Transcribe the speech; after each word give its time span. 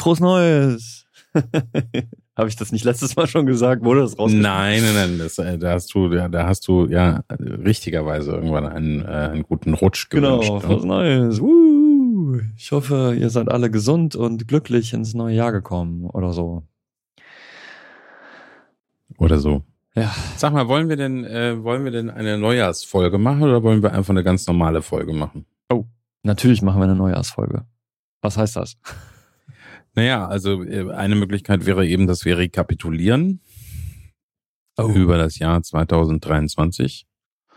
Frohes 0.00 0.20
Neues! 0.20 1.06
Habe 2.36 2.48
ich 2.48 2.56
das 2.56 2.72
nicht 2.72 2.84
letztes 2.84 3.16
Mal 3.16 3.26
schon 3.26 3.44
gesagt? 3.44 3.84
Wurde 3.84 4.00
das 4.00 4.18
raus? 4.18 4.32
Nein, 4.32 4.82
nein, 4.82 4.94
nein. 4.94 5.18
Das, 5.18 5.38
äh, 5.38 5.58
da 5.58 5.72
hast 5.72 5.92
du, 5.94 6.10
ja, 6.12 6.28
da 6.28 6.46
hast 6.46 6.66
du 6.66 6.86
ja 6.86 7.22
richtigerweise 7.28 8.32
irgendwann 8.32 8.66
einen, 8.66 9.02
äh, 9.02 9.08
einen 9.08 9.42
guten 9.42 9.74
Rutsch 9.74 10.08
gewünscht. 10.08 10.48
Genau, 10.48 10.60
frohes 10.60 10.84
Neues. 10.84 11.40
Woo. 11.40 12.40
Ich 12.56 12.72
hoffe, 12.72 13.14
ihr 13.18 13.28
seid 13.28 13.50
alle 13.50 13.70
gesund 13.70 14.16
und 14.16 14.48
glücklich 14.48 14.94
ins 14.94 15.12
neue 15.12 15.36
Jahr 15.36 15.52
gekommen 15.52 16.06
oder 16.06 16.32
so. 16.32 16.62
Oder 19.18 19.38
so. 19.38 19.64
Ja. 19.94 20.14
Sag 20.36 20.54
mal, 20.54 20.66
wollen 20.66 20.88
wir 20.88 20.96
denn, 20.96 21.24
äh, 21.24 21.62
wollen 21.62 21.84
wir 21.84 21.90
denn 21.90 22.08
eine 22.08 22.38
Neujahrsfolge 22.38 23.18
machen 23.18 23.42
oder 23.42 23.62
wollen 23.62 23.82
wir 23.82 23.92
einfach 23.92 24.10
eine 24.10 24.24
ganz 24.24 24.46
normale 24.46 24.80
Folge 24.80 25.12
machen? 25.12 25.44
Natürlich 26.22 26.62
machen 26.62 26.80
wir 26.80 26.84
eine 26.84 26.96
Neujahrsfolge. 26.96 27.64
Was 28.22 28.36
heißt 28.36 28.56
das? 28.56 28.76
Naja, 29.94 30.26
also 30.28 30.62
äh, 30.62 30.90
eine 30.92 31.16
Möglichkeit 31.16 31.66
wäre 31.66 31.86
eben, 31.86 32.06
dass 32.06 32.24
wir 32.24 32.38
rekapitulieren 32.38 33.40
Oh. 34.78 34.88
über 34.88 35.18
das 35.18 35.38
Jahr 35.38 35.62
2023. 35.62 37.06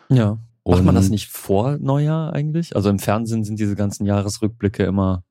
Ja. 0.10 0.40
Macht 0.66 0.84
man 0.84 0.96
das 0.96 1.06
Und- 1.06 1.12
nicht 1.12 1.28
vor 1.30 1.78
Neujahr 1.78 2.34
eigentlich? 2.34 2.76
Also 2.76 2.90
im 2.90 3.00
Fernsehen 3.00 3.44
sind 3.44 3.60
diese 3.60 3.76
ganzen 3.76 4.06
Jahresrückblicke 4.06 4.84
immer 4.84 5.24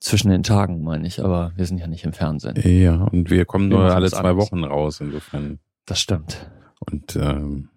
zwischen 0.00 0.28
den 0.30 0.42
Tagen, 0.42 0.82
meine 0.84 1.06
ich, 1.06 1.24
aber 1.24 1.52
wir 1.56 1.64
sind 1.66 1.78
ja 1.78 1.86
nicht 1.86 2.04
im 2.04 2.12
Fernsehen. 2.12 2.54
Ja, 2.62 2.96
und 3.04 3.30
wir 3.30 3.44
kommen 3.44 3.70
Wir 3.70 3.78
nur 3.78 3.94
alle 3.94 4.10
zwei 4.10 4.18
anders. 4.30 4.36
Wochen 4.36 4.62
raus, 4.64 5.00
insofern. 5.00 5.58
Das 5.86 5.98
stimmt. 6.00 6.50
Und 6.80 7.16
ähm, 7.16 7.70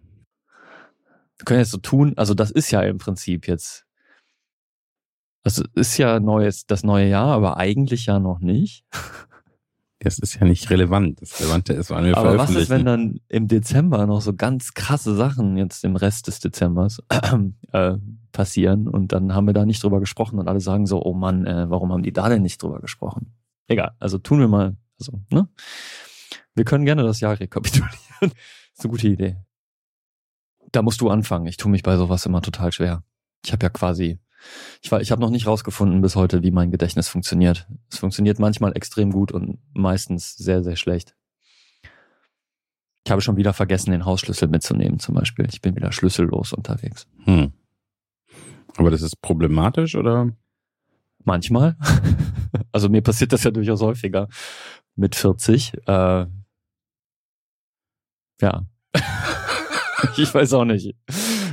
Wir 1.38 1.46
können 1.46 1.60
jetzt 1.62 1.72
so 1.72 1.78
tun, 1.78 2.14
also 2.18 2.34
das 2.34 2.52
ist 2.52 2.70
ja 2.72 2.82
im 2.82 2.98
Prinzip 2.98 3.48
jetzt, 3.48 3.86
also 5.48 5.64
ist 5.76 5.98
ja 5.98 6.20
neues, 6.20 6.66
das 6.66 6.84
neue 6.84 7.08
Jahr, 7.08 7.30
aber 7.30 7.56
eigentlich 7.56 8.08
ja 8.08 8.20
noch 8.20 8.40
nicht. 8.40 8.84
das 10.00 10.20
ist 10.20 10.36
ja 10.36 10.46
nicht 10.46 10.70
relevant. 10.70 11.22
Das 11.22 11.40
Relevante 11.40 11.72
ist, 11.72 11.90
wann 11.90 12.04
wir 12.04 12.18
Aber 12.18 12.38
was 12.38 12.54
ist, 12.54 12.70
wenn 12.70 12.84
dann 12.84 13.22
im 13.30 13.48
Dezember 13.48 14.06
noch 14.08 14.20
so 14.20 14.34
ganz 14.34 14.74
krasse 14.74 15.16
Sachen 15.16 15.56
jetzt 15.56 15.86
im 15.86 15.96
Rest 15.96 16.28
des 16.28 16.42
Dezembers 16.42 17.02
äh, 17.72 17.94
passieren 18.34 18.90
und 18.90 19.14
dann 19.14 19.34
haben 19.34 19.48
wir 19.48 19.54
da 19.54 19.66
nicht 19.66 19.82
drüber 19.82 20.02
gesprochen 20.02 20.38
und 20.38 20.50
alle 20.50 20.60
sagen 20.60 20.86
so, 20.86 21.02
oh 21.02 21.14
Mann, 21.14 21.46
äh, 21.46 21.70
warum 21.70 21.94
haben 21.94 22.04
die 22.04 22.12
da 22.12 22.28
denn 22.28 22.42
nicht 22.42 22.62
drüber 22.62 22.82
gesprochen? 22.82 23.34
Egal, 23.68 23.96
also 24.00 24.18
tun 24.18 24.40
wir 24.40 24.50
mal, 24.50 24.76
also, 25.00 25.22
ne? 25.32 25.48
Wir 26.56 26.66
können 26.66 26.84
gerne 26.84 27.04
das 27.04 27.22
Jahr 27.22 27.40
rekapitulieren. 27.40 27.94
ist 28.22 28.84
eine 28.84 28.92
gute 28.92 29.08
Idee. 29.08 29.38
Da 30.74 30.82
musst 30.82 31.00
du 31.00 31.10
anfangen. 31.10 31.48
Ich 31.48 31.56
tue 31.56 31.72
mich 31.72 31.84
bei 31.84 31.96
sowas 31.96 32.26
immer 32.26 32.42
total 32.42 32.74
schwer. 32.74 33.04
Ich 33.46 33.54
habe 33.54 33.64
ja 33.64 33.70
quasi, 33.70 34.20
ich, 34.82 34.92
war- 34.92 35.02
ich 35.02 35.12
habe 35.12 35.22
noch 35.22 35.30
nicht 35.30 35.48
rausgefunden 35.48 36.02
bis 36.02 36.16
heute, 36.16 36.44
wie 36.44 36.52
mein 36.52 36.72
Gedächtnis 36.72 37.08
funktioniert. 37.10 37.68
Es 37.92 37.98
funktioniert 38.00 38.40
manchmal 38.40 38.76
extrem 38.76 39.12
gut 39.12 39.32
und 39.32 39.60
meistens 39.74 40.36
sehr, 40.36 40.64
sehr 40.64 40.76
schlecht. 40.76 41.16
Ich 43.06 43.12
habe 43.12 43.22
schon 43.22 43.38
wieder 43.38 43.54
vergessen, 43.54 43.92
den 43.92 44.06
Hausschlüssel 44.06 44.50
mitzunehmen, 44.50 45.00
zum 45.00 45.16
Beispiel. 45.16 45.48
Ich 45.50 45.62
bin 45.62 45.76
wieder 45.76 45.92
schlüssellos 45.94 46.52
unterwegs. 46.54 47.08
Hm. 47.24 47.54
Aber 48.76 48.92
das 48.92 49.02
ist 49.02 49.22
problematisch 49.22 49.96
oder? 49.96 50.30
Manchmal. 51.24 51.76
Also 52.72 52.88
mir 52.90 53.02
passiert 53.02 53.34
das 53.34 53.44
ja 53.44 53.52
durchaus 53.52 53.82
häufiger 53.82 54.30
mit 54.96 55.16
40. 55.16 55.74
Äh, 55.86 56.26
ja. 58.42 58.66
ich 60.18 60.34
weiß 60.34 60.54
auch 60.54 60.64
nicht. 60.66 60.96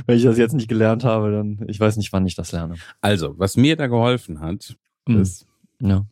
Wenn 0.07 0.17
ich 0.17 0.23
das 0.23 0.37
jetzt 0.37 0.53
nicht 0.53 0.67
gelernt 0.67 1.03
habe, 1.03 1.31
dann 1.31 1.65
ich 1.67 1.79
weiß 1.79 1.97
nicht, 1.97 2.11
wann 2.13 2.25
ich 2.27 2.35
das 2.35 2.51
lerne. 2.51 2.75
Also, 3.01 3.37
was 3.37 3.57
mir 3.57 3.75
da 3.75 3.87
geholfen 3.87 4.39
hat, 4.39 4.75
Hm. 5.07 5.21
ist, 5.21 5.45
Ja, 5.79 6.05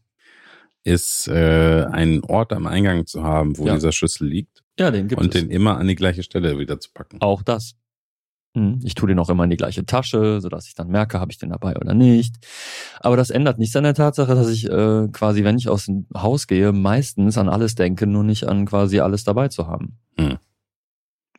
ist 0.84 1.28
äh, 1.28 1.86
einen 1.92 2.24
Ort 2.26 2.52
am 2.54 2.68
Eingang 2.68 3.06
zu 3.06 3.24
haben, 3.24 3.58
wo 3.58 3.66
Ja. 3.68 3.76
dieser 3.76 3.92
Schlüssel 3.92 4.28
liegt 4.28 4.64
ja 4.80 4.92
den 4.92 5.08
gibt 5.08 5.22
und 5.22 5.34
es. 5.34 5.42
den 5.42 5.50
immer 5.52 5.78
an 5.78 5.88
die 5.88 5.96
gleiche 5.96 6.24
Stelle 6.24 6.58
wieder 6.60 6.80
zu 6.80 6.90
packen. 6.94 7.22
Auch 7.22 7.42
das. 7.44 7.76
Hm, 8.56 8.82
Ich 8.84 8.94
tue 8.94 9.08
den 9.08 9.18
auch 9.20 9.30
immer 9.30 9.46
in 9.46 9.50
die 9.50 9.58
gleiche 9.58 9.84
Tasche, 9.86 10.40
sodass 10.42 10.68
ich 10.68 10.76
dann 10.76 10.90
merke, 10.90 11.20
habe 11.20 11.32
ich 11.32 11.38
den 11.40 11.50
dabei 11.50 11.76
oder 11.76 11.94
nicht. 11.96 12.36
Aber 13.00 13.18
das 13.18 13.30
ändert 13.32 13.58
nichts 13.58 13.76
an 13.76 13.84
der 13.84 13.96
Tatsache, 13.96 14.36
dass 14.36 14.50
ich 14.50 14.70
äh, 14.70 15.08
quasi, 15.12 15.44
wenn 15.44 15.58
ich 15.58 15.70
aus 15.70 15.86
dem 15.86 16.06
Haus 16.16 16.46
gehe, 16.46 16.72
meistens 16.72 17.38
an 17.38 17.50
alles 17.50 17.74
denke, 17.76 18.06
nur 18.06 18.24
nicht 18.24 18.44
an 18.46 18.66
quasi 18.66 19.00
alles 19.00 19.24
dabei 19.24 19.48
zu 19.48 19.66
haben. 19.68 19.98
Hm. 20.20 20.38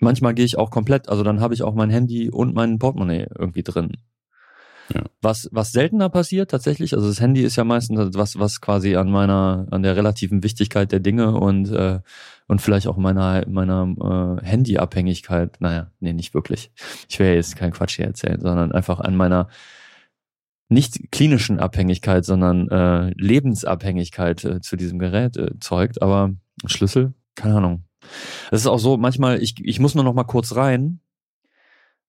Manchmal 0.05 0.35
gehe 0.35 0.45
ich 0.45 0.59
auch 0.59 0.71
komplett, 0.71 1.09
also 1.09 1.23
dann 1.23 1.41
habe 1.41 1.55
ich 1.55 1.63
auch 1.63 1.75
mein 1.75 1.91
Handy 1.91 2.31
und 2.31 2.55
mein 2.55 2.79
Portemonnaie 2.79 3.27
irgendwie 3.37 3.63
drin. 3.63 3.93
Ja. 4.93 5.03
Was, 5.23 5.49
was 5.51 5.73
seltener 5.73 6.11
passiert 6.11 6.51
tatsächlich, 6.51 6.95
also 6.95 7.09
das 7.09 7.21
Handy 7.21 7.43
ist 7.43 7.57
ja 7.57 7.65
meistens 7.65 8.15
was, 8.15 8.39
was 8.39 8.61
quasi 8.61 8.97
an 8.97 9.11
meiner, 9.11 9.67
an 9.71 9.83
der 9.83 9.97
relativen 9.97 10.43
Wichtigkeit 10.43 10.93
der 10.93 11.01
Dinge 11.01 11.33
und, 11.33 11.71
äh, 11.71 12.01
und 12.49 12.61
vielleicht 12.61 12.87
auch 12.87 12.99
meiner, 12.99 13.45
meiner 13.49 14.41
äh, 14.43 14.45
Handyabhängigkeit, 14.45 15.61
naja, 15.61 15.91
nee, 16.01 16.13
nicht 16.13 16.35
wirklich. 16.35 16.71
Ich 17.09 17.19
will 17.19 17.29
ja 17.29 17.35
jetzt 17.35 17.57
keinen 17.57 17.73
Quatsch 17.73 17.97
hier 17.97 18.05
erzählen, 18.05 18.41
sondern 18.41 18.73
einfach 18.73 19.01
an 19.01 19.17
meiner 19.17 19.49
nicht 20.69 21.11
klinischen 21.13 21.61
Abhängigkeit, 21.61 22.25
sondern 22.25 22.69
äh, 22.69 23.11
Lebensabhängigkeit 23.17 24.45
äh, 24.45 24.61
zu 24.61 24.77
diesem 24.77 24.99
Gerät 24.99 25.37
äh, 25.37 25.59
zeugt. 25.61 26.03
Aber 26.03 26.35
Schlüssel, 26.67 27.15
keine 27.37 27.57
Ahnung. 27.57 27.85
Es 28.51 28.61
ist 28.61 28.67
auch 28.67 28.79
so, 28.79 28.97
manchmal, 28.97 29.43
ich, 29.43 29.55
ich 29.65 29.81
muss 29.81 29.95
nur 29.95 30.05
noch 30.05 30.15
mal 30.15 30.25
kurz 30.25 30.55
rein, 30.57 31.01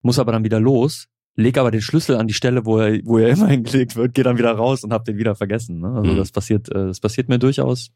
muss 0.02 0.18
aber 0.18 0.32
dann 0.32 0.44
wieder 0.44 0.60
los, 0.60 1.08
leg 1.34 1.58
aber 1.58 1.70
den 1.70 1.80
Schlüssel 1.82 2.16
an 2.16 2.28
die 2.28 2.34
Stelle, 2.34 2.64
wo 2.64 2.78
er, 2.78 3.00
wo 3.04 3.18
er 3.18 3.28
immer 3.36 3.48
hingelegt 3.48 3.96
wird, 3.96 4.14
gehe 4.14 4.24
dann 4.24 4.38
wieder 4.38 4.52
raus 4.52 4.84
und 4.84 4.92
hab 4.92 5.04
den 5.04 5.18
wieder 5.18 5.34
vergessen. 5.34 5.80
Ne? 5.80 5.88
Also 5.88 6.12
Mhm. 6.12 6.16
das 6.16 6.32
passiert, 6.32 6.68
äh, 6.70 6.86
das 6.86 7.00
passiert 7.00 7.28
mir 7.28 7.38
durchaus 7.38 7.90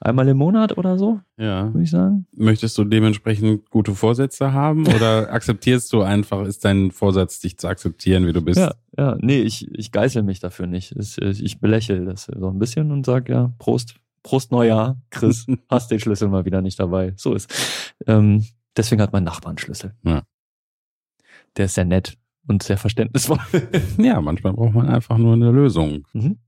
einmal 0.00 0.26
im 0.28 0.38
Monat 0.38 0.78
oder 0.78 0.96
so, 0.96 1.20
Ja. 1.36 1.66
würde 1.74 1.82
ich 1.82 1.90
sagen. 1.90 2.26
Möchtest 2.32 2.78
du 2.78 2.84
dementsprechend 2.84 3.68
gute 3.70 3.94
Vorsätze 3.94 4.52
haben 4.52 4.86
oder 4.94 5.30
akzeptierst 5.32 5.92
du 5.92 6.02
einfach, 6.02 6.46
ist 6.46 6.64
dein 6.64 6.90
Vorsatz, 6.90 7.40
dich 7.40 7.58
zu 7.58 7.68
akzeptieren, 7.68 8.26
wie 8.26 8.32
du 8.32 8.40
bist? 8.42 8.58
Ja, 8.60 8.74
ja, 8.96 9.16
nee, 9.20 9.42
ich, 9.42 9.68
ich 9.74 9.92
geißel 9.92 10.22
mich 10.22 10.40
dafür 10.40 10.66
nicht. 10.66 10.94
Ich 10.96 11.60
belächle 11.60 12.04
das 12.04 12.30
so 12.34 12.48
ein 12.48 12.58
bisschen 12.58 12.92
und 12.92 13.04
sag 13.04 13.28
ja, 13.28 13.52
Prost, 13.58 13.96
Prost 14.22 14.52
Neujahr, 14.52 15.00
Chris, 15.10 15.46
hast 15.70 15.90
den 15.90 16.00
Schlüssel 16.00 16.28
mal 16.28 16.44
wieder 16.44 16.60
nicht 16.62 16.78
dabei. 16.78 17.14
So 17.16 17.34
ist. 17.34 17.52
Ähm, 18.06 18.44
deswegen 18.76 19.00
hat 19.02 19.12
mein 19.12 19.24
Nachbar 19.24 19.50
einen 19.50 19.58
Schlüssel. 19.58 19.94
Ja. 20.04 20.22
Der 21.56 21.64
ist 21.66 21.74
sehr 21.74 21.84
nett 21.84 22.16
und 22.46 22.62
sehr 22.62 22.78
verständnisvoll. 22.78 23.38
Ja, 23.98 24.20
manchmal 24.20 24.52
braucht 24.52 24.74
man 24.74 24.88
einfach 24.88 25.18
nur 25.18 25.34
eine 25.34 25.50
Lösung. 25.50 26.06
Mhm. 26.12 26.38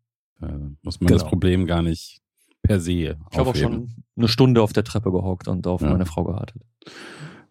Äh, 0.40 0.46
muss 0.82 1.00
man 1.00 1.12
das 1.12 1.20
Genau. 1.22 1.28
Problem 1.30 1.66
gar 1.66 1.82
nicht 1.82 2.20
per 2.62 2.78
se 2.80 2.92
Ich 3.30 3.38
habe 3.38 3.50
auch 3.50 3.56
schon 3.56 3.94
eine 4.16 4.28
Stunde 4.28 4.62
auf 4.62 4.72
der 4.72 4.84
Treppe 4.84 5.10
gehockt 5.10 5.48
und 5.48 5.66
auf 5.66 5.80
Ja. 5.82 5.90
meine 5.90 6.06
Frau 6.06 6.24
gewartet. 6.24 6.62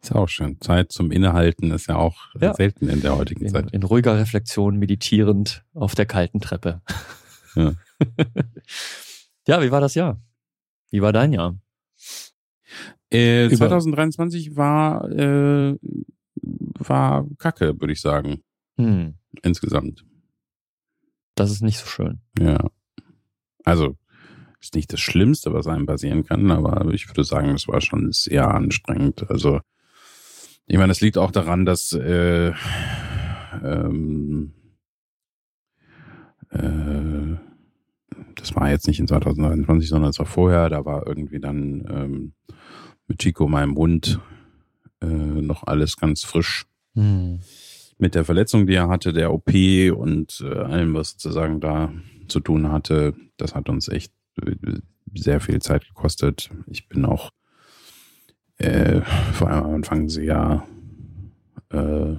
Ist 0.02 0.10
ja 0.12 0.16
auch 0.16 0.30
schön. 0.30 0.60
Zeit 0.62 0.92
zum 0.92 1.12
Innehalten 1.12 1.72
ist 1.72 1.88
ja 1.88 1.96
auch 1.98 2.34
äh, 2.40 2.46
Ja. 2.46 2.54
selten 2.54 2.90
in 2.90 3.02
der 3.02 3.16
heutigen 3.18 3.46
In, 3.46 3.52
Zeit. 3.52 3.72
in 3.72 3.84
ruhiger 3.84 4.18
Reflexion, 4.18 4.78
meditierend 4.78 5.64
auf 5.74 5.94
der 5.96 6.06
kalten 6.06 6.40
Treppe. 6.42 6.82
Ja. 7.56 7.74
ja, 9.52 9.62
wie 9.62 9.72
war 9.72 9.82
das 9.82 9.96
Jahr? 9.96 10.22
Wie 10.92 11.02
war 11.02 11.12
dein 11.12 11.34
Jahr? 11.34 11.58
Äh, 13.12 13.48
Über- 13.48 13.58
2023 13.58 14.56
war, 14.56 15.10
äh, 15.12 15.76
war 16.80 17.28
kacke, 17.38 17.80
würde 17.80 17.92
ich 17.94 18.00
sagen, 18.02 18.42
Hm, 18.78 19.16
insgesamt. 19.44 20.06
das 21.36 21.52
ist 21.52 21.62
nicht 21.62 21.78
so 21.80 21.86
schön. 21.86 22.22
Ja. 22.40 22.70
Also, 23.66 23.98
ist 24.62 24.76
nicht 24.76 24.94
das 24.94 25.02
Schlimmste, 25.02 25.54
was 25.54 25.68
einem 25.68 25.86
passieren 25.86 26.24
kann, 26.24 26.50
aber 26.52 26.94
ich 26.94 27.08
würde 27.10 27.24
sagen, 27.26 27.50
es 27.50 27.68
war 27.68 27.82
schon 27.82 28.12
sehr 28.14 28.48
anstrengend. 28.50 29.30
Also, 29.30 29.60
ich 30.66 30.78
meine, 30.78 30.92
es 30.94 31.02
liegt 31.02 31.18
auch 31.18 31.32
daran, 31.32 31.66
dass 31.66 31.92
äh, 31.92 32.54
ähm, 33.64 34.54
äh, 36.52 37.36
das 38.36 38.56
war 38.56 38.70
jetzt 38.70 38.88
nicht 38.88 39.00
in 39.00 39.08
2029, 39.08 39.90
sondern 39.90 40.12
es 40.12 40.20
war 40.20 40.26
vorher, 40.26 40.70
da 40.70 40.86
war 40.86 41.08
irgendwie 41.08 41.40
dann 41.40 41.86
ähm, 41.90 42.34
mit 43.08 43.20
Chico, 43.20 43.48
meinem 43.48 43.76
Hund, 43.76 44.20
äh, 45.02 45.06
noch 45.08 45.64
alles 45.64 45.98
ganz 45.98 46.24
frisch 46.24 46.66
Hm. 46.96 47.40
mit 47.98 48.16
der 48.16 48.26
Verletzung, 48.26 48.68
die 48.68 48.74
er 48.74 48.90
hatte, 48.90 49.14
der 49.14 49.34
OP 49.34 49.50
und 49.96 50.44
äh, 50.44 50.58
allem, 50.58 50.94
was 50.94 51.12
sozusagen 51.12 51.62
da 51.62 51.94
zu 52.28 52.40
tun 52.40 52.72
hatte, 52.72 53.14
das 53.38 53.56
hat 53.56 53.70
uns 53.70 53.88
echt 53.88 54.14
äh, 54.42 54.56
sehr 55.16 55.40
viel 55.40 55.62
Zeit 55.62 55.88
gekostet. 55.88 56.50
Ich 56.68 56.90
bin 56.90 57.06
auch 57.06 57.32
äh, 58.58 59.02
vor 59.34 59.50
allem 59.50 59.66
am 59.66 59.74
Anfang 59.76 60.10
sehr 60.10 60.66
äh, 61.70 62.16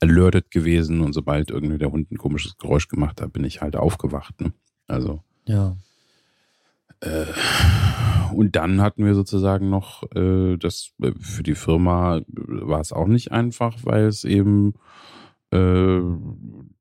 alerted 0.00 0.50
gewesen 0.50 1.00
und 1.00 1.12
sobald 1.12 1.50
irgendwie 1.50 1.78
der 1.78 1.90
Hund 1.90 2.12
ein 2.12 2.18
komisches 2.18 2.56
Geräusch 2.56 2.88
gemacht 2.88 3.20
hat, 3.20 3.32
bin 3.32 3.44
ich 3.44 3.60
halt 3.60 3.74
aufgewacht. 3.74 4.40
Ne? 4.40 4.52
Also 4.86 5.22
Ja. 5.48 5.76
äh, 7.00 7.24
und 8.34 8.54
dann 8.56 8.80
hatten 8.82 9.04
wir 9.04 9.14
sozusagen 9.14 9.70
noch 9.70 10.02
äh, 10.14 10.56
das 10.58 10.92
äh, 11.02 11.12
für 11.18 11.42
die 11.42 11.54
Firma 11.54 12.20
war 12.26 12.80
es 12.80 12.92
auch 12.92 13.06
nicht 13.06 13.32
einfach, 13.32 13.74
weil 13.82 14.04
es 14.04 14.24
eben 14.24 14.74
äh, 15.50 16.00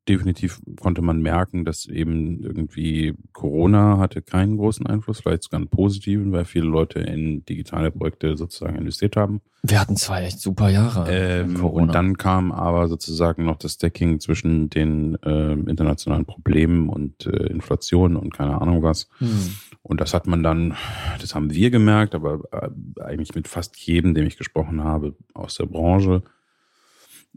definitiv 0.08 0.62
konnte 0.80 1.02
man 1.02 1.22
merken, 1.22 1.66
dass 1.66 1.86
eben 1.86 2.42
irgendwie 2.44 3.14
Corona 3.34 3.98
hatte 3.98 4.22
keinen 4.22 4.58
großen 4.58 4.86
Einfluss, 4.86 5.20
vielleicht 5.20 5.44
sogar 5.44 5.60
einen 5.60 5.70
positiven, 5.70 6.32
weil 6.32 6.46
viele 6.46 6.66
Leute 6.66 7.00
in 7.00 7.46
digitale 7.46 7.92
Projekte 7.92 8.38
sozusagen 8.38 8.78
investiert 8.78 9.16
haben. 9.16 9.42
Wir 9.64 9.80
hatten 9.82 9.98
zwei 9.98 10.24
echt 10.24 10.40
super 10.40 10.70
Jahre. 10.70 11.08
Ähm, 11.10 11.64
und 11.64 11.94
dann 11.94 12.18
kam 12.18 12.52
aber 12.52 12.88
sozusagen 12.88 13.44
noch 13.46 13.58
das 13.58 13.78
Decking 13.78 14.20
zwischen 14.20 14.70
den 14.70 15.16
äh, 15.24 15.54
internationalen 15.54 16.26
Problemen 16.26 16.90
und 16.90 17.26
äh, 17.26 17.48
Inflation 17.48 18.16
und 18.16 18.34
keine 18.34 18.62
Ahnung 18.62 18.84
was. 18.84 19.10
Hm. 19.20 19.52
Und 19.82 20.02
das 20.02 20.14
hat 20.14 20.28
man 20.28 20.44
dann, 20.44 20.76
das 21.22 21.36
haben 21.36 21.54
wir 21.54 21.70
gemerkt, 21.70 22.16
aber 22.16 22.42
äh, 22.52 23.02
eigentlich 23.02 23.36
mit 23.36 23.48
fast 23.48 23.78
jedem, 23.78 24.14
dem 24.14 24.28
ich 24.28 24.38
gesprochen 24.38 24.84
habe 24.84 25.16
aus 25.34 25.56
der 25.56 25.66
Branche, 25.66 26.24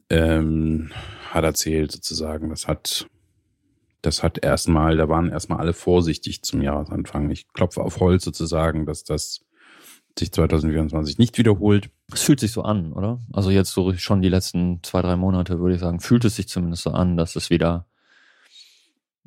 ähm, 0.08 0.90
hat 1.30 1.44
erzählt 1.44 1.92
sozusagen, 1.92 2.50
das 2.50 2.66
hat 2.66 3.06
das 4.02 4.22
hat 4.22 4.42
erstmal, 4.42 4.96
da 4.96 5.08
waren 5.08 5.28
erstmal 5.28 5.58
alle 5.58 5.74
vorsichtig 5.74 6.42
zum 6.42 6.62
Jahresanfang. 6.62 7.30
Ich 7.30 7.52
klopfe 7.52 7.82
auf 7.82 8.00
Holz 8.00 8.24
sozusagen, 8.24 8.86
dass 8.86 9.04
das 9.04 9.44
sich 10.18 10.32
2024 10.32 11.18
nicht 11.18 11.38
wiederholt. 11.38 11.90
Es 12.12 12.22
fühlt 12.22 12.40
sich 12.40 12.52
so 12.52 12.62
an, 12.62 12.92
oder? 12.92 13.20
Also 13.32 13.50
jetzt 13.50 13.72
so 13.72 13.92
schon 13.94 14.22
die 14.22 14.28
letzten 14.28 14.82
zwei, 14.82 15.02
drei 15.02 15.16
Monate, 15.16 15.60
würde 15.60 15.74
ich 15.74 15.80
sagen, 15.80 16.00
fühlt 16.00 16.24
es 16.24 16.36
sich 16.36 16.48
zumindest 16.48 16.82
so 16.82 16.90
an, 16.90 17.16
dass 17.16 17.36
es 17.36 17.50
wieder 17.50 17.86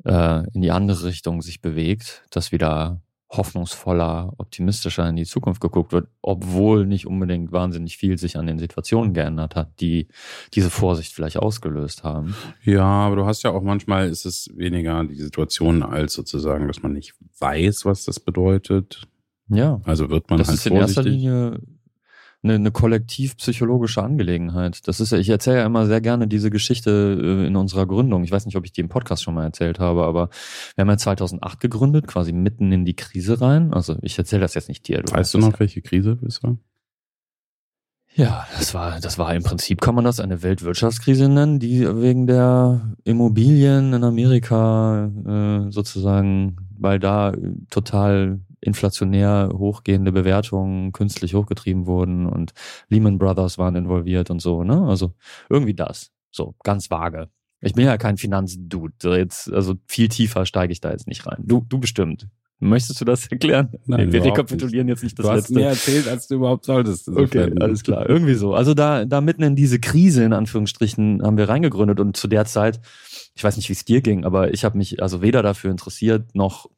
äh, 0.04 0.44
in 0.52 0.60
die 0.60 0.70
andere 0.70 1.04
Richtung 1.04 1.40
sich 1.40 1.60
bewegt, 1.60 2.24
dass 2.30 2.52
wieder 2.52 3.00
hoffnungsvoller, 3.36 4.32
optimistischer 4.38 5.08
in 5.08 5.16
die 5.16 5.24
Zukunft 5.24 5.60
geguckt 5.60 5.92
wird, 5.92 6.08
obwohl 6.22 6.86
nicht 6.86 7.06
unbedingt 7.06 7.52
wahnsinnig 7.52 7.96
viel 7.96 8.18
sich 8.18 8.36
an 8.36 8.46
den 8.46 8.58
Situationen 8.58 9.14
geändert 9.14 9.56
hat, 9.56 9.80
die 9.80 10.08
diese 10.54 10.70
Vorsicht 10.70 11.12
vielleicht 11.12 11.38
ausgelöst 11.38 12.04
haben. 12.04 12.34
Ja, 12.62 12.84
aber 12.84 13.16
du 13.16 13.26
hast 13.26 13.42
ja 13.42 13.50
auch 13.50 13.62
manchmal 13.62 14.08
ist 14.08 14.26
es 14.26 14.48
weniger 14.54 15.04
die 15.04 15.16
Situation 15.16 15.82
als 15.82 16.14
sozusagen, 16.14 16.66
dass 16.66 16.82
man 16.82 16.92
nicht 16.92 17.14
weiß, 17.38 17.84
was 17.84 18.04
das 18.04 18.20
bedeutet. 18.20 19.06
Ja. 19.48 19.80
Also 19.84 20.10
wird 20.10 20.30
man 20.30 20.38
das 20.38 20.48
halt 20.48 20.58
ist 20.58 20.66
in 20.66 20.76
erster 20.76 21.02
Linie 21.02 21.60
eine, 22.44 22.54
eine 22.54 22.70
kollektiv-psychologische 22.70 24.02
Angelegenheit. 24.02 24.86
Das 24.86 25.00
ist 25.00 25.12
ja, 25.12 25.18
ich 25.18 25.28
erzähle 25.28 25.58
ja 25.58 25.66
immer 25.66 25.86
sehr 25.86 26.00
gerne 26.00 26.28
diese 26.28 26.50
Geschichte 26.50 27.18
äh, 27.20 27.46
in 27.46 27.56
unserer 27.56 27.86
Gründung. 27.86 28.22
Ich 28.22 28.30
weiß 28.30 28.46
nicht, 28.46 28.56
ob 28.56 28.64
ich 28.64 28.72
die 28.72 28.82
im 28.82 28.88
Podcast 28.88 29.22
schon 29.22 29.34
mal 29.34 29.44
erzählt 29.44 29.80
habe, 29.80 30.04
aber 30.04 30.28
wir 30.76 30.82
haben 30.82 30.90
ja 30.90 30.98
2008 30.98 31.58
gegründet, 31.60 32.06
quasi 32.06 32.32
mitten 32.32 32.70
in 32.70 32.84
die 32.84 32.94
Krise 32.94 33.40
rein. 33.40 33.72
Also 33.72 33.96
ich 34.02 34.18
erzähle 34.18 34.42
das 34.42 34.54
jetzt 34.54 34.68
nicht 34.68 34.86
dir. 34.86 35.02
Du 35.02 35.12
weißt 35.12 35.34
du 35.34 35.38
noch, 35.38 35.58
welche 35.58 35.82
Krise 35.82 36.18
es 36.26 36.42
war? 36.42 36.56
Ja, 38.16 38.46
das 38.56 38.74
war, 38.74 39.00
das 39.00 39.18
war 39.18 39.34
im 39.34 39.42
Prinzip, 39.42 39.80
kann 39.80 39.96
man 39.96 40.04
das 40.04 40.20
eine 40.20 40.44
Weltwirtschaftskrise 40.44 41.28
nennen, 41.28 41.58
die 41.58 41.84
wegen 42.00 42.28
der 42.28 42.94
Immobilien 43.02 43.92
in 43.92 44.04
Amerika 44.04 45.10
äh, 45.26 45.72
sozusagen, 45.72 46.56
weil 46.78 47.00
da 47.00 47.32
total 47.70 48.38
inflationär 48.64 49.50
hochgehende 49.52 50.12
Bewertungen 50.12 50.92
künstlich 50.92 51.34
hochgetrieben 51.34 51.86
wurden 51.86 52.26
und 52.26 52.52
Lehman 52.88 53.18
Brothers 53.18 53.58
waren 53.58 53.76
involviert 53.76 54.30
und 54.30 54.40
so, 54.40 54.64
ne? 54.64 54.86
Also 54.86 55.12
irgendwie 55.48 55.74
das. 55.74 56.10
So, 56.30 56.54
ganz 56.64 56.90
vage. 56.90 57.28
Ich 57.60 57.74
bin 57.74 57.86
ja 57.86 57.96
kein 57.96 58.16
Finanzdude. 58.16 59.16
Jetzt, 59.16 59.52
also 59.52 59.74
viel 59.86 60.08
tiefer 60.08 60.44
steige 60.44 60.72
ich 60.72 60.80
da 60.80 60.90
jetzt 60.90 61.06
nicht 61.06 61.26
rein. 61.26 61.38
Du, 61.44 61.64
du 61.68 61.78
bestimmt. 61.78 62.28
Möchtest 62.60 63.00
du 63.00 63.04
das 63.04 63.26
erklären? 63.26 63.72
Nein, 63.86 64.12
wir 64.12 64.24
rekapitulieren 64.24 64.86
nicht. 64.86 64.96
jetzt 64.96 65.02
nicht 65.02 65.18
das 65.18 65.26
du 65.26 65.32
hast 65.32 65.36
letzte. 65.36 65.54
mehr 65.54 65.68
erzählt, 65.68 66.08
als 66.08 66.28
du 66.28 66.36
überhaupt 66.36 66.64
solltest. 66.64 67.08
Okay, 67.08 67.52
alles 67.60 67.82
klar. 67.82 68.08
Irgendwie 68.08 68.34
so. 68.34 68.54
Also 68.54 68.74
da, 68.74 69.04
da 69.04 69.20
mitten 69.20 69.42
in 69.42 69.56
diese 69.56 69.80
Krise, 69.80 70.24
in 70.24 70.32
Anführungsstrichen, 70.32 71.22
haben 71.22 71.36
wir 71.36 71.48
reingegründet 71.48 72.00
und 72.00 72.16
zu 72.16 72.28
der 72.28 72.44
Zeit, 72.44 72.80
ich 73.34 73.42
weiß 73.42 73.56
nicht, 73.56 73.68
wie 73.68 73.74
es 73.74 73.84
dir 73.84 74.00
ging, 74.00 74.24
aber 74.24 74.54
ich 74.54 74.64
habe 74.64 74.78
mich 74.78 75.02
also 75.02 75.20
weder 75.20 75.42
dafür 75.42 75.70
interessiert, 75.70 76.34
noch 76.34 76.70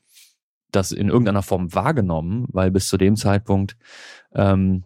das 0.72 0.92
in 0.92 1.08
irgendeiner 1.08 1.42
Form 1.42 1.74
wahrgenommen, 1.74 2.46
weil 2.48 2.70
bis 2.70 2.88
zu 2.88 2.96
dem 2.96 3.16
Zeitpunkt 3.16 3.76
ähm, 4.34 4.84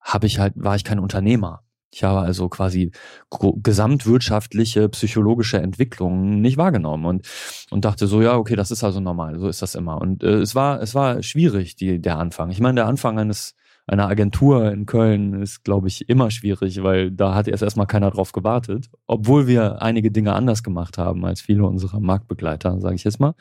habe 0.00 0.26
ich 0.26 0.38
halt, 0.38 0.54
war 0.56 0.76
ich 0.76 0.84
kein 0.84 0.98
Unternehmer. 0.98 1.62
Ich 1.92 2.04
habe 2.04 2.20
also 2.20 2.48
quasi 2.48 2.92
gesamtwirtschaftliche, 3.30 4.88
psychologische 4.90 5.58
Entwicklungen 5.58 6.40
nicht 6.40 6.56
wahrgenommen 6.56 7.04
und, 7.04 7.26
und 7.70 7.84
dachte 7.84 8.06
so, 8.06 8.22
ja, 8.22 8.36
okay, 8.36 8.54
das 8.54 8.70
ist 8.70 8.84
also 8.84 9.00
normal, 9.00 9.40
so 9.40 9.48
ist 9.48 9.60
das 9.60 9.74
immer. 9.74 10.00
Und 10.00 10.22
äh, 10.22 10.38
es 10.38 10.54
war, 10.54 10.80
es 10.80 10.94
war 10.94 11.22
schwierig, 11.22 11.74
die, 11.74 12.00
der 12.00 12.18
Anfang. 12.18 12.50
Ich 12.50 12.60
meine, 12.60 12.76
der 12.76 12.86
Anfang 12.86 13.18
eines 13.18 13.56
einer 13.88 14.06
Agentur 14.06 14.70
in 14.70 14.86
Köln 14.86 15.42
ist, 15.42 15.64
glaube 15.64 15.88
ich, 15.88 16.08
immer 16.08 16.30
schwierig, 16.30 16.80
weil 16.84 17.10
da 17.10 17.34
hat 17.34 17.48
erst 17.48 17.64
erstmal 17.64 17.88
keiner 17.88 18.12
drauf 18.12 18.30
gewartet, 18.30 18.88
obwohl 19.08 19.48
wir 19.48 19.82
einige 19.82 20.12
Dinge 20.12 20.32
anders 20.34 20.62
gemacht 20.62 20.96
haben 20.96 21.24
als 21.24 21.40
viele 21.40 21.64
unserer 21.64 21.98
Marktbegleiter, 21.98 22.80
sage 22.80 22.94
ich 22.94 23.02
jetzt 23.02 23.18
mal 23.18 23.34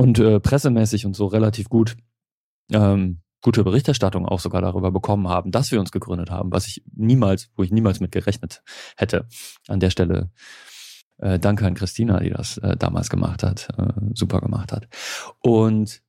und 0.00 0.18
äh, 0.18 0.40
pressemäßig 0.40 1.04
und 1.06 1.14
so 1.14 1.26
relativ 1.26 1.68
gut 1.68 1.96
ähm, 2.72 3.20
gute 3.42 3.64
Berichterstattung 3.64 4.26
auch 4.26 4.40
sogar 4.40 4.62
darüber 4.62 4.90
bekommen 4.90 5.28
haben, 5.28 5.50
dass 5.50 5.72
wir 5.72 5.80
uns 5.80 5.92
gegründet 5.92 6.30
haben, 6.30 6.52
was 6.52 6.66
ich 6.66 6.82
niemals, 6.94 7.50
wo 7.56 7.62
ich 7.62 7.70
niemals 7.70 8.00
mit 8.00 8.12
gerechnet 8.12 8.62
hätte. 8.96 9.26
An 9.68 9.80
der 9.80 9.90
Stelle 9.90 10.30
äh, 11.18 11.38
danke 11.38 11.66
an 11.66 11.74
Christina, 11.74 12.20
die 12.20 12.30
das 12.30 12.58
äh, 12.58 12.76
damals 12.76 13.10
gemacht 13.10 13.42
hat, 13.42 13.68
äh, 13.76 13.92
super 14.14 14.40
gemacht 14.40 14.72
hat. 14.72 14.88
Und 15.40 16.02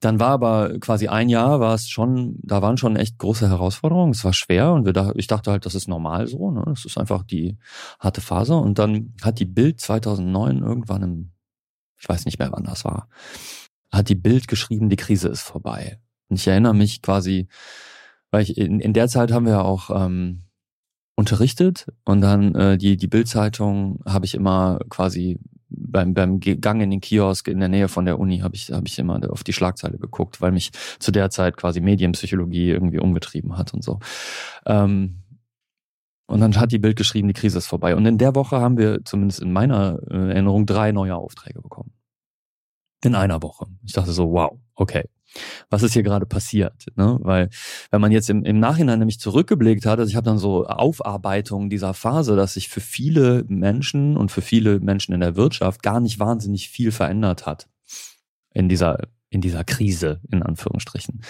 dann 0.00 0.18
war 0.18 0.30
aber 0.30 0.78
quasi 0.78 1.08
ein 1.08 1.28
Jahr, 1.28 1.60
war 1.60 1.74
es 1.74 1.88
schon, 1.88 2.38
da 2.42 2.62
waren 2.62 2.78
schon 2.78 2.96
echt 2.96 3.18
große 3.18 3.48
Herausforderungen. 3.48 4.12
Es 4.12 4.24
war 4.24 4.32
schwer 4.32 4.72
und 4.72 4.86
wir 4.86 4.92
da, 4.92 5.12
ich 5.14 5.26
dachte 5.26 5.50
halt, 5.50 5.66
das 5.66 5.74
ist 5.74 5.88
normal 5.88 6.26
so. 6.26 6.50
Ne? 6.50 6.62
Das 6.66 6.84
ist 6.84 6.96
einfach 6.96 7.22
die 7.22 7.58
harte 7.98 8.22
Phase. 8.22 8.56
Und 8.56 8.78
dann 8.78 9.14
hat 9.20 9.40
die 9.40 9.44
Bild 9.44 9.80
2009 9.80 10.62
irgendwann 10.62 11.02
im 11.02 11.32
ich 12.00 12.08
weiß 12.08 12.24
nicht 12.24 12.38
mehr, 12.38 12.50
wann 12.52 12.64
das 12.64 12.84
war, 12.84 13.08
hat 13.92 14.08
die 14.08 14.14
Bild 14.14 14.48
geschrieben, 14.48 14.88
die 14.88 14.96
Krise 14.96 15.28
ist 15.28 15.42
vorbei. 15.42 16.00
Und 16.28 16.36
ich 16.36 16.46
erinnere 16.46 16.74
mich 16.74 17.02
quasi, 17.02 17.48
weil 18.30 18.42
ich 18.42 18.56
in, 18.56 18.80
in 18.80 18.92
der 18.92 19.08
Zeit 19.08 19.32
haben 19.32 19.46
wir 19.46 19.52
ja 19.52 19.62
auch 19.62 19.90
ähm, 19.90 20.44
unterrichtet 21.16 21.86
und 22.04 22.20
dann 22.20 22.54
äh, 22.54 22.78
die 22.78 22.96
die 22.96 23.08
Bildzeitung 23.08 24.00
habe 24.06 24.24
ich 24.24 24.34
immer 24.34 24.80
quasi 24.88 25.38
beim 25.68 26.14
beim 26.14 26.40
Gang 26.40 26.82
in 26.82 26.90
den 26.90 27.00
Kiosk 27.00 27.48
in 27.48 27.60
der 27.60 27.68
Nähe 27.68 27.88
von 27.88 28.06
der 28.06 28.18
Uni 28.18 28.38
habe 28.38 28.54
ich 28.54 28.72
habe 28.72 28.86
ich 28.86 28.98
immer 28.98 29.20
auf 29.30 29.44
die 29.44 29.52
Schlagzeile 29.52 29.98
geguckt, 29.98 30.40
weil 30.40 30.52
mich 30.52 30.70
zu 30.98 31.10
der 31.12 31.30
Zeit 31.30 31.56
quasi 31.56 31.80
Medienpsychologie 31.80 32.70
irgendwie 32.70 33.00
umgetrieben 33.00 33.58
hat 33.58 33.74
und 33.74 33.84
so. 33.84 33.98
Ähm, 34.66 35.19
und 36.30 36.40
dann 36.40 36.56
hat 36.58 36.70
die 36.70 36.78
Bild 36.78 36.96
geschrieben, 36.96 37.26
die 37.26 37.34
Krise 37.34 37.58
ist 37.58 37.66
vorbei. 37.66 37.96
Und 37.96 38.06
in 38.06 38.16
der 38.16 38.36
Woche 38.36 38.60
haben 38.60 38.78
wir, 38.78 39.04
zumindest 39.04 39.40
in 39.40 39.52
meiner 39.52 39.98
äh, 40.08 40.14
Erinnerung, 40.14 40.64
drei 40.64 40.92
neue 40.92 41.16
Aufträge 41.16 41.60
bekommen. 41.60 41.92
In 43.02 43.16
einer 43.16 43.42
Woche. 43.42 43.66
Ich 43.84 43.94
dachte 43.94 44.12
so, 44.12 44.30
wow, 44.30 44.58
okay. 44.74 45.08
Was 45.70 45.82
ist 45.82 45.92
hier 45.92 46.02
gerade 46.02 46.26
passiert? 46.26 46.86
Ne? 46.96 47.18
Weil 47.22 47.50
wenn 47.90 48.00
man 48.00 48.12
jetzt 48.12 48.30
im, 48.30 48.44
im 48.44 48.60
Nachhinein 48.60 48.98
nämlich 48.98 49.18
zurückgeblickt 49.18 49.86
hat, 49.86 49.98
also 49.98 50.08
ich 50.08 50.16
habe 50.16 50.24
dann 50.24 50.38
so 50.38 50.66
Aufarbeitungen 50.66 51.68
dieser 51.68 51.94
Phase, 51.94 52.36
dass 52.36 52.54
sich 52.54 52.68
für 52.68 52.80
viele 52.80 53.44
Menschen 53.48 54.16
und 54.16 54.30
für 54.30 54.42
viele 54.42 54.80
Menschen 54.80 55.14
in 55.14 55.20
der 55.20 55.36
Wirtschaft 55.36 55.82
gar 55.82 56.00
nicht 56.00 56.18
wahnsinnig 56.18 56.68
viel 56.68 56.92
verändert 56.92 57.46
hat 57.46 57.68
in 58.52 58.68
dieser 58.68 58.98
in 59.30 59.40
dieser 59.40 59.62
Krise, 59.64 60.20
in 60.30 60.42
Anführungsstrichen. 60.42 61.22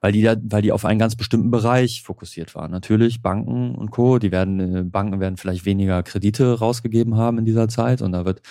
Weil 0.00 0.12
die 0.12 0.22
da, 0.22 0.36
weil 0.42 0.62
die 0.62 0.72
auf 0.72 0.84
einen 0.84 0.98
ganz 0.98 1.16
bestimmten 1.16 1.50
Bereich 1.50 2.02
fokussiert 2.02 2.54
waren. 2.54 2.70
Natürlich 2.70 3.22
Banken 3.22 3.74
und 3.74 3.90
Co., 3.90 4.18
die 4.18 4.30
werden, 4.30 4.60
äh, 4.60 4.82
Banken 4.84 5.18
werden 5.18 5.38
vielleicht 5.38 5.64
weniger 5.64 6.02
Kredite 6.02 6.58
rausgegeben 6.58 7.16
haben 7.16 7.38
in 7.38 7.46
dieser 7.46 7.68
Zeit 7.68 8.02
und 8.02 8.12
da 8.12 8.26
wird 8.26 8.42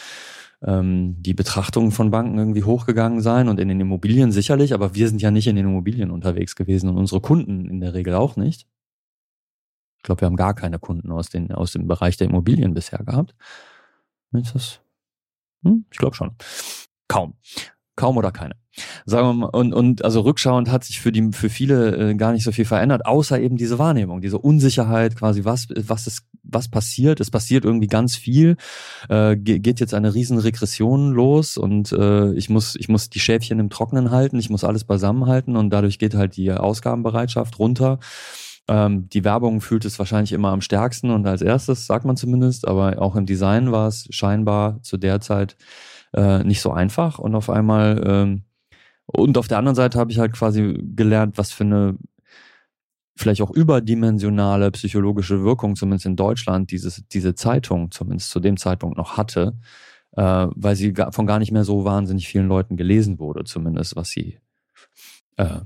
ähm, 0.63 1.15
die 1.21 1.35
Betrachtung 1.35 1.91
von 1.91 2.09
Banken 2.09 2.39
irgendwie 2.39 2.63
hochgegangen 2.63 3.21
sein 3.21 3.47
und 3.47 3.59
in 3.59 3.67
den 3.67 3.79
Immobilien 3.79 4.31
sicherlich, 4.31 4.73
aber 4.73 4.95
wir 4.95 5.07
sind 5.07 5.21
ja 5.21 5.29
nicht 5.29 5.47
in 5.47 5.55
den 5.55 5.67
Immobilien 5.67 6.09
unterwegs 6.09 6.55
gewesen 6.55 6.89
und 6.89 6.97
unsere 6.97 7.21
Kunden 7.21 7.69
in 7.69 7.79
der 7.79 7.93
Regel 7.93 8.15
auch 8.15 8.35
nicht. 8.35 8.67
Ich 9.97 10.03
glaube, 10.03 10.21
wir 10.21 10.25
haben 10.25 10.35
gar 10.35 10.55
keine 10.55 10.79
Kunden 10.79 11.11
aus, 11.11 11.29
den, 11.29 11.51
aus 11.51 11.71
dem 11.71 11.87
Bereich 11.87 12.17
der 12.17 12.27
Immobilien 12.29 12.73
bisher 12.73 12.99
gehabt. 12.99 13.35
Ist 14.31 14.55
das? 14.55 14.81
Hm? 15.63 15.85
Ich 15.91 15.97
glaube 15.97 16.15
schon. 16.15 16.35
Kaum. 17.07 17.35
Kaum 17.95 18.17
oder 18.17 18.31
keine. 18.31 18.55
Sagen 19.05 19.27
wir 19.27 19.33
mal, 19.33 19.47
und, 19.47 19.73
und 19.73 20.05
also 20.05 20.21
rückschauend 20.21 20.69
hat 20.71 20.83
sich 20.83 20.99
für 20.99 21.11
die 21.11 21.29
für 21.31 21.49
viele 21.49 22.11
äh, 22.11 22.15
gar 22.15 22.31
nicht 22.31 22.43
so 22.43 22.51
viel 22.51 22.65
verändert, 22.65 23.05
außer 23.05 23.39
eben 23.39 23.57
diese 23.57 23.79
Wahrnehmung, 23.79 24.21
diese 24.21 24.37
Unsicherheit, 24.37 25.15
quasi 25.15 25.45
was 25.45 25.67
was 25.75 26.07
ist 26.07 26.23
was 26.43 26.67
passiert. 26.69 27.19
Es 27.19 27.31
passiert 27.31 27.65
irgendwie 27.65 27.87
ganz 27.87 28.15
viel. 28.15 28.57
Äh, 29.09 29.35
geht 29.35 29.79
jetzt 29.79 29.93
eine 29.93 30.13
riesen 30.13 30.37
Regression 30.37 31.11
los 31.11 31.57
und 31.57 31.91
äh, 31.91 32.33
ich 32.33 32.49
muss 32.49 32.75
ich 32.75 32.89
muss 32.89 33.09
die 33.09 33.19
Schäfchen 33.19 33.59
im 33.59 33.69
Trocknen 33.69 34.11
halten, 34.11 34.39
ich 34.39 34.49
muss 34.49 34.63
alles 34.63 34.83
beisammenhalten 34.83 35.55
und 35.55 35.69
dadurch 35.71 35.99
geht 35.99 36.15
halt 36.15 36.37
die 36.37 36.51
Ausgabenbereitschaft 36.51 37.59
runter. 37.59 37.99
Ähm, 38.67 39.09
die 39.09 39.23
Werbung 39.23 39.61
fühlt 39.61 39.85
es 39.85 39.97
wahrscheinlich 39.97 40.33
immer 40.33 40.49
am 40.49 40.61
stärksten 40.61 41.11
und 41.11 41.25
als 41.25 41.41
erstes, 41.41 41.85
sagt 41.87 42.05
man 42.05 42.17
zumindest, 42.17 42.67
aber 42.67 43.01
auch 43.01 43.15
im 43.15 43.25
Design 43.25 43.71
war 43.71 43.87
es 43.87 44.07
scheinbar 44.09 44.81
zu 44.83 44.97
der 44.97 45.21
Zeit 45.21 45.55
äh, 46.13 46.43
nicht 46.43 46.61
so 46.61 46.71
einfach 46.71 47.19
und 47.19 47.35
auf 47.35 47.49
einmal 47.49 48.03
ähm, 48.05 48.43
und 49.07 49.37
auf 49.37 49.47
der 49.47 49.57
anderen 49.57 49.75
Seite 49.75 49.99
habe 49.99 50.11
ich 50.11 50.19
halt 50.19 50.33
quasi 50.33 50.77
gelernt, 50.95 51.37
was 51.37 51.51
für 51.51 51.63
eine 51.63 51.97
vielleicht 53.15 53.41
auch 53.41 53.51
überdimensionale 53.51 54.69
psychologische 54.71 55.43
Wirkung, 55.43 55.75
zumindest 55.75 56.05
in 56.05 56.15
Deutschland, 56.15 56.69
dieses, 56.69 57.03
diese 57.07 57.33
Zeitung 57.33 57.89
zumindest 57.89 58.29
zu 58.29 58.39
dem 58.39 58.57
Zeitpunkt 58.57 58.97
noch 58.97 59.17
hatte. 59.17 59.55
äh, 60.17 60.47
weil 60.55 60.75
sie 60.75 60.93
von 61.11 61.27
gar 61.27 61.39
nicht 61.39 61.51
mehr 61.51 61.63
so 61.63 61.85
wahnsinnig 61.85 62.27
vielen 62.27 62.47
Leuten 62.47 62.75
gelesen 62.75 63.19
wurde, 63.19 63.43
zumindest 63.43 63.95
was 63.95 64.09
sie 64.09 64.39
äh, 65.37 65.59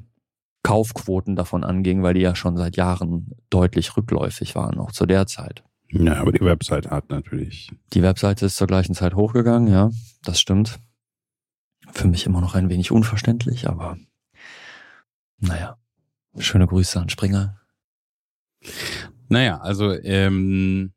Kaufquoten 0.64 1.36
davon 1.36 1.64
anging, 1.64 2.04
weil 2.04 2.14
die 2.14 2.22
ja 2.22 2.36
schon 2.36 2.58
seit 2.58 2.76
Jahren 2.76 3.32
deutlich 3.50 3.98
rückläufig 3.98 4.56
waren, 4.56 4.78
auch 4.78 4.92
zu 4.92 5.06
der 5.06 5.26
Zeit. 5.26 5.64
Ja, 5.90 6.16
aber 6.22 6.32
die 6.32 6.46
Webseite 6.46 6.92
hat 6.92 7.10
natürlich. 7.10 7.72
Die 7.94 8.04
Webseite 8.04 8.46
ist 8.46 8.58
zur 8.58 8.68
gleichen 8.68 8.94
Zeit 8.94 9.16
hochgegangen, 9.16 9.72
ja, 9.72 9.90
das 10.24 10.40
stimmt. 10.40 10.80
Für 11.94 12.08
mich 12.08 12.26
immer 12.26 12.42
noch 12.42 12.56
ein 12.56 12.70
wenig 12.70 12.92
unverständlich, 12.92 13.68
aber 13.68 13.98
naja. 15.40 15.78
Schöne 16.38 16.66
Grüße 16.66 17.00
an 17.00 17.10
Springer. 17.10 17.60
Naja, 19.28 19.60
also 19.60 19.92
ähm, 19.92 20.94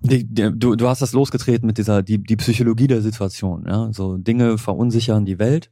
die, 0.00 0.24
die, 0.24 0.50
du, 0.52 0.74
du 0.74 0.88
hast 0.88 1.02
das 1.02 1.12
losgetreten 1.12 1.66
mit 1.66 1.78
dieser 1.78 2.02
die, 2.02 2.18
die 2.18 2.36
Psychologie 2.36 2.88
der 2.88 3.02
Situation. 3.02 3.66
Ja, 3.68 3.92
so 3.92 4.16
Dinge 4.16 4.58
verunsichern 4.58 5.24
die 5.24 5.38
Welt 5.38 5.70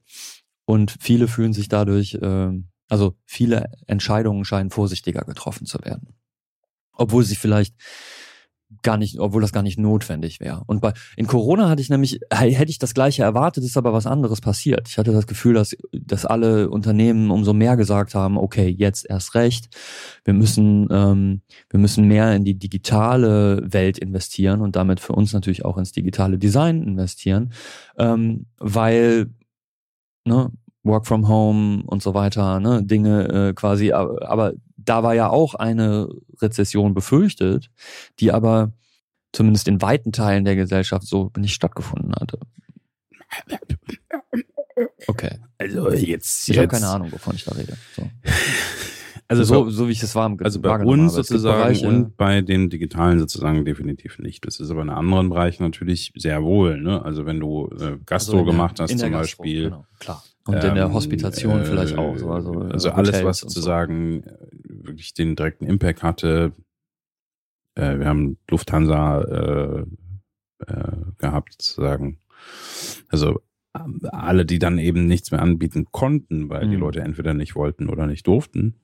und 0.66 0.94
viele 1.00 1.26
fühlen 1.26 1.52
sich 1.52 1.68
dadurch, 1.68 2.14
äh, 2.14 2.52
also 2.88 3.16
viele 3.24 3.72
Entscheidungen 3.86 4.44
scheinen 4.44 4.70
vorsichtiger 4.70 5.22
getroffen 5.22 5.66
zu 5.66 5.78
werden, 5.82 6.14
obwohl 6.92 7.24
sie 7.24 7.36
vielleicht 7.36 7.74
gar 8.82 8.96
nicht, 8.96 9.18
obwohl 9.18 9.42
das 9.42 9.52
gar 9.52 9.62
nicht 9.62 9.78
notwendig 9.78 10.40
wäre. 10.40 10.62
Und 10.66 10.80
bei 10.80 10.92
in 11.16 11.26
Corona 11.26 11.68
hatte 11.68 11.82
ich 11.82 11.90
nämlich, 11.90 12.20
hätte 12.30 12.70
ich 12.70 12.78
das 12.78 12.94
gleiche 12.94 13.22
erwartet, 13.22 13.64
ist 13.64 13.76
aber 13.76 13.92
was 13.92 14.06
anderes 14.06 14.40
passiert. 14.40 14.88
Ich 14.88 14.98
hatte 14.98 15.12
das 15.12 15.26
Gefühl, 15.26 15.54
dass, 15.54 15.76
dass 15.92 16.24
alle 16.24 16.70
Unternehmen 16.70 17.30
umso 17.30 17.52
mehr 17.52 17.76
gesagt 17.76 18.14
haben, 18.14 18.38
okay, 18.38 18.68
jetzt 18.68 19.08
erst 19.08 19.34
recht, 19.34 19.68
wir 20.24 20.34
müssen, 20.34 20.88
ähm, 20.90 21.42
wir 21.68 21.80
müssen 21.80 22.06
mehr 22.06 22.34
in 22.34 22.44
die 22.44 22.58
digitale 22.58 23.60
Welt 23.72 23.98
investieren 23.98 24.60
und 24.60 24.76
damit 24.76 25.00
für 25.00 25.12
uns 25.12 25.32
natürlich 25.32 25.64
auch 25.64 25.76
ins 25.76 25.92
digitale 25.92 26.38
Design 26.38 26.82
investieren, 26.82 27.52
ähm, 27.98 28.46
weil 28.58 29.30
ne, 30.24 30.50
Work 30.82 31.06
from 31.06 31.28
Home 31.28 31.82
und 31.86 32.02
so 32.02 32.14
weiter, 32.14 32.60
ne, 32.60 32.82
Dinge 32.82 33.28
äh, 33.28 33.52
quasi, 33.52 33.92
aber, 33.92 34.30
aber 34.30 34.52
da 34.84 35.02
war 35.02 35.14
ja 35.14 35.28
auch 35.28 35.54
eine 35.54 36.08
Rezession 36.40 36.94
befürchtet, 36.94 37.70
die 38.18 38.32
aber 38.32 38.72
zumindest 39.32 39.68
in 39.68 39.80
weiten 39.80 40.12
Teilen 40.12 40.44
der 40.44 40.56
Gesellschaft 40.56 41.06
so 41.06 41.30
nicht 41.36 41.54
stattgefunden 41.54 42.14
hatte. 42.14 42.38
Okay. 45.06 45.38
Also 45.58 45.90
jetzt. 45.90 46.48
Ich 46.48 46.58
habe 46.58 46.68
keine 46.68 46.88
Ahnung, 46.88 47.12
wovon 47.12 47.34
ich 47.34 47.44
da 47.44 47.52
rede. 47.52 47.76
So. 47.96 48.02
Also 49.30 49.44
so, 49.44 49.70
so 49.70 49.86
wie 49.86 49.92
ich 49.92 50.02
es 50.02 50.16
war. 50.16 50.36
Also 50.40 50.60
bei 50.60 50.84
uns 50.84 51.14
sozusagen 51.14 51.86
und 51.86 52.16
bei 52.16 52.40
den 52.40 52.68
digitalen 52.68 53.20
sozusagen 53.20 53.64
definitiv 53.64 54.18
nicht. 54.18 54.44
Das 54.44 54.58
ist 54.58 54.72
aber 54.72 54.82
in 54.82 54.90
anderen 54.90 55.30
Bereichen 55.30 55.62
natürlich 55.62 56.12
sehr 56.16 56.42
wohl. 56.42 56.80
Ne? 56.80 57.04
Also 57.04 57.26
wenn 57.26 57.38
du 57.38 57.70
äh, 57.80 57.96
Gastro 58.06 58.38
also 58.38 58.44
gemacht 58.50 58.80
hast 58.80 58.90
zum 58.90 58.98
Gastro, 58.98 59.18
Beispiel. 59.20 59.62
Genau, 59.64 59.86
klar. 60.00 60.24
Und 60.46 60.54
ähm, 60.54 60.70
in 60.70 60.74
der 60.74 60.86
ähm, 60.86 60.94
Hospitation 60.94 61.60
äh, 61.60 61.64
vielleicht 61.64 61.96
auch. 61.96 62.18
So, 62.18 62.32
also 62.32 62.52
also 62.62 62.90
alles, 62.90 63.22
was 63.22 63.38
sozusagen 63.38 64.24
so. 64.24 64.59
Wirklich 64.80 65.14
den 65.14 65.36
direkten 65.36 65.66
Impact 65.66 66.02
hatte. 66.02 66.52
Äh, 67.74 67.98
wir 67.98 68.06
haben 68.06 68.38
Lufthansa 68.48 69.22
äh, 69.22 69.84
äh, 70.66 70.92
gehabt 71.18 71.54
sozusagen. 71.60 72.18
Also 73.08 73.40
ähm, 73.74 74.00
alle, 74.10 74.44
die 74.44 74.58
dann 74.58 74.78
eben 74.78 75.06
nichts 75.06 75.30
mehr 75.30 75.42
anbieten 75.42 75.86
konnten, 75.92 76.48
weil 76.48 76.66
mhm. 76.66 76.70
die 76.70 76.76
Leute 76.76 77.00
entweder 77.00 77.34
nicht 77.34 77.54
wollten 77.54 77.88
oder 77.88 78.06
nicht 78.06 78.26
durften, 78.26 78.74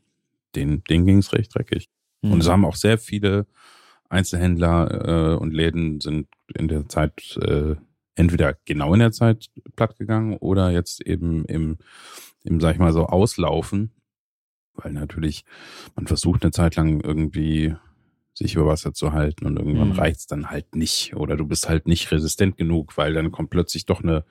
denen, 0.54 0.84
denen 0.84 1.06
ging 1.06 1.18
es 1.18 1.32
recht 1.32 1.54
dreckig. 1.54 1.88
Mhm. 2.22 2.32
Und 2.32 2.40
es 2.40 2.48
haben 2.48 2.64
auch 2.64 2.76
sehr 2.76 2.98
viele 2.98 3.46
Einzelhändler 4.08 5.34
äh, 5.34 5.36
und 5.36 5.52
Läden 5.52 6.00
sind 6.00 6.28
in 6.54 6.68
der 6.68 6.88
Zeit 6.88 7.36
äh, 7.42 7.74
entweder 8.14 8.56
genau 8.64 8.94
in 8.94 9.00
der 9.00 9.12
Zeit 9.12 9.50
platt 9.74 9.98
gegangen 9.98 10.36
oder 10.38 10.70
jetzt 10.70 11.02
eben 11.02 11.44
im, 11.46 11.78
im, 12.44 12.60
sag 12.60 12.74
ich 12.74 12.78
mal 12.78 12.92
so, 12.92 13.06
Auslaufen. 13.06 13.92
Weil 14.76 14.92
natürlich, 14.92 15.44
man 15.94 16.06
versucht 16.06 16.42
eine 16.42 16.52
Zeit 16.52 16.76
lang 16.76 17.00
irgendwie 17.00 17.74
sich 18.34 18.54
über 18.54 18.66
Wasser 18.66 18.92
zu 18.92 19.12
halten 19.12 19.46
und 19.46 19.58
irgendwann 19.58 19.90
mhm. 19.90 19.98
reicht's 19.98 20.26
dann 20.26 20.50
halt 20.50 20.76
nicht. 20.76 21.16
Oder 21.16 21.36
du 21.36 21.46
bist 21.46 21.68
halt 21.68 21.88
nicht 21.88 22.10
resistent 22.12 22.56
genug, 22.56 22.96
weil 22.96 23.14
dann 23.14 23.32
kommt 23.32 23.50
plötzlich 23.50 23.86
doch 23.86 24.02
eine 24.02 24.24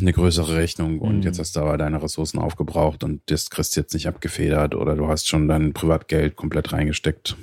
eine 0.00 0.12
größere 0.12 0.54
Rechnung 0.54 1.00
und 1.00 1.16
mhm. 1.16 1.22
jetzt 1.22 1.38
hast 1.38 1.56
du 1.56 1.60
aber 1.60 1.76
deine 1.76 2.00
Ressourcen 2.02 2.38
aufgebraucht 2.38 3.02
und 3.02 3.22
das 3.26 3.50
kriegst 3.50 3.74
du 3.74 3.80
jetzt 3.80 3.92
nicht 3.92 4.06
abgefedert 4.06 4.74
oder 4.74 4.94
du 4.94 5.08
hast 5.08 5.26
schon 5.26 5.48
dein 5.48 5.72
Privatgeld 5.72 6.36
komplett 6.36 6.72
reingesteckt 6.72 7.36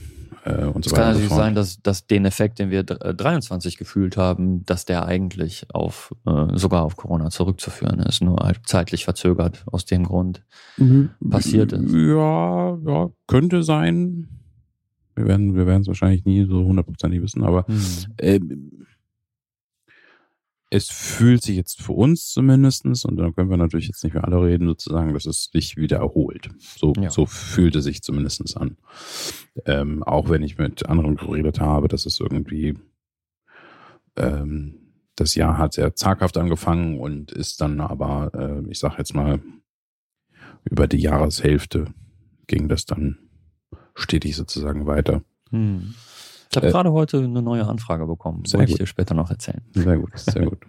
äh, 0.47 0.65
und 0.65 0.85
so 0.85 0.91
es 0.91 0.91
weiter. 0.91 0.91
Es 0.91 0.93
kann 0.93 1.07
natürlich 1.07 1.29
sein, 1.29 1.55
dass, 1.55 1.81
dass 1.81 2.07
den 2.07 2.25
Effekt, 2.25 2.59
den 2.59 2.69
wir 2.69 2.83
23 2.83 3.73
äh, 3.73 3.77
gefühlt 3.77 4.17
haben, 4.17 4.65
dass 4.65 4.85
der 4.85 5.05
eigentlich 5.05 5.65
auf 5.73 6.15
äh, 6.25 6.57
sogar 6.57 6.83
auf 6.83 6.95
Corona 6.95 7.29
zurückzuführen 7.29 7.99
ist, 7.99 8.21
nur 8.21 8.37
halt 8.37 8.61
zeitlich 8.65 9.05
verzögert 9.05 9.63
aus 9.67 9.85
dem 9.85 10.03
Grund 10.03 10.43
mhm. 10.77 11.09
passiert 11.29 11.73
ist. 11.73 11.93
Ja, 11.93 12.77
ja, 12.77 13.09
könnte 13.27 13.63
sein. 13.63 14.27
Wir 15.15 15.25
werden 15.25 15.55
wir 15.55 15.65
werden 15.65 15.81
es 15.81 15.87
wahrscheinlich 15.87 16.25
nie 16.25 16.45
so 16.45 16.63
hundertprozentig 16.63 17.21
wissen, 17.21 17.43
aber 17.43 17.65
mhm. 17.67 17.81
äh, 18.17 18.39
es 20.69 20.89
fühlt 20.89 21.43
sich 21.43 21.55
jetzt 21.55 21.81
für 21.81 21.93
uns 21.93 22.29
zumindestens 22.29 23.05
und 23.05 23.15
da 23.15 23.31
können 23.31 23.49
wir 23.49 23.57
natürlich 23.57 23.87
jetzt 23.87 24.03
nicht 24.03 24.13
für 24.13 24.23
alle 24.23 24.41
reden, 24.43 24.67
sozusagen, 24.67 25.13
dass 25.13 25.25
es 25.25 25.49
sich 25.51 25.77
wieder 25.77 25.97
erholt. 25.97 26.49
So, 26.59 26.93
ja. 26.99 27.09
so 27.09 27.25
fühlt 27.25 27.75
es 27.75 27.85
sich 27.85 28.01
zumindestens 28.01 28.57
an. 28.57 28.77
Ähm, 29.65 30.03
auch 30.03 30.29
wenn 30.29 30.43
ich 30.43 30.57
mit 30.57 30.87
anderen 30.87 31.15
geredet 31.15 31.61
habe, 31.61 31.87
dass 31.87 32.05
es 32.05 32.19
irgendwie 32.19 32.77
ähm, 34.17 34.87
das 35.15 35.35
Jahr 35.35 35.57
hat 35.57 35.73
sehr 35.73 35.95
zaghaft 35.95 36.37
angefangen 36.37 36.99
und 36.99 37.31
ist 37.31 37.61
dann 37.61 37.79
aber, 37.79 38.31
äh, 38.33 38.69
ich 38.69 38.79
sag 38.79 38.97
jetzt 38.97 39.15
mal, 39.15 39.39
über 40.65 40.87
die 40.87 40.99
Jahreshälfte 40.99 41.85
ging 42.45 42.67
das 42.67 42.85
dann 42.85 43.17
stetig 43.95 44.35
sozusagen 44.35 44.85
weiter. 44.85 45.23
Hm. 45.49 45.95
Ich 46.57 46.63
habe 46.63 46.67
äh, 46.67 46.71
gerade 46.71 46.91
heute 46.91 47.19
eine 47.19 47.41
neue 47.41 47.65
Anfrage 47.67 48.05
bekommen. 48.07 48.45
Soll 48.45 48.63
ich 48.63 48.75
dir 48.75 48.87
später 48.87 49.13
noch 49.13 49.29
erzählen. 49.29 49.61
Sehr 49.73 49.97
gut, 49.97 50.17
sehr 50.17 50.45
gut. 50.45 50.59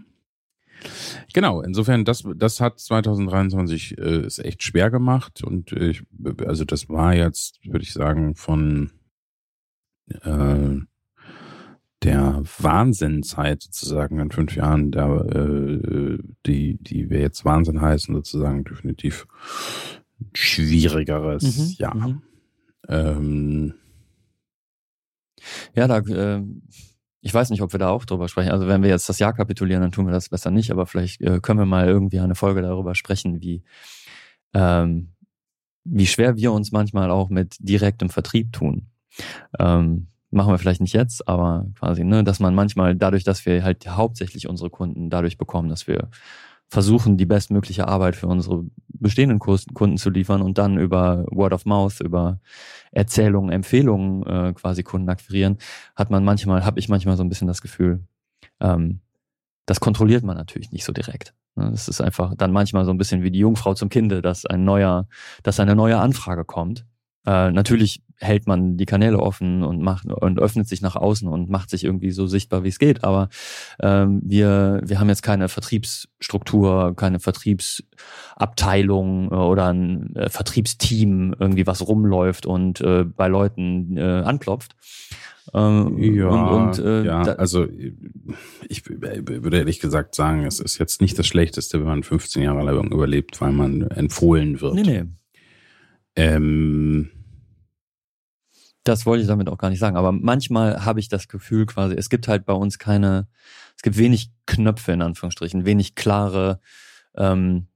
Genau, 1.34 1.60
insofern, 1.60 2.04
das, 2.04 2.22
das 2.36 2.60
hat 2.60 2.78
2023 2.78 3.98
äh, 3.98 4.26
ist 4.26 4.38
echt 4.38 4.62
schwer 4.62 4.90
gemacht 4.92 5.42
und 5.42 5.72
ich, 5.72 6.04
also 6.46 6.64
das 6.64 6.88
war 6.88 7.14
jetzt, 7.14 7.58
würde 7.64 7.82
ich 7.82 7.92
sagen, 7.92 8.36
von 8.36 8.92
äh, 10.22 10.78
der 12.04 12.42
Wahnsinnzeit 12.58 13.62
sozusagen 13.62 14.20
in 14.20 14.30
fünf 14.30 14.54
Jahren, 14.54 14.92
der, 14.92 15.08
äh, 15.34 16.18
die, 16.46 16.78
die 16.80 17.10
wir 17.10 17.20
jetzt 17.20 17.44
Wahnsinn 17.44 17.80
heißen, 17.80 18.14
sozusagen 18.14 18.64
definitiv 18.64 19.26
schwierigeres 20.32 21.58
mhm, 21.58 21.74
Jahr. 21.76 22.08
Mhm. 22.08 22.22
Ähm, 22.88 23.74
ja, 25.74 25.86
da, 25.86 25.98
äh, 25.98 26.42
ich 27.20 27.34
weiß 27.34 27.50
nicht, 27.50 27.62
ob 27.62 27.72
wir 27.72 27.78
da 27.78 27.90
auch 27.90 28.04
drüber 28.04 28.28
sprechen. 28.28 28.50
Also 28.50 28.68
wenn 28.68 28.82
wir 28.82 28.90
jetzt 28.90 29.08
das 29.08 29.18
Jahr 29.18 29.32
kapitulieren, 29.32 29.82
dann 29.82 29.92
tun 29.92 30.06
wir 30.06 30.12
das 30.12 30.28
besser 30.28 30.50
nicht, 30.50 30.70
aber 30.70 30.86
vielleicht 30.86 31.20
äh, 31.20 31.40
können 31.40 31.58
wir 31.58 31.66
mal 31.66 31.86
irgendwie 31.86 32.20
eine 32.20 32.34
Folge 32.34 32.62
darüber 32.62 32.94
sprechen, 32.94 33.40
wie, 33.40 33.62
ähm, 34.54 35.14
wie 35.84 36.06
schwer 36.06 36.36
wir 36.36 36.52
uns 36.52 36.72
manchmal 36.72 37.10
auch 37.10 37.28
mit 37.28 37.56
direktem 37.60 38.08
Vertrieb 38.08 38.52
tun. 38.52 38.88
Ähm, 39.58 40.08
machen 40.30 40.52
wir 40.52 40.58
vielleicht 40.58 40.80
nicht 40.80 40.92
jetzt, 40.94 41.26
aber 41.26 41.66
quasi, 41.78 42.04
ne, 42.04 42.22
dass 42.22 42.40
man 42.40 42.54
manchmal 42.54 42.94
dadurch, 42.94 43.24
dass 43.24 43.44
wir 43.46 43.64
halt 43.64 43.88
hauptsächlich 43.88 44.48
unsere 44.48 44.70
Kunden 44.70 45.10
dadurch 45.10 45.38
bekommen, 45.38 45.68
dass 45.68 45.86
wir 45.86 46.10
versuchen, 46.68 47.16
die 47.16 47.26
bestmögliche 47.26 47.88
Arbeit 47.88 48.16
für 48.16 48.26
unsere 48.26 48.64
bestehenden 48.88 49.38
Kunden 49.38 49.96
zu 49.96 50.10
liefern 50.10 50.42
und 50.42 50.58
dann 50.58 50.78
über 50.78 51.24
Word 51.30 51.52
of 51.52 51.64
Mouth, 51.64 52.00
über 52.00 52.40
Erzählungen, 52.92 53.50
Empfehlungen 53.50 54.22
äh, 54.26 54.52
quasi 54.52 54.82
Kunden 54.82 55.08
akquirieren, 55.08 55.58
hat 55.96 56.10
man 56.10 56.24
manchmal, 56.24 56.64
habe 56.64 56.78
ich 56.78 56.88
manchmal 56.88 57.16
so 57.16 57.22
ein 57.22 57.28
bisschen 57.28 57.48
das 57.48 57.62
Gefühl, 57.62 58.04
ähm, 58.60 59.00
das 59.66 59.80
kontrolliert 59.80 60.24
man 60.24 60.36
natürlich 60.36 60.72
nicht 60.72 60.84
so 60.84 60.92
direkt. 60.92 61.34
Ne? 61.54 61.70
Das 61.70 61.88
ist 61.88 62.00
einfach 62.00 62.34
dann 62.36 62.52
manchmal 62.52 62.84
so 62.84 62.90
ein 62.90 62.98
bisschen 62.98 63.22
wie 63.22 63.30
die 63.30 63.40
Jungfrau 63.40 63.74
zum 63.74 63.88
Kinde, 63.88 64.20
dass 64.20 64.44
ein 64.44 64.64
neuer, 64.64 65.06
dass 65.42 65.60
eine 65.60 65.74
neue 65.74 65.98
Anfrage 65.98 66.44
kommt 66.44 66.84
äh, 67.28 67.50
natürlich 67.50 68.02
hält 68.20 68.46
man 68.46 68.76
die 68.76 68.86
Kanäle 68.86 69.20
offen 69.20 69.62
und 69.62 69.80
macht 69.80 70.06
und 70.06 70.38
öffnet 70.38 70.68
sich 70.68 70.82
nach 70.82 70.96
außen 70.96 71.28
und 71.28 71.48
macht 71.48 71.70
sich 71.70 71.84
irgendwie 71.84 72.10
so 72.10 72.26
sichtbar, 72.26 72.64
wie 72.64 72.68
es 72.68 72.78
geht. 72.78 73.04
Aber 73.04 73.30
ähm, 73.80 74.20
wir, 74.24 74.82
wir 74.84 75.00
haben 75.00 75.08
jetzt 75.08 75.22
keine 75.22 75.48
Vertriebsstruktur, 75.48 76.94
keine 76.96 77.20
Vertriebsabteilung 77.20 79.30
äh, 79.30 79.34
oder 79.34 79.72
ein 79.72 80.14
äh, 80.16 80.28
Vertriebsteam, 80.28 81.34
irgendwie 81.38 81.66
was 81.66 81.86
rumläuft 81.86 82.44
und 82.46 82.80
äh, 82.80 83.04
bei 83.04 83.28
Leuten 83.28 83.96
äh, 83.96 84.22
anklopft. 84.24 84.74
Ähm, 85.54 85.96
ja, 85.98 86.28
und, 86.28 86.78
und, 86.78 86.84
äh, 86.84 87.04
ja, 87.04 87.22
also 87.22 87.66
ich 88.68 88.82
würde 88.86 89.58
ehrlich 89.58 89.80
gesagt 89.80 90.14
sagen, 90.14 90.44
es 90.44 90.60
ist 90.60 90.78
jetzt 90.78 91.00
nicht 91.00 91.18
das 91.18 91.26
Schlechteste, 91.26 91.80
wenn 91.80 91.86
man 91.86 92.02
15 92.02 92.42
Jahre 92.42 92.62
lang 92.62 92.92
überlebt, 92.92 93.40
weil 93.40 93.52
man 93.52 93.82
empfohlen 93.82 94.60
wird. 94.60 94.74
Nee, 94.74 94.82
nee. 94.82 95.04
Ähm, 96.16 97.10
Das 98.88 99.06
wollte 99.06 99.22
ich 99.22 99.28
damit 99.28 99.48
auch 99.48 99.58
gar 99.58 99.70
nicht 99.70 99.78
sagen. 99.78 99.96
Aber 99.96 100.12
manchmal 100.12 100.84
habe 100.84 101.00
ich 101.00 101.08
das 101.08 101.28
Gefühl 101.28 101.66
quasi, 101.66 101.94
es 101.94 102.08
gibt 102.08 102.28
halt 102.28 102.44
bei 102.46 102.52
uns 102.52 102.78
keine, 102.78 103.28
es 103.76 103.82
gibt 103.82 103.98
wenig 103.98 104.30
Knöpfe 104.46 104.92
in 104.92 105.02
Anführungsstrichen, 105.02 105.64
wenig 105.64 105.94
klare 105.94 106.60
ähm, 107.16 107.66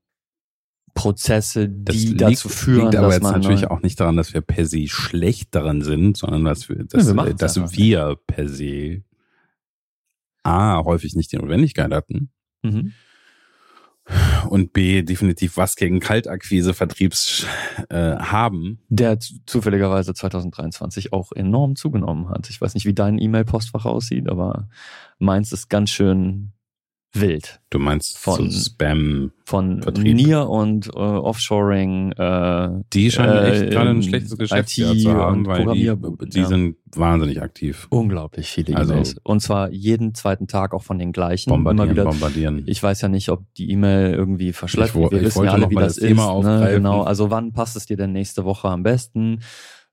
Prozesse, 0.95 1.69
die 1.69 2.17
das 2.17 2.31
dazu 2.31 2.49
führen, 2.49 2.85
liegt 2.85 2.97
aber 2.97 3.07
dass 3.07 3.15
jetzt 3.17 3.23
man 3.23 3.41
natürlich 3.41 3.67
auch 3.71 3.83
nicht 3.83 3.99
daran, 3.99 4.17
dass 4.17 4.35
wir 4.35 4.43
per 4.43 4.67
se 4.67 4.89
schlecht 4.89 5.55
daran 5.55 5.83
sind, 5.83 6.17
sondern 6.19 6.45
dass 6.45 6.69
wir, 6.69 6.85
dass, 6.85 7.07
wir 7.07 7.15
machen's 7.15 7.37
dass 7.37 7.57
einfach 7.57 7.73
wir 7.73 8.19
per 8.27 8.49
se 8.49 9.03
A, 10.43 10.83
häufig 10.85 11.15
nicht 11.15 11.33
die 11.33 11.37
Notwendigkeit 11.37 11.93
hatten 11.93 12.31
Mhm. 12.63 12.93
Und 14.49 14.73
B, 14.73 15.03
definitiv 15.03 15.57
was 15.57 15.77
gegen 15.77 16.01
Kaltakquise 16.01 16.75
Vertriebs 16.75 17.47
äh, 17.89 18.17
haben. 18.17 18.81
der 18.89 19.19
zufälligerweise 19.47 20.15
2023 20.15 21.13
auch 21.13 21.33
enorm 21.33 21.77
zugenommen 21.77 22.29
hat. 22.29 22.51
Ich 22.51 22.61
weiß 22.61 22.75
nicht, 22.75 22.87
wie 22.87 22.95
dein 22.95 23.19
E-Mail-Postfach 23.19 23.87
aussieht, 23.87 24.29
aber 24.29 24.69
meins 25.19 25.53
ist 25.53 25.69
ganz 25.69 25.91
schön 25.91 26.53
wild. 27.15 27.61
Du 27.71 27.79
meinst 27.79 28.17
Von- 28.19 28.51
so 28.51 28.59
Spam. 28.71 29.33
Von 29.45 29.83
Vertrieb. 29.83 30.15
Nier 30.17 30.49
und 30.49 30.89
äh, 30.89 30.99
Offshoring, 30.99 32.13
äh, 32.13 32.69
Die 32.93 33.11
scheinen 33.11 33.37
Äh, 33.37 33.51
echt 33.51 33.71
gerade 33.73 33.91
ein 33.91 34.03
schlechtes 34.03 34.37
Geschäftsjahr 34.39 34.97
zu 34.97 35.13
haben, 35.13 35.45
weil 35.47 35.67
die, 35.75 35.91
die 36.31 36.39
ja. 36.41 36.47
sind 36.47 36.77
wahnsinnig 36.95 37.43
aktiv. 37.43 37.87
unglaublich 37.91 38.49
viele 38.49 38.77
Also- 38.77 38.93
E-Mails. 38.95 39.17
Und 39.25 39.41
zwar 39.41 39.71
jeden 39.71 40.15
zweiten 40.15 40.47
Tag 40.47 40.73
auch 40.73 40.83
von 40.83 40.99
den 40.99 41.13
gleichen. 41.13 41.51
Bombardieren, 41.51 41.91
wieder. 41.91 42.05
bombardieren. 42.05 42.63
Ich 42.67 42.83
weiß 42.83 43.01
ja 43.03 43.09
nicht, 43.09 43.29
ob 43.29 43.45
die 43.55 43.71
E-Mail 43.71 44.15
irgendwie 44.15 44.53
verschleppt. 44.53 44.95
Wir 44.95 45.13
ich 45.13 45.23
wissen 45.25 45.45
ja 45.45 45.53
alle, 45.53 45.69
wie 45.71 45.75
das, 45.75 45.97
das 45.97 46.05
ist. 46.05 46.17
Ne? 46.17 46.69
Genau. 46.73 47.03
Also 47.03 47.31
wann 47.31 47.53
passt 47.53 47.77
es 47.77 47.87
dir 47.87 47.97
denn 47.97 48.13
nächste 48.13 48.45
Woche 48.45 48.69
am 48.69 48.83
besten? 48.83 49.41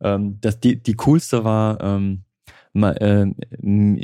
Ähm, 0.02 0.38
das, 0.40 0.60
die, 0.62 0.82
die 0.82 0.94
coolste 0.94 1.44
war, 1.44 1.82
ähm, 1.82 2.24
ma, 2.72 2.92
m- 2.92 4.00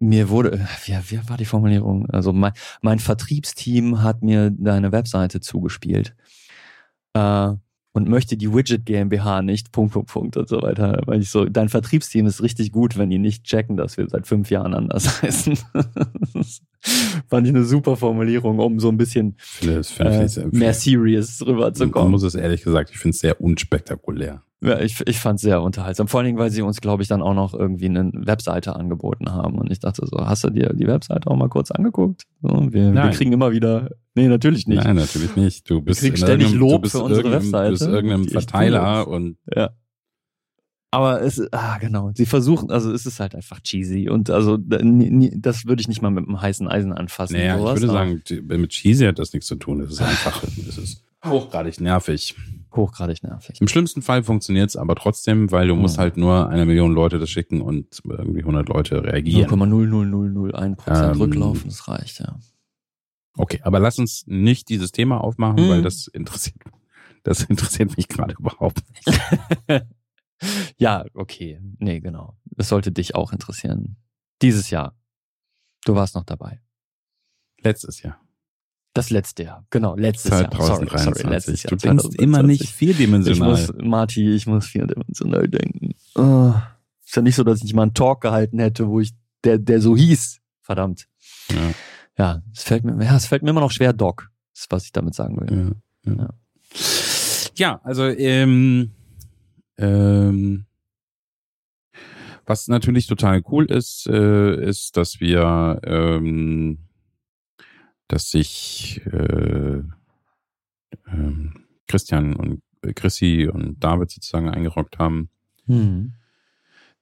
mir 0.00 0.28
wurde, 0.30 0.66
wie, 0.84 0.92
wie 0.92 1.28
war 1.28 1.36
die 1.36 1.44
Formulierung? 1.44 2.08
Also 2.10 2.32
mein, 2.32 2.52
mein 2.82 2.98
Vertriebsteam 2.98 4.02
hat 4.02 4.22
mir 4.22 4.50
deine 4.50 4.92
Webseite 4.92 5.40
zugespielt. 5.40 6.16
Äh, 7.14 7.52
und 7.92 8.08
möchte 8.08 8.36
die 8.36 8.52
Widget 8.52 8.86
GmbH 8.86 9.42
nicht, 9.42 9.72
Punkt, 9.72 9.92
Punkt, 9.92 10.10
Punkt 10.10 10.36
und 10.36 10.48
so 10.48 10.62
weiter. 10.62 11.02
Weil 11.06 11.20
ich 11.20 11.30
so, 11.30 11.44
dein 11.44 11.68
Vertriebsteam 11.68 12.26
ist 12.26 12.42
richtig 12.42 12.72
gut, 12.72 12.96
wenn 12.96 13.10
die 13.10 13.18
nicht 13.18 13.44
checken, 13.44 13.76
dass 13.76 13.96
wir 13.96 14.08
seit 14.08 14.26
fünf 14.26 14.50
Jahren 14.50 14.74
anders 14.74 15.22
heißen. 15.22 15.58
Fand 17.28 17.46
ich 17.46 17.54
eine 17.54 17.64
super 17.64 17.96
Formulierung, 17.96 18.58
um 18.58 18.80
so 18.80 18.88
ein 18.88 18.96
bisschen 18.96 19.34
finde, 19.38 19.84
finde 19.84 20.12
äh, 20.12 20.24
ich 20.24 20.32
sehr, 20.32 20.48
mehr 20.50 20.74
serious 20.74 21.40
man 21.40 21.50
rüberzukommen. 21.50 22.10
muss 22.10 22.22
es 22.22 22.34
ehrlich 22.34 22.62
gesagt, 22.62 22.90
ich 22.90 22.98
finde 22.98 23.14
es 23.14 23.20
sehr 23.20 23.40
unspektakulär. 23.40 24.42
Ja, 24.62 24.78
ich, 24.78 25.02
ich 25.06 25.18
fand 25.18 25.36
es 25.36 25.42
sehr 25.42 25.62
unterhaltsam. 25.62 26.06
Vor 26.06 26.20
allen 26.20 26.26
Dingen, 26.26 26.38
weil 26.38 26.50
sie 26.50 26.60
uns, 26.60 26.82
glaube 26.82 27.02
ich, 27.02 27.08
dann 27.08 27.22
auch 27.22 27.32
noch 27.32 27.54
irgendwie 27.54 27.86
eine 27.86 28.10
Webseite 28.14 28.76
angeboten 28.76 29.32
haben. 29.32 29.58
Und 29.58 29.72
ich 29.72 29.78
dachte 29.78 30.06
so, 30.06 30.18
hast 30.18 30.44
du 30.44 30.50
dir 30.50 30.74
die 30.74 30.86
Webseite 30.86 31.30
auch 31.30 31.36
mal 31.36 31.48
kurz 31.48 31.70
angeguckt? 31.70 32.24
So, 32.42 32.68
wir, 32.70 32.92
wir 32.92 33.10
kriegen 33.10 33.32
immer 33.32 33.52
wieder, 33.52 33.90
nee, 34.14 34.28
natürlich 34.28 34.66
nicht. 34.66 34.84
Nein, 34.84 34.96
natürlich 34.96 35.34
nicht. 35.34 35.68
Du 35.70 35.80
bist 35.80 36.00
ständig 36.18 36.52
Lob 36.52 36.72
du 36.72 36.78
bist 36.80 36.92
für 36.92 37.02
unsere 37.02 37.30
Webseite, 37.30 37.68
Du 37.68 37.78
bist 37.78 37.86
irgendeinem 37.86 38.28
Verteiler 38.28 39.08
und 39.08 39.38
Ja. 39.54 39.70
Aber 40.92 41.22
es, 41.22 41.40
ah, 41.52 41.78
genau. 41.78 42.10
Sie 42.14 42.26
versuchen, 42.26 42.70
also 42.72 42.92
es 42.92 43.06
ist 43.06 43.20
halt 43.20 43.36
einfach 43.36 43.60
cheesy. 43.60 44.08
Und 44.08 44.28
also, 44.28 44.56
das 44.58 45.64
würde 45.66 45.80
ich 45.80 45.86
nicht 45.88 46.02
mal 46.02 46.10
mit 46.10 46.26
einem 46.26 46.40
heißen 46.40 46.66
Eisen 46.66 46.92
anfassen. 46.92 47.34
naja, 47.36 47.54
ich 47.54 47.60
sowas, 47.60 47.80
würde 47.80 47.92
aber 47.96 48.08
sagen, 48.08 48.60
mit 48.60 48.70
Cheesy 48.70 49.04
hat 49.06 49.18
das 49.20 49.32
nichts 49.32 49.46
zu 49.46 49.54
tun. 49.54 49.78
Das 49.78 49.90
ist 49.92 50.02
einfach, 50.02 50.42
das 50.66 50.78
ist 50.78 51.04
hochgradig 51.24 51.80
nervig. 51.80 52.34
Hochgradig 52.74 53.22
nervig. 53.22 53.60
Im 53.60 53.68
schlimmsten 53.68 54.02
Fall 54.02 54.24
funktioniert 54.24 54.68
es 54.70 54.76
aber 54.76 54.94
trotzdem, 54.96 55.50
weil 55.52 55.68
du 55.68 55.76
musst 55.76 55.96
Hm. 55.96 56.00
halt 56.02 56.16
nur 56.16 56.48
eine 56.48 56.66
Million 56.66 56.92
Leute 56.92 57.18
das 57.20 57.30
schicken 57.30 57.60
und 57.60 58.00
irgendwie 58.08 58.40
100 58.40 58.68
Leute 58.68 59.02
reagieren. 59.04 59.48
0,00001 59.48 60.74
Prozent 60.76 61.14
Ähm, 61.14 61.20
rücklaufen, 61.20 61.68
das 61.68 61.86
reicht, 61.88 62.18
ja. 62.20 62.36
Okay, 63.36 63.60
aber 63.62 63.78
lass 63.78 63.98
uns 64.00 64.24
nicht 64.26 64.68
dieses 64.68 64.90
Thema 64.90 65.18
aufmachen, 65.22 65.58
Hm. 65.58 65.68
weil 65.68 65.82
das 65.82 66.08
interessiert, 66.08 66.56
das 67.22 67.42
interessiert 67.44 67.96
mich 67.96 68.08
gerade 68.08 68.34
überhaupt 68.38 68.82
nicht. 68.92 69.20
ja, 70.78 71.04
okay. 71.14 71.60
Nee, 71.78 72.00
genau. 72.00 72.36
Das 72.44 72.68
sollte 72.68 72.92
dich 72.92 73.14
auch 73.14 73.32
interessieren. 73.32 73.96
Dieses 74.42 74.70
Jahr. 74.70 74.96
Du 75.84 75.94
warst 75.94 76.14
noch 76.14 76.24
dabei. 76.24 76.60
Letztes 77.62 78.02
Jahr. 78.02 78.20
Das 78.92 79.10
letzte 79.10 79.44
Jahr. 79.44 79.64
Genau, 79.70 79.94
letztes 79.94 80.30
Jahr. 80.30 80.50
Sorry, 80.50 80.86
2023. 80.86 81.22
sorry, 81.22 81.34
letztes 81.34 81.62
Jahr. 81.62 81.70
du 81.70 81.76
denkst 81.76 82.04
immer 82.18 82.38
2020. 82.38 82.46
nicht 82.46 82.62
Ich 82.62 82.74
vierdimensional. 82.74 83.50
muss, 83.50 83.72
Marty, 83.78 84.30
ich 84.34 84.46
muss 84.46 84.66
vierdimensional 84.66 85.48
denken. 85.48 85.94
Oh, 86.16 86.54
ist 87.04 87.14
ja 87.14 87.22
nicht 87.22 87.36
so, 87.36 87.44
dass 87.44 87.58
ich 87.58 87.64
nicht 87.64 87.74
mal 87.74 87.82
einen 87.82 87.94
Talk 87.94 88.20
gehalten 88.20 88.58
hätte, 88.58 88.88
wo 88.88 89.00
ich, 89.00 89.12
der, 89.44 89.58
der 89.58 89.80
so 89.80 89.96
hieß. 89.96 90.40
Verdammt. 90.62 91.06
Ja. 91.50 91.74
Ja, 92.18 92.42
es 92.52 92.64
fällt 92.64 92.84
mir, 92.84 93.02
ja, 93.02 93.16
es 93.16 93.26
fällt 93.26 93.42
mir 93.42 93.50
immer 93.50 93.60
noch 93.60 93.70
schwer, 93.70 93.92
Doc. 93.92 94.30
Ist, 94.54 94.70
was 94.70 94.84
ich 94.84 94.92
damit 94.92 95.14
sagen 95.14 95.40
will. 95.40 95.74
Ja, 96.04 96.12
ja. 96.12 96.16
Ja. 96.18 96.34
ja 97.54 97.80
also 97.84 98.04
ähm, 98.04 98.90
ähm, 99.80 100.66
was 102.46 102.68
natürlich 102.68 103.06
total 103.06 103.42
cool 103.50 103.66
ist, 103.66 104.06
äh, 104.06 104.68
ist, 104.68 104.96
dass 104.96 105.20
wir, 105.20 105.80
ähm, 105.84 106.78
dass 108.08 108.30
sich 108.30 109.00
äh, 109.06 109.82
ähm, 111.06 111.66
Christian 111.86 112.34
und 112.34 112.62
äh, 112.82 112.92
Chrissy 112.92 113.48
und 113.52 113.82
David 113.82 114.10
sozusagen 114.10 114.48
eingerockt 114.48 114.98
haben. 114.98 115.30
Hm. 115.66 116.14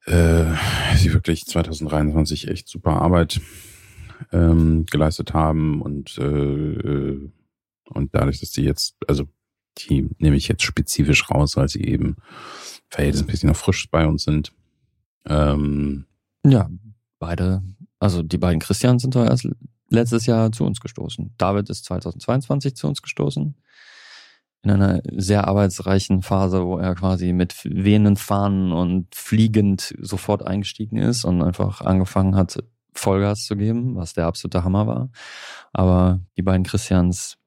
Äh, 0.05 0.55
sie 0.97 1.13
wirklich 1.13 1.47
2023 1.47 2.49
echt 2.49 2.69
super 2.69 3.01
Arbeit 3.01 3.41
ähm, 4.33 4.87
geleistet 4.87 5.35
haben 5.35 5.83
und 5.83 6.19
äh, 6.19 6.25
äh, 6.25 7.31
und 7.91 8.15
dadurch, 8.15 8.41
dass 8.41 8.51
die 8.51 8.63
jetzt, 8.63 8.97
also 9.07 9.29
die 9.79 10.09
nehme 10.19 10.37
ich 10.37 10.49
jetzt 10.49 10.63
spezifisch 10.63 11.31
raus, 11.31 11.57
weil 11.57 11.69
sie 11.69 11.85
eben 11.85 12.17
verhältnismäßig 12.89 13.45
noch 13.45 13.57
frisch 13.57 13.91
bei 13.91 14.07
uns 14.07 14.25
sind. 14.25 14.53
Ähm, 15.27 16.07
Ja, 16.45 16.69
beide, 17.19 17.63
also 17.99 18.23
die 18.23 18.39
beiden 18.39 18.61
Christian 18.61 18.99
sind 18.99 19.15
doch 19.15 19.25
erst 19.25 19.49
letztes 19.91 20.27
Jahr 20.27 20.53
zu 20.53 20.65
uns 20.65 20.81
gestoßen. 20.81 21.35
David 21.39 21.71
ist 21.71 21.85
2022 21.85 22.77
zu 22.77 22.87
uns 22.87 23.03
gestoßen. 23.03 23.55
In 24.63 24.71
einer 24.71 25.01
sehr 25.13 25.47
arbeitsreichen 25.47 26.23
Phase, 26.23 26.65
wo 26.65 26.79
er 26.79 26.95
quasi 26.95 27.33
mit 27.33 27.55
wehenden 27.65 28.17
Fahnen 28.17 28.73
und 28.73 29.15
fliegend 29.15 29.95
sofort 30.01 30.45
eingestiegen 30.45 30.97
ist 30.99 31.25
und 31.25 31.43
einfach 31.43 31.81
angefangen 31.81 32.35
hat, 32.35 32.59
Vollgas 32.93 33.45
zu 33.45 33.57
geben, 33.57 33.95
was 33.95 34.15
der 34.15 34.27
absolute 34.27 34.65
Hammer 34.65 34.87
war. 34.87 35.11
Aber 35.73 36.21
die 36.37 36.43
beiden 36.43 36.65
Christians 36.65 37.38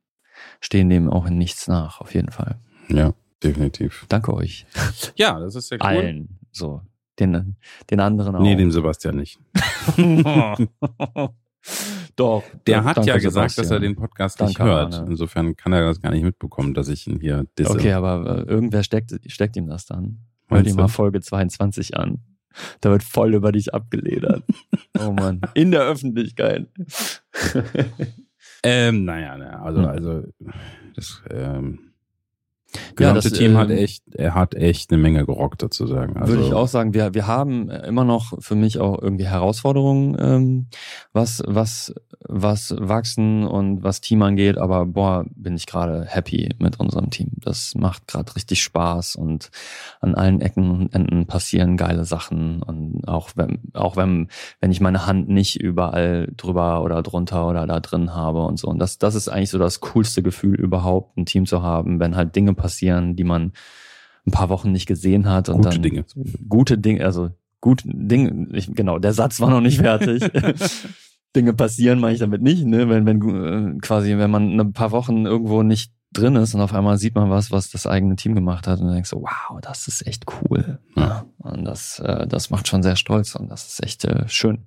stehen 0.59 0.89
dem 0.89 1.09
auch 1.09 1.25
in 1.25 1.37
nichts 1.37 1.67
nach, 1.67 2.01
auf 2.01 2.13
jeden 2.13 2.31
Fall. 2.31 2.59
ja, 2.89 3.13
definitiv. 3.43 4.05
Danke 4.09 4.33
euch. 4.33 4.65
Ja, 5.15 5.39
das 5.39 5.55
ist 5.55 5.69
sehr 5.69 5.79
cool. 5.81 5.87
Allen. 5.87 6.39
So. 6.51 6.81
Den, 7.19 7.55
den 7.89 7.99
anderen 7.99 8.35
auch. 8.35 8.41
Nee, 8.41 8.55
dem 8.55 8.71
Sebastian 8.71 9.17
nicht. 9.17 9.39
Doch. 12.15 12.43
Der 12.65 12.83
hat 12.83 13.05
ja 13.05 13.17
gesagt, 13.17 13.51
Sebastian. 13.51 13.63
dass 13.63 13.71
er 13.71 13.79
den 13.79 13.95
Podcast 13.95 14.41
nicht 14.41 14.59
Danke, 14.59 14.71
hört. 14.71 14.93
Arne. 14.95 15.07
Insofern 15.11 15.55
kann 15.55 15.73
er 15.73 15.81
das 15.81 16.01
gar 16.01 16.11
nicht 16.11 16.23
mitbekommen, 16.23 16.73
dass 16.73 16.87
ich 16.87 17.07
ihn 17.07 17.19
hier 17.19 17.45
disse. 17.57 17.71
Okay, 17.71 17.93
aber 17.93 18.45
äh, 18.47 18.49
irgendwer 18.49 18.83
steckt, 18.83 19.13
steckt 19.27 19.55
ihm 19.57 19.67
das 19.67 19.85
dann. 19.85 20.19
Hör 20.49 20.63
dir 20.63 20.73
mal 20.75 20.87
Folge 20.87 21.21
22 21.21 21.97
an. 21.97 22.19
Da 22.81 22.91
wird 22.91 23.03
voll 23.03 23.33
über 23.33 23.51
dich 23.51 23.73
abgeledert. 23.73 24.43
oh 24.99 25.11
Mann. 25.11 25.41
In 25.53 25.71
der 25.71 25.83
Öffentlichkeit. 25.83 26.67
Ähm, 28.63 29.05
naja, 29.05 29.37
naja, 29.37 29.61
also, 29.61 29.81
Hm. 29.81 29.87
also 29.89 30.23
das 30.95 31.21
ähm, 31.29 31.90
Ja, 32.73 33.13
gesamte 33.13 33.29
das, 33.29 33.37
Team 33.37 33.57
hat 33.57 33.69
ähm, 33.69 33.77
echt, 33.77 34.03
er 34.15 34.35
hat 34.35 34.55
echt 34.55 34.91
eine 34.91 35.01
Menge 35.01 35.25
gerockt 35.25 35.61
sozusagen. 35.61 36.17
Also, 36.17 36.33
Würde 36.33 36.47
ich 36.47 36.53
auch 36.53 36.67
sagen, 36.67 36.93
wir, 36.93 37.13
wir 37.13 37.27
haben 37.27 37.69
immer 37.69 38.03
noch 38.03 38.33
für 38.39 38.55
mich 38.55 38.79
auch 38.79 39.01
irgendwie 39.01 39.27
Herausforderungen, 39.27 40.17
ähm, 40.19 40.67
was, 41.13 41.43
was, 41.45 41.93
was 42.27 42.75
Wachsen 42.77 43.45
und 43.45 43.83
was 43.83 44.01
Team 44.01 44.21
angeht, 44.21 44.57
aber 44.57 44.85
boah, 44.85 45.25
bin 45.35 45.55
ich 45.55 45.65
gerade 45.65 46.05
happy 46.05 46.49
mit 46.59 46.79
unserem 46.79 47.09
Team. 47.09 47.31
Das 47.37 47.75
macht 47.75 48.07
gerade 48.07 48.35
richtig 48.35 48.63
Spaß 48.63 49.15
und 49.15 49.51
an 49.99 50.15
allen 50.15 50.41
Ecken 50.41 50.71
und 50.71 50.93
Enden 50.93 51.25
passieren 51.25 51.77
geile 51.77 52.05
Sachen 52.05 52.63
und 52.63 53.07
auch 53.07 53.31
wenn, 53.35 53.59
auch 53.73 53.97
wenn, 53.97 54.29
wenn 54.59 54.71
ich 54.71 54.81
meine 54.81 55.05
Hand 55.05 55.29
nicht 55.29 55.59
überall 55.59 56.31
drüber 56.37 56.83
oder 56.83 57.01
drunter 57.01 57.47
oder 57.47 57.67
da 57.67 57.79
drin 57.79 58.13
habe 58.13 58.43
und 58.45 58.59
so. 58.59 58.67
Und 58.67 58.79
das, 58.79 58.97
das 58.97 59.15
ist 59.15 59.27
eigentlich 59.27 59.49
so 59.49 59.59
das 59.59 59.81
coolste 59.81 60.23
Gefühl 60.23 60.55
überhaupt, 60.55 61.17
ein 61.17 61.25
Team 61.25 61.45
zu 61.45 61.61
haben, 61.61 61.99
wenn 61.99 62.15
halt 62.15 62.35
Dinge 62.35 62.53
passieren, 62.61 63.15
die 63.15 63.23
man 63.23 63.53
ein 64.25 64.31
paar 64.31 64.49
Wochen 64.49 64.71
nicht 64.71 64.85
gesehen 64.85 65.29
hat 65.29 65.49
und 65.49 65.57
Gute 65.57 65.69
dann 65.69 65.81
Dinge. 65.81 66.05
gute 66.47 66.77
Dinge, 66.77 67.03
also 67.05 67.31
gut 67.59 67.81
Dinge, 67.85 68.47
ich, 68.51 68.73
genau, 68.73 68.99
der 68.99 69.13
Satz 69.13 69.39
war 69.39 69.49
noch 69.49 69.61
nicht 69.61 69.79
fertig. 69.79 70.23
Dinge 71.35 71.53
passieren, 71.53 71.99
meine 71.99 72.13
ich 72.13 72.19
damit 72.19 72.41
nicht, 72.41 72.65
ne? 72.65 72.89
Wenn, 72.89 73.05
wenn 73.05 73.75
äh, 73.75 73.77
quasi, 73.79 74.17
wenn 74.17 74.29
man 74.29 74.59
ein 74.59 74.73
paar 74.73 74.91
Wochen 74.91 75.25
irgendwo 75.25 75.63
nicht 75.63 75.93
drin 76.11 76.35
ist 76.35 76.53
und 76.53 76.61
auf 76.61 76.73
einmal 76.73 76.97
sieht 76.97 77.15
man 77.15 77.29
was, 77.29 77.51
was 77.51 77.71
das 77.71 77.87
eigene 77.87 78.17
Team 78.17 78.35
gemacht 78.35 78.67
hat 78.67 78.79
und 78.79 78.87
dann 78.87 78.95
denkst 78.95 79.09
so, 79.09 79.21
wow, 79.21 79.61
das 79.61 79.87
ist 79.87 80.05
echt 80.05 80.25
cool. 80.27 80.79
Ja. 80.97 81.25
Und 81.37 81.63
das, 81.63 81.99
äh, 81.99 82.27
das 82.27 82.49
macht 82.49 82.67
schon 82.67 82.83
sehr 82.83 82.97
stolz 82.97 83.35
und 83.35 83.49
das 83.49 83.67
ist 83.67 83.83
echt 83.83 84.03
äh, 84.03 84.27
schön. 84.27 84.65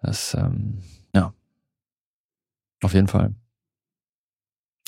Das, 0.00 0.34
ähm, 0.34 0.78
ja, 1.14 1.34
auf 2.82 2.94
jeden 2.94 3.08
Fall. 3.08 3.34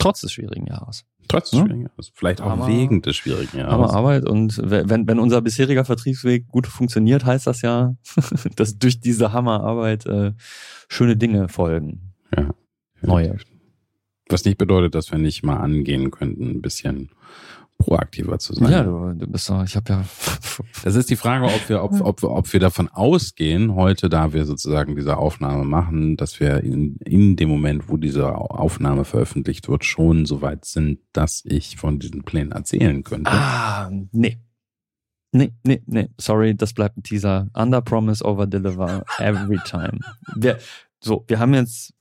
Trotz 0.00 0.22
des 0.22 0.32
schwierigen 0.32 0.66
Jahres. 0.66 1.04
Trotz 1.28 1.50
des 1.50 1.60
schwierigen 1.60 1.82
Jahres. 1.82 2.10
Vielleicht 2.14 2.40
auch 2.40 2.50
Hammer, 2.50 2.66
wegen 2.66 3.02
des 3.02 3.14
schwierigen 3.16 3.58
Jahres. 3.58 3.72
Aber 3.72 3.94
Arbeit 3.94 4.28
und 4.28 4.60
wenn, 4.64 5.06
wenn 5.06 5.20
unser 5.20 5.40
bisheriger 5.42 5.84
Vertriebsweg 5.84 6.48
gut 6.48 6.66
funktioniert, 6.66 7.24
heißt 7.24 7.46
das 7.46 7.62
ja, 7.62 7.94
dass 8.56 8.78
durch 8.78 9.00
diese 9.00 9.32
Hammerarbeit 9.32 10.06
äh, 10.06 10.32
schöne 10.88 11.16
Dinge 11.16 11.48
folgen. 11.48 12.14
Ja. 12.36 12.50
Neue. 13.02 13.36
Was 14.28 14.44
nicht 14.44 14.58
bedeutet, 14.58 14.94
dass 14.94 15.10
wir 15.12 15.18
nicht 15.18 15.42
mal 15.42 15.58
angehen 15.58 16.10
könnten, 16.10 16.50
ein 16.50 16.62
bisschen 16.62 17.10
proaktiver 17.80 18.38
zu 18.38 18.54
sein. 18.54 18.70
Ja, 18.70 18.82
du, 18.84 19.14
du 19.14 19.26
bist 19.26 19.48
doch, 19.48 19.64
ich 19.64 19.74
habe 19.74 19.92
ja. 19.92 20.04
das 20.84 20.94
ist 20.94 21.10
die 21.10 21.16
Frage, 21.16 21.46
ob 21.46 21.68
wir, 21.68 21.82
ob, 21.82 22.00
ob, 22.00 22.22
ob 22.22 22.52
wir 22.52 22.60
davon 22.60 22.88
ausgehen, 22.88 23.74
heute, 23.74 24.08
da 24.08 24.32
wir 24.32 24.44
sozusagen 24.44 24.94
diese 24.94 25.16
Aufnahme 25.16 25.64
machen, 25.64 26.16
dass 26.16 26.38
wir 26.38 26.62
in, 26.62 26.96
in 27.04 27.36
dem 27.36 27.48
Moment, 27.48 27.88
wo 27.88 27.96
diese 27.96 28.36
Aufnahme 28.36 29.04
veröffentlicht 29.04 29.68
wird, 29.68 29.84
schon 29.84 30.26
so 30.26 30.42
weit 30.42 30.64
sind, 30.64 31.00
dass 31.12 31.42
ich 31.44 31.76
von 31.76 31.98
diesen 31.98 32.22
Plänen 32.22 32.52
erzählen 32.52 33.02
könnte. 33.02 33.32
Ah, 33.32 33.90
nee. 34.12 34.38
Nee, 35.32 35.52
nee, 35.64 35.80
nee, 35.86 36.08
sorry, 36.18 36.56
das 36.56 36.72
bleibt 36.72 36.96
ein 36.96 37.04
Teaser. 37.04 37.48
Under 37.54 37.80
promise, 37.80 38.24
over 38.24 38.46
deliver 38.48 39.04
every 39.18 39.60
time. 39.64 40.00
Wir, 40.34 40.58
so, 41.00 41.24
wir 41.28 41.38
haben 41.38 41.54
jetzt 41.54 41.94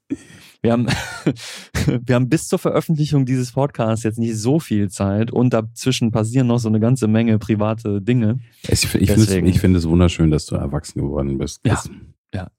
wir 0.61 0.73
haben, 0.73 0.87
wir 2.05 2.15
haben 2.15 2.29
bis 2.29 2.47
zur 2.47 2.59
Veröffentlichung 2.59 3.25
dieses 3.25 3.53
Podcasts 3.53 4.03
jetzt 4.03 4.19
nicht 4.19 4.37
so 4.37 4.59
viel 4.59 4.89
Zeit 4.89 5.31
und 5.31 5.53
dazwischen 5.53 6.11
passieren 6.11 6.47
noch 6.47 6.59
so 6.59 6.67
eine 6.67 6.79
ganze 6.79 7.07
Menge 7.07 7.39
private 7.39 8.01
Dinge. 8.01 8.39
Ich, 8.67 8.93
ich 8.95 9.11
finde 9.59 9.77
es, 9.77 9.87
wunderschön, 9.87 10.31
dass 10.31 10.45
du 10.45 10.55
erwachsen 10.55 11.01
geworden 11.01 11.37
bist. 11.37 11.61
Ja, 11.65 11.81
ja. 12.33 12.49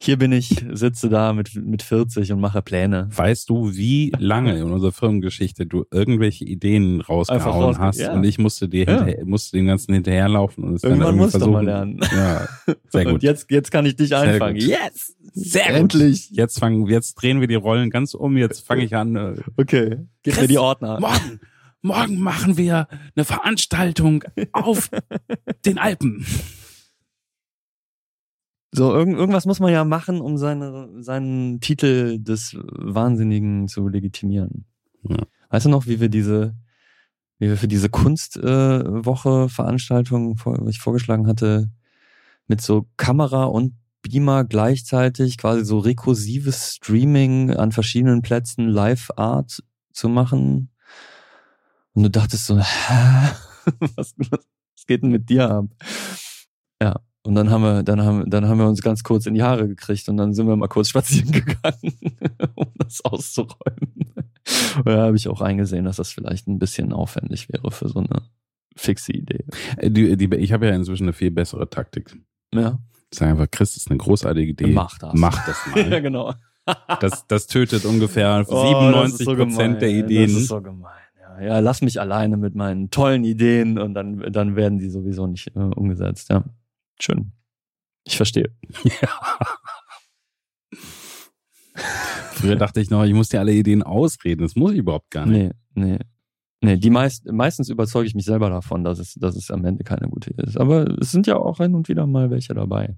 Hier 0.00 0.18
bin 0.18 0.32
ich, 0.32 0.64
sitze 0.72 1.08
da 1.08 1.32
mit, 1.32 1.54
mit 1.54 1.82
40 1.82 2.32
und 2.32 2.40
mache 2.40 2.62
Pläne. 2.62 3.08
Weißt 3.14 3.48
du, 3.50 3.74
wie 3.74 4.12
lange 4.18 4.58
in 4.58 4.70
unserer 4.70 4.92
Firmengeschichte 4.92 5.66
du 5.66 5.84
irgendwelche 5.90 6.44
Ideen 6.44 7.00
rausgehauen 7.00 7.78
hast 7.78 7.98
ja. 7.98 8.12
und 8.12 8.24
ich 8.24 8.38
musste 8.38 8.68
dir 8.68 8.84
ja. 8.84 9.24
musste 9.24 9.56
dem 9.56 9.66
Ganzen 9.66 9.94
hinterherlaufen 9.94 10.64
und 10.64 10.74
es 10.74 10.84
Irgendwann 10.84 11.08
dann 11.08 11.16
musst 11.16 11.30
versuchen. 11.32 11.52
du 11.52 11.56
mal 11.58 11.64
lernen. 11.64 12.00
Ja, 12.12 12.48
sehr 12.88 13.04
gut. 13.04 13.14
Und 13.14 13.22
jetzt, 13.22 13.50
jetzt 13.50 13.70
kann 13.70 13.86
ich 13.86 13.96
dich 13.96 14.14
einfangen. 14.14 14.56
Yes! 14.56 15.16
Sehr 15.32 15.70
Endlich. 15.70 16.28
Gut. 16.28 16.36
Jetzt 16.36 16.58
fangen, 16.58 16.86
jetzt 16.86 17.14
drehen 17.14 17.40
wir 17.40 17.48
die 17.48 17.54
Rollen 17.54 17.90
ganz 17.90 18.14
um. 18.14 18.36
Jetzt 18.36 18.66
fange 18.66 18.84
ich 18.84 18.94
an. 18.96 19.16
Äh, 19.16 19.34
okay. 19.56 19.96
Gib 20.22 20.34
Chris, 20.34 20.42
mir 20.42 20.48
die 20.48 20.58
Ordner. 20.58 20.98
Morgen, 21.00 21.40
morgen 21.82 22.20
machen 22.20 22.56
wir 22.56 22.88
eine 23.14 23.24
Veranstaltung 23.24 24.24
auf 24.52 24.90
den 25.64 25.78
Alpen. 25.78 26.26
So, 28.72 28.94
irgend, 28.94 29.16
irgendwas 29.16 29.46
muss 29.46 29.58
man 29.58 29.72
ja 29.72 29.84
machen, 29.84 30.20
um 30.20 30.36
seine, 30.36 30.90
seinen 31.02 31.60
Titel 31.60 32.18
des 32.20 32.56
Wahnsinnigen 32.62 33.66
zu 33.66 33.88
legitimieren. 33.88 34.66
Ja. 35.02 35.18
Weißt 35.48 35.66
du 35.66 35.70
noch, 35.70 35.86
wie 35.86 36.00
wir 36.00 36.08
diese, 36.08 36.54
wie 37.38 37.48
wir 37.48 37.56
für 37.56 37.68
diese 37.68 37.88
Kunstwoche 37.88 39.44
äh, 39.44 39.48
Veranstaltung, 39.48 40.36
vor, 40.36 40.68
ich 40.68 40.78
vorgeschlagen 40.78 41.26
hatte, 41.26 41.70
mit 42.46 42.60
so 42.60 42.86
Kamera 42.96 43.44
und 43.44 43.74
Beamer 44.02 44.44
gleichzeitig 44.44 45.36
quasi 45.36 45.64
so 45.64 45.78
rekursives 45.78 46.76
Streaming 46.76 47.50
an 47.50 47.72
verschiedenen 47.72 48.22
Plätzen 48.22 48.68
Live 48.68 49.10
Art 49.16 49.62
zu 49.92 50.08
machen. 50.08 50.70
Und 51.92 52.04
du 52.04 52.10
dachtest 52.10 52.46
so, 52.46 52.56
was, 53.96 54.14
was 54.16 54.86
geht 54.86 55.02
denn 55.02 55.10
mit 55.10 55.28
dir 55.28 55.50
ab? 55.50 55.66
Ja. 56.80 57.00
Und 57.22 57.34
dann 57.34 57.50
haben 57.50 57.62
wir, 57.62 57.82
dann 57.82 58.02
haben, 58.02 58.30
dann 58.30 58.48
haben 58.48 58.58
wir 58.58 58.66
uns 58.66 58.80
ganz 58.80 59.02
kurz 59.02 59.26
in 59.26 59.34
die 59.34 59.42
Haare 59.42 59.68
gekriegt 59.68 60.08
und 60.08 60.16
dann 60.16 60.32
sind 60.32 60.46
wir 60.46 60.56
mal 60.56 60.68
kurz 60.68 60.88
spazieren 60.88 61.32
gegangen, 61.32 61.98
um 62.54 62.72
das 62.76 63.04
auszuräumen. 63.04 64.14
Und 64.76 64.86
da 64.86 65.02
habe 65.02 65.16
ich 65.16 65.28
auch 65.28 65.42
eingesehen, 65.42 65.84
dass 65.84 65.96
das 65.96 66.12
vielleicht 66.12 66.48
ein 66.48 66.58
bisschen 66.58 66.92
aufwendig 66.92 67.50
wäre 67.50 67.70
für 67.70 67.88
so 67.88 67.98
eine 67.98 68.22
fixe 68.74 69.12
Idee. 69.12 69.44
Äh, 69.76 69.90
die, 69.90 70.16
die, 70.16 70.34
ich 70.36 70.52
habe 70.52 70.66
ja 70.66 70.74
inzwischen 70.74 71.04
eine 71.04 71.12
viel 71.12 71.30
bessere 71.30 71.68
Taktik. 71.68 72.16
Ja. 72.54 72.78
Sag 73.12 73.28
einfach, 73.28 73.50
Chris, 73.50 73.74
das 73.74 73.82
ist 73.82 73.90
eine 73.90 73.98
großartige 73.98 74.52
Idee. 74.52 74.68
Mach 74.68 74.98
das. 74.98 75.12
Mach 75.14 75.46
das 75.46 75.58
mal. 75.74 75.90
ja, 75.90 76.00
genau. 76.00 76.34
das, 77.00 77.26
das 77.26 77.46
tötet 77.46 77.84
ungefähr 77.84 78.44
oh, 78.48 78.66
97 78.66 79.26
so 79.26 79.34
Prozent 79.34 79.82
der 79.82 79.90
Ideen. 79.90 80.32
Das 80.32 80.42
ist 80.42 80.48
so 80.48 80.62
gemein. 80.62 80.92
Ja, 81.18 81.46
ja, 81.46 81.58
lass 81.58 81.82
mich 81.82 82.00
alleine 82.00 82.36
mit 82.36 82.54
meinen 82.54 82.90
tollen 82.90 83.24
Ideen 83.24 83.78
und 83.78 83.94
dann, 83.94 84.32
dann 84.32 84.56
werden 84.56 84.78
die 84.78 84.88
sowieso 84.88 85.26
nicht 85.26 85.54
äh, 85.54 85.58
umgesetzt. 85.58 86.30
Ja, 86.30 86.44
schön. 87.02 87.32
Ich 88.04 88.16
verstehe. 88.16 88.54
Ja. 88.84 89.08
Früher 92.32 92.56
dachte 92.56 92.80
ich 92.80 92.90
noch, 92.90 93.04
ich 93.04 93.12
muss 93.12 93.28
dir 93.28 93.40
alle 93.40 93.52
Ideen 93.52 93.82
ausreden. 93.82 94.42
Das 94.42 94.56
muss 94.56 94.72
ich 94.72 94.78
überhaupt 94.78 95.10
gar 95.10 95.26
nicht. 95.26 95.54
Nee, 95.74 95.88
nee. 95.88 95.98
Nee, 96.62 96.76
die 96.76 96.90
meist, 96.90 97.30
meistens 97.30 97.70
überzeuge 97.70 98.06
ich 98.06 98.14
mich 98.14 98.26
selber 98.26 98.50
davon, 98.50 98.84
dass 98.84 98.98
es, 98.98 99.14
dass 99.14 99.34
es 99.34 99.50
am 99.50 99.64
Ende 99.64 99.82
keine 99.82 100.08
gute 100.08 100.30
ist. 100.32 100.58
Aber 100.58 100.98
es 101.00 101.10
sind 101.10 101.26
ja 101.26 101.36
auch 101.36 101.56
hin 101.56 101.74
und 101.74 101.88
wieder 101.88 102.06
mal 102.06 102.30
welche 102.30 102.52
dabei. 102.52 102.96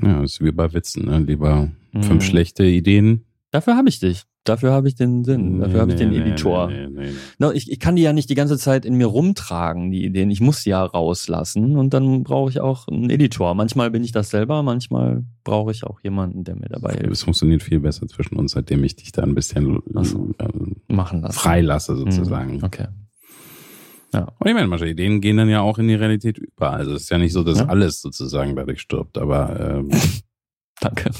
Ja, 0.00 0.20
das 0.20 0.34
ist 0.34 0.44
wie 0.44 0.52
bei 0.52 0.72
Witzen, 0.72 1.06
ne? 1.06 1.18
Lieber 1.18 1.72
mhm. 1.92 2.02
fünf 2.02 2.24
schlechte 2.24 2.64
Ideen. 2.64 3.24
Dafür 3.50 3.76
habe 3.76 3.88
ich 3.88 3.98
dich. 3.98 4.24
Dafür 4.44 4.72
habe 4.72 4.88
ich 4.88 4.94
den 4.94 5.24
Sinn. 5.24 5.58
Dafür 5.58 5.74
nee, 5.74 5.80
habe 5.80 5.92
ich 5.92 5.98
den 5.98 6.10
nee, 6.10 6.18
Editor. 6.18 6.68
Nee, 6.68 6.86
nee, 6.88 7.10
no, 7.38 7.50
ich, 7.50 7.70
ich 7.70 7.80
kann 7.80 7.96
die 7.96 8.02
ja 8.02 8.12
nicht 8.12 8.28
die 8.28 8.34
ganze 8.34 8.58
Zeit 8.58 8.84
in 8.84 8.94
mir 8.94 9.06
rumtragen, 9.06 9.90
die 9.90 10.04
Ideen. 10.04 10.30
Ich 10.30 10.40
muss 10.40 10.62
sie 10.62 10.70
ja 10.70 10.84
rauslassen 10.84 11.76
und 11.76 11.94
dann 11.94 12.24
brauche 12.24 12.50
ich 12.50 12.60
auch 12.60 12.86
einen 12.88 13.08
Editor. 13.08 13.54
Manchmal 13.54 13.90
bin 13.90 14.04
ich 14.04 14.12
das 14.12 14.30
selber, 14.30 14.62
manchmal 14.62 15.24
brauche 15.44 15.70
ich 15.70 15.84
auch 15.84 16.00
jemanden, 16.00 16.44
der 16.44 16.56
mir 16.56 16.68
dabei 16.68 16.92
hilft. 16.92 17.12
Es 17.12 17.22
funktioniert 17.22 17.62
viel 17.62 17.80
besser 17.80 18.06
zwischen 18.06 18.36
uns, 18.36 18.52
seitdem 18.52 18.84
ich 18.84 18.96
dich 18.96 19.12
da 19.12 19.22
ein 19.22 19.34
bisschen 19.34 19.80
so. 20.02 20.34
äh, 20.38 20.92
machen 20.92 21.22
lasse. 21.22 21.38
freilasse 21.38 21.96
sozusagen. 21.96 22.58
Mhm. 22.58 22.64
Okay. 22.64 22.86
Ja. 24.12 24.28
Und 24.38 24.46
ich 24.46 24.54
meine, 24.54 24.68
manche 24.68 24.86
Ideen 24.86 25.20
gehen 25.20 25.38
dann 25.38 25.48
ja 25.48 25.60
auch 25.62 25.78
in 25.78 25.88
die 25.88 25.94
Realität 25.94 26.38
über. 26.38 26.70
Also 26.70 26.92
es 26.92 27.04
ist 27.04 27.10
ja 27.10 27.18
nicht 27.18 27.32
so, 27.32 27.42
dass 27.42 27.58
ja. 27.58 27.66
alles 27.66 28.00
sozusagen 28.00 28.54
dadurch 28.54 28.80
stirbt, 28.80 29.18
aber 29.18 29.78
ähm, 29.78 29.90
Danke. 30.80 31.10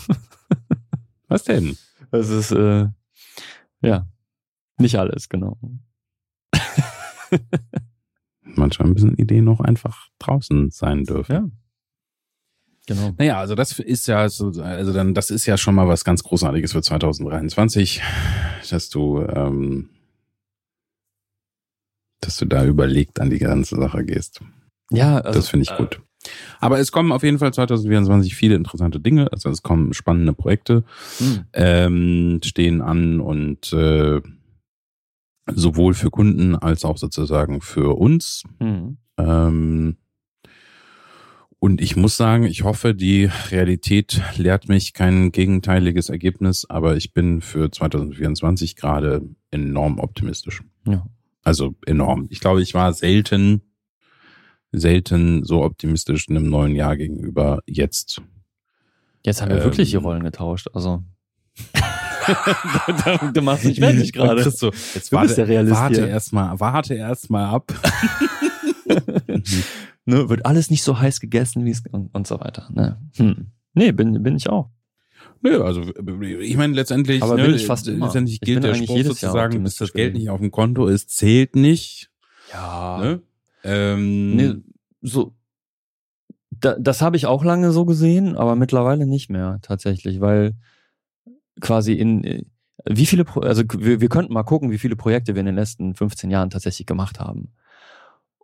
Was 1.29 1.45
denn? 1.45 1.77
Das 2.11 2.29
ist 2.29 2.53
äh, 2.53 2.89
ja, 3.87 4.09
nicht 4.79 4.97
alles, 4.97 5.29
genau. 5.29 5.59
Manchmal 8.43 8.89
müssen 8.89 9.15
Ideen 9.15 9.45
noch 9.45 9.61
einfach 9.61 10.09
draußen 10.19 10.71
sein 10.71 11.05
dürfen. 11.05 11.33
Ja. 11.33 11.49
Genau. 12.87 13.15
Naja, 13.17 13.39
also 13.39 13.55
das 13.55 13.79
ist 13.79 14.07
ja 14.09 14.29
so, 14.29 14.51
also 14.63 14.93
dann, 14.93 15.15
das 15.15 15.31
ist 15.31 15.47
ja 15.47 15.57
schon 15.57 15.75
mal 15.75 15.89
was 15.89 16.05
ganz 16.05 16.23
Großartiges 16.23 16.73
für 16.73 16.83
2023, 16.83 18.03
dass 18.69 18.91
du, 18.91 19.23
ähm, 19.23 19.89
dass 22.21 22.37
du 22.37 22.45
da 22.45 22.65
überlegt 22.65 23.21
an 23.21 23.31
die 23.31 23.39
ganze 23.39 23.77
Sache 23.77 24.05
gehst. 24.05 24.43
Ja, 24.91 25.19
also, 25.19 25.39
das 25.39 25.49
finde 25.49 25.63
ich 25.63 25.71
äh, 25.71 25.77
gut. 25.77 26.03
Aber 26.61 26.79
es 26.79 26.93
kommen 26.93 27.13
auf 27.13 27.23
jeden 27.23 27.39
Fall 27.39 27.53
2024 27.53 28.35
viele 28.35 28.55
interessante 28.55 29.01
Dinge. 29.01 29.33
Also 29.33 29.51
es 29.51 29.63
kommen 29.63 29.93
spannende 29.93 30.33
Projekte, 30.33 30.85
mhm. 31.21 31.45
ähm, 31.53 32.41
stehen 32.45 32.81
an 32.83 33.21
und 33.21 33.73
äh, 33.73 34.21
sowohl 35.53 35.95
für 35.95 36.11
Kunden 36.11 36.57
als 36.57 36.85
auch 36.85 36.97
sozusagen 36.97 37.61
für 37.61 37.99
uns. 37.99 38.45
Mhm. 38.59 38.97
Ähm, 39.19 39.97
und 41.59 41.81
ich 41.81 41.97
muss 41.97 42.19
sagen, 42.19 42.45
ich 42.45 42.63
hoffe, 42.63 42.95
die 42.95 43.31
Realität 43.51 44.21
lehrt 44.37 44.69
mich 44.69 44.93
kein 44.93 45.33
gegenteiliges 45.33 46.11
Ergebnis, 46.11 46.67
aber 46.69 46.97
ich 46.97 47.15
bin 47.15 47.41
für 47.41 47.71
2024 47.71 48.77
gerade 48.77 49.23
enorm 49.51 49.99
optimistisch. 49.99 50.63
Ja. 50.87 51.07
Also 51.43 51.75
enorm. 51.87 52.27
Ich 52.29 52.41
glaube, 52.41 52.61
ich 52.61 52.75
war 52.75 52.93
selten 52.93 53.63
selten 54.79 55.45
so 55.45 55.63
optimistisch 55.63 56.29
einem 56.29 56.49
neuen 56.49 56.75
Jahr 56.75 56.97
gegenüber 56.97 57.61
jetzt. 57.67 58.23
Jetzt 59.25 59.41
haben 59.41 59.51
wir 59.51 59.59
ähm, 59.59 59.65
wirklich 59.65 59.91
die 59.91 59.97
Rollen 59.97 60.23
getauscht, 60.23 60.69
also. 60.75 61.03
du, 63.21 63.33
du 63.33 63.43
machst 63.43 63.65
mich 63.65 63.79
fertig 63.79 64.13
gerade. 64.13 64.43
Christo, 64.43 64.73
jetzt 64.95 65.13
du 65.13 65.17
warte, 65.17 65.35
der 65.35 65.49
Realist 65.49 65.77
warte 65.77 66.07
erstmal, 66.07 66.61
warte 66.61 66.95
erstmal 66.95 67.47
ab. 67.47 67.73
ne, 70.05 70.29
wird 70.29 70.47
alles 70.47 70.71
nicht 70.71 70.83
so 70.83 70.99
heiß 70.99 71.21
gegessen 71.21 71.65
wie 71.65 71.71
es 71.71 71.83
und, 71.91 72.15
und 72.15 72.27
so 72.27 72.41
weiter. 72.41 72.69
Ne? 72.73 72.99
Hm. 73.17 73.47
Nee, 73.75 73.93
bin, 73.93 74.23
bin 74.23 74.37
ich 74.37 74.49
auch. 74.49 74.71
Nö, 75.43 75.63
also 75.63 75.83
ich 75.83 76.57
meine 76.57 76.75
letztendlich, 76.75 77.23
Aber 77.23 77.37
ne, 77.37 77.45
bin 77.45 77.55
ich 77.55 77.67
fast 77.67 77.87
immer. 77.87 78.07
letztendlich 78.07 78.41
gilt 78.41 78.65
der 78.65 78.75
Spruch 78.75 79.03
sozusagen, 79.03 79.63
dass 79.65 79.77
das 79.77 79.93
Geld 79.93 80.15
nicht 80.15 80.31
auf 80.31 80.41
dem 80.41 80.51
Konto 80.51 80.87
ist, 80.87 81.11
zählt 81.11 81.55
nicht. 81.55 82.11
Ja. 82.53 82.99
Ne? 82.99 83.23
Ähm, 83.65 84.37
nee, 84.37 84.55
so, 85.01 85.35
da, 86.51 86.77
das 86.79 87.03
habe 87.03 87.17
ich 87.17 87.27
auch 87.27 87.45
lange 87.45 87.73
so 87.73 87.85
gesehen, 87.85 88.37
aber 88.37 88.57
mittlerweile 88.57 89.07
nicht 89.07 89.31
mehr 89.31 89.59
tatsächlich, 89.63 90.21
weil 90.21 90.53
quasi 91.61 91.95
in, 91.95 92.47
wie 92.85 93.07
viele, 93.07 93.25
Pro 93.25 93.41
also 93.41 93.63
wir, 93.79 94.01
wir 94.01 94.09
könnten 94.09 94.33
mal 94.33 94.43
gucken, 94.43 94.71
wie 94.71 94.79
viele 94.79 94.97
Projekte 94.97 95.35
wir 95.35 95.41
in 95.41 95.47
den 95.47 95.55
letzten 95.55 95.95
15 95.95 96.31
Jahren 96.31 96.51
tatsächlich 96.51 96.87
gemacht 96.87 97.21
haben. 97.21 97.53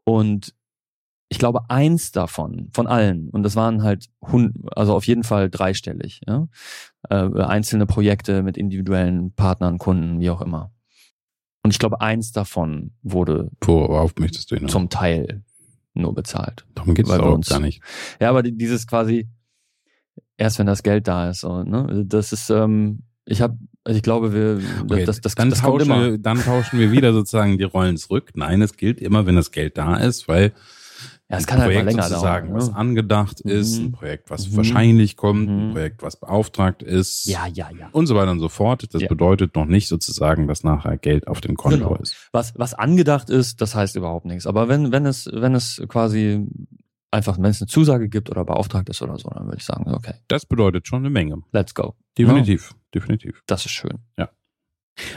Und 0.05 0.55
ich 1.29 1.39
glaube, 1.39 1.61
eins 1.69 2.11
davon, 2.11 2.69
von 2.73 2.89
allen, 2.89 3.31
und 3.31 3.45
das 3.45 3.55
waren 3.55 3.83
halt, 3.83 4.09
also 4.75 4.95
auf 4.95 5.07
jeden 5.07 5.23
Fall 5.23 5.49
dreistellig, 5.49 6.21
ja? 6.27 6.49
äh, 7.09 7.43
einzelne 7.43 7.87
Projekte 7.87 8.43
mit 8.43 8.57
individuellen 8.57 9.33
Partnern, 9.33 9.79
Kunden, 9.79 10.21
wie 10.21 10.31
auch 10.31 10.41
immer. 10.41 10.73
Und 11.63 11.71
ich 11.73 11.79
glaube, 11.79 12.01
eins 12.01 12.33
davon 12.33 12.93
wurde 13.03 13.51
Worauf 13.63 14.15
möchtest 14.19 14.51
du 14.51 14.57
hinaus? 14.57 14.73
zum 14.73 14.89
Teil 14.89 15.43
nur 15.95 16.15
bezahlt. 16.15 16.65
Darum 16.75 16.95
geht 16.95 17.07
es 17.07 17.13
uns- 17.19 17.49
gar 17.49 17.61
nicht. 17.61 17.83
Ja, 18.21 18.31
aber 18.31 18.43
die- 18.43 18.57
dieses 18.57 18.87
quasi 18.87 19.29
erst 20.39 20.59
wenn 20.59 20.67
das 20.67 20.83
Geld 20.83 21.07
da 21.07 21.31
ist, 21.31 21.41
so, 21.41 21.63
ne? 21.63 22.05
Das 22.07 22.33
ist, 22.33 22.49
ähm, 22.51 23.03
ich 23.27 23.43
habe, 23.43 23.59
also 23.85 23.97
ich 23.97 24.03
glaube, 24.03 24.33
wir, 24.33 24.61
Okay, 24.85 25.05
das, 25.05 25.21
das, 25.21 25.35
dann, 25.35 25.51
das 25.51 25.63
kommt 25.63 25.81
tauschen 25.83 25.91
immer. 25.93 26.11
wir, 26.13 26.19
dann 26.19 26.41
tauschen 26.43 26.79
wir 26.79 26.93
wieder 26.93 27.13
sozusagen 27.13 27.59
die 27.59 27.65
Rollen 27.65 27.97
zurück. 27.99 28.31
Nein, 28.35 28.63
es 28.63 28.77
gilt 28.77 29.01
immer, 29.01 29.27
wenn 29.27 29.37
das 29.37 29.51
Geld 29.53 29.77
da 29.77 29.97
ist, 29.97 30.29
weil 30.29 30.53
Ja, 31.29 31.37
es 31.37 31.45
ein 31.45 31.47
kann 31.47 31.59
halt 31.61 31.69
mal 31.69 31.73
Projekt 31.83 31.91
länger 31.97 32.03
sozusagen, 32.09 32.49
dauern. 32.49 32.57
was 32.61 32.69
Ne? 32.71 32.77
angedacht 32.77 33.41
ist, 33.41 33.79
Mhm. 33.79 33.85
ein 33.87 33.93
Projekt, 33.93 34.31
was 34.31 34.49
Mhm. 34.51 34.57
wahrscheinlich 34.57 35.17
kommt, 35.17 35.49
ein 35.49 35.69
Mhm. 35.69 35.73
Projekt, 35.73 36.03
was 36.03 36.17
beauftragt 36.17 36.83
ist 36.83 37.27
Ja, 37.27 37.47
ja, 37.47 37.71
ja. 37.79 37.89
und 37.93 38.07
so 38.07 38.15
weiter 38.17 38.31
und 38.33 38.41
so 38.41 38.49
fort. 38.49 38.93
Das 38.93 39.03
Ja. 39.03 39.09
bedeutet 39.09 39.55
noch 39.55 39.67
nicht 39.67 39.87
sozusagen, 39.89 40.47
dass 40.49 40.65
nachher 40.65 40.97
Geld 40.97 41.29
auf 41.29 41.41
dem 41.41 41.57
Konto 41.57 41.79
Genau. 41.79 41.95
ist. 41.97 42.17
Was, 42.33 42.53
was 42.59 42.75
angedacht 42.75 43.31
ist, 43.31 43.61
das 43.61 43.75
heißt 43.75 43.97
überhaupt 43.97 44.27
nichts. 44.27 44.47
Aber 44.47 44.69
wenn, 44.69 44.93
wenn 44.93 45.07
es, 45.07 45.29
wenn 45.33 45.55
es 45.55 45.81
quasi 45.89 46.47
einfach, 47.13 47.37
wenn 47.39 47.47
es 47.47 47.61
eine 47.61 47.69
Zusage 47.69 48.09
gibt 48.09 48.31
oder 48.31 48.45
beauftragt 48.45 48.89
ist 48.89 49.03
oder 49.03 49.19
so, 49.19 49.29
dann 49.31 49.45
würde 49.47 49.57
ich 49.59 49.65
sagen, 49.65 49.93
okay, 49.93 50.15
Das 50.29 50.47
bedeutet 50.47 50.87
schon 50.87 51.01
eine 51.01 51.11
Menge. 51.11 51.43
let's 51.53 51.75
go. 51.75 51.95
Definitiv, 52.19 52.75
definitiv. 52.95 53.43
Das 53.47 53.65
ist 53.67 53.73
schön. 53.73 53.99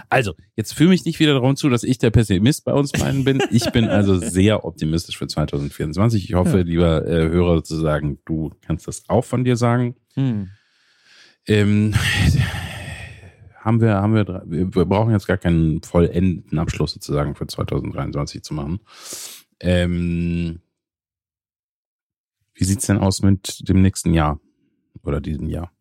Also, 0.09 0.33
jetzt 0.55 0.73
fühle 0.73 0.89
mich 0.89 1.05
nicht 1.05 1.19
wieder 1.19 1.33
darum 1.33 1.55
zu, 1.55 1.69
dass 1.69 1.83
ich 1.83 1.97
der 1.97 2.11
Pessimist 2.11 2.65
bei 2.65 2.73
uns 2.73 2.91
beiden 2.91 3.23
bin. 3.23 3.41
Ich 3.51 3.71
bin 3.71 3.85
also 3.85 4.17
sehr 4.19 4.65
optimistisch 4.65 5.17
für 5.17 5.27
2024. 5.27 6.23
Ich 6.25 6.33
hoffe, 6.35 6.57
Ja. 6.59 6.63
lieber 6.63 7.07
äh, 7.07 7.29
Hörer, 7.29 7.55
sozusagen, 7.57 8.19
du 8.25 8.51
kannst 8.61 8.87
das 8.87 9.09
auch 9.09 9.25
von 9.25 9.43
dir 9.43 9.55
sagen. 9.55 9.95
Hm. 10.15 10.49
Ähm, 11.47 11.93
haben 13.59 13.81
wir, 13.81 13.95
haben 13.95 14.13
wir, 14.13 14.43
wir 14.45 14.85
brauchen 14.85 15.11
jetzt 15.11 15.27
gar 15.27 15.37
keinen 15.37 15.81
vollendeten 15.83 16.59
Abschluss 16.59 16.93
sozusagen 16.93 17.35
für 17.35 17.47
2023 17.47 18.43
zu 18.43 18.53
machen. 18.53 18.79
Ähm, 19.59 20.61
wie 22.53 22.65
sieht's 22.65 22.85
denn 22.87 22.97
aus 22.97 23.21
mit 23.21 23.67
dem 23.67 23.81
nächsten 23.81 24.13
Jahr 24.13 24.39
oder 25.03 25.21
diesem 25.21 25.47
Jahr? 25.49 25.71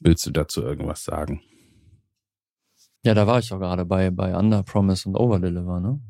Willst 0.00 0.26
du 0.26 0.30
dazu 0.30 0.62
irgendwas 0.62 1.04
sagen? 1.04 1.42
Ja, 3.04 3.14
da 3.14 3.26
war 3.26 3.38
ich 3.38 3.48
doch 3.48 3.58
gerade 3.58 3.84
bei, 3.86 4.10
bei 4.10 4.36
Under 4.36 4.62
Promise 4.62 5.08
und 5.08 5.16
Over 5.16 5.40
Deliver, 5.40 5.80
ne? 5.80 6.00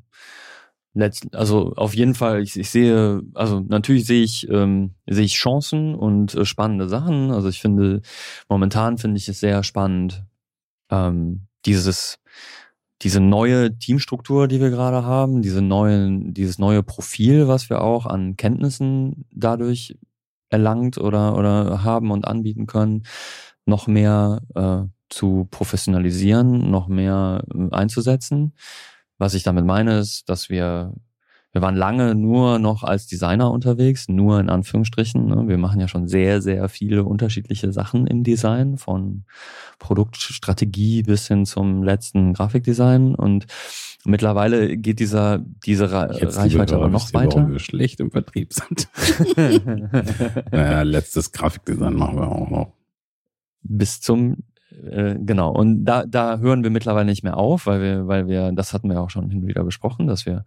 Letzt, 0.92 1.34
also 1.36 1.72
auf 1.76 1.94
jeden 1.94 2.14
Fall, 2.16 2.42
ich, 2.42 2.56
ich 2.58 2.68
sehe, 2.70 3.22
also 3.34 3.60
natürlich 3.60 4.06
sehe 4.06 4.24
ich, 4.24 4.48
ähm, 4.50 4.94
sehe 5.06 5.24
ich 5.24 5.34
Chancen 5.34 5.94
und 5.94 6.34
äh, 6.34 6.44
spannende 6.44 6.88
Sachen. 6.88 7.30
Also 7.30 7.48
ich 7.48 7.60
finde, 7.60 8.02
momentan 8.48 8.98
finde 8.98 9.18
ich 9.18 9.28
es 9.28 9.38
sehr 9.38 9.62
spannend, 9.62 10.24
ähm, 10.90 11.46
dieses, 11.64 12.18
diese 13.02 13.20
neue 13.20 13.78
Teamstruktur, 13.78 14.48
die 14.48 14.60
wir 14.60 14.70
gerade 14.70 15.04
haben, 15.04 15.42
diese 15.42 15.62
neuen, 15.62 16.34
dieses 16.34 16.58
neue 16.58 16.82
Profil, 16.82 17.46
was 17.48 17.70
wir 17.70 17.82
auch 17.82 18.06
an 18.06 18.36
Kenntnissen 18.36 19.26
dadurch 19.32 19.96
erlangt 20.48 20.98
oder, 20.98 21.36
oder 21.36 21.84
haben 21.84 22.10
und 22.10 22.26
anbieten 22.26 22.66
können, 22.66 23.04
noch 23.64 23.86
mehr 23.86 24.42
äh, 24.56 24.82
zu 25.10 25.46
professionalisieren, 25.50 26.70
noch 26.70 26.88
mehr 26.88 27.44
äh, 27.52 27.74
einzusetzen. 27.74 28.54
Was 29.18 29.34
ich 29.34 29.42
damit 29.42 29.66
meine, 29.66 29.98
ist, 29.98 30.30
dass 30.30 30.48
wir, 30.48 30.94
wir 31.52 31.60
waren 31.60 31.76
lange 31.76 32.14
nur 32.14 32.58
noch 32.58 32.84
als 32.84 33.06
Designer 33.06 33.50
unterwegs, 33.50 34.08
nur 34.08 34.40
in 34.40 34.48
Anführungsstrichen. 34.48 35.26
Ne? 35.26 35.44
Wir 35.46 35.58
machen 35.58 35.80
ja 35.80 35.88
schon 35.88 36.08
sehr, 36.08 36.40
sehr 36.40 36.68
viele 36.70 37.04
unterschiedliche 37.04 37.70
Sachen 37.72 38.06
im 38.06 38.24
Design, 38.24 38.78
von 38.78 39.24
Produktstrategie 39.78 41.02
bis 41.02 41.28
hin 41.28 41.44
zum 41.44 41.82
letzten 41.82 42.32
Grafikdesign. 42.32 43.14
Und 43.14 43.46
mittlerweile 44.04 44.78
geht 44.78 45.00
dieser, 45.00 45.38
diese 45.66 45.90
Ra 45.90 46.12
Jetzt, 46.14 46.38
Reichweite 46.38 46.76
aber 46.76 46.88
noch 46.88 47.08
ihr, 47.08 47.14
warum 47.14 47.26
weiter. 47.26 47.50
wir 47.50 47.58
schlecht 47.58 48.00
im 48.00 48.12
Vertrieb 48.12 48.54
sind. 48.54 48.88
naja, 50.50 50.82
letztes 50.82 51.32
Grafikdesign 51.32 51.94
machen 51.94 52.16
wir 52.16 52.28
auch 52.28 52.48
noch. 52.48 52.72
bis 53.62 54.00
zum 54.00 54.38
äh, 54.72 55.16
genau 55.18 55.52
und 55.52 55.84
da 55.84 56.04
da 56.06 56.38
hören 56.38 56.62
wir 56.62 56.70
mittlerweile 56.70 57.06
nicht 57.06 57.24
mehr 57.24 57.36
auf, 57.36 57.66
weil 57.66 57.80
wir 57.80 58.06
weil 58.06 58.28
wir 58.28 58.52
das 58.52 58.72
hatten 58.72 58.88
wir 58.88 59.00
auch 59.00 59.10
schon 59.10 59.28
hin 59.30 59.42
und 59.42 59.48
wieder 59.48 59.64
besprochen, 59.64 60.06
dass 60.06 60.26
wir 60.26 60.44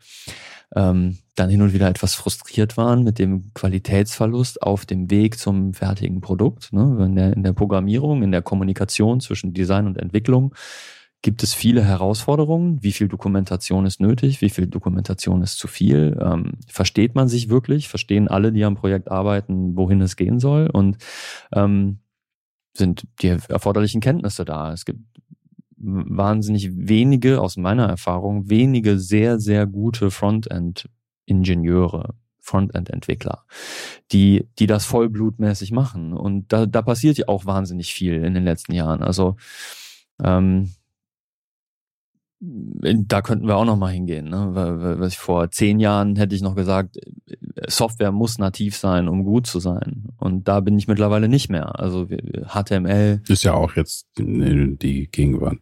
ähm, 0.75 1.17
dann 1.36 1.49
hin 1.49 1.62
und 1.62 1.73
wieder 1.73 1.88
etwas 1.88 2.15
frustriert 2.15 2.77
waren 2.77 3.03
mit 3.03 3.19
dem 3.19 3.53
Qualitätsverlust 3.53 4.62
auf 4.62 4.86
dem 4.86 5.09
Weg 5.12 5.38
zum 5.38 5.73
fertigen 5.73 6.21
Produkt. 6.21 6.73
Ne? 6.73 7.05
In, 7.05 7.15
der, 7.15 7.33
in 7.33 7.43
der 7.43 7.53
Programmierung, 7.53 8.23
in 8.23 8.31
der 8.31 8.41
Kommunikation 8.41 9.19
zwischen 9.19 9.53
Design 9.53 9.88
und 9.88 9.97
Entwicklung 9.97 10.53
gibt 11.21 11.41
es 11.41 11.53
viele 11.53 11.83
Herausforderungen. 11.83 12.83
Wie 12.83 12.91
viel 12.91 13.07
Dokumentation 13.07 13.86
ist 13.86 14.01
nötig? 14.01 14.41
Wie 14.41 14.49
viel 14.49 14.67
Dokumentation 14.67 15.41
ist 15.41 15.57
zu 15.57 15.67
viel? 15.67 16.19
Ähm, 16.21 16.51
versteht 16.67 17.15
man 17.15 17.29
sich 17.29 17.49
wirklich? 17.49 17.88
Verstehen 17.88 18.27
alle, 18.27 18.51
die 18.51 18.65
am 18.65 18.75
Projekt 18.75 19.09
arbeiten, 19.09 19.77
wohin 19.77 20.01
es 20.01 20.17
gehen 20.17 20.39
soll? 20.39 20.69
Und 20.69 20.97
ähm, 21.53 21.99
sind 22.73 23.03
die 23.21 23.27
erforderlichen 23.27 24.01
Kenntnisse 24.01 24.43
da. 24.45 24.73
Es 24.73 24.86
gibt 24.86 25.01
wahnsinnig 25.77 26.71
wenige, 26.73 27.39
aus 27.41 27.57
meiner 27.57 27.88
Erfahrung, 27.88 28.49
wenige 28.49 28.97
sehr, 28.99 29.39
sehr 29.39 29.67
gute 29.67 30.09
Frontend-Ingenieure, 30.12 32.15
Frontend-Entwickler, 32.39 33.45
die, 34.12 34.47
die 34.59 34.67
das 34.67 34.86
vollblutmäßig 34.86 35.71
machen. 35.71 36.13
Und 36.13 36.53
da, 36.53 36.65
da 36.65 36.81
passiert 36.81 37.17
ja 37.17 37.27
auch 37.27 37.45
wahnsinnig 37.45 37.93
viel 37.93 38.23
in 38.23 38.33
den 38.33 38.45
letzten 38.45 38.73
Jahren. 38.73 39.03
Also 39.03 39.36
ähm, 40.23 40.71
da 42.45 43.21
könnten 43.21 43.47
wir 43.47 43.56
auch 43.56 43.63
noch 43.65 43.77
mal 43.77 43.91
hingehen. 43.93 44.25
Ne? 44.29 44.49
Was 44.99 45.13
ich 45.13 45.17
vor 45.19 45.49
zehn 45.51 45.79
Jahren 45.79 46.15
hätte 46.17 46.36
ich 46.36 46.41
noch 46.41 46.56
gesagt, 46.56 46.97
Software 47.67 48.12
muss 48.12 48.38
nativ 48.38 48.75
sein, 48.75 49.08
um 49.08 49.23
gut 49.23 49.47
zu 49.47 49.60
sein. 49.60 50.08
Und 50.17 50.47
da 50.47 50.60
bin 50.60 50.77
ich 50.77 50.88
mittlerweile 50.88 51.29
nicht 51.29 51.49
mehr. 51.49 51.79
Also 51.79 52.08
HTML, 52.08 53.21
Ist 53.29 53.43
ja 53.43 53.53
auch 53.53 53.75
jetzt 53.75 54.08
die, 54.17 55.08
Gegenwart. 55.12 55.60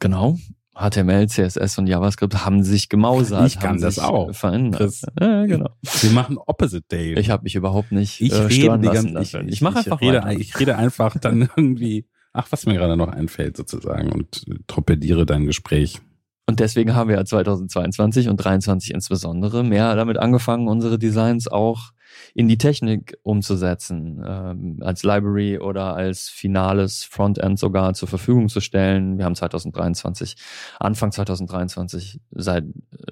genau. 0.00 0.36
HTML, 0.78 1.26
CSS 1.26 1.78
und 1.78 1.86
JavaScript 1.86 2.44
haben 2.44 2.62
sich 2.62 2.90
gemausert. 2.90 3.46
Ich 3.46 3.58
kann 3.58 3.80
das 3.80 3.98
auch, 3.98 4.34
Verändert. 4.34 4.78
Chris. 4.82 5.06
Ja, 5.18 5.46
genau. 5.46 5.70
Wir 6.02 6.10
machen 6.10 6.36
Opposite 6.36 6.84
Day. 6.90 7.14
Ich 7.18 7.30
habe 7.30 7.44
mich 7.44 7.54
überhaupt 7.54 7.92
nicht 7.92 8.20
Ich 8.20 8.32
äh, 8.32 8.36
rede 8.42 8.78
die 8.80 8.86
lassen 8.86 9.14
ganze, 9.14 9.32
dafür. 9.32 9.48
ich, 9.48 9.54
Ich 9.54 9.60
mache 9.62 9.78
einfach 9.78 10.00
rede, 10.02 10.18
weiter. 10.22 10.38
ich 10.38 10.58
rede 10.60 10.76
einfach 10.76 11.16
dann 11.18 11.48
irgendwie, 11.56 12.06
ach, 12.36 12.48
was 12.50 12.66
mir 12.66 12.74
gerade 12.74 12.96
noch 12.96 13.08
einfällt 13.08 13.56
sozusagen 13.56 14.12
und 14.12 14.44
torpediere 14.66 15.26
dein 15.26 15.46
Gespräch. 15.46 16.00
Und 16.48 16.60
deswegen 16.60 16.94
haben 16.94 17.08
wir 17.08 17.16
ja 17.16 17.24
2022 17.24 18.28
und 18.28 18.40
2023 18.40 18.94
insbesondere 18.94 19.64
mehr 19.64 19.96
damit 19.96 20.18
angefangen, 20.18 20.68
unsere 20.68 20.98
Designs 20.98 21.48
auch 21.48 21.90
in 22.34 22.46
die 22.48 22.56
Technik 22.56 23.18
umzusetzen, 23.24 24.22
ähm, 24.24 24.78
als 24.80 25.02
Library 25.02 25.58
oder 25.58 25.96
als 25.96 26.28
finales 26.28 27.02
Frontend 27.02 27.58
sogar 27.58 27.94
zur 27.94 28.08
Verfügung 28.08 28.48
zu 28.48 28.60
stellen. 28.60 29.18
Wir 29.18 29.24
haben 29.24 29.34
2023, 29.34 30.36
Anfang 30.78 31.12
2023 31.12 32.20
seit 32.30 32.64
äh, 32.64 32.68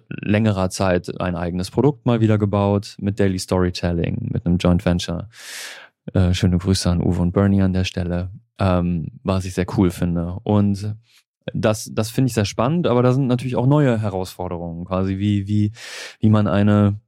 längerer 0.08 0.70
Zeit 0.70 1.20
ein 1.20 1.34
eigenes 1.34 1.70
Produkt 1.70 2.06
mal 2.06 2.20
wieder 2.20 2.38
gebaut 2.38 2.96
mit 3.00 3.18
Daily 3.18 3.38
Storytelling, 3.38 4.28
mit 4.32 4.46
einem 4.46 4.58
Joint 4.58 4.84
Venture. 4.84 5.28
Äh, 6.12 6.34
schöne 6.34 6.58
Grüße 6.58 6.88
an 6.88 7.02
Uwe 7.02 7.20
und 7.20 7.32
Bernie 7.32 7.62
an 7.62 7.72
der 7.72 7.84
Stelle, 7.84 8.30
ähm, 8.58 9.08
was 9.22 9.44
ich 9.44 9.54
sehr 9.54 9.66
cool 9.76 9.90
finde. 9.90 10.38
Und 10.42 10.96
das, 11.52 11.90
das 11.92 12.10
finde 12.10 12.28
ich 12.28 12.34
sehr 12.34 12.44
spannend, 12.44 12.86
aber 12.86 13.02
da 13.02 13.12
sind 13.12 13.26
natürlich 13.26 13.56
auch 13.56 13.66
neue 13.66 14.00
Herausforderungen, 14.00 14.84
quasi 14.84 15.18
wie, 15.18 15.46
wie, 15.46 15.72
wie 16.20 16.30
man 16.30 16.46
eine, 16.46 17.00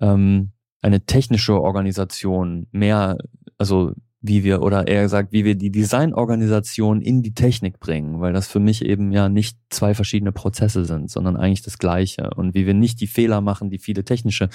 ähm, 0.00 0.52
eine 0.80 1.04
technische 1.04 1.60
Organisation 1.60 2.66
mehr, 2.70 3.18
also 3.58 3.92
wie 4.24 4.44
wir, 4.44 4.62
oder 4.62 4.86
eher 4.86 5.02
gesagt, 5.02 5.32
wie 5.32 5.44
wir 5.44 5.56
die 5.56 5.72
Designorganisation 5.72 7.02
in 7.02 7.22
die 7.22 7.34
Technik 7.34 7.80
bringen, 7.80 8.20
weil 8.20 8.32
das 8.32 8.46
für 8.46 8.60
mich 8.60 8.84
eben 8.84 9.10
ja 9.10 9.28
nicht 9.28 9.58
zwei 9.68 9.94
verschiedene 9.94 10.30
Prozesse 10.30 10.84
sind, 10.84 11.10
sondern 11.10 11.36
eigentlich 11.36 11.62
das 11.62 11.76
Gleiche. 11.76 12.30
Und 12.36 12.54
wie 12.54 12.64
wir 12.64 12.74
nicht 12.74 13.00
die 13.00 13.08
Fehler 13.08 13.40
machen, 13.40 13.68
die 13.68 13.78
viele 13.78 14.04
technische, 14.04 14.48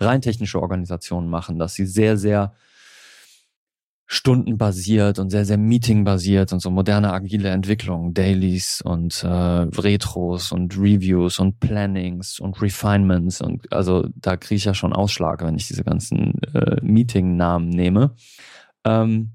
rein 0.00 0.22
technische 0.22 0.60
Organisationen 0.60 1.28
machen, 1.28 1.58
dass 1.58 1.74
sie 1.74 1.84
sehr, 1.84 2.16
sehr 2.16 2.54
stundenbasiert 4.12 5.20
und 5.20 5.30
sehr, 5.30 5.44
sehr 5.44 5.56
meetingbasiert 5.56 6.52
und 6.52 6.58
so 6.58 6.68
moderne 6.72 7.12
agile 7.12 7.50
Entwicklung, 7.50 8.12
Dailies 8.12 8.82
und 8.84 9.22
äh, 9.22 9.28
Retros 9.28 10.50
und 10.50 10.76
Reviews 10.76 11.38
und 11.38 11.60
Plannings 11.60 12.40
und 12.40 12.60
Refinements 12.60 13.40
und 13.40 13.72
also 13.72 14.08
da 14.16 14.36
kriege 14.36 14.56
ich 14.56 14.64
ja 14.64 14.74
schon 14.74 14.92
Ausschlag, 14.92 15.44
wenn 15.44 15.54
ich 15.54 15.68
diese 15.68 15.84
ganzen 15.84 16.42
äh, 16.52 16.78
Meeting-Namen 16.82 17.68
nehme. 17.68 18.16
Ähm, 18.84 19.30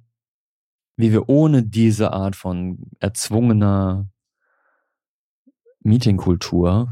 wie 0.97 1.13
wir 1.13 1.29
ohne 1.29 1.63
diese 1.63 2.11
Art 2.11 2.35
von 2.35 2.79
erzwungener 2.99 4.09
Meetingkultur, 5.83 6.89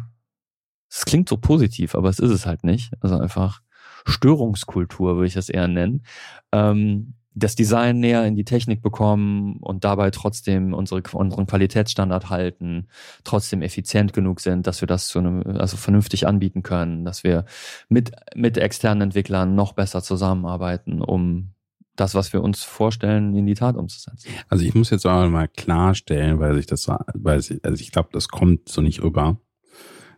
es 0.90 1.04
klingt 1.04 1.28
so 1.28 1.36
positiv, 1.36 1.96
aber 1.96 2.08
es 2.08 2.20
ist 2.20 2.32
es 2.32 2.46
halt 2.46 2.64
nicht, 2.64 2.94
also 3.02 3.18
einfach 3.18 3.62
Störungskultur 4.06 5.16
würde 5.16 5.28
ich 5.28 5.34
das 5.34 5.50
eher 5.50 5.68
nennen, 5.68 6.06
ähm, 6.54 7.16
das 7.36 7.56
Design 7.56 8.00
näher 8.00 8.26
in 8.26 8.36
die 8.36 8.46
Technik 8.46 8.82
bekommen 8.82 9.58
und 9.58 9.84
dabei 9.84 10.12
trotzdem 10.12 10.74
unsere, 10.74 11.02
unseren 11.14 11.48
Qualitätsstandard 11.48 12.30
halten, 12.30 12.88
trotzdem 13.24 13.62
effizient 13.62 14.14
genug 14.14 14.40
sind, 14.40 14.68
dass 14.68 14.82
wir 14.82 14.88
das 14.88 15.08
zu 15.08 15.20
einem, 15.20 15.42
also 15.58 15.78
vernünftig 15.78 16.28
anbieten 16.28 16.64
können, 16.64 17.06
dass 17.06 17.24
wir 17.24 17.46
mit, 17.90 18.12
mit 18.36 18.58
externen 18.58 19.02
Entwicklern 19.02 19.56
noch 19.56 19.74
besser 19.74 20.04
zusammenarbeiten, 20.04 21.02
um 21.02 21.54
das, 21.96 22.16
was 22.16 22.34
wir 22.34 22.42
uns 22.42 22.64
vorstellen, 22.64 23.36
in 23.36 23.46
die 23.46 23.54
Tat 23.54 23.76
umzusetzen. 23.76 24.30
Also 24.50 24.66
ich 24.66 24.74
muss 24.74 24.90
jetzt 24.90 25.06
auch 25.06 25.28
mal 25.30 25.48
klarstellen, 25.48 26.40
weil 26.40 26.56
sich 26.56 26.66
das, 26.66 26.88
weil 27.14 27.40
ich, 27.40 27.64
also 27.64 27.82
ich 27.82 27.92
glaube, 27.92 28.10
das 28.12 28.28
kommt 28.28 28.70
so 28.70 28.82
nicht 28.82 29.04
rüber. 29.04 29.38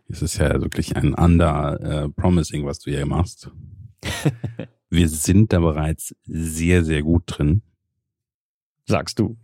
Es 0.08 0.22
ist 0.22 0.38
ja 0.38 0.60
wirklich 0.60 0.96
ein 0.96 1.14
under 1.14 1.80
äh, 1.80 2.08
promising, 2.08 2.64
was 2.64 2.78
du 2.78 2.90
hier 2.90 3.06
machst. 3.06 3.50
Wir 4.90 5.08
sind 5.08 5.52
da 5.52 5.60
bereits 5.60 6.14
sehr, 6.24 6.84
sehr 6.84 7.02
gut 7.02 7.24
drin. 7.26 7.62
Sagst 8.86 9.18
du. 9.18 9.36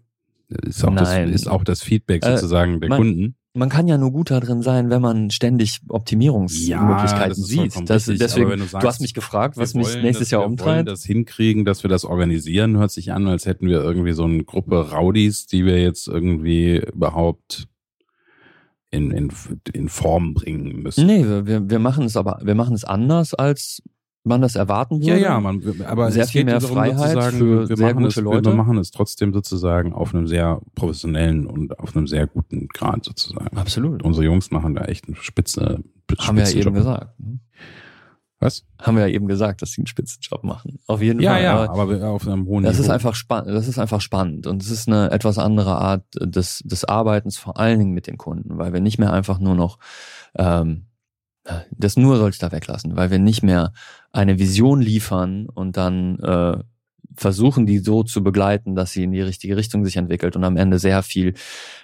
Ist 0.48 0.84
auch, 0.84 0.90
Nein. 0.90 1.32
Das, 1.32 1.42
ist 1.42 1.48
auch 1.48 1.64
das 1.64 1.82
Feedback 1.82 2.24
äh, 2.24 2.36
sozusagen 2.36 2.76
äh, 2.76 2.80
der 2.80 2.88
man, 2.90 2.98
Kunden. 2.98 3.36
Man 3.54 3.68
kann 3.68 3.88
ja 3.88 3.98
nur 3.98 4.12
gut 4.12 4.30
da 4.30 4.40
drin 4.40 4.62
sein, 4.62 4.88
wenn 4.88 5.02
man 5.02 5.30
ständig 5.30 5.80
Optimierungsmöglichkeiten 5.88 7.42
ja, 7.42 7.46
sieht. 7.46 7.90
Das, 7.90 8.06
deswegen, 8.06 8.50
du, 8.50 8.64
sagst, 8.64 8.82
du, 8.82 8.88
hast 8.88 9.00
mich 9.00 9.14
gefragt, 9.14 9.56
was 9.56 9.74
mich 9.74 9.94
nächstes 10.02 10.30
Jahr 10.30 10.46
umtreibt. 10.46 10.66
Wir 10.66 10.74
wollen 10.76 10.86
das 10.86 11.04
hinkriegen, 11.04 11.64
dass 11.64 11.82
wir 11.82 11.90
das 11.90 12.04
organisieren. 12.04 12.78
Hört 12.78 12.92
sich 12.92 13.12
an, 13.12 13.26
als 13.26 13.44
hätten 13.44 13.66
wir 13.66 13.82
irgendwie 13.82 14.12
so 14.12 14.24
eine 14.24 14.44
Gruppe 14.44 14.90
Rowdies, 14.92 15.46
die 15.46 15.66
wir 15.66 15.82
jetzt 15.82 16.08
irgendwie 16.08 16.78
überhaupt 16.78 17.66
in, 18.90 19.10
in, 19.10 19.32
in 19.72 19.88
Form 19.88 20.34
bringen 20.34 20.82
müssen. 20.82 21.06
Nee, 21.06 21.24
wir, 21.24 21.68
wir 21.68 21.78
machen 21.78 22.04
es 22.04 22.16
aber, 22.16 22.40
wir 22.42 22.54
machen 22.54 22.74
es 22.74 22.84
anders 22.84 23.34
als 23.34 23.82
man 24.24 24.40
das 24.40 24.54
erwarten 24.54 25.00
würde. 25.00 25.12
Ja, 25.12 25.16
ja, 25.16 25.40
man, 25.40 25.62
aber 25.86 26.10
sehr 26.12 26.26
viel 26.26 26.44
mehr 26.44 26.60
Freiheit 26.60 27.34
für 27.34 27.68
wir 27.68 27.76
sehr 27.76 27.94
gute 27.94 28.08
es, 28.08 28.16
Leute. 28.16 28.50
Wir 28.50 28.56
machen 28.56 28.78
es 28.78 28.90
trotzdem 28.90 29.32
sozusagen 29.32 29.92
auf 29.92 30.14
einem 30.14 30.26
sehr 30.26 30.60
professionellen 30.74 31.46
und 31.46 31.78
auf 31.78 31.96
einem 31.96 32.06
sehr 32.06 32.26
guten 32.26 32.68
Grad 32.68 33.04
sozusagen. 33.04 33.56
Absolut. 33.56 34.02
Unsere 34.02 34.24
Jungs 34.24 34.50
machen 34.50 34.74
da 34.74 34.84
echt 34.84 35.08
eine 35.08 35.16
spitze, 35.16 35.82
spitze 36.04 36.26
Haben 36.26 36.36
wir 36.36 36.44
ja 36.44 36.56
eben 36.56 36.74
gesagt. 36.74 37.18
Ne? 37.18 37.40
Was? 38.38 38.64
Haben 38.80 38.96
wir 38.96 39.06
ja 39.06 39.14
eben 39.14 39.28
gesagt, 39.28 39.62
dass 39.62 39.70
sie 39.70 39.82
einen 39.82 39.86
Spitzenjob 39.86 40.42
machen. 40.42 40.80
Auf 40.88 41.00
jeden 41.00 41.20
ja, 41.20 41.32
Fall. 41.32 41.42
Ja, 41.44 41.70
aber, 41.70 41.82
aber 41.82 42.08
auf 42.08 42.26
einem 42.26 42.46
hohen 42.46 42.64
das 42.64 42.74
Niveau. 42.74 42.84
Ist 42.84 42.90
einfach 42.90 43.14
spannend. 43.14 43.50
Das 43.50 43.68
ist 43.68 43.78
einfach 43.78 44.00
spannend 44.00 44.48
und 44.48 44.60
es 44.62 44.70
ist 44.70 44.88
eine 44.88 45.12
etwas 45.12 45.38
andere 45.38 45.76
Art 45.76 46.04
des, 46.20 46.58
des 46.64 46.84
Arbeitens, 46.84 47.38
vor 47.38 47.58
allen 47.60 47.78
Dingen 47.78 47.92
mit 47.92 48.08
den 48.08 48.18
Kunden, 48.18 48.58
weil 48.58 48.72
wir 48.72 48.80
nicht 48.80 48.98
mehr 48.98 49.12
einfach 49.12 49.38
nur 49.38 49.54
noch 49.54 49.78
ähm, 50.36 50.86
das 51.70 51.96
nur 51.96 52.16
soll 52.16 52.30
ich 52.30 52.38
da 52.38 52.52
weglassen, 52.52 52.96
weil 52.96 53.10
wir 53.10 53.18
nicht 53.18 53.42
mehr 53.42 53.72
eine 54.12 54.38
Vision 54.38 54.80
liefern 54.80 55.46
und 55.48 55.76
dann 55.76 56.18
äh, 56.20 56.58
versuchen, 57.16 57.66
die 57.66 57.78
so 57.78 58.02
zu 58.02 58.22
begleiten, 58.22 58.74
dass 58.74 58.92
sie 58.92 59.04
in 59.04 59.12
die 59.12 59.20
richtige 59.20 59.56
Richtung 59.56 59.84
sich 59.84 59.96
entwickelt 59.96 60.36
und 60.36 60.44
am 60.44 60.56
Ende 60.56 60.78
sehr 60.78 61.02
viel 61.02 61.34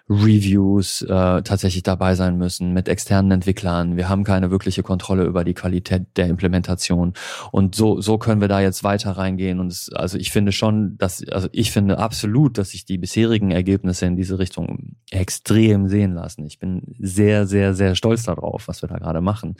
Reviews 0.08 1.02
äh, 1.02 1.42
tatsächlich 1.42 1.82
dabei 1.82 2.14
sein 2.14 2.38
müssen 2.38 2.72
mit 2.72 2.88
externen 2.88 3.30
Entwicklern. 3.30 3.96
Wir 3.96 4.08
haben 4.08 4.24
keine 4.24 4.50
wirkliche 4.50 4.82
Kontrolle 4.82 5.24
über 5.24 5.44
die 5.44 5.54
Qualität 5.54 6.06
der 6.16 6.28
Implementation 6.28 7.12
und 7.52 7.74
so 7.74 8.00
so 8.00 8.18
können 8.18 8.40
wir 8.40 8.48
da 8.48 8.60
jetzt 8.60 8.84
weiter 8.84 9.12
reingehen 9.12 9.60
und 9.60 9.72
es, 9.72 9.92
also 9.92 10.16
ich 10.18 10.30
finde 10.30 10.52
schon, 10.52 10.96
dass 10.98 11.26
also 11.28 11.48
ich 11.52 11.70
finde 11.72 11.98
absolut, 11.98 12.56
dass 12.58 12.70
sich 12.70 12.84
die 12.84 12.98
bisherigen 12.98 13.50
Ergebnisse 13.50 14.06
in 14.06 14.16
diese 14.16 14.38
Richtung 14.38 14.96
extrem 15.10 15.88
sehen 15.88 16.14
lassen. 16.14 16.46
Ich 16.46 16.58
bin 16.58 16.94
sehr 16.98 17.46
sehr 17.46 17.74
sehr 17.74 17.94
stolz 17.94 18.22
darauf, 18.22 18.68
was 18.68 18.82
wir 18.82 18.88
da 18.88 18.98
gerade 18.98 19.20
machen. 19.20 19.56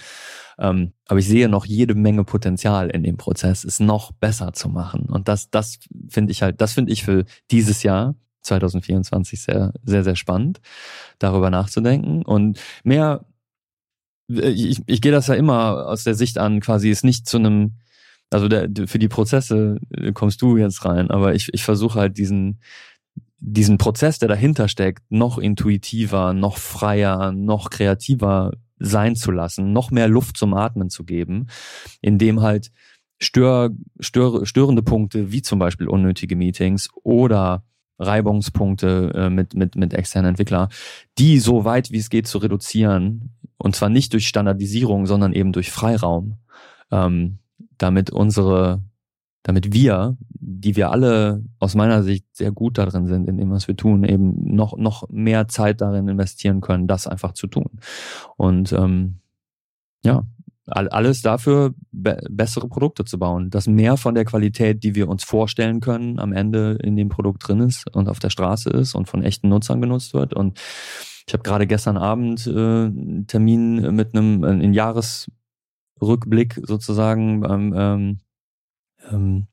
Ähm, 0.59 0.93
aber 1.07 1.21
ich 1.21 1.29
sehe 1.29 1.49
noch 1.49 1.65
jede 1.65 1.95
Menge 1.95 2.25
Potenzial 2.25 2.91
in 2.91 3.03
dem 3.03 3.17
Prozess, 3.17 3.65
es 3.65 3.81
noch 3.81 4.13
besser 4.13 4.53
zu 4.53 4.69
machen. 4.69 5.07
Und 5.07 5.29
das, 5.29 5.51
das 5.51 5.79
finde 6.09 6.33
ich 6.33 6.43
halt, 6.43 6.61
das 6.61 6.73
finde 6.73 6.93
ich 6.93 7.05
für 7.05 7.25
dieses 7.51 7.83
Jahr 7.83 8.17
2024 8.43 9.41
sehr, 9.41 9.73
sehr, 9.85 10.05
sehr 10.05 10.17
spannend, 10.17 10.61
darüber 11.19 11.51
nachzudenken 11.51 12.23
und 12.23 12.59
mehr, 12.83 13.25
äh, 14.31 14.51
ich, 14.51 14.83
ich 14.87 15.01
gehe 15.01 15.13
das 15.13 15.29
ja 15.29 15.35
immer 15.35 15.87
aus 15.87 16.05
der 16.05 16.15
Sicht 16.15 16.39
an, 16.39 16.61
quasi 16.61 16.91
ist 16.91 17.05
nicht 17.05 17.29
zu 17.29 17.39
einem, 17.39 17.77
also 18.31 18.49
der, 18.49 18.69
für 18.87 18.99
die 18.99 19.09
Prozesse 19.09 19.79
äh, 19.97 20.13
kommst 20.13 20.43
du 20.43 20.57
jetzt 20.57 20.85
rein, 20.85 21.11
aber 21.11 21.35
ich, 21.35 21.49
ich 21.53 21.63
versuche 21.63 22.01
halt 22.01 22.19
diesen, 22.19 22.61
diesen 23.41 23.79
Prozess, 23.79 24.19
der 24.19 24.29
dahinter 24.29 24.69
steckt, 24.69 25.05
noch 25.11 25.39
intuitiver, 25.39 26.33
noch 26.33 26.57
freier, 26.57 27.33
noch 27.33 27.71
kreativer 27.71 28.53
sein 28.79 29.17
zu 29.17 29.31
lassen, 29.31 29.73
noch 29.73 29.91
mehr 29.91 30.09
Luft 30.09 30.37
zum 30.37 30.55
Atmen 30.55 30.91
zu 30.91 31.05
geben, 31.05 31.47
indem 32.01 32.41
halt 32.41 32.71
stör, 33.19 33.71
stör, 34.01 34.47
störende 34.47 34.83
Punkte 34.83 35.33
wie 35.33 35.43
zum 35.43 35.59
Beispiel 35.59 35.89
unnötige 35.89 36.37
Meetings 36.37 36.89
oder 37.03 37.65
Reibungspunkte 37.99 39.13
äh, 39.15 39.31
mit, 39.31 39.55
mit, 39.55 39.75
mit 39.75 39.93
externen 39.93 40.31
Entwickler, 40.31 40.69
die 41.19 41.39
so 41.39 41.65
weit 41.65 41.91
wie 41.91 41.99
es 41.99 42.11
geht 42.11 42.29
zu 42.29 42.39
reduzieren, 42.39 43.35
und 43.57 43.75
zwar 43.75 43.89
nicht 43.89 44.13
durch 44.13 44.29
Standardisierung, 44.29 45.07
sondern 45.07 45.33
eben 45.33 45.53
durch 45.53 45.71
Freiraum, 45.71 46.37
ähm, 46.93 47.39
damit 47.77 48.11
unsere 48.11 48.83
damit 49.49 49.73
wir, 49.73 50.19
die 50.29 50.77
wir 50.77 50.91
alle 50.91 51.43
aus 51.59 51.75
meiner 51.75 52.03
Sicht 52.03 52.27
sehr 52.33 52.53
gut 52.53 52.77
darin 52.77 53.07
sind, 53.07 53.27
in 53.27 53.39
dem, 53.39 53.51
was 53.51 53.67
wir 53.67 53.77
tun, 53.77 54.05
eben 54.05 54.35
noch, 54.55 54.77
noch 54.77 55.09
mehr 55.09 55.49
Zeit 55.49 55.81
darin 55.81 56.07
investieren 56.07 56.61
können, 56.61 56.87
das 56.87 57.07
einfach 57.07 57.33
zu 57.33 57.47
tun. 57.47 57.81
Und 58.37 58.75
ähm, 58.75 59.21
ja, 60.05 60.27
alles 60.67 61.23
dafür, 61.23 61.73
be 61.93 62.19
bessere 62.29 62.69
Produkte 62.69 63.07
zu 63.07 63.19
bauen, 63.19 63.49
dass 63.49 63.67
mehr 63.67 63.97
von 63.97 64.15
der 64.15 64.27
Qualität, 64.27 64.85
die 64.85 64.95
wir 64.95 65.09
uns 65.09 65.25
vorstellen 65.25 65.81
können, 65.81 66.19
am 66.19 66.35
Ende 66.35 66.79
in 66.83 66.95
dem 66.95 67.09
Produkt 67.09 67.49
drin 67.49 67.61
ist 67.61 67.87
und 67.97 68.11
auf 68.11 68.19
der 68.19 68.29
Straße 68.29 68.69
ist 68.69 68.95
und 68.95 69.09
von 69.09 69.23
echten 69.23 69.49
Nutzern 69.49 69.81
genutzt 69.81 70.13
wird. 70.13 70.35
Und 70.35 70.61
ich 71.27 71.33
habe 71.33 71.43
gerade 71.43 71.67
gestern 71.67 71.97
Abend 71.97 72.47
äh, 72.47 72.51
einen 72.51 73.27
Termin 73.27 73.95
mit 73.97 74.15
einem 74.15 74.45
äh, 74.45 74.63
in 74.63 74.75
Jahresrückblick 74.75 76.61
sozusagen 76.67 77.41
beim 77.41 77.73
ähm, 77.75 78.19
ähm, 79.11 79.47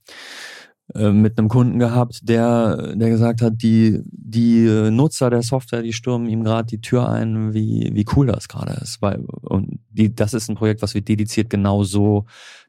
äh, 0.93 1.11
mit 1.11 1.37
einem 1.37 1.49
Kunden 1.49 1.79
gehabt, 1.79 2.27
der, 2.29 2.95
der 2.95 3.09
gesagt 3.09 3.41
hat, 3.41 3.53
die, 3.61 4.01
die 4.05 4.89
Nutzer 4.91 5.29
der 5.29 5.41
Software, 5.41 5.81
die 5.81 5.93
stürmen 5.93 6.29
ihm 6.29 6.43
gerade 6.43 6.67
die 6.67 6.81
Tür 6.81 7.09
ein, 7.09 7.53
wie, 7.53 7.91
wie 7.93 8.05
cool 8.15 8.27
das 8.27 8.47
gerade 8.47 8.73
ist. 8.73 9.01
Weil, 9.01 9.25
und 9.41 9.79
die, 9.89 10.13
das 10.13 10.33
ist 10.33 10.49
ein 10.49 10.55
Projekt, 10.55 10.81
was 10.81 10.93
wir 10.93 11.01
dediziert 11.01 11.49
genau 11.49 11.83
so 11.83 12.25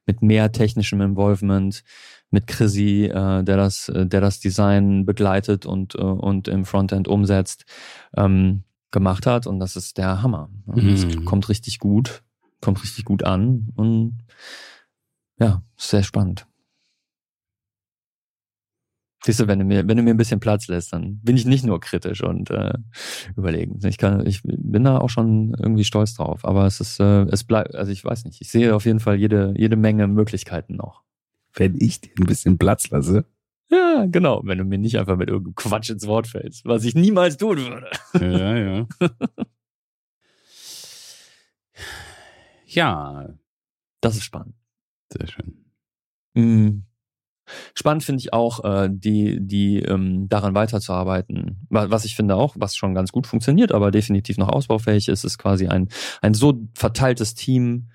mit 0.07 0.23
mehr 0.23 0.51
technischem 0.53 1.01
Involvement, 1.01 1.83
mit 2.31 2.47
Chrissy, 2.47 3.05
äh, 3.05 3.43
der 3.43 3.57
das, 3.57 3.91
der 3.95 4.21
das 4.21 4.41
Design 4.41 5.05
begleitet 5.05 5.67
und, 5.67 5.95
äh, 5.95 5.99
und 5.99 6.49
im 6.49 6.65
Frontend 6.65 7.09
umsetzt, 7.09 7.65
ähm, 8.17 8.65
gemacht 8.91 9.27
hat. 9.27 9.47
Und 9.47 9.61
das 9.61 9.77
ist 9.77 9.99
der 9.99 10.23
Hammer. 10.23 10.49
Das 10.67 11.05
mhm. 11.05 11.25
kommt 11.25 11.49
richtig 11.49 11.79
gut, 11.79 12.23
kommt 12.61 12.83
richtig 12.83 13.05
gut 13.05 13.25
an 13.25 13.69
und 13.77 14.19
ja, 15.39 15.63
sehr 15.77 16.03
spannend. 16.03 16.47
Siehst 19.27 19.41
du, 19.41 19.49
wenn 19.49 19.59
du 19.59 19.65
mir, 19.65 19.89
wenn 19.89 19.97
du 19.97 20.05
mir 20.05 20.11
ein 20.11 20.17
bisschen 20.17 20.39
Platz 20.39 20.69
lässt, 20.69 20.93
dann 20.93 21.19
bin 21.19 21.37
ich 21.37 21.47
nicht 21.47 21.65
nur 21.67 21.81
kritisch 21.81 22.23
und 22.23 22.49
äh, 22.51 22.75
überlegen. 23.37 23.81
Ich 23.85 23.99
kann, 23.99 24.25
ich 24.25 24.41
bin 24.45 24.85
da 24.85 24.99
auch 24.99 25.11
schon 25.11 25.53
irgendwie 25.59 25.83
stolz 25.83 26.15
drauf. 26.15 26.45
Aber 26.45 26.65
es 26.65 26.79
ist, 26.79 27.01
äh, 27.01 27.23
es 27.23 27.43
bleibt, 27.43 27.75
also 27.75 27.91
ich 27.91 28.05
weiß 28.05 28.25
nicht. 28.25 28.41
Ich 28.41 28.53
sehe 28.53 28.73
auf 28.73 28.85
jeden 28.85 29.01
Fall 29.01 29.17
jede, 29.17 29.53
jede 29.57 29.75
Menge 29.75 30.07
Möglichkeiten 30.07 30.77
noch. 30.77 31.03
Wenn 31.53 31.75
ich 31.75 32.01
dir 32.01 32.13
ein 32.21 32.27
bisschen 32.27 32.57
Platz 32.57 32.89
lasse. 32.91 33.25
Ja, 33.69 34.07
genau. 34.07 34.43
Wenn 34.45 34.59
du 34.59 34.65
mir 34.65 34.79
nicht 34.79 34.97
einfach 34.97 35.17
mit 35.17 35.29
irgendeinem 35.29 35.57
Quatsch 35.57 35.91
ins 35.91 36.07
Wort 36.07 36.29
fällst, 36.29 36.65
was 36.65 36.85
ich 36.85 36.95
niemals 36.95 37.37
tun 37.37 37.59
würde. 37.59 37.91
Ja, 38.21 38.57
ja. 38.57 38.87
ja. 42.67 43.29
Das 44.01 44.15
ist 44.15 44.23
spannend. 44.23 44.55
Sehr 45.13 45.27
schön. 45.27 45.65
Mhm. 46.35 46.85
Spannend 47.75 48.05
finde 48.05 48.21
ich 48.21 48.33
auch, 48.33 48.65
äh, 48.65 48.89
die, 48.91 49.39
die 49.41 49.79
ähm, 49.81 50.29
daran 50.29 50.55
weiterzuarbeiten. 50.55 51.67
Was 51.71 52.05
ich 52.05 52.17
finde 52.17 52.37
auch, 52.37 52.57
was 52.59 52.77
schon 52.77 52.95
ganz 52.95 53.13
gut 53.13 53.27
funktioniert, 53.27 53.73
aber 53.73 53.91
definitiv 53.91 54.39
noch 54.39 54.49
ausbaufähig 54.49 55.09
ist, 55.09 55.25
ist 55.25 55.39
quasi 55.39 55.69
ein, 55.69 55.89
ein 56.23 56.35
so 56.35 56.55
verteiltes 56.75 57.35
Team 57.35 57.89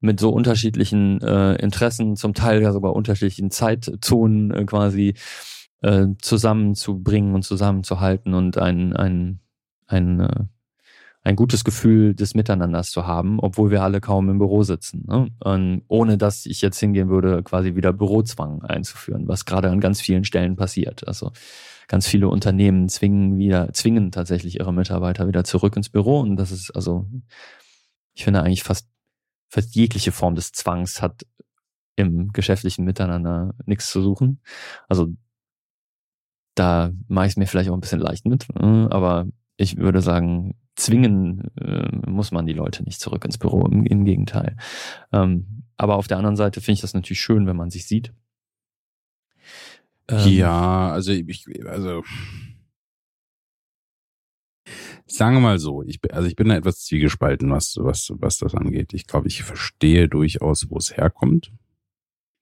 mit 0.00 0.18
so 0.18 0.30
unterschiedlichen 0.30 1.20
äh, 1.22 1.54
Interessen, 1.54 2.16
zum 2.16 2.34
Teil 2.34 2.60
ja 2.60 2.72
sogar 2.72 2.94
unterschiedlichen 2.94 3.50
Zeitzonen 3.50 4.50
äh, 4.50 4.64
quasi 4.64 5.14
äh, 5.82 6.08
zusammenzubringen 6.20 7.34
und 7.34 7.42
zusammenzuhalten 7.42 8.34
und 8.34 8.58
ein, 8.58 8.94
ein, 8.94 9.40
ein, 9.86 10.20
äh, 10.20 10.44
ein 11.24 11.36
gutes 11.36 11.62
Gefühl 11.62 12.14
des 12.14 12.34
Miteinanders 12.34 12.90
zu 12.90 13.06
haben, 13.06 13.38
obwohl 13.38 13.70
wir 13.70 13.82
alle 13.82 14.00
kaum 14.00 14.28
im 14.28 14.38
Büro 14.38 14.64
sitzen. 14.64 15.04
Ne? 15.06 15.28
Und 15.38 15.82
ohne 15.86 16.18
dass 16.18 16.46
ich 16.46 16.60
jetzt 16.62 16.80
hingehen 16.80 17.08
würde, 17.08 17.42
quasi 17.44 17.76
wieder 17.76 17.92
Bürozwang 17.92 18.62
einzuführen, 18.62 19.28
was 19.28 19.44
gerade 19.44 19.70
an 19.70 19.80
ganz 19.80 20.00
vielen 20.00 20.24
Stellen 20.24 20.56
passiert. 20.56 21.06
Also 21.06 21.30
ganz 21.86 22.08
viele 22.08 22.28
Unternehmen 22.28 22.88
zwingen 22.88 23.38
wieder, 23.38 23.72
zwingen 23.72 24.10
tatsächlich 24.10 24.58
ihre 24.58 24.72
Mitarbeiter 24.72 25.28
wieder 25.28 25.44
zurück 25.44 25.76
ins 25.76 25.90
Büro. 25.90 26.20
Und 26.20 26.36
das 26.36 26.50
ist 26.50 26.72
also, 26.72 27.06
ich 28.14 28.24
finde 28.24 28.42
eigentlich 28.42 28.64
fast, 28.64 28.88
fast 29.48 29.76
jegliche 29.76 30.10
Form 30.10 30.34
des 30.34 30.50
Zwangs 30.50 31.02
hat 31.02 31.24
im 31.94 32.32
geschäftlichen 32.32 32.84
Miteinander 32.84 33.54
nichts 33.64 33.90
zu 33.92 34.02
suchen. 34.02 34.40
Also 34.88 35.08
da 36.56 36.90
mache 37.06 37.26
ich 37.26 37.32
es 37.32 37.36
mir 37.36 37.46
vielleicht 37.46 37.70
auch 37.70 37.74
ein 37.74 37.80
bisschen 37.80 38.00
leicht 38.00 38.26
mit, 38.26 38.48
äh, 38.58 38.86
aber 38.90 39.26
ich 39.56 39.76
würde 39.76 40.00
sagen, 40.00 40.54
zwingen 40.82 41.50
äh, 41.60 41.88
muss 42.08 42.32
man 42.32 42.46
die 42.46 42.52
Leute 42.52 42.82
nicht 42.82 43.00
zurück 43.00 43.24
ins 43.24 43.38
Büro, 43.38 43.66
im, 43.66 43.84
im 43.86 44.04
Gegenteil. 44.04 44.56
Ähm, 45.12 45.64
aber 45.76 45.96
auf 45.96 46.08
der 46.08 46.18
anderen 46.18 46.36
Seite 46.36 46.60
finde 46.60 46.74
ich 46.74 46.80
das 46.80 46.94
natürlich 46.94 47.20
schön, 47.20 47.46
wenn 47.46 47.56
man 47.56 47.70
sich 47.70 47.86
sieht. 47.86 48.12
Ähm, 50.08 50.28
ja, 50.28 50.90
also 50.90 51.12
ich, 51.12 51.46
also 51.66 52.02
sagen 55.06 55.36
wir 55.36 55.40
mal 55.40 55.58
so, 55.58 55.82
ich, 55.82 56.00
also 56.12 56.26
ich 56.26 56.36
bin 56.36 56.48
da 56.48 56.56
etwas 56.56 56.84
zwiegespalten, 56.84 57.50
was, 57.50 57.76
was, 57.78 58.12
was 58.14 58.38
das 58.38 58.54
angeht. 58.54 58.92
Ich 58.92 59.06
glaube, 59.06 59.28
ich 59.28 59.42
verstehe 59.42 60.08
durchaus, 60.08 60.68
wo 60.70 60.78
es 60.78 60.96
herkommt. 60.96 61.52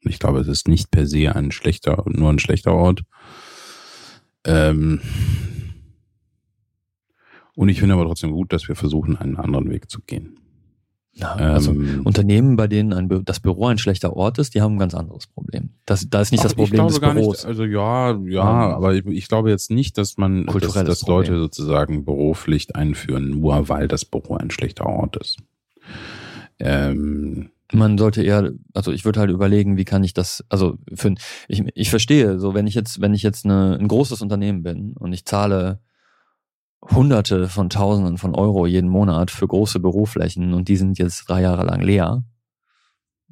Ich 0.02 0.18
glaube, 0.18 0.40
es 0.40 0.48
ist 0.48 0.68
nicht 0.68 0.90
per 0.90 1.06
se 1.06 1.34
ein 1.34 1.50
schlechter, 1.50 2.04
nur 2.06 2.30
ein 2.30 2.38
schlechter 2.38 2.72
Ort. 2.72 3.02
Ähm, 4.44 5.00
und 7.60 7.68
ich 7.68 7.78
finde 7.78 7.92
aber 7.92 8.06
trotzdem 8.06 8.30
gut, 8.30 8.54
dass 8.54 8.68
wir 8.68 8.74
versuchen, 8.74 9.18
einen 9.18 9.36
anderen 9.36 9.68
Weg 9.68 9.90
zu 9.90 10.00
gehen. 10.00 10.38
Ja, 11.12 11.34
also 11.34 11.72
ähm, 11.72 12.00
Unternehmen, 12.04 12.56
bei 12.56 12.66
denen 12.66 12.94
ein 12.94 13.22
das 13.26 13.40
Büro 13.40 13.66
ein 13.66 13.76
schlechter 13.76 14.16
Ort 14.16 14.38
ist, 14.38 14.54
die 14.54 14.62
haben 14.62 14.76
ein 14.76 14.78
ganz 14.78 14.94
anderes 14.94 15.26
Problem. 15.26 15.68
Das, 15.84 16.08
da 16.08 16.22
ist 16.22 16.32
nicht 16.32 16.42
das 16.42 16.54
Problem 16.54 16.88
des 16.88 17.00
Büros. 17.00 17.36
Nicht, 17.36 17.44
also 17.44 17.64
ja, 17.64 18.18
ja, 18.24 18.68
um, 18.68 18.74
aber 18.76 18.94
ich, 18.94 19.04
ich, 19.04 19.28
glaube 19.28 19.50
jetzt 19.50 19.70
nicht, 19.70 19.98
dass 19.98 20.16
man, 20.16 20.46
dass, 20.46 20.72
dass 20.72 21.06
Leute 21.06 21.38
sozusagen 21.38 22.06
Büropflicht 22.06 22.76
einführen, 22.76 23.28
nur 23.28 23.68
weil 23.68 23.88
das 23.88 24.06
Büro 24.06 24.36
ein 24.36 24.50
schlechter 24.50 24.86
Ort 24.86 25.18
ist. 25.18 25.36
Ähm, 26.60 27.50
man 27.74 27.98
sollte 27.98 28.22
eher, 28.22 28.52
also 28.72 28.90
ich 28.90 29.04
würde 29.04 29.20
halt 29.20 29.30
überlegen, 29.30 29.76
wie 29.76 29.84
kann 29.84 30.02
ich 30.02 30.14
das, 30.14 30.46
also 30.48 30.78
für, 30.94 31.12
ich, 31.46 31.62
ich 31.74 31.90
verstehe, 31.90 32.38
so 32.38 32.54
wenn 32.54 32.66
ich 32.66 32.74
jetzt, 32.74 33.02
wenn 33.02 33.12
ich 33.12 33.22
jetzt 33.22 33.44
eine, 33.44 33.76
ein 33.78 33.86
großes 33.86 34.22
Unternehmen 34.22 34.62
bin 34.62 34.94
und 34.98 35.12
ich 35.12 35.26
zahle 35.26 35.80
Hunderte 36.82 37.48
von 37.48 37.68
Tausenden 37.68 38.16
von 38.16 38.34
Euro 38.34 38.66
jeden 38.66 38.88
Monat 38.88 39.30
für 39.30 39.46
große 39.46 39.80
Büroflächen 39.80 40.54
und 40.54 40.68
die 40.68 40.76
sind 40.76 40.98
jetzt 40.98 41.28
drei 41.28 41.42
Jahre 41.42 41.64
lang 41.64 41.82
leer 41.82 42.24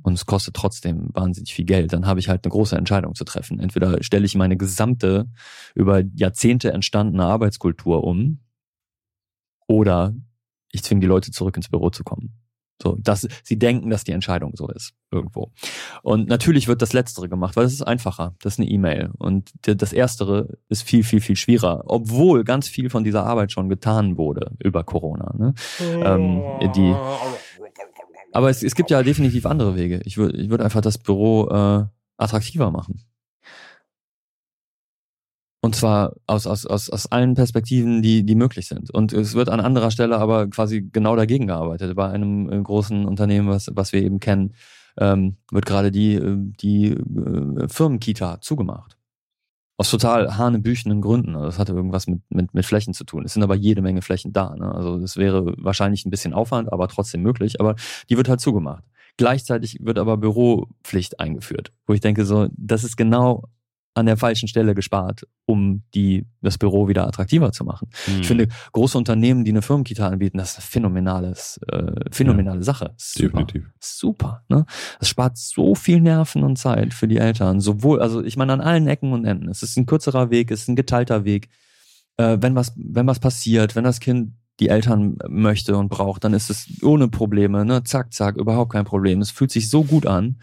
und 0.02 0.14
es 0.14 0.26
kostet 0.26 0.54
trotzdem 0.54 1.08
wahnsinnig 1.12 1.52
viel 1.52 1.64
Geld, 1.64 1.92
dann 1.92 2.06
habe 2.06 2.20
ich 2.20 2.28
halt 2.28 2.44
eine 2.44 2.50
große 2.50 2.76
Entscheidung 2.76 3.14
zu 3.14 3.24
treffen. 3.24 3.58
Entweder 3.58 4.02
stelle 4.02 4.26
ich 4.26 4.34
meine 4.34 4.56
gesamte 4.56 5.26
über 5.74 6.02
Jahrzehnte 6.14 6.72
entstandene 6.72 7.24
Arbeitskultur 7.24 8.04
um 8.04 8.40
oder 9.66 10.14
ich 10.70 10.82
zwinge 10.82 11.00
die 11.00 11.06
Leute 11.06 11.30
zurück 11.30 11.56
ins 11.56 11.68
Büro 11.68 11.90
zu 11.90 12.04
kommen. 12.04 12.34
So, 12.80 12.96
dass 13.00 13.26
sie 13.42 13.58
denken, 13.58 13.90
dass 13.90 14.04
die 14.04 14.12
Entscheidung 14.12 14.52
so 14.54 14.68
ist 14.68 14.94
irgendwo. 15.10 15.50
Und 16.02 16.28
natürlich 16.28 16.68
wird 16.68 16.80
das 16.80 16.92
Letztere 16.92 17.28
gemacht, 17.28 17.56
weil 17.56 17.64
es 17.64 17.72
ist 17.72 17.82
einfacher. 17.82 18.34
Das 18.40 18.54
ist 18.54 18.60
eine 18.60 18.68
E-Mail. 18.68 19.10
Und 19.18 19.50
das 19.62 19.92
Erstere 19.92 20.58
ist 20.68 20.82
viel, 20.82 21.02
viel, 21.02 21.20
viel 21.20 21.36
schwieriger, 21.36 21.82
obwohl 21.86 22.44
ganz 22.44 22.68
viel 22.68 22.88
von 22.88 23.02
dieser 23.02 23.24
Arbeit 23.24 23.50
schon 23.50 23.68
getan 23.68 24.16
wurde 24.16 24.52
über 24.62 24.84
Corona. 24.84 25.34
Ne? 25.36 25.54
Ähm, 25.80 26.42
die, 26.74 26.94
aber 28.32 28.50
es, 28.50 28.62
es 28.62 28.74
gibt 28.74 28.90
ja 28.90 29.02
definitiv 29.02 29.46
andere 29.46 29.76
Wege. 29.76 30.00
Ich 30.04 30.16
würde 30.16 30.38
ich 30.38 30.50
würd 30.50 30.60
einfach 30.60 30.80
das 30.80 30.98
Büro 30.98 31.48
äh, 31.48 31.84
attraktiver 32.16 32.70
machen. 32.70 33.02
Und 35.68 35.74
zwar 35.74 36.14
aus, 36.26 36.46
aus, 36.46 36.64
aus, 36.64 36.88
aus 36.88 37.12
allen 37.12 37.34
Perspektiven, 37.34 38.00
die, 38.00 38.24
die 38.24 38.34
möglich 38.36 38.68
sind. 38.68 38.90
Und 38.90 39.12
es 39.12 39.34
wird 39.34 39.50
an 39.50 39.60
anderer 39.60 39.90
Stelle 39.90 40.16
aber 40.16 40.48
quasi 40.48 40.80
genau 40.80 41.14
dagegen 41.14 41.46
gearbeitet. 41.46 41.94
Bei 41.94 42.08
einem 42.08 42.50
äh, 42.50 42.58
großen 42.62 43.04
Unternehmen, 43.04 43.48
was, 43.48 43.68
was 43.74 43.92
wir 43.92 44.02
eben 44.02 44.18
kennen, 44.18 44.54
ähm, 44.98 45.36
wird 45.52 45.66
gerade 45.66 45.90
die, 45.90 46.14
äh, 46.14 46.36
die 46.38 46.92
äh, 46.92 47.68
Firmenkita 47.68 48.40
zugemacht. 48.40 48.96
Aus 49.76 49.90
total 49.90 50.38
hanebüchenden 50.38 51.02
Gründen. 51.02 51.34
Also 51.34 51.48
das 51.48 51.58
hatte 51.58 51.74
irgendwas 51.74 52.06
mit, 52.06 52.22
mit, 52.30 52.54
mit 52.54 52.64
Flächen 52.64 52.94
zu 52.94 53.04
tun. 53.04 53.26
Es 53.26 53.34
sind 53.34 53.42
aber 53.42 53.54
jede 53.54 53.82
Menge 53.82 54.00
Flächen 54.00 54.32
da. 54.32 54.56
Ne? 54.56 54.74
Also 54.74 54.96
es 54.96 55.18
wäre 55.18 55.52
wahrscheinlich 55.58 56.06
ein 56.06 56.10
bisschen 56.10 56.32
Aufwand, 56.32 56.72
aber 56.72 56.88
trotzdem 56.88 57.20
möglich. 57.20 57.60
Aber 57.60 57.74
die 58.08 58.16
wird 58.16 58.30
halt 58.30 58.40
zugemacht. 58.40 58.84
Gleichzeitig 59.18 59.80
wird 59.82 59.98
aber 59.98 60.16
Büropflicht 60.16 61.20
eingeführt, 61.20 61.72
wo 61.86 61.92
ich 61.92 62.00
denke, 62.00 62.24
so, 62.24 62.48
das 62.56 62.84
ist 62.84 62.96
genau 62.96 63.42
an 63.98 64.06
der 64.06 64.16
falschen 64.16 64.48
Stelle 64.48 64.74
gespart, 64.74 65.26
um 65.44 65.82
die, 65.94 66.24
das 66.40 66.56
Büro 66.56 66.88
wieder 66.88 67.06
attraktiver 67.06 67.52
zu 67.52 67.64
machen. 67.64 67.90
Mhm. 68.06 68.20
Ich 68.20 68.26
finde, 68.26 68.48
große 68.72 68.96
Unternehmen, 68.96 69.44
die 69.44 69.50
eine 69.50 69.62
Firmenkita 69.62 70.08
anbieten, 70.08 70.38
das 70.38 70.52
ist 70.52 70.58
eine 70.58 70.66
phänomenales, 70.66 71.60
äh, 71.70 71.92
phänomenale 72.10 72.58
ja, 72.58 72.64
Sache. 72.64 72.94
Super. 72.96 73.44
Definitiv. 73.44 73.70
Super. 73.80 74.44
Ne? 74.48 74.64
Das 75.00 75.08
spart 75.08 75.36
so 75.36 75.74
viel 75.74 76.00
Nerven 76.00 76.44
und 76.44 76.56
Zeit 76.56 76.94
für 76.94 77.08
die 77.08 77.18
Eltern. 77.18 77.60
Sowohl, 77.60 78.00
also 78.00 78.22
ich 78.22 78.36
meine, 78.36 78.52
an 78.52 78.60
allen 78.60 78.86
Ecken 78.86 79.12
und 79.12 79.24
Enden. 79.24 79.48
Es 79.48 79.62
ist 79.62 79.76
ein 79.76 79.86
kürzerer 79.86 80.30
Weg, 80.30 80.50
es 80.50 80.62
ist 80.62 80.68
ein 80.68 80.76
geteilter 80.76 81.24
Weg. 81.24 81.48
Äh, 82.16 82.38
wenn 82.40 82.54
was, 82.54 82.72
wenn 82.76 83.06
was 83.06 83.18
passiert, 83.18 83.74
wenn 83.74 83.84
das 83.84 84.00
Kind 84.00 84.34
die 84.60 84.68
Eltern 84.68 85.16
möchte 85.28 85.76
und 85.76 85.88
braucht, 85.88 86.24
dann 86.24 86.34
ist 86.34 86.50
es 86.50 86.82
ohne 86.82 87.08
Probleme, 87.08 87.64
ne? 87.64 87.84
Zack, 87.84 88.12
zack, 88.12 88.36
überhaupt 88.36 88.72
kein 88.72 88.84
Problem. 88.84 89.20
Es 89.20 89.30
fühlt 89.30 89.52
sich 89.52 89.70
so 89.70 89.84
gut 89.84 90.04
an, 90.04 90.40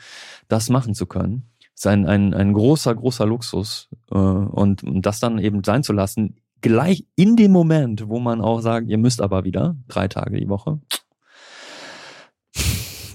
das 0.47 0.69
machen 0.69 0.93
zu 0.93 1.05
können 1.05 1.49
ist 1.75 1.87
ein, 1.87 2.05
ein, 2.05 2.33
ein 2.33 2.53
großer, 2.53 2.95
großer 2.95 3.25
Luxus. 3.25 3.89
Äh, 4.11 4.17
und, 4.17 4.83
und 4.83 5.05
das 5.05 5.19
dann 5.19 5.39
eben 5.39 5.63
sein 5.63 5.83
zu 5.83 5.93
lassen, 5.93 6.37
gleich 6.61 7.05
in 7.15 7.35
dem 7.35 7.51
Moment, 7.51 8.07
wo 8.07 8.19
man 8.19 8.41
auch 8.41 8.61
sagt, 8.61 8.87
ihr 8.87 8.97
müsst 8.97 9.21
aber 9.21 9.43
wieder 9.43 9.75
drei 9.87 10.07
Tage 10.07 10.39
die 10.39 10.49
Woche, 10.49 10.79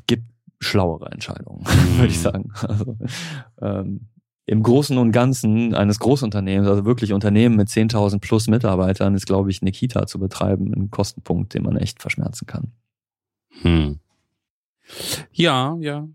gibt 0.06 0.24
schlauere 0.60 1.10
Entscheidungen, 1.10 1.64
würde 1.96 2.06
ich 2.06 2.18
mhm. 2.18 2.22
sagen. 2.22 2.52
Also, 2.62 2.96
ähm, 3.62 4.08
Im 4.46 4.62
Großen 4.62 4.98
und 4.98 5.12
Ganzen 5.12 5.74
eines 5.74 5.98
Großunternehmens, 5.98 6.68
also 6.68 6.84
wirklich 6.84 7.12
Unternehmen 7.12 7.56
mit 7.56 7.68
10.000 7.68 8.20
plus 8.20 8.46
Mitarbeitern, 8.46 9.14
ist, 9.14 9.26
glaube 9.26 9.50
ich, 9.50 9.62
eine 9.62 9.72
Kita 9.72 10.06
zu 10.06 10.18
betreiben 10.18 10.72
ein 10.74 10.90
Kostenpunkt, 10.90 11.54
den 11.54 11.62
man 11.62 11.76
echt 11.76 12.00
verschmerzen 12.00 12.46
kann. 12.46 12.72
Hm. 13.62 14.00
Ja, 15.32 15.76
ja, 15.80 16.08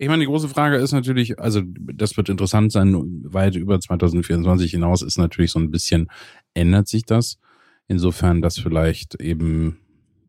ich 0.00 0.08
meine, 0.08 0.22
die 0.22 0.28
große 0.28 0.48
Frage 0.48 0.76
ist 0.76 0.92
natürlich, 0.92 1.38
also 1.38 1.60
das 1.62 2.16
wird 2.16 2.30
interessant 2.30 2.72
sein, 2.72 2.96
weit 3.24 3.54
über 3.54 3.78
2024 3.78 4.70
hinaus 4.70 5.02
ist 5.02 5.18
natürlich 5.18 5.50
so 5.50 5.58
ein 5.58 5.70
bisschen, 5.70 6.08
ändert 6.54 6.88
sich 6.88 7.04
das? 7.04 7.38
Insofern, 7.86 8.40
dass 8.40 8.58
vielleicht 8.58 9.20
eben 9.20 9.76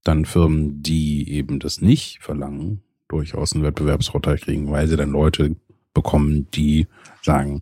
dann 0.04 0.26
Firmen, 0.26 0.84
die 0.84 1.32
eben 1.32 1.60
das 1.60 1.80
nicht 1.80 2.20
verlangen, 2.22 2.82
durchaus 3.08 3.54
einen 3.54 3.64
Wettbewerbsvorteil 3.64 4.40
kriegen, 4.40 4.70
weil 4.70 4.90
sie 4.90 4.98
dann 4.98 5.12
Leute 5.12 5.56
bekommen, 5.94 6.48
die 6.54 6.88
sagen, 7.22 7.62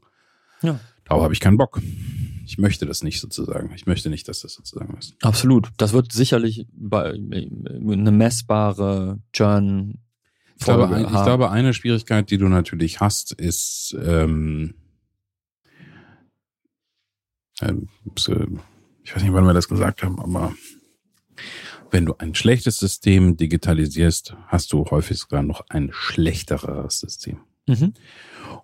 ja. 0.63 0.79
darauf 1.05 1.21
habe 1.21 1.33
ich 1.35 1.39
keinen 1.39 1.57
Bock. 1.57 1.79
Ich 2.47 2.57
möchte 2.57 2.87
das 2.87 3.03
nicht 3.03 3.19
sozusagen. 3.19 3.71
Ich 3.75 3.85
möchte 3.85 4.09
nicht, 4.09 4.27
dass 4.27 4.41
das 4.41 4.53
sozusagen 4.53 4.97
ist. 4.97 5.13
Absolut. 5.21 5.69
Das 5.77 5.93
wird 5.93 6.11
sicherlich 6.11 6.65
eine 6.91 8.11
messbare 8.11 9.19
Churn 9.31 9.99
ich 10.59 10.65
glaube, 10.65 10.93
ein, 10.93 11.05
ich 11.05 11.09
glaube, 11.09 11.51
eine 11.51 11.73
Schwierigkeit, 11.73 12.29
die 12.29 12.37
du 12.37 12.49
natürlich 12.49 12.99
hast, 12.99 13.31
ist, 13.31 13.95
ähm, 14.03 14.75
ähm, 17.61 17.87
ich 18.05 19.15
weiß 19.15 19.23
nicht, 19.23 19.33
wann 19.33 19.45
wir 19.45 19.53
das 19.53 19.69
gesagt 19.69 20.03
haben, 20.03 20.19
aber 20.19 20.53
wenn 21.91 22.05
du 22.05 22.13
ein 22.17 22.35
schlechtes 22.35 22.77
System 22.77 23.37
digitalisierst, 23.37 24.35
hast 24.47 24.73
du 24.73 24.85
häufig 24.91 25.17
sogar 25.17 25.43
noch 25.43 25.65
ein 25.69 25.89
schlechteres 25.93 26.99
System. 26.99 27.39
Mhm. 27.65 27.93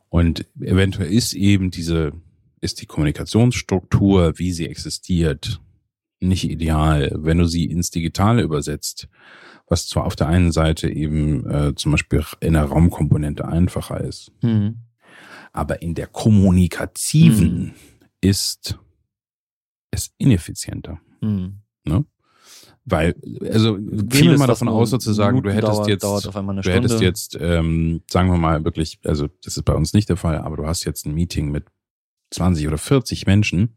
Und 0.09 0.45
eventuell 0.59 1.11
ist 1.11 1.33
eben 1.33 1.71
diese, 1.71 2.11
ist 2.59 2.81
die 2.81 2.85
Kommunikationsstruktur, 2.85 4.37
wie 4.37 4.51
sie 4.51 4.67
existiert, 4.67 5.61
nicht 6.19 6.49
ideal. 6.49 7.11
Wenn 7.15 7.37
du 7.37 7.45
sie 7.45 7.65
ins 7.65 7.89
Digitale 7.89 8.41
übersetzt, 8.41 9.07
was 9.68 9.88
zwar 9.88 10.05
auf 10.05 10.16
der 10.16 10.28
einen 10.28 10.51
Seite 10.51 10.89
eben 10.89 11.49
äh, 11.49 11.76
zum 11.76 11.91
Beispiel 11.91 12.24
in 12.39 12.53
der 12.53 12.66
Raumkomponente 12.66 13.47
einfacher 13.47 14.01
ist, 14.01 14.32
mhm. 14.41 14.78
aber 15.53 15.82
in 15.82 15.95
der 15.95 16.07
kommunikativen 16.07 17.57
mhm. 17.57 17.72
ist 18.22 18.78
es 19.91 20.11
ineffizienter. 20.18 20.99
Mhm. 21.22 21.61
Ne? 21.86 22.05
Weil, 22.88 23.16
also 23.51 23.78
gehen 23.78 24.30
wir 24.30 24.38
mal 24.38 24.45
davon 24.45 24.68
aus, 24.68 24.91
sozusagen, 24.91 25.41
du 25.41 25.51
hättest 25.51 25.74
dauert, 25.74 25.88
jetzt, 25.88 26.03
dauert 26.03 26.26
du 26.26 26.72
hättest 26.72 27.01
jetzt, 27.01 27.38
ähm, 27.41 28.03
sagen 28.07 28.30
wir 28.30 28.38
mal 28.38 28.63
wirklich, 28.63 28.99
also 29.03 29.28
das 29.43 29.57
ist 29.57 29.63
bei 29.63 29.74
uns 29.74 29.93
nicht 29.93 30.07
der 30.07 30.18
Fall, 30.18 30.38
aber 30.38 30.57
du 30.57 30.68
hast 30.68 30.84
jetzt 30.84 31.07
ein 31.07 31.16
Meeting 31.16 31.49
mit 31.49 31.66
20 32.30 32.68
oder 32.68 32.78
40 32.78 33.26
Menschen. 33.26 33.76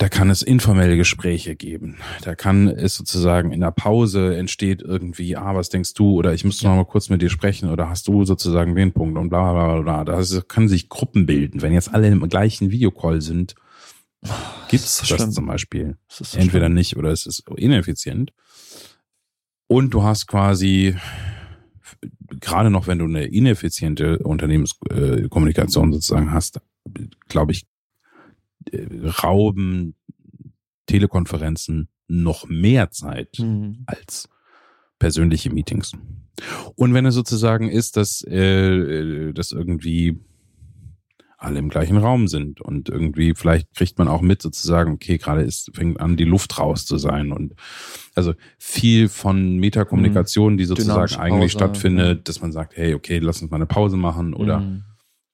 Da 0.00 0.08
kann 0.08 0.30
es 0.30 0.40
informelle 0.40 0.96
Gespräche 0.96 1.56
geben. 1.56 1.98
Da 2.22 2.34
kann 2.34 2.68
es 2.68 2.94
sozusagen 2.94 3.52
in 3.52 3.60
der 3.60 3.70
Pause 3.70 4.34
entsteht 4.34 4.80
irgendwie, 4.80 5.36
ah, 5.36 5.54
was 5.54 5.68
denkst 5.68 5.92
du? 5.92 6.14
Oder 6.14 6.32
ich 6.32 6.42
müsste 6.42 6.66
noch 6.66 6.74
mal 6.74 6.86
kurz 6.86 7.10
mit 7.10 7.20
dir 7.20 7.28
sprechen 7.28 7.68
oder 7.68 7.90
hast 7.90 8.08
du 8.08 8.24
sozusagen 8.24 8.74
den 8.74 8.92
Punkt 8.92 9.18
und 9.18 9.28
bla 9.28 9.52
bla 9.52 9.82
bla. 9.82 10.04
Da 10.04 10.40
können 10.48 10.68
sich 10.68 10.88
Gruppen 10.88 11.26
bilden. 11.26 11.60
Wenn 11.60 11.74
jetzt 11.74 11.92
alle 11.92 12.08
im 12.08 12.26
gleichen 12.30 12.70
Videocall 12.70 13.20
sind, 13.20 13.56
gibt 14.68 14.84
es 14.84 15.00
das, 15.06 15.08
das 15.10 15.32
zum 15.32 15.44
Beispiel. 15.44 15.98
Das 16.08 16.32
so 16.32 16.38
Entweder 16.38 16.64
schlimm. 16.64 16.74
nicht 16.76 16.96
oder 16.96 17.10
es 17.10 17.26
ist 17.26 17.46
ineffizient. 17.56 18.32
Und 19.66 19.90
du 19.90 20.02
hast 20.02 20.26
quasi, 20.28 20.96
gerade 22.40 22.70
noch 22.70 22.86
wenn 22.86 23.00
du 23.00 23.04
eine 23.04 23.26
ineffiziente 23.26 24.18
Unternehmenskommunikation 24.20 25.92
sozusagen 25.92 26.32
hast, 26.32 26.62
glaube 27.28 27.52
ich, 27.52 27.64
äh, 27.64 27.66
rauben 29.22 29.94
Telekonferenzen 30.86 31.88
noch 32.08 32.48
mehr 32.48 32.90
Zeit 32.90 33.38
mhm. 33.38 33.84
als 33.86 34.28
persönliche 34.98 35.50
Meetings. 35.50 35.92
Und 36.74 36.94
wenn 36.94 37.06
es 37.06 37.14
sozusagen 37.14 37.68
ist, 37.68 37.96
dass, 37.96 38.22
äh, 38.24 39.32
dass 39.32 39.52
irgendwie 39.52 40.18
alle 41.38 41.58
im 41.58 41.70
gleichen 41.70 41.96
Raum 41.96 42.28
sind 42.28 42.60
und 42.60 42.90
irgendwie 42.90 43.34
vielleicht 43.34 43.74
kriegt 43.74 43.98
man 43.98 44.08
auch 44.08 44.20
mit 44.20 44.42
sozusagen, 44.42 44.92
okay, 44.92 45.16
gerade 45.16 45.40
ist, 45.40 45.70
fängt 45.74 45.98
an, 45.98 46.18
die 46.18 46.24
Luft 46.24 46.58
raus 46.58 46.84
zu 46.84 46.98
sein 46.98 47.32
und 47.32 47.54
also 48.14 48.34
viel 48.58 49.08
von 49.08 49.56
Metakommunikation, 49.56 50.58
die 50.58 50.64
mhm. 50.64 50.68
sozusagen 50.68 51.14
eigentlich 51.14 51.52
stattfindet, 51.52 52.18
ja. 52.18 52.22
dass 52.24 52.42
man 52.42 52.52
sagt, 52.52 52.76
hey, 52.76 52.92
okay, 52.92 53.18
lass 53.20 53.40
uns 53.40 53.50
mal 53.50 53.56
eine 53.56 53.66
Pause 53.66 53.96
machen 53.96 54.34
oder 54.34 54.60
mhm 54.60 54.84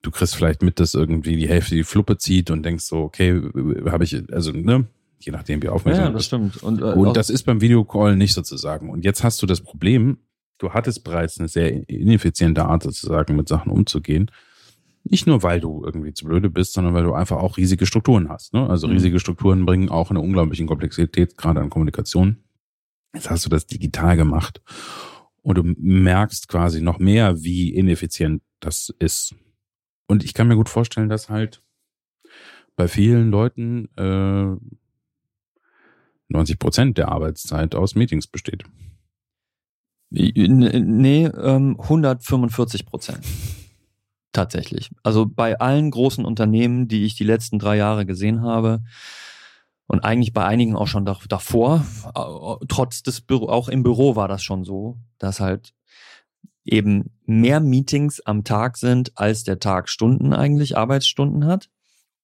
du 0.07 0.13
kriegst 0.13 0.37
vielleicht 0.37 0.63
mit, 0.63 0.79
dass 0.79 0.95
irgendwie 0.95 1.37
die 1.37 1.49
Hälfte 1.49 1.75
die 1.75 1.83
Fluppe 1.83 2.17
zieht 2.17 2.51
und 2.51 2.63
denkst 2.63 2.85
so, 2.85 2.99
okay, 2.99 3.43
habe 3.87 4.05
ich, 4.05 4.17
also, 4.33 4.53
ne, 4.53 4.87
je 5.19 5.33
nachdem, 5.33 5.63
wie 5.63 5.69
aufmerksam 5.69 6.05
Ja, 6.05 6.11
das 6.11 6.27
stimmt. 6.27 6.63
Und, 6.63 6.81
äh, 6.81 6.85
und 6.85 7.17
das 7.17 7.29
ist 7.29 7.43
beim 7.43 7.61
Videocall 7.61 8.17
nicht 8.17 8.33
sozusagen. 8.33 8.89
Und 8.89 9.05
jetzt 9.05 9.25
hast 9.25 9.43
du 9.43 9.47
das 9.47 9.61
Problem, 9.61 10.19
du 10.59 10.73
hattest 10.73 11.03
bereits 11.03 11.41
eine 11.41 11.49
sehr 11.49 11.89
ineffiziente 11.89 12.65
Art 12.65 12.85
sozusagen 12.85 13.35
mit 13.35 13.49
Sachen 13.49 13.73
umzugehen. 13.73 14.31
Nicht 15.03 15.27
nur, 15.27 15.43
weil 15.43 15.61
du 15.61 15.83
irgendwie 15.85 16.13
zu 16.13 16.25
blöde 16.25 16.51
bist, 16.51 16.73
sondern 16.73 16.95
weil 16.95 17.05
du 17.05 17.13
einfach 17.13 17.39
auch 17.39 17.57
riesige 17.57 17.87
Strukturen 17.87 18.29
hast. 18.29 18.55
Ne? 18.55 18.69
Also 18.69 18.87
mhm. 18.87 18.95
riesige 18.95 19.19
Strukturen 19.19 19.67
bringen 19.67 19.89
auch 19.89 20.11
eine 20.11 20.21
unglaubliche 20.21 20.67
Komplexität, 20.67 21.37
gerade 21.37 21.61
an 21.61 21.71
Kommunikation. 21.71 22.39
Jetzt 23.13 23.31
hast 23.31 23.45
du 23.45 23.49
das 23.49 23.67
digital 23.67 24.17
gemacht 24.17 24.61
und 25.43 25.59
du 25.59 25.63
merkst 25.65 26.49
quasi 26.49 26.81
noch 26.81 26.99
mehr, 26.99 27.43
wie 27.43 27.75
ineffizient 27.75 28.43
das 28.61 28.95
ist. 28.99 29.35
Und 30.07 30.25
ich 30.25 30.35
kann 30.35 30.49
mir 30.49 30.57
gut 30.57 30.69
vorstellen, 30.69 31.09
dass 31.09 31.29
halt 31.29 31.63
bei 32.77 32.89
vielen 32.89 33.31
Leuten 33.31 33.89
äh, 33.97 34.57
90 36.29 36.59
Prozent 36.59 36.99
der 36.99 37.09
Arbeitszeit 37.09 37.75
aus 37.75 37.95
Meetings 37.95 38.27
besteht. 38.27 38.65
Nee, 40.11 41.25
ähm, 41.27 41.77
145 41.81 42.87
Prozent. 42.87 43.25
Tatsächlich. 44.33 44.91
Also 45.03 45.27
bei 45.27 45.59
allen 45.59 45.91
großen 45.91 46.25
Unternehmen, 46.25 46.89
die 46.89 47.05
ich 47.05 47.17
die 47.17 47.25
letzten 47.25 47.59
drei 47.59 47.77
Jahre 47.77 48.07
gesehen 48.07 48.43
habe, 48.43 48.83
und 49.89 50.05
eigentlich 50.05 50.33
bei 50.33 50.45
einigen 50.45 50.77
auch 50.77 50.89
schon 50.89 51.05
davor, 51.05 51.87
äh, 52.15 52.67
trotz 52.69 53.03
des 53.03 53.21
Büro, 53.21 53.49
auch 53.49 53.69
im 53.69 53.83
Büro 53.83 54.17
war 54.17 54.29
das 54.29 54.43
schon 54.43 54.65
so, 54.65 54.99
dass 55.19 55.41
halt 55.41 55.75
eben 56.67 57.11
mehr 57.25 57.61
Meetings 57.61 58.21
am 58.21 58.45
Tag 58.45 58.77
sind, 58.77 59.13
als 59.17 59.45
der 59.45 59.59
Tag 59.59 59.89
Stunden 59.89 60.33
eigentlich, 60.33 60.77
Arbeitsstunden 60.77 61.47
hat. 61.47 61.69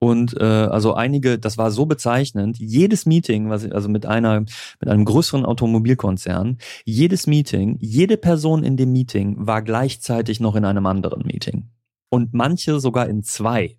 Und 0.03 0.37
äh, 0.41 0.45
also 0.45 0.95
einige, 0.95 1.39
das 1.39 1.59
war 1.59 1.71
so 1.71 1.87
bezeichnend, 1.87 2.59
jedes 2.59 3.07
Meeting, 3.07 3.51
was 3.51 3.63
ich, 3.63 3.73
also 3.73 3.89
mit 3.89 4.05
einer, 4.05 4.41
mit 4.41 4.89
einem 4.89 5.05
größeren 5.05 5.45
Automobilkonzern, 5.45 6.59
jedes 6.85 7.29
Meeting, 7.29 7.77
jede 7.81 8.17
Person 8.17 8.65
in 8.65 8.77
dem 8.77 8.91
Meeting 8.91 9.37
war 9.47 9.63
gleichzeitig 9.63 10.41
noch 10.41 10.57
in 10.57 10.65
einem 10.65 10.87
anderen 10.87 11.25
Meeting. 11.25 11.71
Und 12.11 12.35
manche 12.35 12.81
sogar 12.81 13.09
in 13.09 13.23
zwei 13.23 13.79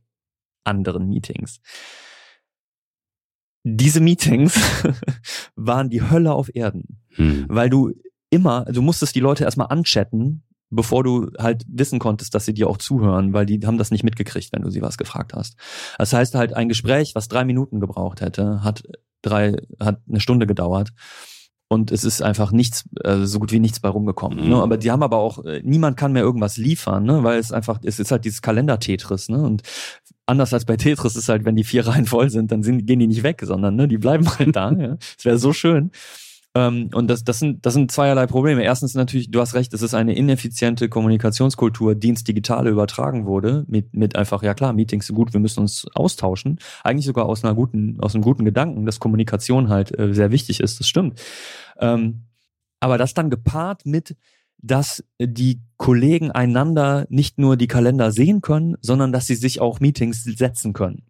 anderen 0.63 1.09
Meetings. 1.09 1.59
Diese 3.63 3.99
Meetings 3.99 4.59
waren 5.55 5.89
die 5.89 6.03
Hölle 6.03 6.33
auf 6.33 6.55
Erden, 6.55 7.01
hm. 7.15 7.47
weil 7.49 7.69
du 7.69 7.91
immer, 8.29 8.63
du 8.65 8.81
musstest 8.81 9.13
die 9.15 9.19
Leute 9.19 9.43
erstmal 9.43 9.67
anchatten, 9.67 10.43
bevor 10.75 11.03
du 11.03 11.31
halt 11.37 11.63
wissen 11.67 11.99
konntest, 11.99 12.35
dass 12.35 12.45
sie 12.45 12.53
dir 12.53 12.69
auch 12.69 12.77
zuhören, 12.77 13.33
weil 13.33 13.45
die 13.45 13.59
haben 13.65 13.77
das 13.77 13.91
nicht 13.91 14.03
mitgekriegt, 14.03 14.51
wenn 14.53 14.61
du 14.61 14.69
sie 14.69 14.81
was 14.81 14.97
gefragt 14.97 15.33
hast. 15.33 15.55
Das 15.97 16.13
heißt 16.13 16.35
halt, 16.35 16.53
ein 16.53 16.69
Gespräch, 16.69 17.15
was 17.15 17.27
drei 17.27 17.45
Minuten 17.45 17.79
gebraucht 17.79 18.21
hätte, 18.21 18.63
hat 18.63 18.83
drei, 19.21 19.55
hat 19.79 20.01
eine 20.07 20.19
Stunde 20.19 20.47
gedauert. 20.47 20.91
Und 21.69 21.91
es 21.91 22.03
ist 22.03 22.21
einfach 22.21 22.51
nichts, 22.51 22.87
äh, 23.03 23.25
so 23.25 23.39
gut 23.39 23.51
wie 23.51 23.59
nichts 23.59 23.79
bei 23.79 23.89
rumgekommen. 23.89 24.37
Ne? 24.37 24.43
Mhm. 24.43 24.49
Ne? 24.51 24.61
Aber 24.61 24.77
die 24.77 24.91
haben 24.91 25.01
aber 25.01 25.17
auch, 25.17 25.43
äh, 25.43 25.61
niemand 25.63 25.97
kann 25.97 26.13
mehr 26.13 26.21
irgendwas 26.21 26.57
liefern, 26.57 27.03
ne? 27.03 27.23
weil 27.23 27.39
es 27.39 27.51
einfach, 27.51 27.79
es 27.83 27.99
ist 27.99 28.11
halt 28.11 28.25
dieses 28.25 28.43
Kalender-Tetris, 28.43 29.29
ne? 29.29 29.41
Und 29.41 29.63
anders 30.27 30.53
als 30.53 30.65
bei 30.65 30.77
Tetris 30.77 31.15
ist 31.15 31.29
halt, 31.29 31.45
wenn 31.45 31.55
die 31.55 31.63
vier 31.63 31.87
Reihen 31.87 32.05
voll 32.05 32.29
sind, 32.29 32.51
dann 32.51 32.61
sind, 32.61 32.85
gehen 32.85 32.99
die 32.99 33.07
nicht 33.07 33.23
weg, 33.23 33.41
sondern 33.43 33.75
ne, 33.75 33.87
die 33.87 33.97
bleiben 33.97 34.29
halt 34.37 34.55
da. 34.55 34.71
ja? 34.77 34.97
Es 35.17 35.25
wäre 35.25 35.39
so 35.39 35.51
schön. 35.51 35.91
Ähm, 36.55 36.89
und 36.93 37.07
das, 37.07 37.23
das, 37.23 37.39
sind, 37.39 37.65
das 37.65 37.73
sind 37.73 37.91
zweierlei 37.91 38.27
Probleme. 38.27 38.63
Erstens 38.63 38.93
natürlich, 38.93 39.31
du 39.31 39.39
hast 39.39 39.55
recht, 39.55 39.73
es 39.73 39.81
ist 39.81 39.93
eine 39.93 40.15
ineffiziente 40.15 40.87
Kommunikationskultur, 40.87 41.95
die 41.95 42.09
ins 42.09 42.23
Digitale 42.23 42.69
übertragen 42.69 43.25
wurde, 43.25 43.65
mit, 43.67 43.93
mit 43.95 44.15
einfach, 44.15 44.43
ja 44.43 44.53
klar, 44.53 44.73
Meetings 44.73 45.07
sind 45.07 45.15
gut, 45.15 45.33
wir 45.33 45.39
müssen 45.39 45.61
uns 45.61 45.87
austauschen. 45.95 46.59
Eigentlich 46.83 47.05
sogar 47.05 47.25
aus 47.25 47.43
einer 47.43 47.55
guten, 47.55 47.99
aus 48.01 48.13
einem 48.13 48.23
guten 48.23 48.45
Gedanken, 48.45 48.85
dass 48.85 48.99
Kommunikation 48.99 49.69
halt 49.69 49.97
äh, 49.97 50.13
sehr 50.13 50.31
wichtig 50.31 50.59
ist, 50.59 50.79
das 50.79 50.87
stimmt. 50.87 51.19
Ähm, 51.79 52.25
aber 52.79 52.97
das 52.97 53.13
dann 53.13 53.29
gepaart 53.29 53.85
mit, 53.85 54.15
dass 54.57 55.03
die 55.19 55.61
Kollegen 55.77 56.31
einander 56.31 57.05
nicht 57.09 57.37
nur 57.39 57.57
die 57.57 57.67
Kalender 57.67 58.11
sehen 58.11 58.41
können, 58.41 58.75
sondern 58.81 59.11
dass 59.11 59.25
sie 59.25 59.35
sich 59.35 59.59
auch 59.59 59.79
Meetings 59.79 60.23
setzen 60.23 60.73
können. 60.73 61.03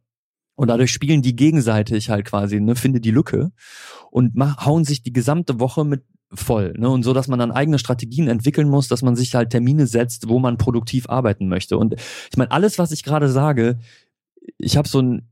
Und 0.55 0.67
dadurch 0.67 0.91
spielen 0.91 1.21
die 1.21 1.35
gegenseitig 1.35 2.09
halt 2.09 2.25
quasi, 2.25 2.59
ne, 2.59 2.75
finde 2.75 3.01
die 3.01 3.11
Lücke 3.11 3.51
und 4.11 4.35
mach, 4.35 4.65
hauen 4.65 4.85
sich 4.85 5.01
die 5.01 5.13
gesamte 5.13 5.59
Woche 5.59 5.83
mit 5.83 6.03
voll, 6.31 6.73
ne, 6.77 6.89
und 6.89 7.03
so, 7.03 7.13
dass 7.13 7.27
man 7.27 7.39
dann 7.39 7.51
eigene 7.51 7.79
Strategien 7.79 8.27
entwickeln 8.27 8.69
muss, 8.69 8.87
dass 8.87 9.01
man 9.01 9.15
sich 9.15 9.33
halt 9.33 9.49
Termine 9.49 9.87
setzt, 9.87 10.29
wo 10.29 10.39
man 10.39 10.57
produktiv 10.57 11.09
arbeiten 11.09 11.47
möchte. 11.47 11.77
Und 11.77 11.95
ich 11.95 12.37
meine, 12.37 12.51
alles, 12.51 12.77
was 12.77 12.91
ich 12.91 13.03
gerade 13.03 13.29
sage, 13.29 13.79
ich 14.57 14.77
habe 14.77 14.87
so 14.87 15.01
ein 15.01 15.29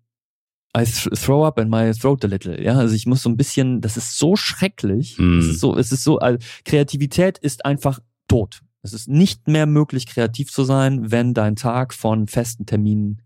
I 0.77 0.85
throw 0.85 1.45
up 1.45 1.59
in 1.59 1.69
my 1.69 1.91
throat 1.91 2.23
a 2.23 2.27
little. 2.27 2.63
Ja, 2.63 2.77
also 2.77 2.95
ich 2.95 3.05
muss 3.05 3.21
so 3.21 3.29
ein 3.29 3.35
bisschen, 3.35 3.81
das 3.81 3.97
ist 3.97 4.17
so 4.17 4.37
schrecklich. 4.37 5.17
Mm. 5.19 5.39
Es 5.39 5.47
ist 5.47 5.59
so, 5.59 5.75
es 5.75 5.91
ist 5.91 6.03
so, 6.03 6.19
also 6.19 6.39
Kreativität 6.63 7.37
ist 7.37 7.65
einfach 7.65 7.99
tot. 8.29 8.61
Es 8.81 8.93
ist 8.93 9.09
nicht 9.09 9.47
mehr 9.47 9.65
möglich, 9.65 10.07
kreativ 10.07 10.51
zu 10.51 10.63
sein, 10.63 11.11
wenn 11.11 11.33
dein 11.33 11.57
Tag 11.57 11.93
von 11.93 12.27
festen 12.27 12.65
Terminen 12.65 13.21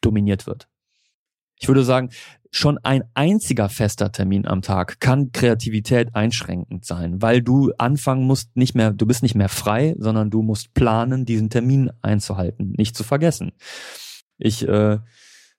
dominiert 0.00 0.46
wird. 0.46 0.66
Ich 1.62 1.68
würde 1.68 1.84
sagen, 1.84 2.10
schon 2.50 2.76
ein 2.82 3.04
einziger 3.14 3.68
fester 3.68 4.10
Termin 4.10 4.48
am 4.48 4.62
Tag 4.62 4.98
kann 4.98 5.30
Kreativität 5.30 6.12
einschränkend 6.12 6.84
sein, 6.84 7.22
weil 7.22 7.40
du 7.40 7.70
anfangen 7.78 8.26
musst 8.26 8.56
nicht 8.56 8.74
mehr, 8.74 8.90
du 8.90 9.06
bist 9.06 9.22
nicht 9.22 9.36
mehr 9.36 9.48
frei, 9.48 9.94
sondern 9.96 10.28
du 10.28 10.42
musst 10.42 10.74
planen, 10.74 11.24
diesen 11.24 11.50
Termin 11.50 11.92
einzuhalten, 12.02 12.74
nicht 12.76 12.96
zu 12.96 13.04
vergessen. 13.04 13.52
Ich 14.38 14.66
äh, 14.66 14.98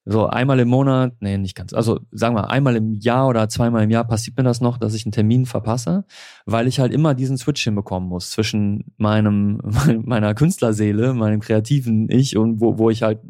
so 0.06 0.28
einmal 0.28 0.60
im 0.60 0.68
Monat, 0.68 1.14
nee, 1.22 1.38
nicht 1.38 1.56
ganz. 1.56 1.74
Also 1.74 2.01
sagen 2.12 2.36
wir 2.36 2.49
einmal 2.49 2.76
im 2.76 2.93
Jahr 2.95 3.30
oder 3.30 3.47
zweimal 3.47 3.84
im 3.84 3.89
Jahr 3.89 4.04
passiert 4.04 4.36
mir 4.36 4.43
das 4.43 4.60
noch, 4.60 4.78
dass 4.78 4.93
ich 4.93 5.06
einen 5.06 5.14
Termin 5.14 5.45
verpasse, 5.45 6.04
weil 6.45 6.68
ich 6.68 6.82
halt 6.82 6.91
immer 6.91 7.14
diesen 7.14 7.38
Switch 7.38 7.64
hinbekommen 7.64 8.10
muss 8.10 8.32
zwischen 8.32 8.93
meinem 8.97 9.62
meiner 10.04 10.34
Künstlerseele, 10.34 11.14
meinem 11.14 11.39
kreativen 11.39 12.10
Ich 12.10 12.36
und 12.36 12.60
wo, 12.60 12.78
wo 12.78 12.89
ich 12.89 13.04
halt 13.04 13.22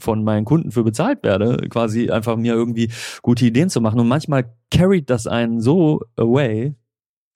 von 0.00 0.24
meinen 0.24 0.44
Kunden 0.44 0.70
für 0.70 0.84
bezahlt 0.84 1.22
werde, 1.22 1.68
quasi 1.68 2.10
einfach 2.10 2.36
mir 2.36 2.54
irgendwie 2.54 2.90
gute 3.22 3.46
Ideen 3.46 3.70
zu 3.70 3.80
machen. 3.80 4.00
Und 4.00 4.08
manchmal 4.08 4.52
carried 4.70 5.10
das 5.10 5.26
einen 5.26 5.60
so 5.60 6.00
away, 6.16 6.74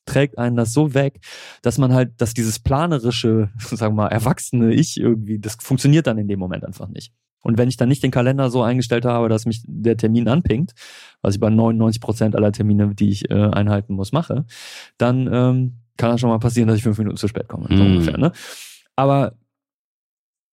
trägt 0.07 0.39
einen 0.39 0.57
das 0.57 0.73
so 0.73 0.95
weg, 0.95 1.21
dass 1.63 1.79
man 1.79 1.93
halt, 1.93 2.21
dass 2.21 2.35
dieses 2.35 2.59
planerische, 2.59 3.51
sagen 3.59 3.97
wir 3.97 4.05
mal, 4.05 4.09
erwachsene 4.09 4.75
Ich 4.75 4.99
irgendwie, 4.99 5.39
das 5.39 5.57
funktioniert 5.61 6.07
dann 6.07 6.19
in 6.19 6.29
dem 6.29 6.39
Moment 6.39 6.65
einfach 6.65 6.89
nicht. 6.89 7.13
Und 7.45 7.59
wenn 7.59 7.69
ich 7.69 7.77
dann 7.77 7.91
nicht 7.91 8.03
den 8.03 8.11
Kalender 8.11 8.51
so 8.51 8.63
eingestellt 8.63 9.05
habe, 9.05 9.29
dass 9.29 9.45
mich 9.45 9.63
der 9.67 9.99
Termin 9.99 10.29
anpinkt, 10.29 10.73
was 11.21 11.35
ich 11.35 11.41
bei 11.41 11.51
99 11.51 12.01
Prozent 12.01 12.35
aller 12.35 12.53
Termine, 12.53 12.95
die 12.95 13.11
ich 13.11 13.31
äh, 13.31 13.35
einhalten 13.35 13.95
muss, 13.95 14.13
mache, 14.13 14.47
dann 14.97 15.29
ähm, 15.31 15.75
kann 15.99 16.11
das 16.11 16.21
schon 16.21 16.31
mal 16.31 16.39
passieren, 16.39 16.69
dass 16.69 16.79
ich 16.79 16.83
fünf 16.83 16.99
Minuten 16.99 17.19
zu 17.19 17.29
spät 17.29 17.49
komme. 17.49 17.67
So 17.69 17.77
mm. 17.77 17.87
ungefähr, 17.87 18.17
ne? 18.17 18.33
Aber 18.97 19.35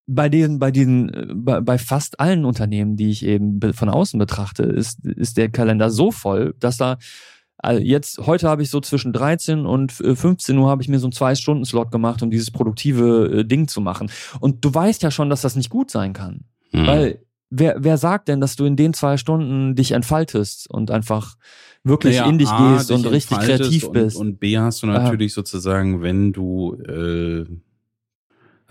bei 0.08 0.30
den, 0.30 0.60
bei 0.60 0.72
diesen, 0.72 1.14
äh, 1.14 1.28
bei, 1.34 1.62
bei 1.62 1.78
fast 1.78 2.20
allen 2.20 2.46
Unternehmen, 2.46 2.98
die 2.98 3.10
ich 3.10 3.26
eben 3.26 3.60
von 3.74 3.90
außen 3.90 4.18
betrachte, 4.20 4.64
ist, 4.64 5.06
ist 5.06 5.38
der 5.38 5.50
Kalender 5.50 5.90
so 5.90 6.12
voll, 6.12 6.56
dass 6.60 6.78
da 6.78 6.98
also 7.64 7.80
jetzt, 7.80 8.18
heute 8.26 8.50
habe 8.50 8.64
ich 8.64 8.72
so 8.72 8.80
zwischen 8.80 9.14
13 9.14 9.68
und 9.68 9.92
15 9.92 10.56
äh, 10.56 10.60
Uhr 10.60 10.70
habe 10.70 10.82
ich 10.82 10.90
mir 10.90 10.98
so 10.98 11.06
einen 11.06 11.12
Zwei-Stunden-Slot 11.12 11.92
gemacht, 11.92 12.24
um 12.24 12.32
dieses 12.32 12.50
produktive 12.50 13.42
äh, 13.42 13.46
Ding 13.46 13.68
zu 13.68 13.82
machen. 13.82 14.10
Und 14.40 14.66
du 14.66 14.74
weißt 14.74 15.04
ja 15.04 15.12
schon, 15.12 15.30
dass 15.30 15.42
das 15.42 15.56
nicht 15.56 15.70
gut 15.70 15.92
sein 15.92 16.14
kann. 16.14 16.46
Mhm. 16.72 16.88
Weil 16.88 17.26
wer, 17.52 17.76
wer 17.78 17.98
sagt 17.98 18.30
denn, 18.30 18.42
dass 18.42 18.56
du 18.56 18.66
in 18.66 18.76
den 18.76 18.94
zwei 18.94 19.18
Stunden 19.18 19.76
dich 19.76 19.92
entfaltest 19.92 20.72
und 20.72 20.90
einfach 20.90 21.36
wirklich 21.84 22.18
Naja, 22.18 22.30
in 22.30 22.40
dich 22.40 22.50
A, 22.50 22.74
gehst 22.74 22.90
dich 22.90 22.98
und 22.98 23.06
richtig 23.06 23.38
kreativ 23.38 23.84
und, 23.84 23.94
bist? 23.94 24.18
Und 24.18 24.40
B 24.40 24.58
hast 24.58 24.82
du 24.82 24.88
natürlich 24.88 25.34
sozusagen, 25.34 26.02
wenn 26.02 26.34
du, 26.34 26.76
äh, 26.82 27.46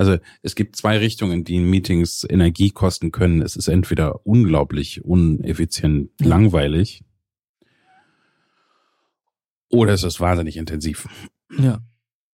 also 0.01 0.16
es 0.42 0.55
gibt 0.55 0.76
zwei 0.76 0.96
Richtungen, 0.98 1.44
die 1.44 1.57
in 1.57 1.68
Meetings 1.68 2.26
Energie 2.28 2.70
kosten 2.70 3.12
können. 3.12 3.42
Es 3.42 3.55
ist 3.55 3.68
entweder 3.68 4.26
unglaublich 4.26 5.05
uneffizient, 5.05 6.11
Ja. 6.20 6.28
langweilig, 6.28 7.05
oder 9.68 9.92
es 9.92 10.03
ist 10.03 10.20
wahnsinnig 10.20 10.57
intensiv. 10.57 11.07
ja. 11.59 11.80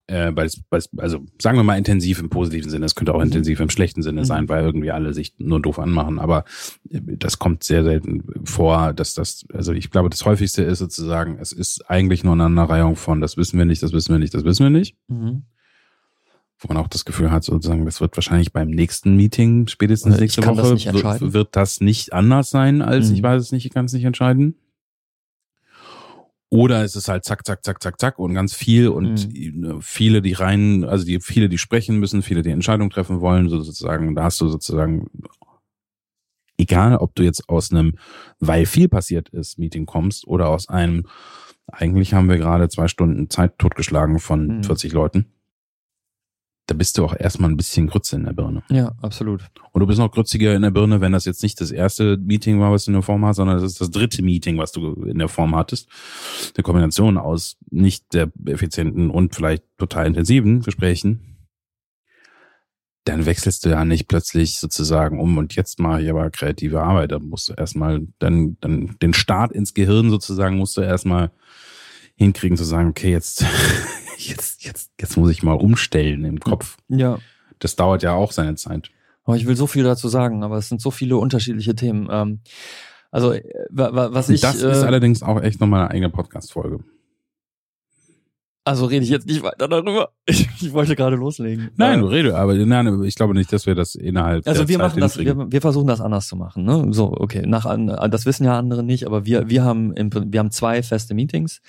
Äh, 0.08 0.30
weil 0.36 0.46
es, 0.46 0.62
weil 0.70 0.78
es, 0.78 0.88
also 0.98 1.26
sagen 1.42 1.58
wir 1.58 1.64
mal 1.64 1.76
intensiv 1.76 2.20
im 2.20 2.30
positiven 2.30 2.70
Sinne, 2.70 2.86
es 2.86 2.94
könnte 2.94 3.12
auch 3.12 3.18
Mhm. 3.18 3.24
intensiv 3.24 3.58
im 3.58 3.70
schlechten 3.70 4.02
Sinne 4.02 4.20
Mhm. 4.20 4.24
sein, 4.26 4.48
weil 4.48 4.62
irgendwie 4.62 4.92
alle 4.92 5.12
sich 5.12 5.34
nur 5.38 5.60
doof 5.60 5.80
anmachen. 5.80 6.20
Aber 6.20 6.44
äh, 6.90 7.00
das 7.02 7.40
kommt 7.40 7.64
sehr 7.64 7.82
selten 7.82 8.22
vor, 8.44 8.92
dass 8.92 9.14
das, 9.14 9.44
also 9.52 9.72
ich 9.72 9.90
glaube, 9.90 10.08
das 10.08 10.24
häufigste 10.24 10.62
ist 10.62 10.78
sozusagen, 10.78 11.38
es 11.40 11.50
ist 11.50 11.90
eigentlich 11.90 12.22
nur 12.22 12.34
eine 12.34 12.44
Aneinanderreihung 12.44 12.94
von, 12.94 13.20
das 13.20 13.36
wissen 13.36 13.58
wir 13.58 13.64
nicht, 13.64 13.82
das 13.82 13.92
wissen 13.92 14.12
wir 14.12 14.20
nicht, 14.20 14.32
das 14.32 14.44
wissen 14.44 14.62
wir 14.62 14.70
nicht. 14.70 14.96
Mhm. 15.08 15.42
Wo 16.58 16.68
man 16.72 16.78
auch 16.82 16.88
das 16.88 17.04
Gefühl 17.04 17.30
hat, 17.30 17.44
sozusagen, 17.44 17.84
das 17.84 18.00
wird 18.00 18.16
wahrscheinlich 18.16 18.52
beim 18.52 18.68
nächsten 18.68 19.14
Meeting, 19.14 19.66
spätestens 19.68 20.14
Ich 20.14 20.20
nächste 20.20 20.40
das 20.40 20.56
Woche, 20.56 20.70
entscheiden. 20.72 21.20
wird, 21.20 21.32
wird 21.34 21.48
das 21.56 21.80
nicht 21.82 22.12
anders 22.14 22.48
sein, 22.50 22.80
als 22.80 23.08
Mhm. 23.10 23.14
ich 23.16 23.22
weiß 23.22 23.42
es 23.42 23.52
nicht, 23.52 23.66
ich 23.66 23.72
kann 23.74 23.84
es 23.84 23.92
nicht 23.92 24.04
entscheiden. 24.04 24.54
Oder 26.48 26.84
es 26.84 26.94
ist 26.96 27.08
halt 27.08 27.24
zack, 27.24 27.44
zack, 27.44 27.64
zack, 27.64 27.82
zack, 27.82 28.00
zack 28.00 28.18
und 28.18 28.32
ganz 28.32 28.54
viel 28.54 28.88
und 28.88 29.28
Mhm. 29.34 29.82
viele, 29.82 30.22
die 30.22 30.32
rein, 30.32 30.84
also 30.84 31.04
die 31.04 31.20
viele, 31.20 31.48
die 31.48 31.58
sprechen 31.58 31.98
müssen, 31.98 32.22
viele, 32.22 32.42
die 32.42 32.50
Entscheidungen 32.50 32.88
treffen 32.90 33.20
wollen, 33.20 33.48
so 33.48 33.60
sozusagen, 33.60 34.14
da 34.14 34.24
hast 34.24 34.40
du 34.40 34.48
sozusagen, 34.48 35.08
egal 36.56 36.96
ob 36.96 37.14
du 37.16 37.22
jetzt 37.24 37.48
aus 37.48 37.70
einem, 37.72 37.96
weil 38.38 38.64
viel 38.64 38.88
passiert 38.88 39.28
ist, 39.30 39.58
Meeting 39.58 39.86
kommst 39.86 40.26
oder 40.26 40.48
aus 40.48 40.68
einem, 40.68 41.06
eigentlich 41.66 42.14
haben 42.14 42.28
wir 42.28 42.38
gerade 42.38 42.68
zwei 42.68 42.86
Stunden 42.88 43.28
Zeit 43.28 43.58
totgeschlagen 43.58 44.20
von 44.20 44.58
Mhm. 44.58 44.64
40 44.64 44.92
Leuten. 44.92 45.26
Da 46.68 46.74
bist 46.74 46.98
du 46.98 47.04
auch 47.04 47.14
erstmal 47.16 47.48
ein 47.48 47.56
bisschen 47.56 47.86
Grütze 47.86 48.16
in 48.16 48.24
der 48.24 48.32
Birne. 48.32 48.64
Ja, 48.70 48.92
absolut. 49.00 49.44
Und 49.70 49.80
du 49.80 49.86
bist 49.86 50.00
noch 50.00 50.10
grütziger 50.10 50.54
in 50.54 50.62
der 50.62 50.72
Birne, 50.72 51.00
wenn 51.00 51.12
das 51.12 51.24
jetzt 51.24 51.44
nicht 51.44 51.60
das 51.60 51.70
erste 51.70 52.16
Meeting 52.16 52.58
war, 52.58 52.72
was 52.72 52.84
du 52.84 52.90
in 52.90 52.94
der 52.94 53.02
Form 53.02 53.24
hast, 53.24 53.36
sondern 53.36 53.56
das 53.56 53.70
ist 53.70 53.80
das 53.80 53.90
dritte 53.92 54.22
Meeting, 54.22 54.58
was 54.58 54.72
du 54.72 55.04
in 55.04 55.18
der 55.18 55.28
Form 55.28 55.54
hattest. 55.54 55.88
Eine 56.56 56.64
Kombination 56.64 57.18
aus 57.18 57.56
nicht 57.70 58.06
sehr 58.12 58.32
effizienten 58.46 59.10
und 59.10 59.36
vielleicht 59.36 59.62
total 59.78 60.08
intensiven 60.08 60.62
Gesprächen. 60.62 61.20
Dann 63.04 63.26
wechselst 63.26 63.64
du 63.64 63.68
ja 63.68 63.84
nicht 63.84 64.08
plötzlich 64.08 64.58
sozusagen 64.58 65.20
um 65.20 65.38
und 65.38 65.54
jetzt 65.54 65.78
mache 65.78 66.02
ich 66.02 66.10
aber 66.10 66.28
kreative 66.30 66.82
Arbeit. 66.82 67.12
Da 67.12 67.20
musst 67.20 67.48
du 67.48 67.52
erstmal 67.52 68.08
dann, 68.18 68.56
dann 68.60 68.96
den 69.00 69.14
Start 69.14 69.52
ins 69.52 69.72
Gehirn 69.72 70.10
sozusagen 70.10 70.56
musst 70.56 70.76
du 70.76 70.80
erstmal 70.80 71.30
hinkriegen 72.16 72.56
zu 72.56 72.64
sagen, 72.64 72.88
okay, 72.88 73.12
jetzt, 73.12 73.44
jetzt, 74.18 74.64
jetzt, 74.64 74.90
jetzt 75.00 75.16
muss 75.16 75.30
ich 75.30 75.42
mal 75.42 75.54
umstellen 75.54 76.24
im 76.24 76.40
Kopf. 76.40 76.76
Ja. 76.88 77.18
Das 77.58 77.76
dauert 77.76 78.02
ja 78.02 78.12
auch 78.14 78.32
seine 78.32 78.54
Zeit. 78.56 78.90
Oh, 79.24 79.34
ich 79.34 79.46
will 79.46 79.56
so 79.56 79.66
viel 79.66 79.82
dazu 79.84 80.08
sagen, 80.08 80.44
aber 80.44 80.56
es 80.58 80.68
sind 80.68 80.80
so 80.80 80.90
viele 80.90 81.16
unterschiedliche 81.16 81.74
Themen. 81.74 82.08
Ähm, 82.10 82.40
also, 83.10 83.32
äh, 83.32 83.42
wa- 83.70 83.94
wa- 83.94 84.12
was 84.12 84.28
ich. 84.28 84.40
das 84.40 84.56
ist 84.56 84.82
äh, 84.82 84.86
allerdings 84.86 85.22
auch 85.22 85.40
echt 85.42 85.60
nochmal 85.60 85.80
eine 85.82 85.90
eigene 85.90 86.10
Podcast-Folge. 86.10 86.80
Also 88.66 88.86
rede 88.86 89.04
ich 89.04 89.10
jetzt 89.10 89.28
nicht 89.28 89.42
weiter 89.44 89.68
darüber. 89.68 90.10
Ich, 90.28 90.48
ich 90.60 90.72
wollte 90.72 90.96
gerade 90.96 91.14
loslegen. 91.14 91.70
Nein, 91.76 92.00
Äh, 92.00 92.02
du 92.02 92.06
rede, 92.08 92.36
aber 92.36 92.54
nein, 92.54 93.04
ich 93.04 93.14
glaube 93.14 93.32
nicht, 93.32 93.52
dass 93.52 93.64
wir 93.64 93.76
das 93.76 93.94
innerhalb 93.94 94.44
Also 94.44 94.62
der 94.62 94.68
wir 94.68 94.78
Zeit 94.78 94.88
machen 94.88 95.00
das, 95.00 95.18
wir, 95.18 95.52
wir 95.52 95.60
versuchen 95.60 95.86
das 95.86 96.00
anders 96.00 96.26
zu 96.26 96.34
machen. 96.34 96.64
Ne? 96.64 96.88
So, 96.90 97.12
okay. 97.16 97.46
Nach, 97.46 97.64
das 98.10 98.26
wissen 98.26 98.42
ja 98.44 98.58
andere 98.58 98.82
nicht, 98.82 99.06
aber 99.06 99.24
wir, 99.24 99.48
wir 99.48 99.62
haben 99.62 99.92
im, 99.94 100.10
wir 100.12 100.40
haben 100.40 100.50
zwei 100.50 100.82
feste 100.82 101.14
Meetings, 101.14 101.60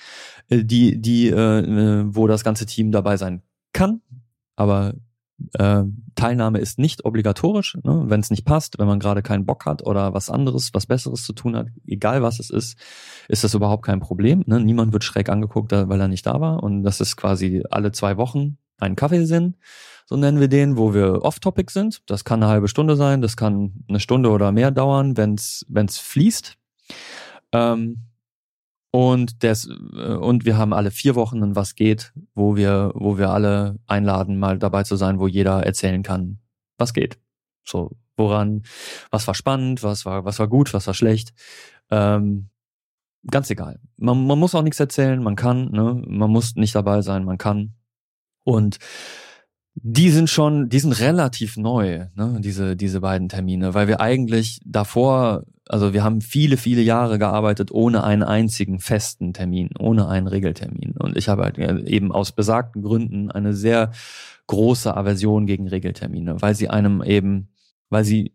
äh, 0.50 0.64
die, 0.64 1.00
die, 1.00 1.28
äh, 1.28 1.60
äh, 1.60 2.04
wo 2.08 2.26
das 2.26 2.44
ganze 2.44 2.66
Team 2.66 2.92
dabei 2.92 3.16
sein 3.16 3.44
kann, 3.74 4.02
aber 4.56 4.96
äh, 5.54 5.84
Teilnahme 6.16 6.60
ist 6.60 6.80
nicht 6.80 7.06
obligatorisch, 7.06 7.78
ne? 7.84 8.06
wenn 8.08 8.20
es 8.20 8.32
nicht 8.32 8.46
passt, 8.46 8.80
wenn 8.80 8.88
man 8.88 9.00
gerade 9.00 9.22
keinen 9.22 9.46
Bock 9.46 9.66
hat 9.66 9.86
oder 9.86 10.14
was 10.14 10.30
anderes, 10.30 10.74
was 10.74 10.88
Besseres 10.88 11.24
zu 11.24 11.34
tun 11.34 11.56
hat, 11.56 11.68
egal 11.86 12.22
was 12.22 12.40
es 12.40 12.50
ist, 12.50 12.78
ist 13.28 13.44
das 13.44 13.54
überhaupt 13.54 13.86
kein 13.86 14.00
Problem. 14.00 14.44
Ne? 14.48 14.60
Niemand 14.60 14.94
wird 14.94 15.04
schräg 15.04 15.30
angeguckt, 15.30 15.72
weil 15.72 16.02
er 16.02 16.08
nicht 16.08 16.26
da 16.26 16.42
war. 16.42 16.64
Und 16.64 16.84
das 16.84 17.02
ist 17.02 17.16
quasi 17.18 17.64
alle 17.70 17.92
zwei 17.92 18.18
Wochen 18.18 18.58
ein 18.80 18.96
Kaffeesinn, 18.96 19.56
so 20.06 20.16
nennen 20.16 20.40
wir 20.40 20.48
den, 20.48 20.78
wo 20.78 20.94
wir 20.94 21.24
off-topic 21.24 21.72
sind. 21.72 22.02
Das 22.10 22.24
kann 22.24 22.42
eine 22.42 22.52
halbe 22.52 22.70
Stunde 22.70 22.96
sein, 22.96 23.22
das 23.22 23.36
kann 23.36 23.84
eine 23.90 24.00
Stunde 24.00 24.30
oder 24.30 24.52
mehr 24.52 24.72
dauern, 24.72 25.18
wenn 25.18 25.36
es 25.36 25.98
fließt. 26.00 26.58
Ähm, 27.52 28.04
und, 28.92 29.44
des, 29.44 29.68
äh, 29.68 30.16
und 30.16 30.46
wir 30.46 30.58
haben 30.58 30.74
alle 30.74 30.92
vier 30.92 31.16
Wochen 31.16 31.44
ein 31.44 31.56
Was 31.56 31.76
geht, 31.76 32.14
wo 32.34 32.56
wir, 32.56 32.92
wo 32.96 33.18
wir 33.18 33.30
alle 33.30 33.80
einladen, 33.86 34.40
mal 34.40 34.58
dabei 34.58 34.84
zu 34.84 34.96
sein, 34.96 35.20
wo 35.20 35.28
jeder 35.28 35.64
erzählen 35.64 36.04
kann, 36.04 36.40
was 36.78 36.94
geht. 36.94 37.20
So, 37.64 37.98
woran, 38.16 38.64
was 39.12 39.28
war 39.28 39.36
spannend, 39.36 39.84
was 39.84 40.06
war, 40.06 40.26
was 40.26 40.40
war 40.40 40.48
gut, 40.48 40.74
was 40.74 40.88
war 40.88 40.94
schlecht. 40.94 41.34
Ähm, 41.92 42.50
ganz 43.30 43.50
egal. 43.50 43.80
Man, 43.98 44.26
man 44.26 44.40
muss 44.40 44.56
auch 44.56 44.62
nichts 44.62 44.80
erzählen, 44.80 45.22
man 45.22 45.36
kann, 45.36 45.70
ne? 45.72 46.02
man 46.08 46.30
muss 46.30 46.56
nicht 46.56 46.76
dabei 46.76 47.02
sein, 47.02 47.26
man 47.26 47.38
kann. 47.38 47.76
Und 48.44 48.78
die 49.84 50.10
sind 50.10 50.30
schon, 50.30 50.70
die 50.70 50.80
sind 50.80 50.94
relativ 50.94 51.56
neu, 51.56 52.08
ne, 52.16 52.38
diese, 52.40 52.76
diese 52.76 53.02
beiden 53.02 53.30
Termine, 53.30 53.74
weil 53.74 53.88
wir 53.88 54.02
eigentlich 54.02 54.60
davor, 54.66 55.44
also 55.68 55.94
wir 55.94 56.04
haben 56.04 56.22
viele, 56.22 56.58
viele 56.58 56.82
Jahre 56.82 57.20
gearbeitet 57.20 57.72
ohne 57.72 58.04
einen 58.04 58.24
einzigen 58.24 58.80
festen 58.80 59.34
Termin, 59.34 59.70
ohne 59.78 60.08
einen 60.08 60.28
Regeltermin. 60.28 60.94
Und 60.98 61.16
ich 61.16 61.30
habe 61.30 61.44
halt 61.44 61.60
äh, 61.60 61.80
eben 61.86 62.12
aus 62.12 62.32
besagten 62.32 62.82
Gründen 62.82 63.30
eine 63.32 63.54
sehr 63.54 63.92
große 64.48 64.96
Aversion 64.96 65.46
gegen 65.46 65.68
Regeltermine, 65.68 66.42
weil 66.42 66.56
sie 66.56 66.70
einem 66.70 67.04
eben, 67.04 67.50
weil 67.90 68.04
sie, 68.04 68.34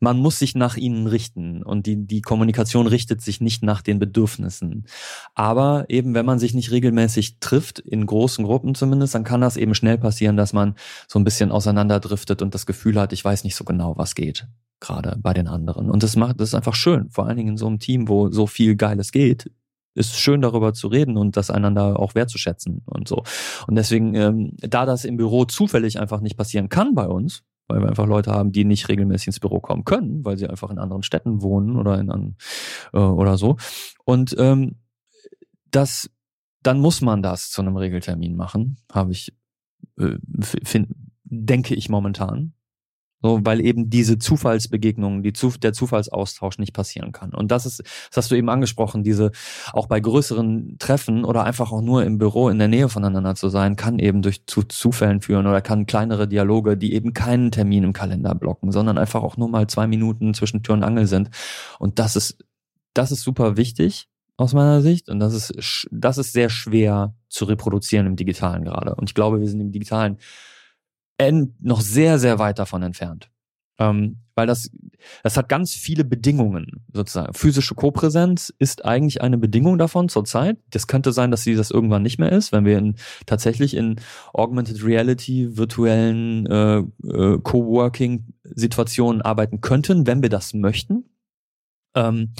man 0.00 0.18
muss 0.18 0.38
sich 0.38 0.54
nach 0.54 0.76
ihnen 0.76 1.06
richten 1.06 1.62
und 1.62 1.86
die, 1.86 2.06
die 2.06 2.22
Kommunikation 2.22 2.86
richtet 2.86 3.20
sich 3.20 3.40
nicht 3.40 3.62
nach 3.62 3.82
den 3.82 3.98
Bedürfnissen. 3.98 4.86
Aber 5.34 5.86
eben, 5.88 6.14
wenn 6.14 6.26
man 6.26 6.38
sich 6.38 6.54
nicht 6.54 6.70
regelmäßig 6.70 7.38
trifft, 7.40 7.78
in 7.80 8.06
großen 8.06 8.44
Gruppen 8.44 8.74
zumindest, 8.74 9.14
dann 9.14 9.24
kann 9.24 9.40
das 9.40 9.56
eben 9.56 9.74
schnell 9.74 9.98
passieren, 9.98 10.36
dass 10.36 10.52
man 10.52 10.76
so 11.08 11.18
ein 11.18 11.24
bisschen 11.24 11.50
auseinanderdriftet 11.50 12.42
und 12.42 12.54
das 12.54 12.66
Gefühl 12.66 12.98
hat, 13.00 13.12
ich 13.12 13.24
weiß 13.24 13.44
nicht 13.44 13.56
so 13.56 13.64
genau, 13.64 13.96
was 13.96 14.14
geht, 14.14 14.46
gerade 14.80 15.16
bei 15.20 15.32
den 15.32 15.48
anderen. 15.48 15.90
Und 15.90 16.02
das 16.02 16.16
macht, 16.16 16.40
das 16.40 16.50
ist 16.50 16.54
einfach 16.54 16.74
schön, 16.74 17.10
vor 17.10 17.26
allen 17.26 17.36
Dingen 17.36 17.50
in 17.50 17.56
so 17.56 17.66
einem 17.66 17.78
Team, 17.78 18.08
wo 18.08 18.30
so 18.30 18.46
viel 18.46 18.76
Geiles 18.76 19.10
geht, 19.12 19.50
ist 19.94 20.18
schön 20.18 20.40
darüber 20.40 20.72
zu 20.72 20.88
reden 20.88 21.16
und 21.16 21.36
das 21.36 21.50
einander 21.50 21.98
auch 21.98 22.14
wertzuschätzen 22.14 22.82
und 22.86 23.08
so. 23.08 23.24
Und 23.66 23.74
deswegen, 23.74 24.14
ähm, 24.14 24.52
da 24.56 24.86
das 24.86 25.04
im 25.04 25.16
Büro 25.16 25.44
zufällig 25.44 26.00
einfach 26.00 26.20
nicht 26.20 26.36
passieren 26.36 26.68
kann 26.68 26.94
bei 26.94 27.06
uns, 27.06 27.42
weil 27.72 27.80
wir 27.80 27.88
einfach 27.88 28.06
Leute 28.06 28.30
haben, 28.32 28.52
die 28.52 28.64
nicht 28.64 28.88
regelmäßig 28.88 29.28
ins 29.28 29.40
Büro 29.40 29.60
kommen 29.60 29.84
können, 29.84 30.24
weil 30.24 30.36
sie 30.36 30.46
einfach 30.46 30.70
in 30.70 30.78
anderen 30.78 31.02
Städten 31.02 31.40
wohnen 31.40 31.76
oder 31.76 31.98
in 31.98 32.10
an, 32.10 32.36
äh, 32.92 32.98
oder 32.98 33.38
so. 33.38 33.56
Und 34.04 34.36
ähm, 34.38 34.76
das, 35.70 36.10
dann 36.62 36.78
muss 36.80 37.00
man 37.00 37.22
das 37.22 37.50
zu 37.50 37.62
einem 37.62 37.76
Regeltermin 37.76 38.36
machen, 38.36 38.76
habe 38.92 39.12
ich, 39.12 39.34
äh, 39.98 40.16
denke 41.24 41.74
ich 41.74 41.88
momentan. 41.88 42.52
So, 43.22 43.40
weil 43.44 43.60
eben 43.60 43.88
diese 43.88 44.18
Zufallsbegegnungen, 44.18 45.22
die 45.22 45.32
Zuf 45.32 45.56
der 45.56 45.72
Zufallsaustausch 45.72 46.58
nicht 46.58 46.72
passieren 46.72 47.12
kann. 47.12 47.32
Und 47.32 47.52
das 47.52 47.66
ist, 47.66 47.80
das 47.80 48.16
hast 48.16 48.30
du 48.32 48.34
eben 48.34 48.48
angesprochen, 48.48 49.04
diese, 49.04 49.30
auch 49.72 49.86
bei 49.86 50.00
größeren 50.00 50.76
Treffen 50.80 51.24
oder 51.24 51.44
einfach 51.44 51.70
auch 51.70 51.82
nur 51.82 52.04
im 52.04 52.18
Büro 52.18 52.48
in 52.48 52.58
der 52.58 52.66
Nähe 52.66 52.88
voneinander 52.88 53.36
zu 53.36 53.48
sein, 53.48 53.76
kann 53.76 54.00
eben 54.00 54.22
durch 54.22 54.44
zu 54.46 54.64
Zufällen 54.64 55.20
führen 55.20 55.46
oder 55.46 55.60
kann 55.60 55.86
kleinere 55.86 56.26
Dialoge, 56.26 56.76
die 56.76 56.94
eben 56.94 57.14
keinen 57.14 57.52
Termin 57.52 57.84
im 57.84 57.92
Kalender 57.92 58.34
blocken, 58.34 58.72
sondern 58.72 58.98
einfach 58.98 59.22
auch 59.22 59.36
nur 59.36 59.48
mal 59.48 59.68
zwei 59.68 59.86
Minuten 59.86 60.34
zwischen 60.34 60.64
Tür 60.64 60.74
und 60.74 60.82
Angel 60.82 61.06
sind. 61.06 61.30
Und 61.78 62.00
das 62.00 62.16
ist, 62.16 62.44
das 62.92 63.12
ist 63.12 63.22
super 63.22 63.56
wichtig 63.56 64.08
aus 64.36 64.52
meiner 64.52 64.82
Sicht. 64.82 65.08
Und 65.08 65.20
das 65.20 65.32
ist, 65.34 65.86
das 65.92 66.18
ist 66.18 66.32
sehr 66.32 66.50
schwer 66.50 67.14
zu 67.28 67.44
reproduzieren 67.44 68.06
im 68.06 68.16
Digitalen 68.16 68.64
gerade. 68.64 68.96
Und 68.96 69.08
ich 69.10 69.14
glaube, 69.14 69.40
wir 69.40 69.48
sind 69.48 69.60
im 69.60 69.70
Digitalen 69.70 70.18
en- 70.18 70.18
noch 71.60 71.80
sehr, 71.80 72.18
sehr 72.18 72.38
weit 72.38 72.58
davon 72.58 72.82
entfernt. 72.82 73.30
Ähm, 73.78 74.18
weil 74.34 74.46
das, 74.46 74.70
das 75.22 75.36
hat 75.36 75.48
ganz 75.48 75.74
viele 75.74 76.04
Bedingungen, 76.04 76.84
sozusagen. 76.92 77.34
Physische 77.34 77.74
Kopräsenz 77.74 78.52
ist 78.58 78.84
eigentlich 78.84 79.20
eine 79.20 79.36
Bedingung 79.36 79.76
davon 79.78 80.08
zurzeit. 80.08 80.58
Das 80.70 80.86
könnte 80.86 81.12
sein, 81.12 81.30
dass 81.30 81.42
sie 81.42 81.54
das 81.54 81.70
irgendwann 81.70 82.02
nicht 82.02 82.18
mehr 82.18 82.32
ist, 82.32 82.52
wenn 82.52 82.64
wir 82.64 82.78
in, 82.78 82.96
tatsächlich 83.26 83.74
in 83.74 83.96
Augmented 84.32 84.84
Reality, 84.84 85.56
virtuellen 85.56 86.46
äh, 86.46 86.78
äh, 86.78 87.38
Coworking-Situationen 87.42 89.22
arbeiten 89.22 89.60
könnten, 89.60 90.06
wenn 90.06 90.22
wir 90.22 90.30
das 90.30 90.54
möchten. 90.54 91.04
Ähm, 91.94 92.32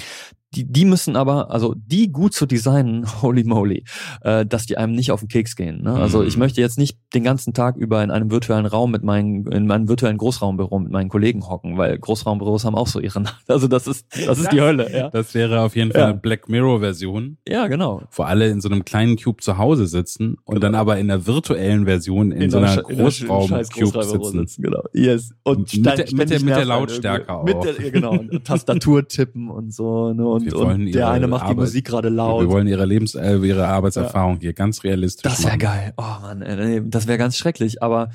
die, 0.55 0.65
die 0.65 0.85
müssen 0.85 1.15
aber, 1.15 1.51
also 1.51 1.75
die 1.75 2.11
gut 2.11 2.33
zu 2.33 2.45
designen, 2.45 3.05
holy 3.21 3.43
moly, 3.43 3.83
äh, 4.21 4.45
dass 4.45 4.65
die 4.65 4.77
einem 4.77 4.93
nicht 4.93 5.11
auf 5.11 5.19
den 5.21 5.29
Keks 5.29 5.55
gehen. 5.55 5.81
Ne? 5.83 5.93
Also 5.93 6.19
Mhm. 6.21 6.27
ich 6.27 6.37
möchte 6.37 6.61
jetzt 6.61 6.77
nicht 6.77 6.97
den 7.13 7.23
ganzen 7.23 7.53
Tag 7.53 7.75
über 7.77 8.03
in 8.03 8.11
einem 8.11 8.31
virtuellen 8.31 8.65
Raum 8.65 8.91
mit 8.91 9.03
meinen, 9.03 9.45
in 9.51 9.67
meinem 9.67 9.87
virtuellen 9.87 10.17
Großraumbüro 10.17 10.79
mit 10.79 10.91
meinen 10.91 11.09
Kollegen 11.09 11.47
hocken, 11.47 11.77
weil 11.77 11.97
Großraumbüros 11.97 12.65
haben 12.65 12.75
auch 12.75 12.87
so 12.87 12.99
ihre, 12.99 13.23
also 13.47 13.67
das 13.67 13.87
ist, 13.87 14.05
das 14.27 14.39
ist 14.39 14.51
die 14.51 14.61
Hölle, 14.61 14.91
ja. 14.95 15.09
Das 15.09 15.33
wäre 15.33 15.61
auf 15.61 15.75
jeden 15.75 15.91
Fall 15.91 16.01
Ja. 16.01 16.07
eine 16.09 16.17
Black 16.17 16.49
Mirror-Version, 16.49 17.37
Ja, 17.47 17.67
genau. 17.67 18.01
wo 18.11 18.23
alle 18.23 18.47
in 18.49 18.61
so 18.61 18.69
einem 18.69 18.85
kleinen 18.85 19.17
Cube 19.17 19.41
zu 19.41 19.57
Hause 19.57 19.87
sitzen 19.87 20.37
und 20.45 20.63
dann 20.63 20.75
aber 20.75 20.97
in 20.97 21.07
der 21.07 21.25
virtuellen 21.27 21.85
Version 21.85 22.31
in, 22.31 22.49
so 22.49 22.57
einer 22.59 22.87
in 22.89 22.97
Großraum-Cube 22.97 23.91
Großraumbüro 23.91 24.29
sitzen. 24.31 24.61
Genau. 24.63 24.83
Yes. 24.93 25.33
Und 25.43 25.59
Mit 25.59 25.69
stein- 25.69 25.83
der- 25.97 26.05
mit 26.13 26.29
der- 26.29 26.39
mit 26.41 26.55
der 26.55 26.65
Lautstärke 26.65 27.29
auch. 27.33 27.43
Mit 27.43 27.57
der, 27.63 27.91
genau. 27.91 28.11
Und 28.11 28.43
Tastatur 28.45 29.07
tippen 29.07 29.49
und 29.49 29.73
so. 29.73 30.13
Ne? 30.13 30.25
Und, 30.27 30.42
Wir 30.45 30.53
wollen 30.53 30.81
und 30.81 30.87
ihre 30.87 30.97
der 30.97 31.09
eine 31.09 31.27
macht 31.27 31.43
die 31.43 31.51
Arbeit- 31.51 31.57
Musik 31.57 31.85
gerade 31.85 32.09
laut. 32.09 32.41
Wir 32.41 32.49
wollen 32.49 32.67
ihre 32.67 32.85
Lebens-, 32.85 33.15
äh, 33.15 33.37
ihre 33.37 33.67
Arbeitserfahrung 33.67 34.39
hier 34.39 34.53
ganz 34.53 34.83
realistisch 34.83 35.23
Das 35.23 35.43
wäre 35.45 35.57
geil. 35.57 35.93
Oh 35.97 36.21
Mann, 36.21 36.41
ey, 36.41 36.81
das 36.85 37.07
wäre 37.07 37.17
ganz 37.17 37.37
schrecklich. 37.37 37.81
Aber 37.83 38.09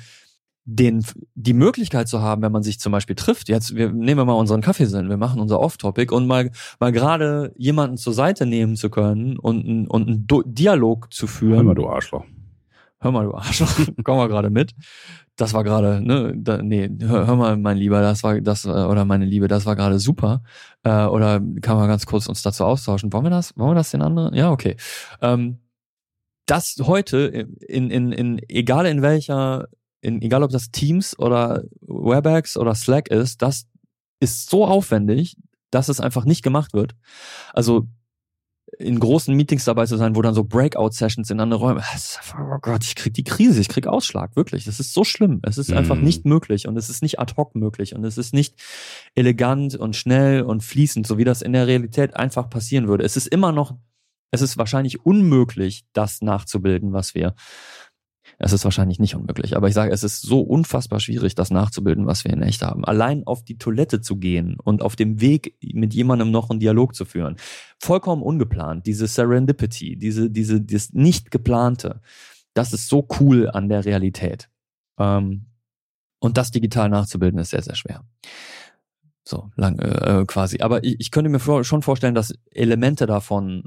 den, 0.65 1.03
die 1.33 1.53
Möglichkeit 1.53 2.07
zu 2.07 2.21
haben, 2.21 2.41
wenn 2.43 2.51
man 2.51 2.61
sich 2.61 2.79
zum 2.79 2.91
Beispiel 2.91 3.15
trifft, 3.15 3.49
jetzt 3.49 3.75
wir 3.75 3.91
nehmen 3.91 4.19
wir 4.19 4.25
mal 4.25 4.33
unseren 4.33 4.61
Kaffeesinn, 4.61 5.09
wir 5.09 5.17
machen 5.17 5.41
unser 5.41 5.59
Off-Topic 5.59 6.13
und 6.13 6.27
mal, 6.27 6.51
mal 6.79 6.91
gerade 6.91 7.53
jemanden 7.57 7.97
zur 7.97 8.13
Seite 8.13 8.45
nehmen 8.45 8.75
zu 8.75 8.89
können 8.89 9.39
und, 9.39 9.87
und 9.87 10.07
einen 10.07 10.27
Dialog 10.53 11.11
zu 11.11 11.25
führen. 11.25 11.55
Hör 11.55 11.63
mal, 11.63 11.75
du 11.75 11.87
Arschloch. 11.89 12.23
Hör 12.99 13.11
mal, 13.11 13.25
du 13.25 13.33
Arschloch, 13.33 13.69
komm 14.03 14.17
mal 14.17 14.27
gerade 14.27 14.49
mit. 14.49 14.73
Das 15.35 15.53
war 15.53 15.63
gerade, 15.63 16.01
ne, 16.01 16.33
da, 16.35 16.61
nee, 16.61 16.89
hör, 17.01 17.27
hör 17.27 17.35
mal, 17.35 17.57
mein 17.57 17.77
Lieber, 17.77 18.01
das 18.01 18.23
war 18.23 18.39
das, 18.41 18.65
äh, 18.65 18.69
oder 18.69 19.05
meine 19.05 19.25
Liebe, 19.25 19.47
das 19.47 19.65
war 19.65 19.75
gerade 19.75 19.99
super. 19.99 20.43
Äh, 20.83 21.05
oder 21.05 21.41
kann 21.61 21.77
man 21.77 21.87
ganz 21.87 22.05
kurz 22.05 22.27
uns 22.27 22.41
dazu 22.41 22.65
austauschen? 22.65 23.13
Wollen 23.13 23.25
wir 23.25 23.29
das? 23.29 23.57
Wollen 23.57 23.71
wir 23.71 23.75
das 23.75 23.91
den 23.91 24.01
anderen? 24.01 24.33
Ja, 24.33 24.51
okay. 24.51 24.75
Ähm, 25.21 25.59
das 26.45 26.77
heute, 26.81 27.47
in, 27.67 27.91
in, 27.91 28.11
in, 28.11 28.41
egal 28.49 28.85
in 28.85 29.01
welcher, 29.01 29.67
in, 30.01 30.21
egal 30.21 30.43
ob 30.43 30.51
das 30.51 30.71
Teams 30.71 31.17
oder 31.17 31.63
Webex 31.81 32.57
oder 32.57 32.75
Slack 32.75 33.07
ist, 33.09 33.41
das 33.41 33.67
ist 34.19 34.49
so 34.49 34.65
aufwendig, 34.65 35.37
dass 35.71 35.89
es 35.89 35.99
einfach 35.99 36.25
nicht 36.25 36.41
gemacht 36.41 36.73
wird. 36.73 36.95
Also 37.53 37.87
in 38.77 38.99
großen 38.99 39.35
Meetings 39.35 39.65
dabei 39.65 39.85
zu 39.85 39.97
sein, 39.97 40.15
wo 40.15 40.21
dann 40.21 40.33
so 40.33 40.43
Breakout-Sessions 40.43 41.29
in 41.31 41.39
andere 41.39 41.59
Räume. 41.59 41.79
Einfach, 41.91 42.39
Oh 42.39 42.57
Gott, 42.61 42.83
ich 42.83 42.95
krieg 42.95 43.13
die 43.13 43.23
Krise, 43.23 43.59
ich 43.61 43.67
krieg 43.69 43.87
Ausschlag, 43.87 44.35
wirklich. 44.35 44.65
Das 44.65 44.79
ist 44.79 44.93
so 44.93 45.03
schlimm. 45.03 45.39
Es 45.43 45.57
ist 45.57 45.73
einfach 45.73 45.95
Mhm. 45.95 46.03
nicht 46.03 46.25
möglich 46.25 46.67
und 46.67 46.77
es 46.77 46.89
ist 46.89 47.01
nicht 47.01 47.19
ad 47.19 47.33
hoc 47.37 47.55
möglich 47.55 47.95
und 47.95 48.03
es 48.05 48.17
ist 48.17 48.33
nicht 48.33 48.55
elegant 49.15 49.75
und 49.75 49.95
schnell 49.95 50.43
und 50.43 50.63
fließend, 50.63 51.07
so 51.07 51.17
wie 51.17 51.23
das 51.23 51.41
in 51.41 51.53
der 51.53 51.67
Realität 51.67 52.15
einfach 52.15 52.49
passieren 52.49 52.87
würde. 52.87 53.03
Es 53.03 53.17
ist 53.17 53.27
immer 53.27 53.51
noch, 53.51 53.75
es 54.31 54.41
ist 54.41 54.57
wahrscheinlich 54.57 55.05
unmöglich, 55.05 55.85
das 55.93 56.21
nachzubilden, 56.21 56.93
was 56.93 57.15
wir. 57.15 57.33
Es 58.41 58.53
ist 58.53 58.63
wahrscheinlich 58.63 58.99
nicht 58.99 59.15
unmöglich, 59.15 59.57
aber 59.57 59.67
ich 59.67 59.73
sage, 59.73 59.91
es 59.91 60.01
ist 60.01 60.21
so 60.21 60.39
unfassbar 60.39 61.01
schwierig, 61.01 61.35
das 61.35 61.51
nachzubilden, 61.51 62.07
was 62.07 62.23
wir 62.23 62.31
in 62.31 62.41
echt 62.41 62.61
haben. 62.61 62.85
Allein 62.85 63.27
auf 63.27 63.43
die 63.43 63.57
Toilette 63.57 63.99
zu 63.99 64.15
gehen 64.15 64.55
und 64.63 64.81
auf 64.81 64.95
dem 64.95 65.19
Weg 65.19 65.57
mit 65.61 65.93
jemandem 65.93 66.31
noch 66.31 66.49
einen 66.49 66.61
Dialog 66.61 66.95
zu 66.95 67.03
führen. 67.03 67.35
Vollkommen 67.79 68.21
ungeplant. 68.21 68.85
Diese 68.85 69.07
Serendipity, 69.07 69.97
diese, 69.97 70.29
diese, 70.29 70.61
das 70.61 70.93
nicht 70.93 71.31
geplante. 71.31 71.99
Das 72.53 72.71
ist 72.71 72.87
so 72.87 73.05
cool 73.19 73.49
an 73.49 73.67
der 73.67 73.83
Realität. 73.83 74.49
Ähm, 74.97 75.47
und 76.19 76.37
das 76.37 76.51
digital 76.51 76.87
nachzubilden 76.87 77.39
ist 77.41 77.49
sehr, 77.49 77.61
sehr 77.61 77.75
schwer. 77.75 78.05
So, 79.25 79.51
lang, 79.57 79.79
äh, 79.79 80.23
quasi. 80.25 80.61
Aber 80.61 80.81
ich, 80.85 80.95
ich 80.99 81.11
könnte 81.11 81.29
mir 81.29 81.39
vor, 81.39 81.65
schon 81.65 81.81
vorstellen, 81.81 82.15
dass 82.15 82.33
Elemente 82.51 83.05
davon 83.05 83.65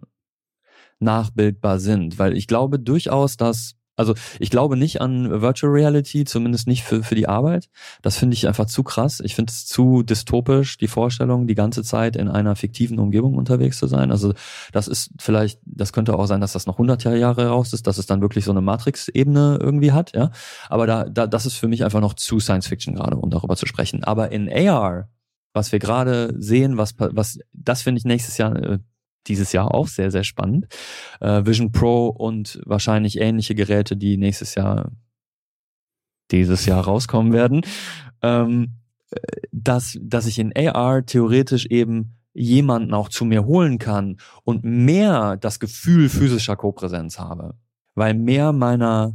nachbildbar 0.98 1.78
sind, 1.78 2.18
weil 2.18 2.36
ich 2.38 2.46
glaube 2.46 2.78
durchaus, 2.78 3.36
dass 3.36 3.74
also 3.96 4.14
ich 4.38 4.50
glaube 4.50 4.76
nicht 4.76 5.00
an 5.00 5.42
Virtual 5.42 5.72
Reality, 5.72 6.24
zumindest 6.24 6.66
nicht 6.66 6.82
für, 6.82 7.02
für 7.02 7.14
die 7.14 7.28
Arbeit. 7.28 7.68
Das 8.00 8.16
finde 8.16 8.34
ich 8.34 8.48
einfach 8.48 8.66
zu 8.66 8.82
krass. 8.82 9.20
Ich 9.20 9.34
finde 9.34 9.50
es 9.50 9.66
zu 9.66 10.02
dystopisch, 10.02 10.78
die 10.78 10.88
Vorstellung, 10.88 11.46
die 11.46 11.54
ganze 11.54 11.82
Zeit 11.82 12.16
in 12.16 12.28
einer 12.28 12.56
fiktiven 12.56 12.98
Umgebung 12.98 13.34
unterwegs 13.34 13.78
zu 13.78 13.86
sein. 13.86 14.10
Also 14.10 14.32
das 14.72 14.88
ist 14.88 15.10
vielleicht, 15.20 15.60
das 15.64 15.92
könnte 15.92 16.18
auch 16.18 16.26
sein, 16.26 16.40
dass 16.40 16.52
das 16.52 16.66
noch 16.66 16.74
100 16.74 17.04
Jahre 17.04 17.48
raus 17.48 17.72
ist, 17.72 17.86
dass 17.86 17.98
es 17.98 18.06
dann 18.06 18.22
wirklich 18.22 18.44
so 18.44 18.50
eine 18.50 18.62
Matrix-Ebene 18.62 19.58
irgendwie 19.60 19.92
hat. 19.92 20.14
Ja, 20.14 20.30
Aber 20.68 20.86
da, 20.86 21.04
da, 21.04 21.26
das 21.26 21.44
ist 21.44 21.56
für 21.56 21.68
mich 21.68 21.84
einfach 21.84 22.00
noch 22.00 22.14
zu 22.14 22.40
Science 22.40 22.68
Fiction 22.68 22.94
gerade, 22.94 23.16
um 23.16 23.30
darüber 23.30 23.56
zu 23.56 23.66
sprechen. 23.66 24.04
Aber 24.04 24.32
in 24.32 24.50
AR, 24.50 25.08
was 25.52 25.70
wir 25.70 25.78
gerade 25.78 26.34
sehen, 26.38 26.78
was, 26.78 26.94
was 26.98 27.38
das 27.52 27.82
finde 27.82 27.98
ich 27.98 28.04
nächstes 28.04 28.38
Jahr 28.38 28.56
äh, 28.56 28.78
dieses 29.26 29.52
Jahr 29.52 29.74
auch 29.74 29.88
sehr, 29.88 30.10
sehr 30.10 30.24
spannend. 30.24 30.66
Äh, 31.20 31.44
Vision 31.44 31.72
Pro 31.72 32.08
und 32.08 32.60
wahrscheinlich 32.64 33.20
ähnliche 33.20 33.54
Geräte, 33.54 33.96
die 33.96 34.16
nächstes 34.16 34.54
Jahr, 34.54 34.90
dieses 36.30 36.66
Jahr 36.66 36.84
rauskommen 36.84 37.32
werden, 37.32 37.62
ähm, 38.22 38.78
äh, 39.10 39.18
dass, 39.52 39.98
dass 40.00 40.26
ich 40.26 40.38
in 40.38 40.52
AR 40.56 41.04
theoretisch 41.04 41.66
eben 41.66 42.16
jemanden 42.34 42.94
auch 42.94 43.08
zu 43.08 43.24
mir 43.24 43.44
holen 43.44 43.78
kann 43.78 44.16
und 44.44 44.64
mehr 44.64 45.36
das 45.36 45.60
Gefühl 45.60 46.08
physischer 46.08 46.56
Kopräsenz 46.56 47.18
habe. 47.18 47.54
Weil 47.94 48.14
mehr 48.14 48.52
meiner 48.52 49.14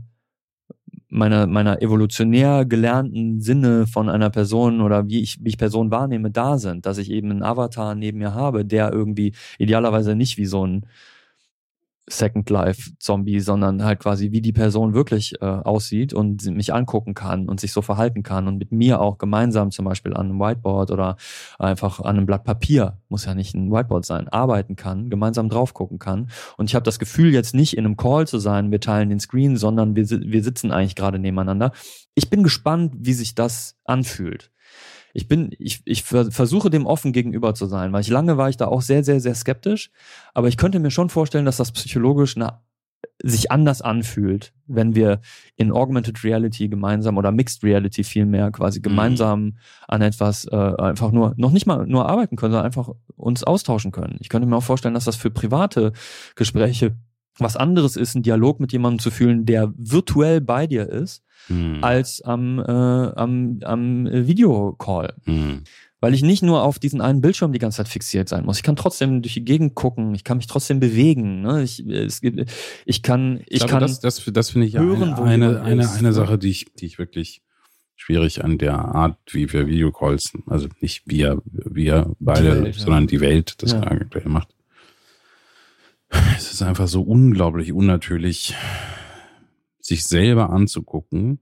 meiner, 1.09 1.47
meiner 1.47 1.81
evolutionär 1.81 2.65
gelernten 2.65 3.39
Sinne 3.41 3.87
von 3.87 4.09
einer 4.09 4.29
Person 4.29 4.81
oder 4.81 5.07
wie 5.07 5.21
ich, 5.21 5.37
wie 5.41 5.49
ich 5.49 5.57
Person 5.57 5.91
wahrnehme, 5.91 6.31
da 6.31 6.57
sind, 6.57 6.85
dass 6.85 6.97
ich 6.97 7.11
eben 7.11 7.31
einen 7.31 7.43
Avatar 7.43 7.95
neben 7.95 8.19
mir 8.19 8.33
habe, 8.33 8.65
der 8.65 8.91
irgendwie 8.91 9.33
idealerweise 9.57 10.15
nicht 10.15 10.37
wie 10.37 10.45
so 10.45 10.65
ein 10.65 10.85
Second 12.09 12.49
Life 12.49 12.91
Zombie, 12.99 13.39
sondern 13.39 13.83
halt 13.83 13.99
quasi 13.99 14.31
wie 14.31 14.41
die 14.41 14.53
Person 14.53 14.93
wirklich 14.93 15.41
äh, 15.41 15.45
aussieht 15.45 16.13
und 16.13 16.45
mich 16.45 16.73
angucken 16.73 17.13
kann 17.13 17.49
und 17.49 17.59
sich 17.59 17.73
so 17.73 17.81
verhalten 17.81 18.23
kann 18.23 18.47
und 18.47 18.57
mit 18.57 18.71
mir 18.71 19.01
auch 19.01 19.17
gemeinsam 19.17 19.71
zum 19.71 19.85
Beispiel 19.85 20.13
an 20.13 20.27
einem 20.27 20.39
Whiteboard 20.39 20.91
oder 20.91 21.17
einfach 21.59 21.99
an 21.99 22.17
einem 22.17 22.25
Blatt 22.25 22.45
Papier, 22.45 22.97
muss 23.09 23.25
ja 23.25 23.35
nicht 23.35 23.55
ein 23.55 23.71
Whiteboard 23.71 24.05
sein, 24.05 24.29
arbeiten 24.29 24.75
kann, 24.77 25.09
gemeinsam 25.09 25.49
drauf 25.49 25.73
gucken 25.73 25.99
kann. 25.99 26.29
Und 26.55 26.69
ich 26.69 26.75
habe 26.75 26.83
das 26.83 26.99
Gefühl, 26.99 27.33
jetzt 27.33 27.53
nicht 27.53 27.75
in 27.75 27.85
einem 27.85 27.97
Call 27.97 28.25
zu 28.25 28.39
sein, 28.39 28.71
wir 28.71 28.79
teilen 28.79 29.09
den 29.09 29.19
Screen, 29.19 29.57
sondern 29.57 29.95
wir, 29.95 30.09
wir 30.09 30.43
sitzen 30.43 30.71
eigentlich 30.71 30.95
gerade 30.95 31.19
nebeneinander. 31.19 31.71
Ich 32.15 32.29
bin 32.29 32.41
gespannt, 32.41 32.93
wie 32.99 33.13
sich 33.13 33.35
das 33.35 33.77
anfühlt. 33.83 34.51
Ich 35.17 35.27
bin, 35.27 35.49
ich, 35.57 35.81
ich 35.85 36.03
ver- 36.03 36.29
versuche 36.29 36.69
dem 36.69 36.85
offen 36.85 37.11
gegenüber 37.11 37.55
zu 37.55 37.65
sein, 37.65 37.91
weil 37.91 38.01
ich 38.01 38.09
lange 38.09 38.37
war 38.37 38.49
ich 38.49 38.57
da 38.57 38.67
auch 38.67 38.83
sehr, 38.83 39.03
sehr, 39.03 39.19
sehr 39.19 39.33
skeptisch. 39.33 39.89
Aber 40.35 40.47
ich 40.47 40.57
könnte 40.57 40.77
mir 40.79 40.91
schon 40.91 41.09
vorstellen, 41.09 41.45
dass 41.45 41.57
das 41.57 41.71
psychologisch 41.71 42.35
eine, 42.35 42.59
sich 43.23 43.49
anders 43.49 43.81
anfühlt, 43.81 44.53
wenn 44.67 44.93
wir 44.93 45.21
in 45.55 45.71
Augmented 45.71 46.23
Reality 46.23 46.69
gemeinsam 46.69 47.17
oder 47.17 47.31
Mixed 47.31 47.63
Reality 47.63 48.03
vielmehr 48.03 48.51
quasi 48.51 48.79
gemeinsam 48.79 49.57
an 49.87 50.03
etwas 50.03 50.45
äh, 50.45 50.55
einfach 50.55 51.11
nur, 51.11 51.33
noch 51.35 51.51
nicht 51.51 51.65
mal 51.65 51.87
nur 51.87 52.07
arbeiten 52.07 52.35
können, 52.35 52.51
sondern 52.51 52.67
einfach 52.67 52.91
uns 53.15 53.43
austauschen 53.43 53.91
können. 53.91 54.17
Ich 54.19 54.29
könnte 54.29 54.47
mir 54.47 54.55
auch 54.55 54.63
vorstellen, 54.63 54.93
dass 54.93 55.05
das 55.05 55.15
für 55.15 55.31
private 55.31 55.93
Gespräche 56.35 56.95
was 57.39 57.55
anderes 57.55 57.95
ist, 57.95 58.15
einen 58.15 58.23
Dialog 58.23 58.59
mit 58.59 58.71
jemandem 58.71 58.99
zu 58.99 59.11
fühlen, 59.11 59.45
der 59.45 59.73
virtuell 59.77 60.41
bei 60.41 60.67
dir 60.67 60.89
ist, 60.89 61.23
Hm. 61.47 61.83
als 61.83 62.21
am, 62.21 62.59
äh, 62.59 62.63
am, 62.63 63.59
am 63.63 64.05
Videocall. 64.05 65.13
Hm. 65.25 65.63
Weil 65.99 66.13
ich 66.13 66.21
nicht 66.21 66.43
nur 66.43 66.63
auf 66.63 66.77
diesen 66.77 67.01
einen 67.01 67.21
Bildschirm 67.21 67.53
die 67.53 67.59
ganze 67.59 67.77
Zeit 67.77 67.87
fixiert 67.87 68.29
sein 68.29 68.45
muss. 68.45 68.57
Ich 68.57 68.63
kann 68.63 68.75
trotzdem 68.75 69.21
durch 69.21 69.33
die 69.33 69.45
Gegend 69.45 69.73
gucken, 69.73 70.13
ich 70.13 70.23
kann 70.23 70.37
mich 70.37 70.47
trotzdem 70.47 70.79
bewegen. 70.79 71.41
Ne? 71.41 71.63
Ich, 71.63 71.79
es 71.87 72.21
gibt, 72.21 72.51
ich 72.85 73.01
kann, 73.01 73.41
ich, 73.47 73.59
glaube, 73.59 73.71
kann. 73.71 73.81
das, 73.81 73.99
das, 73.99 74.23
das 74.31 74.49
finde 74.51 74.67
ich 74.67 74.73
ja 74.73 74.81
hören, 74.81 75.13
eine, 75.13 75.23
eine, 75.23 75.61
eine, 75.61 75.89
eine 75.89 76.01
ne? 76.09 76.13
Sache, 76.13 76.37
die 76.37 76.49
ich, 76.49 76.65
die 76.75 76.85
ich 76.85 76.99
wirklich 76.99 77.41
schwierig 77.95 78.43
an 78.43 78.57
der 78.57 78.77
Art, 78.77 79.17
wie 79.31 79.51
wir 79.51 79.67
Videocalls, 79.67 80.33
also 80.45 80.67
nicht 80.81 81.03
wir, 81.05 81.41
wir 81.45 82.13
beide, 82.19 82.63
Welt, 82.63 82.75
ja. 82.75 82.83
sondern 82.83 83.07
die 83.07 83.21
Welt 83.21 83.55
das 83.63 83.71
Ja. 83.71 83.81
aktuell 83.81 84.27
macht. 84.27 84.49
Es 86.09 86.51
ist 86.51 86.61
einfach 86.61 86.87
so 86.87 87.01
unglaublich 87.01 87.73
unnatürlich, 87.73 88.55
sich 89.79 90.05
selber 90.05 90.49
anzugucken, 90.49 91.39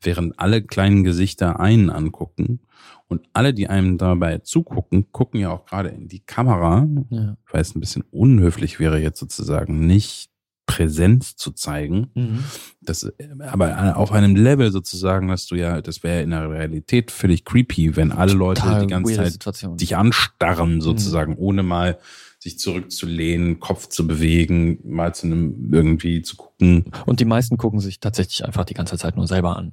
während 0.00 0.38
alle 0.38 0.62
kleinen 0.62 1.04
Gesichter 1.04 1.60
einen 1.60 1.90
angucken. 1.90 2.60
Und 3.08 3.22
alle, 3.32 3.54
die 3.54 3.68
einem 3.68 3.96
dabei 3.96 4.38
zugucken, 4.38 5.10
gucken 5.12 5.40
ja 5.40 5.50
auch 5.50 5.64
gerade 5.64 5.88
in 5.88 6.08
die 6.08 6.20
Kamera 6.20 6.86
ja. 7.08 7.36
weil 7.50 7.60
es 7.62 7.74
ein 7.74 7.80
bisschen 7.80 8.04
unhöflich 8.10 8.78
wäre, 8.78 9.00
jetzt 9.00 9.18
sozusagen 9.18 9.86
nicht 9.86 10.30
Präsenz 10.68 11.34
zu 11.34 11.52
zeigen. 11.52 12.10
Mhm. 12.14 12.44
Das, 12.82 13.10
aber 13.40 13.96
auf 13.96 14.12
einem 14.12 14.36
Level 14.36 14.70
sozusagen, 14.70 15.26
dass 15.28 15.46
du 15.46 15.54
ja, 15.56 15.80
das 15.80 16.02
wäre 16.02 16.22
in 16.22 16.30
der 16.30 16.50
Realität 16.50 17.10
völlig 17.10 17.46
creepy, 17.46 17.96
wenn 17.96 18.12
alle 18.12 18.34
Leute 18.34 18.60
Total 18.60 18.82
die 18.82 18.86
ganze 18.88 19.14
Zeit 19.14 19.32
Situation. 19.32 19.78
dich 19.78 19.96
anstarren 19.96 20.82
sozusagen, 20.82 21.36
ohne 21.36 21.62
mal 21.62 21.98
sich 22.40 22.58
zurückzulehnen, 22.58 23.58
Kopf 23.60 23.88
zu 23.88 24.06
bewegen, 24.06 24.78
mal 24.84 25.14
zu 25.14 25.26
einem 25.26 25.72
irgendwie 25.72 26.22
zu 26.22 26.36
gucken. 26.36 26.84
Und 27.06 27.20
die 27.20 27.24
meisten 27.24 27.56
gucken 27.56 27.80
sich 27.80 27.98
tatsächlich 28.00 28.44
einfach 28.44 28.64
die 28.64 28.74
ganze 28.74 28.96
Zeit 28.96 29.16
nur 29.16 29.26
selber 29.26 29.56
an. 29.56 29.72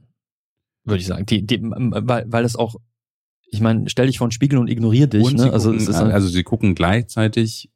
Würde 0.84 1.00
ich 1.02 1.08
sagen. 1.08 1.26
Die, 1.26 1.46
die, 1.46 1.60
weil, 1.62 2.26
weil 2.28 2.44
das 2.44 2.56
auch, 2.56 2.76
ich 3.52 3.62
meine, 3.62 3.90
stell 3.90 4.08
dich 4.08 4.18
vor 4.18 4.28
den 4.28 4.32
Spiegel 4.32 4.58
und 4.60 4.68
ignorier 4.68 5.08
dich. 5.08 5.24
und 5.24 5.36
Ne? 5.36 5.52
Also, 5.52 5.72
gucken, 5.72 5.88
ist 5.88 5.94
also 5.96 6.28
sie 6.28 6.44
gucken 6.44 6.76
gleichzeitig 6.76 7.70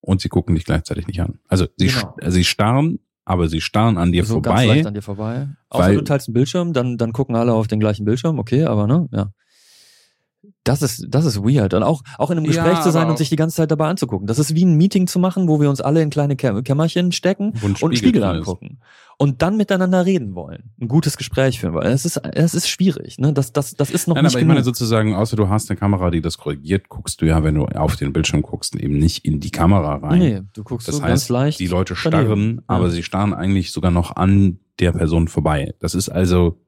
und 0.00 0.20
sie 0.20 0.28
gucken 0.28 0.54
dich 0.54 0.64
gleichzeitig 0.64 1.06
nicht 1.08 1.20
an. 1.20 1.40
Also 1.48 1.66
sie, 1.76 1.88
Genau. 1.88 2.14
sie 2.28 2.44
starren, 2.44 3.00
aber 3.24 3.48
sie 3.48 3.60
starren 3.60 3.98
an 3.98 4.12
dir 4.12 4.24
so 4.24 4.40
ganz 4.40 4.60
vorbei. 4.60 4.74
leicht 4.74 4.86
an 4.86 4.94
dir 4.94 5.02
vorbei. 5.02 5.48
Außer 5.68 5.94
du 5.94 6.02
teilst 6.02 6.28
einen 6.28 6.34
Bildschirm, 6.34 6.72
dann, 6.72 6.96
dann 6.96 7.12
gucken 7.12 7.34
alle 7.36 7.52
auf 7.52 7.66
den 7.66 7.80
gleichen 7.80 8.04
Bildschirm, 8.04 8.38
okay, 8.38 8.64
aber 8.64 8.86
ne, 8.86 9.08
ja. 9.12 9.32
Das 10.64 10.82
ist, 10.82 11.06
das 11.08 11.24
ist 11.24 11.38
weird. 11.42 11.72
Und 11.72 11.82
auch, 11.82 12.02
auch 12.18 12.30
in 12.30 12.36
einem 12.38 12.44
Ja, 12.50 12.62
Gespräch 12.62 12.82
zu 12.82 12.90
sein 12.90 13.08
und 13.08 13.16
sich 13.16 13.30
die 13.30 13.36
ganze 13.36 13.56
Zeit 13.56 13.70
dabei 13.70 13.88
anzugucken. 13.88 14.26
Das 14.26 14.38
ist 14.38 14.54
wie 14.54 14.64
ein 14.66 14.74
Meeting 14.76 15.06
zu 15.06 15.18
machen, 15.18 15.48
wo 15.48 15.60
wir 15.60 15.70
uns 15.70 15.80
alle 15.80 16.02
in 16.02 16.10
kleine 16.10 16.36
Kä 16.36 16.60
Kämmerchen 16.62 17.12
stecken 17.12 17.54
und 17.62 17.78
Spiegel 17.78 17.96
Spiegel 17.96 18.20
drin 18.22 18.30
ist. 18.32 18.38
angucken. 18.38 18.78
Und 19.16 19.40
dann 19.42 19.56
miteinander 19.56 20.04
reden 20.04 20.34
wollen. 20.34 20.70
Ein 20.80 20.86
gutes 20.88 21.16
Gespräch 21.16 21.58
führen 21.58 21.72
wollen. 21.74 21.86
Das 21.90 22.04
ist, 22.04 22.20
das 22.34 22.54
ist 22.54 22.68
schwierig, 22.68 23.18
ne? 23.18 23.32
Das, 23.32 23.52
das, 23.52 23.74
das 23.74 23.90
ist 23.90 24.06
noch 24.08 24.14
Nein, 24.14 24.24
nicht 24.24 24.32
aber 24.34 24.38
ich 24.40 24.42
genug. 24.44 24.54
meine 24.56 24.64
sozusagen, 24.64 25.14
außer 25.14 25.36
du 25.36 25.48
hast 25.48 25.70
eine 25.70 25.76
Kamera, 25.78 26.10
die 26.10 26.20
das 26.20 26.36
korrigiert, 26.38 26.88
guckst 26.88 27.20
du 27.22 27.26
ja, 27.26 27.42
wenn 27.42 27.54
du 27.54 27.64
auf 27.64 27.96
den 27.96 28.12
Bildschirm 28.12 28.42
guckst, 28.42 28.76
eben 28.76 28.98
nicht 28.98 29.24
in 29.24 29.40
die 29.40 29.50
Kamera 29.50 29.96
rein. 29.96 30.18
nee, 30.18 30.42
du 30.52 30.62
guckst 30.64 30.86
Das 30.86 30.96
so 30.96 31.02
heißt, 31.02 31.08
ganz 31.08 31.28
leicht. 31.30 31.58
Die 31.60 31.66
Leute 31.66 31.94
daneben. 32.04 32.26
starren, 32.26 32.62
aber 32.66 32.84
Ja. 32.84 32.90
sie 32.90 33.02
starren 33.02 33.32
eigentlich 33.34 33.72
sogar 33.72 33.90
noch 33.90 34.14
an 34.16 34.60
der 34.80 34.92
Person 34.92 35.26
vorbei. 35.28 35.74
Das 35.80 35.94
ist 35.96 36.08
also, 36.10 36.60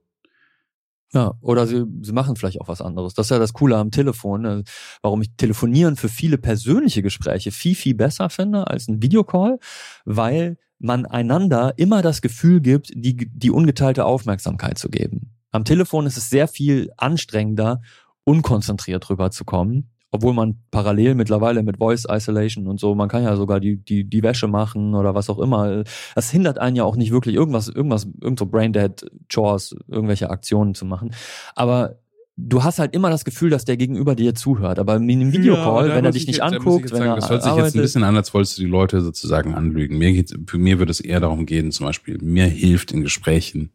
Ja, 1.13 1.35
oder 1.41 1.67
sie, 1.67 1.85
sie 2.03 2.13
machen 2.13 2.37
vielleicht 2.37 2.61
auch 2.61 2.69
was 2.69 2.81
anderes. 2.81 3.15
Das 3.15 3.27
ist 3.27 3.31
ja 3.31 3.41
das 3.41 3.53
Coole 3.53 3.77
am 3.77 3.91
Telefon, 3.91 4.45
äh, 4.45 4.63
warum 5.03 5.23
ich 5.23 5.31
Telefonieren 5.37 5.97
für 5.97 6.09
viele 6.09 6.39
persönliche 6.39 7.03
Gespräche 7.03 7.51
viel, 7.51 7.75
viel 7.75 7.95
besser 7.95 8.31
finde 8.31 8.69
als 8.69 8.87
ein 8.87 9.03
Videocall, 9.03 9.59
weil 10.05 10.57
man 10.79 11.07
einander 11.07 11.75
immer 11.77 12.01
das 12.03 12.23
Gefühl 12.23 12.61
gibt, 12.61 12.91
die, 12.95 13.17
die 13.17 13.51
ungeteilte 13.51 14.05
Aufmerksamkeit 14.05 14.79
zu 14.79 14.89
geben. 14.89 15.35
Am 15.51 15.65
Telefon 15.65 16.07
ist 16.07 16.17
es 16.17 16.31
sehr 16.31 16.47
viel 16.47 16.91
anstrengender, 16.97 17.83
unkonzentriert 18.25 19.11
rüberzukommen, 19.11 19.90
obwohl 20.11 20.35
man 20.35 20.57
parallel 20.71 21.15
mittlerweile 21.15 21.63
mit 21.63 21.77
Voice 21.79 22.05
Isolation 22.11 22.67
und 22.67 22.81
so, 22.81 22.95
man 22.95 23.09
kann 23.09 23.23
ja 23.23 23.37
sogar 23.37 23.61
die, 23.61 23.77
die, 23.77 24.05
die 24.05 24.23
Wäsche 24.23 24.49
machen 24.49 24.95
oder 24.95 25.15
was 25.15 25.31
auch 25.31 25.39
immer. 25.39 25.85
Das 26.15 26.31
hindert 26.31 26.59
einen 26.59 26.77
ja 26.77 26.85
auch 26.85 26.97
nicht 26.97 27.13
wirklich 27.13 27.35
irgendwas, 27.37 27.69
irgendwas, 27.69 28.09
irgend 28.21 28.39
so 28.39 28.47
Braindead 28.47 29.07
Chores, 29.33 29.77
irgendwelche 29.89 30.31
Aktionen 30.31 30.75
zu 30.75 30.85
machen. 30.85 31.13
Aber 31.55 31.97
du 32.37 32.65
hast 32.65 32.79
halt 32.79 32.95
immer 32.95 33.11
das 33.11 33.25
Gefühl, 33.25 33.51
dass 33.51 33.65
der 33.67 33.77
Gegenüber 33.77 34.15
dir 34.15 34.35
zuhört. 34.35 34.79
Aber 34.79 34.97
in 34.97 35.09
einem 35.11 35.33
Videocall, 35.33 35.89
Ja, 35.91 35.95
wenn 35.95 36.05
er 36.05 36.11
dich 36.11 36.23
ich 36.23 36.29
nicht 36.29 36.39
jetzt- 36.39 36.55
anguckt, 36.55 36.91
wenn 36.91 36.99
sagen, 36.99 37.11
er 37.11 37.17
das 37.17 37.31
hört 37.31 37.43
sich 37.43 37.55
jetzt 37.55 37.77
ein 37.77 37.83
bisschen 37.83 38.03
an, 38.03 38.17
als 38.17 38.33
wolltest 38.35 38.57
du 38.59 38.63
die 38.63 38.69
Leute 38.69 39.03
sozusagen 39.03 39.55
anlügen. 39.55 39.99
Mir 39.99 40.13
geht's, 40.13 40.35
für 40.47 40.59
mir 40.59 40.79
würde 40.79 40.91
es 40.91 41.01
eher 41.01 41.21
darum 41.21 41.45
gehen, 41.47 41.71
zum 41.71 41.87
Beispiel, 41.87 42.19
mir 42.23 42.47
hilft 42.47 42.93
in 42.93 43.03
Gesprächen 43.03 43.73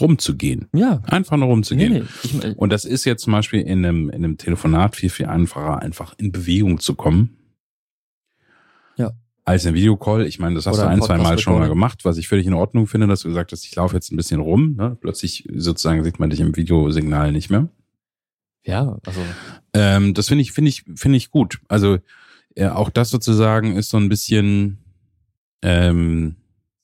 rumzugehen. 0.00 0.68
ja, 0.74 1.02
Einfach 1.06 1.36
nur 1.36 1.48
rumzugehen. 1.48 1.92
nee, 1.92 2.00
nee, 2.00 2.06
ich, 2.50 2.58
Und 2.58 2.70
das 2.72 2.84
ist 2.84 3.04
jetzt 3.04 3.22
zum 3.22 3.32
Beispiel 3.32 3.60
in 3.60 3.84
einem, 3.84 4.08
in 4.10 4.24
einem 4.24 4.36
Telefonat 4.38 4.96
viel, 4.96 5.10
viel 5.10 5.26
einfacher, 5.26 5.80
einfach 5.80 6.14
in 6.18 6.32
Bewegung 6.32 6.80
zu 6.80 6.94
kommen. 6.94 7.36
Ja. 8.96 9.12
Als 9.44 9.64
ein 9.66 9.74
Videocall. 9.74 10.26
Ich 10.26 10.38
meine, 10.38 10.54
das 10.56 10.66
hast 10.66 10.78
du 10.78 10.86
ein 10.86 11.00
zwei 11.00 11.18
Mal 11.18 11.38
schon 11.38 11.58
mal 11.58 11.68
gemacht, 11.68 12.04
was 12.04 12.16
ich 12.18 12.28
völlig 12.28 12.46
in 12.46 12.54
Ordnung 12.54 12.86
finde, 12.86 13.06
dass 13.06 13.20
du 13.20 13.28
gesagt 13.28 13.52
hast, 13.52 13.64
ich 13.64 13.74
laufe 13.76 13.94
jetzt 13.94 14.10
ein 14.12 14.16
bisschen 14.16 14.40
rum. 14.40 14.74
Ne? 14.76 14.96
Plötzlich 15.00 15.48
sozusagen 15.54 16.02
sieht 16.04 16.18
man 16.18 16.30
dich 16.30 16.40
im 16.40 16.56
Videosignal 16.56 17.32
nicht 17.32 17.50
mehr. 17.50 17.68
ja, 18.64 18.98
also 19.06 19.20
Ähm, 19.72 20.14
das 20.14 20.28
finde 20.28 20.42
ich, 20.42 20.52
finde 20.52 20.68
ich, 20.70 20.84
finde 20.96 21.16
ich 21.16 21.30
gut. 21.30 21.60
Also 21.68 21.98
äh, 22.56 22.66
auch 22.68 22.90
das 22.90 23.10
sozusagen 23.10 23.76
ist 23.76 23.90
so 23.90 23.96
ein 23.98 24.08
bisschen, 24.08 24.78
ähm, 25.62 26.36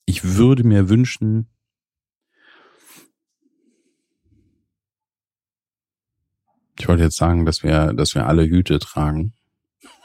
ich 0.05 0.23
würde 0.35 0.63
mir 0.63 0.87
wünschen, 0.89 1.47
ich 6.83 6.89
wollte 6.89 7.03
jetzt 7.03 7.15
sagen, 7.15 7.45
dass 7.45 7.63
wir, 7.63 7.93
dass 7.93 8.13
wir 8.13 8.27
alle 8.27 8.43
Hüte 8.43 8.77
tragen. 8.77 9.31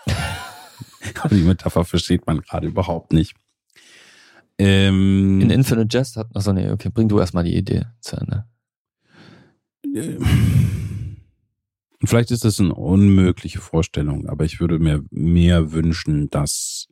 Aber 1.21 1.35
die 1.35 1.43
Metapher 1.43 1.85
versteht 1.85 2.29
man 2.29 2.41
gerade 2.41 2.69
überhaupt 2.69 3.13
nicht. 3.13 3.35
Ähm, 4.59 5.41
in 5.41 5.51
Infinite 5.51 5.89
Jest 5.99 6.17
hat, 6.17 6.29
also 6.35 6.53
nee, 6.53 6.71
okay, 6.71 6.89
bring 6.95 7.09
du 7.09 7.19
erstmal 7.19 7.43
die 7.43 7.57
Idee 7.57 7.87
zu 8.01 8.17
Ende. 8.17 8.45
Und 9.83 11.17
vielleicht 12.05 12.31
ist 12.31 12.45
das 12.45 12.61
eine 12.61 12.75
unmögliche 12.75 13.59
Vorstellung, 13.59 14.29
aber 14.29 14.45
ich 14.45 14.61
würde 14.61 14.79
mir 14.79 15.03
mehr 15.11 15.73
wünschen, 15.73 16.31
dass 16.31 16.87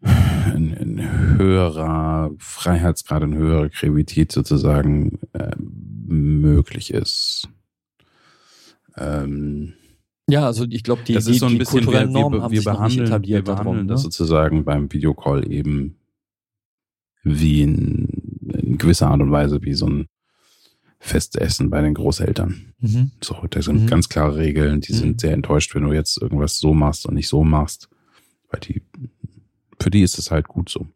ein, 0.00 0.74
ein 0.74 1.36
höherer 1.36 2.30
Freiheitsgrad, 2.38 3.22
eine 3.22 3.36
höhere 3.36 3.68
Kreativität 3.68 4.32
sozusagen 4.32 5.18
äh, 5.34 5.54
möglich 5.58 6.90
ist. 6.90 7.50
Ähm, 8.96 9.74
Ja, 10.28 10.46
also 10.46 10.64
ich 10.68 10.82
glaube, 10.82 11.02
die, 11.04 11.12
das 11.14 11.24
die, 11.26 11.32
ist 11.32 11.38
so 11.40 11.46
ein 11.46 11.52
die 11.52 11.58
bisschen, 11.58 11.80
wir, 11.80 11.84
kulturellen 11.84 12.12
Normen 12.12 12.38
wir, 12.38 12.42
haben 12.42 12.52
wir 12.52 12.58
sich 12.60 12.66
noch 12.66 12.72
nicht 12.72 12.96
behandeln, 12.96 12.98
wir 12.98 13.06
etabliert 13.06 13.44
behandeln 13.44 13.74
darum. 13.76 13.88
das 13.88 14.00
Ne? 14.00 14.02
sozusagen 14.04 14.64
beim 14.64 14.92
Videocall 14.92 15.50
eben 15.50 15.96
wie 17.22 17.62
in, 17.62 18.06
in 18.52 18.78
gewisser 18.78 19.08
Art 19.10 19.20
und 19.20 19.30
Weise 19.30 19.62
wie 19.62 19.74
so 19.74 19.86
ein 19.86 20.06
Festessen 20.98 21.68
bei 21.70 21.82
den 21.82 21.94
Großeltern. 21.94 22.72
Mhm. 22.80 23.10
So, 23.22 23.36
da 23.50 23.60
sind 23.60 23.82
Mhm. 23.82 23.86
ganz 23.86 24.08
klare 24.08 24.36
Regeln, 24.36 24.80
die 24.80 24.92
Mhm. 24.92 24.96
sind 24.98 25.20
sehr 25.20 25.32
enttäuscht, 25.34 25.74
wenn 25.74 25.82
du 25.84 25.92
jetzt 25.92 26.20
irgendwas 26.20 26.58
so 26.58 26.72
machst 26.72 27.06
und 27.06 27.14
nicht 27.14 27.28
so 27.28 27.44
machst. 27.44 27.88
Weil 28.50 28.60
die, 28.60 28.82
für 29.80 29.90
die 29.90 30.02
ist 30.02 30.18
es 30.18 30.30
halt 30.30 30.48
gut 30.48 30.68
so. 30.70 30.86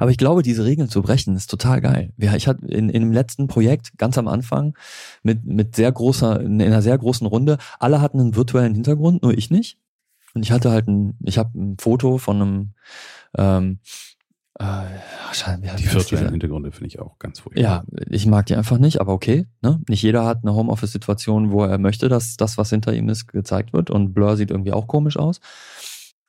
Aber 0.00 0.10
ich 0.10 0.18
glaube, 0.18 0.42
diese 0.42 0.64
Regeln 0.64 0.88
zu 0.88 1.02
brechen, 1.02 1.36
ist 1.36 1.50
total 1.50 1.80
geil. 1.80 2.12
Ich 2.16 2.48
hatte 2.48 2.66
in, 2.66 2.88
in 2.88 3.02
dem 3.02 3.12
letzten 3.12 3.46
Projekt 3.46 3.96
ganz 3.98 4.18
am 4.18 4.28
Anfang 4.28 4.76
mit, 5.22 5.44
mit 5.44 5.76
sehr 5.76 5.90
großer, 5.92 6.40
in 6.40 6.60
einer 6.60 6.82
sehr 6.82 6.98
großen 6.98 7.26
Runde, 7.26 7.58
alle 7.78 8.00
hatten 8.00 8.20
einen 8.20 8.36
virtuellen 8.36 8.74
Hintergrund, 8.74 9.22
nur 9.22 9.36
ich 9.36 9.50
nicht. 9.50 9.78
Und 10.34 10.42
ich 10.42 10.52
hatte 10.52 10.70
halt 10.70 10.88
ein, 10.88 11.16
ich 11.24 11.38
habe 11.38 11.58
ein 11.58 11.76
Foto 11.78 12.18
von 12.18 12.42
einem, 12.42 12.74
ähm, 13.36 13.78
äh, 14.58 14.64
Die 15.78 15.92
virtuellen 15.92 16.30
Hintergründe 16.30 16.70
finde 16.70 16.86
ich 16.86 17.00
auch 17.00 17.18
ganz 17.18 17.40
furchtbar. 17.40 17.62
Ja, 17.62 17.84
ich 18.08 18.26
mag 18.26 18.46
die 18.46 18.54
einfach 18.54 18.78
nicht, 18.78 19.00
aber 19.00 19.12
okay. 19.12 19.46
Ne? 19.62 19.80
Nicht 19.88 20.02
jeder 20.02 20.24
hat 20.24 20.40
eine 20.42 20.54
Homeoffice-Situation, 20.54 21.50
wo 21.50 21.64
er 21.64 21.78
möchte, 21.78 22.08
dass 22.08 22.36
das, 22.36 22.56
was 22.56 22.70
hinter 22.70 22.94
ihm 22.94 23.08
ist, 23.08 23.26
gezeigt 23.26 23.72
wird. 23.72 23.90
Und 23.90 24.12
Blur 24.12 24.36
sieht 24.36 24.50
irgendwie 24.50 24.72
auch 24.72 24.86
komisch 24.86 25.16
aus. 25.16 25.40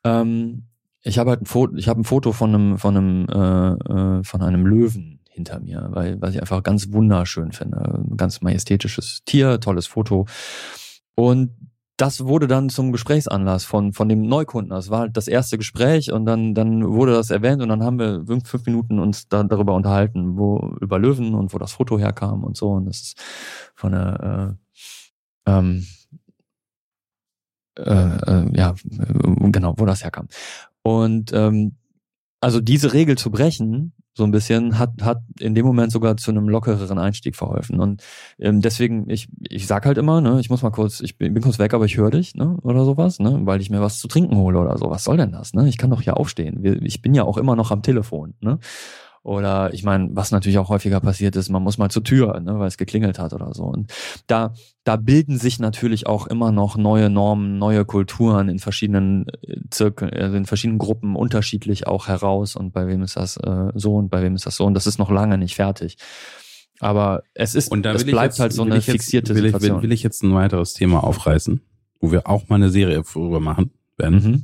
Ähm, 0.03 0.67
ich 1.05 1.19
habe 1.19 1.29
halt 1.29 1.43
ein 1.43 1.45
Foto, 1.45 1.75
ich 1.75 1.87
habe 1.87 2.01
ein 2.01 2.03
Foto 2.03 2.31
von 2.33 2.53
einem, 2.53 2.77
von 2.77 2.97
einem, 2.97 3.27
äh, 3.29 4.19
äh, 4.19 4.23
von 4.23 4.41
einem 4.41 4.65
Löwen 4.65 5.19
hinter 5.29 5.59
mir, 5.59 5.87
weil, 5.91 6.19
weil 6.19 6.31
ich 6.31 6.41
einfach 6.41 6.63
ganz 6.63 6.91
wunderschön 6.91 7.51
finde. 7.51 7.77
Ein 7.77 8.17
ganz 8.17 8.41
majestätisches 8.41 9.21
Tier, 9.23 9.59
tolles 9.59 9.85
Foto. 9.85 10.25
Und 11.15 11.51
das 11.97 12.25
wurde 12.25 12.47
dann 12.47 12.69
zum 12.69 12.91
Gesprächsanlass 12.91 13.65
von, 13.65 13.93
von 13.93 14.09
dem 14.09 14.23
Neukunden. 14.23 14.71
Das 14.71 14.89
war 14.89 15.01
halt 15.01 15.15
das 15.15 15.27
erste 15.27 15.57
Gespräch 15.57 16.11
und 16.11 16.25
dann, 16.25 16.55
dann 16.55 16.83
wurde 16.91 17.13
das 17.13 17.29
erwähnt 17.29 17.61
und 17.61 17.69
dann 17.69 17.83
haben 17.83 17.99
wir 17.99 18.25
fünf, 18.25 18.49
fünf 18.49 18.65
Minuten 18.65 18.99
uns 18.99 19.29
da, 19.29 19.43
darüber 19.43 19.75
unterhalten, 19.75 20.37
wo, 20.37 20.75
über 20.81 20.97
Löwen 20.97 21.35
und 21.35 21.53
wo 21.53 21.59
das 21.59 21.73
Foto 21.73 21.99
herkam 21.99 22.43
und 22.43 22.57
so. 22.57 22.71
Und 22.71 22.85
das 22.85 23.01
ist 23.01 23.21
von 23.75 23.91
der, 23.91 24.57
äh, 25.45 25.51
ähm, 25.51 25.85
äh, 27.77 27.83
äh, 27.83 28.57
ja, 28.57 28.71
äh, 28.71 29.51
genau, 29.51 29.75
wo 29.77 29.85
das 29.85 30.03
herkam. 30.03 30.27
Und 30.85 31.33
ähm, 31.33 31.77
also 32.41 32.61
diese 32.61 32.93
Regel 32.93 33.17
zu 33.17 33.31
brechen, 33.31 33.93
so 34.13 34.23
ein 34.23 34.29
bisschen, 34.29 34.77
hat, 34.77 35.01
hat 35.01 35.17
in 35.39 35.55
dem 35.55 35.65
Moment 35.65 35.91
sogar 35.91 36.15
zu 36.15 36.29
einem 36.29 36.47
lockereren 36.47 36.99
Einstieg 36.99 37.35
verholfen. 37.35 37.79
Und 37.79 38.03
ähm, 38.37 38.61
deswegen, 38.61 39.09
ich, 39.09 39.27
ich 39.49 39.65
sag 39.65 39.87
halt 39.87 39.97
immer, 39.97 40.21
ne, 40.21 40.39
ich 40.39 40.51
muss 40.51 40.61
mal 40.61 40.69
kurz, 40.69 41.01
ich 41.01 41.17
bin, 41.17 41.33
bin 41.33 41.41
kurz 41.41 41.57
weg, 41.57 41.73
aber 41.73 41.85
ich 41.85 41.97
höre 41.97 42.11
dich, 42.11 42.35
ne, 42.35 42.55
oder 42.61 42.85
sowas, 42.85 43.17
ne, 43.17 43.39
weil 43.45 43.61
ich 43.61 43.71
mir 43.71 43.81
was 43.81 43.97
zu 43.97 44.07
trinken 44.07 44.37
hole 44.37 44.59
oder 44.59 44.77
so. 44.77 44.91
Was 44.91 45.03
soll 45.03 45.17
denn 45.17 45.31
das, 45.31 45.53
ne? 45.55 45.67
Ich 45.67 45.79
kann 45.79 45.89
doch 45.89 46.03
hier 46.03 46.17
aufstehen. 46.17 46.63
Ich 46.83 47.01
bin 47.01 47.15
ja 47.15 47.23
auch 47.23 47.37
immer 47.37 47.55
noch 47.55 47.71
am 47.71 47.81
Telefon, 47.81 48.35
ne? 48.39 48.59
Oder 49.25 49.73
ich 49.73 49.83
meine, 49.83 50.09
was 50.11 50.29
natürlich 50.29 50.59
auch 50.59 50.69
häufiger 50.69 50.99
passiert 50.99 51.35
ist, 51.35 51.49
man 51.49 51.63
muss 51.63 51.79
mal 51.79 51.89
zur 51.89 52.03
Tür, 52.03 52.39
ne, 52.39 52.59
weil 52.59 52.67
es 52.67 52.77
geklingelt 52.77 53.17
hat 53.17 53.33
oder 53.33 53.55
so. 53.55 53.63
Und 53.63 53.91
da, 54.27 54.53
da 54.83 54.97
bilden 54.97 55.39
sich 55.39 55.57
natürlich 55.57 56.05
auch 56.05 56.27
immer 56.27 56.51
noch 56.51 56.77
neue 56.77 57.09
Normen, 57.09 57.57
neue 57.57 57.85
Kulturen 57.85 58.49
in 58.49 58.59
verschiedenen 58.59 59.25
äh, 59.41 59.61
Zirkeln, 59.71 60.13
also 60.13 60.37
in 60.37 60.45
verschiedenen 60.45 60.77
Gruppen 60.77 61.15
unterschiedlich 61.15 61.87
auch 61.87 62.07
heraus. 62.07 62.55
Und 62.55 62.71
bei 62.71 62.85
wem 62.85 63.01
ist 63.01 63.17
das 63.17 63.37
äh, 63.37 63.71
so 63.73 63.95
und 63.95 64.09
bei 64.09 64.21
wem 64.21 64.35
ist 64.35 64.45
das 64.45 64.57
so. 64.57 64.65
Und 64.65 64.75
das 64.75 64.85
ist 64.85 64.99
noch 64.99 65.09
lange 65.09 65.39
nicht 65.39 65.55
fertig. 65.55 65.97
Aber 66.79 67.23
es 67.33 67.55
ist, 67.55 67.71
Und 67.71 67.83
es 67.83 68.05
bleibt 68.05 68.33
jetzt, 68.33 68.39
halt 68.39 68.53
so 68.53 68.61
eine 68.61 68.75
jetzt, 68.75 68.85
fixierte 68.85 69.33
will 69.33 69.45
ich, 69.45 69.53
Situation. 69.53 69.77
will, 69.77 69.89
will 69.89 69.91
ich 69.91 70.03
jetzt 70.03 70.21
ein 70.21 70.35
weiteres 70.35 70.73
Thema 70.73 71.03
aufreißen, 71.03 71.61
wo 71.99 72.11
wir 72.11 72.27
auch 72.27 72.47
mal 72.47 72.57
eine 72.57 72.69
Serie 72.69 73.01
darüber 73.01 73.39
machen 73.39 73.71
werden. 73.97 74.23
mhm. 74.23 74.43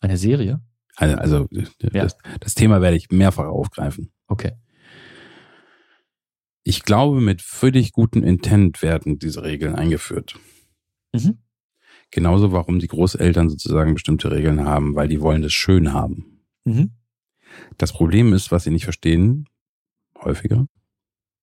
Eine 0.00 0.16
Serie? 0.16 0.60
Also, 0.96 1.16
also 1.16 1.48
Ja. 1.52 2.02
das, 2.04 2.16
das 2.40 2.54
Thema 2.54 2.80
werde 2.80 2.96
ich 2.96 3.10
mehrfach 3.10 3.46
aufgreifen. 3.46 4.12
Okay. 4.26 4.52
Ich 6.62 6.82
glaube, 6.82 7.20
mit 7.20 7.42
völlig 7.42 7.92
gutem 7.92 8.22
Intent 8.22 8.82
werden 8.82 9.18
diese 9.18 9.42
Regeln 9.42 9.74
eingeführt. 9.74 10.38
Mhm. 11.14 11.38
Genauso, 12.10 12.52
warum 12.52 12.78
die 12.78 12.86
Großeltern 12.88 13.48
sozusagen 13.48 13.94
bestimmte 13.94 14.30
Regeln 14.30 14.64
haben, 14.64 14.94
weil 14.94 15.08
die 15.08 15.20
wollen 15.20 15.42
das 15.42 15.52
schön 15.52 15.92
haben. 15.92 16.42
Mhm. 16.64 16.90
Das 17.78 17.92
Problem 17.92 18.32
ist, 18.32 18.52
was 18.52 18.64
sie 18.64 18.70
nicht 18.70 18.84
verstehen, 18.84 19.48
häufiger, 20.22 20.66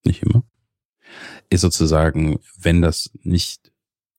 nicht 0.05 0.23
immer, 0.23 0.43
ist 1.49 1.61
sozusagen, 1.61 2.39
wenn 2.59 2.81
das 2.81 3.11
nicht 3.23 3.71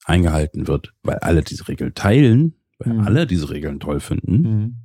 eingehalten 0.05 0.67
wird, 0.67 0.95
weil 1.03 1.19
alle 1.19 1.43
diese 1.43 1.69
Regel 1.69 1.93
teilen, 1.93 2.55
weil 2.79 2.95
Mhm. 2.95 3.01
alle 3.01 3.27
diese 3.27 3.51
Regeln 3.51 3.79
toll 3.79 4.01
finden, 4.01 4.43
Mhm. 4.43 4.77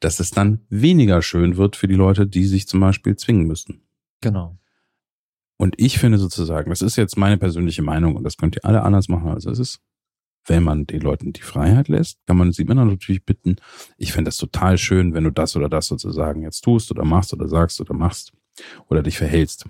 Dass 0.00 0.20
es 0.20 0.30
dann 0.30 0.60
weniger 0.68 1.22
schön 1.22 1.56
wird 1.56 1.76
für 1.76 1.88
die 1.88 1.94
Leute, 1.94 2.26
die 2.26 2.44
sich 2.44 2.66
zum 2.66 2.80
Beispiel 2.80 3.16
zwingen 3.16 3.46
müssen. 3.46 3.82
Genau. 4.20 4.58
Und 5.56 5.74
ich 5.78 5.98
finde 5.98 6.18
sozusagen, 6.18 6.70
das 6.70 6.82
ist 6.82 6.96
jetzt 6.96 7.16
meine 7.16 7.38
persönliche 7.38 7.82
Meinung 7.82 8.16
und 8.16 8.24
das 8.24 8.36
könnt 8.36 8.56
ihr 8.56 8.64
alle 8.64 8.82
anders 8.82 9.08
machen, 9.08 9.28
als 9.28 9.46
es 9.46 9.58
ist. 9.58 9.80
Wenn 10.44 10.64
man 10.64 10.86
den 10.88 11.02
Leuten 11.02 11.32
die 11.32 11.42
Freiheit 11.42 11.86
lässt, 11.86 12.18
kann 12.26 12.36
man 12.36 12.50
sie 12.50 12.62
immer 12.62 12.74
natürlich 12.74 13.24
bitten, 13.24 13.56
ich 13.96 14.12
fände 14.12 14.28
das 14.28 14.38
total 14.38 14.76
schön, 14.76 15.14
wenn 15.14 15.22
du 15.22 15.30
das 15.30 15.54
oder 15.54 15.68
das 15.68 15.86
sozusagen 15.86 16.42
jetzt 16.42 16.62
tust 16.62 16.90
oder 16.90 17.04
machst 17.04 17.32
oder 17.32 17.46
sagst 17.46 17.80
oder 17.80 17.94
machst 17.94 18.32
oder 18.88 19.04
dich 19.04 19.18
verhältst. 19.18 19.66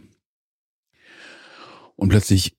Und 1.97 2.09
plötzlich 2.09 2.57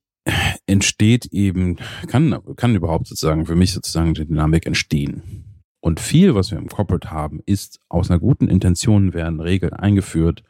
entsteht 0.68 1.26
eben, 1.28 1.78
kann, 2.08 2.40
kann 2.56 2.76
überhaupt 2.76 3.08
sozusagen 3.08 3.46
für 3.46 3.56
mich 3.56 3.74
sozusagen 3.74 4.14
die 4.14 4.26
Dynamik 4.26 4.68
entstehen. 4.68 5.53
Und 5.84 6.00
viel, 6.00 6.34
was 6.34 6.50
wir 6.50 6.58
im 6.58 6.70
Corporate 6.70 7.12
haben, 7.12 7.42
ist 7.46 7.82
aus 7.90 8.10
einer 8.10 8.18
guten 8.18 8.48
Intention 8.48 9.14
werden 9.14 9.42
Regeln 9.42 9.74
eingeführt, 9.74 10.42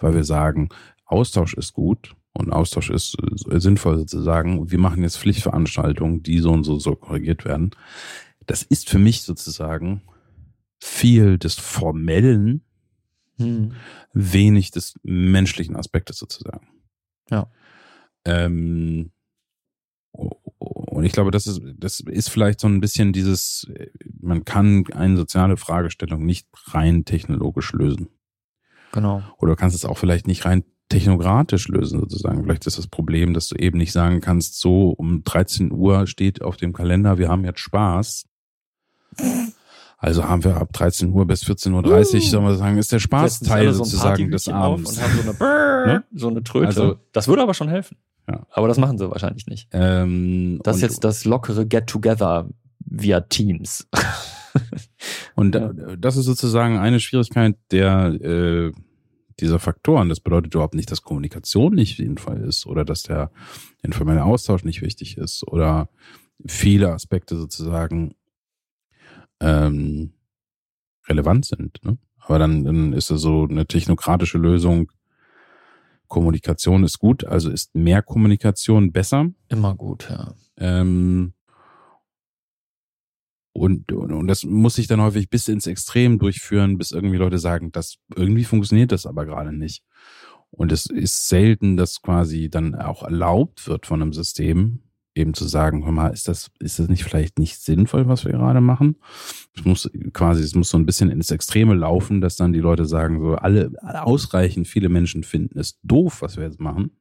weil 0.00 0.14
wir 0.14 0.24
sagen, 0.24 0.70
Austausch 1.04 1.54
ist 1.54 1.74
gut 1.74 2.16
und 2.32 2.52
Austausch 2.52 2.90
ist 2.90 3.16
äh, 3.48 3.60
sinnvoll 3.60 3.98
sozusagen. 3.98 4.68
Wir 4.72 4.80
machen 4.80 5.04
jetzt 5.04 5.18
Pflichtveranstaltungen, 5.18 6.24
die 6.24 6.40
so 6.40 6.50
und 6.50 6.64
so, 6.64 6.80
so 6.80 6.96
korrigiert 6.96 7.44
werden. 7.44 7.70
Das 8.46 8.64
ist 8.64 8.90
für 8.90 8.98
mich 8.98 9.22
sozusagen 9.22 10.02
viel 10.80 11.38
des 11.38 11.54
Formellen, 11.54 12.64
Mhm. 13.38 13.74
wenig 14.12 14.72
des 14.72 14.94
menschlichen 15.04 15.76
Aspektes 15.76 16.18
sozusagen. 16.18 16.66
Ja. 17.30 17.48
Ähm, 18.24 19.12
und 20.12 21.04
ich 21.04 21.12
glaube, 21.12 21.30
das 21.30 21.46
ist, 21.46 21.62
das 21.78 22.00
ist 22.00 22.28
vielleicht 22.28 22.60
so 22.60 22.66
ein 22.66 22.80
bisschen 22.80 23.12
dieses, 23.12 23.66
man 24.22 24.44
kann 24.44 24.84
eine 24.94 25.16
soziale 25.16 25.56
Fragestellung 25.56 26.24
nicht 26.24 26.46
rein 26.66 27.04
technologisch 27.04 27.72
lösen. 27.72 28.08
Genau. 28.92 29.22
Oder 29.38 29.52
du 29.52 29.56
kannst 29.56 29.76
es 29.76 29.84
auch 29.84 29.98
vielleicht 29.98 30.26
nicht 30.26 30.44
rein 30.44 30.64
technokratisch 30.88 31.68
lösen 31.68 32.00
sozusagen. 32.00 32.42
Vielleicht 32.42 32.66
ist 32.66 32.76
das 32.78 32.88
Problem, 32.88 33.32
dass 33.34 33.46
du 33.48 33.54
eben 33.56 33.78
nicht 33.78 33.92
sagen 33.92 34.20
kannst, 34.20 34.58
so 34.60 34.90
um 34.90 35.22
13 35.22 35.70
Uhr 35.72 36.06
steht 36.08 36.42
auf 36.42 36.56
dem 36.56 36.72
Kalender, 36.72 37.16
wir 37.18 37.28
haben 37.28 37.44
jetzt 37.44 37.60
Spaß. 37.60 38.24
Also 39.98 40.24
haben 40.24 40.42
wir 40.44 40.56
ab 40.56 40.72
13 40.72 41.12
Uhr 41.12 41.26
bis 41.26 41.44
14.30 41.44 41.74
Uhr, 41.74 41.84
Uh. 41.84 42.20
sollen 42.30 42.44
wir 42.44 42.54
sagen, 42.56 42.78
ist 42.78 42.90
der 42.90 42.98
Spaßteil 43.00 43.72
so 43.72 43.84
sozusagen 43.84 44.30
des 44.30 44.48
Abends. 44.48 44.96
Und 44.96 45.02
haben 45.02 45.12
so 45.16 45.22
eine, 45.22 45.34
Brrr, 45.34 45.86
Ne? 45.86 46.04
so 46.14 46.28
eine 46.28 46.42
Tröte. 46.42 46.66
Also- 46.68 46.96
das 47.12 47.28
würde 47.28 47.42
aber 47.42 47.54
schon 47.54 47.68
helfen. 47.68 47.96
Ja. 48.28 48.46
Aber 48.50 48.68
das 48.68 48.78
machen 48.78 48.96
sie 48.98 49.10
wahrscheinlich 49.10 49.46
nicht. 49.46 49.68
Ähm, 49.72 50.60
Das 50.62 50.76
ist 50.76 50.82
jetzt 50.82 51.04
das 51.04 51.24
lockere 51.24 51.66
Get-Together 51.66 52.48
via 52.80 53.20
Teams. 53.20 53.88
Und 55.36 55.52
da- 55.52 55.72
das 55.96 56.16
ist 56.16 56.26
sozusagen 56.26 56.78
eine 56.78 57.00
Schwierigkeit 57.00 57.56
der 57.70 58.06
äh, 58.20 58.72
dieser 59.38 59.58
Faktoren. 59.58 60.08
Das 60.08 60.20
bedeutet 60.20 60.54
überhaupt 60.54 60.74
nicht, 60.74 60.90
dass 60.90 61.02
Kommunikation 61.02 61.74
nicht 61.74 61.96
sinnvoll 61.96 62.38
ist 62.42 62.66
oder 62.66 62.84
dass 62.84 63.02
der 63.04 63.30
informelle 63.82 64.24
Austausch 64.24 64.64
nicht 64.64 64.82
wichtig 64.82 65.16
ist 65.16 65.46
oder 65.46 65.88
viele 66.46 66.92
Aspekte 66.92 67.36
sozusagen 67.36 68.14
ähm, 69.40 70.12
relevant 71.08 71.46
sind. 71.46 71.78
Ne? 71.84 71.96
Aber 72.18 72.38
dann, 72.38 72.64
dann 72.64 72.92
ist 72.92 73.10
es 73.10 73.20
so 73.22 73.46
eine 73.48 73.66
technokratische 73.66 74.38
Lösung. 74.38 74.92
Kommunikation 76.08 76.82
ist 76.84 76.98
gut, 76.98 77.24
also 77.24 77.50
ist 77.50 77.74
mehr 77.74 78.02
Kommunikation 78.02 78.90
besser. 78.92 79.30
Immer 79.48 79.74
gut, 79.76 80.08
ja. 80.10 80.34
Ähm, 80.56 81.34
und, 83.52 83.92
und, 83.92 84.12
und 84.12 84.26
das 84.28 84.44
muss 84.44 84.76
sich 84.76 84.86
dann 84.86 85.00
häufig 85.00 85.28
bis 85.28 85.48
ins 85.48 85.66
Extrem 85.66 86.18
durchführen, 86.18 86.78
bis 86.78 86.92
irgendwie 86.92 87.16
Leute 87.16 87.38
sagen, 87.38 87.72
das 87.72 87.96
irgendwie 88.14 88.44
funktioniert 88.44 88.92
das 88.92 89.06
aber 89.06 89.26
gerade 89.26 89.52
nicht. 89.52 89.82
Und 90.50 90.72
es 90.72 90.86
ist 90.86 91.28
selten, 91.28 91.76
dass 91.76 92.02
quasi 92.02 92.48
dann 92.48 92.74
auch 92.74 93.02
erlaubt 93.02 93.66
wird 93.66 93.86
von 93.86 94.02
einem 94.02 94.12
System, 94.12 94.80
eben 95.14 95.34
zu 95.34 95.44
sagen, 95.46 95.84
hör 95.84 95.92
mal, 95.92 96.08
ist 96.08 96.28
das, 96.28 96.50
ist 96.60 96.78
das 96.78 96.88
nicht 96.88 97.04
vielleicht 97.04 97.38
nicht 97.38 97.58
sinnvoll, 97.58 98.06
was 98.06 98.24
wir 98.24 98.32
gerade 98.32 98.60
machen? 98.60 98.96
Es 99.56 99.64
muss 99.64 99.90
quasi, 100.12 100.42
es 100.42 100.54
muss 100.54 100.70
so 100.70 100.78
ein 100.78 100.86
bisschen 100.86 101.10
ins 101.10 101.30
Extreme 101.30 101.74
laufen, 101.74 102.20
dass 102.20 102.36
dann 102.36 102.52
die 102.52 102.60
Leute 102.60 102.84
sagen, 102.86 103.20
so 103.20 103.34
alle, 103.34 103.72
ausreichend 103.82 104.68
viele 104.68 104.88
Menschen 104.88 105.24
finden 105.24 105.58
es 105.58 105.78
doof, 105.82 106.22
was 106.22 106.36
wir 106.36 106.44
jetzt 106.44 106.60
machen. 106.60 106.92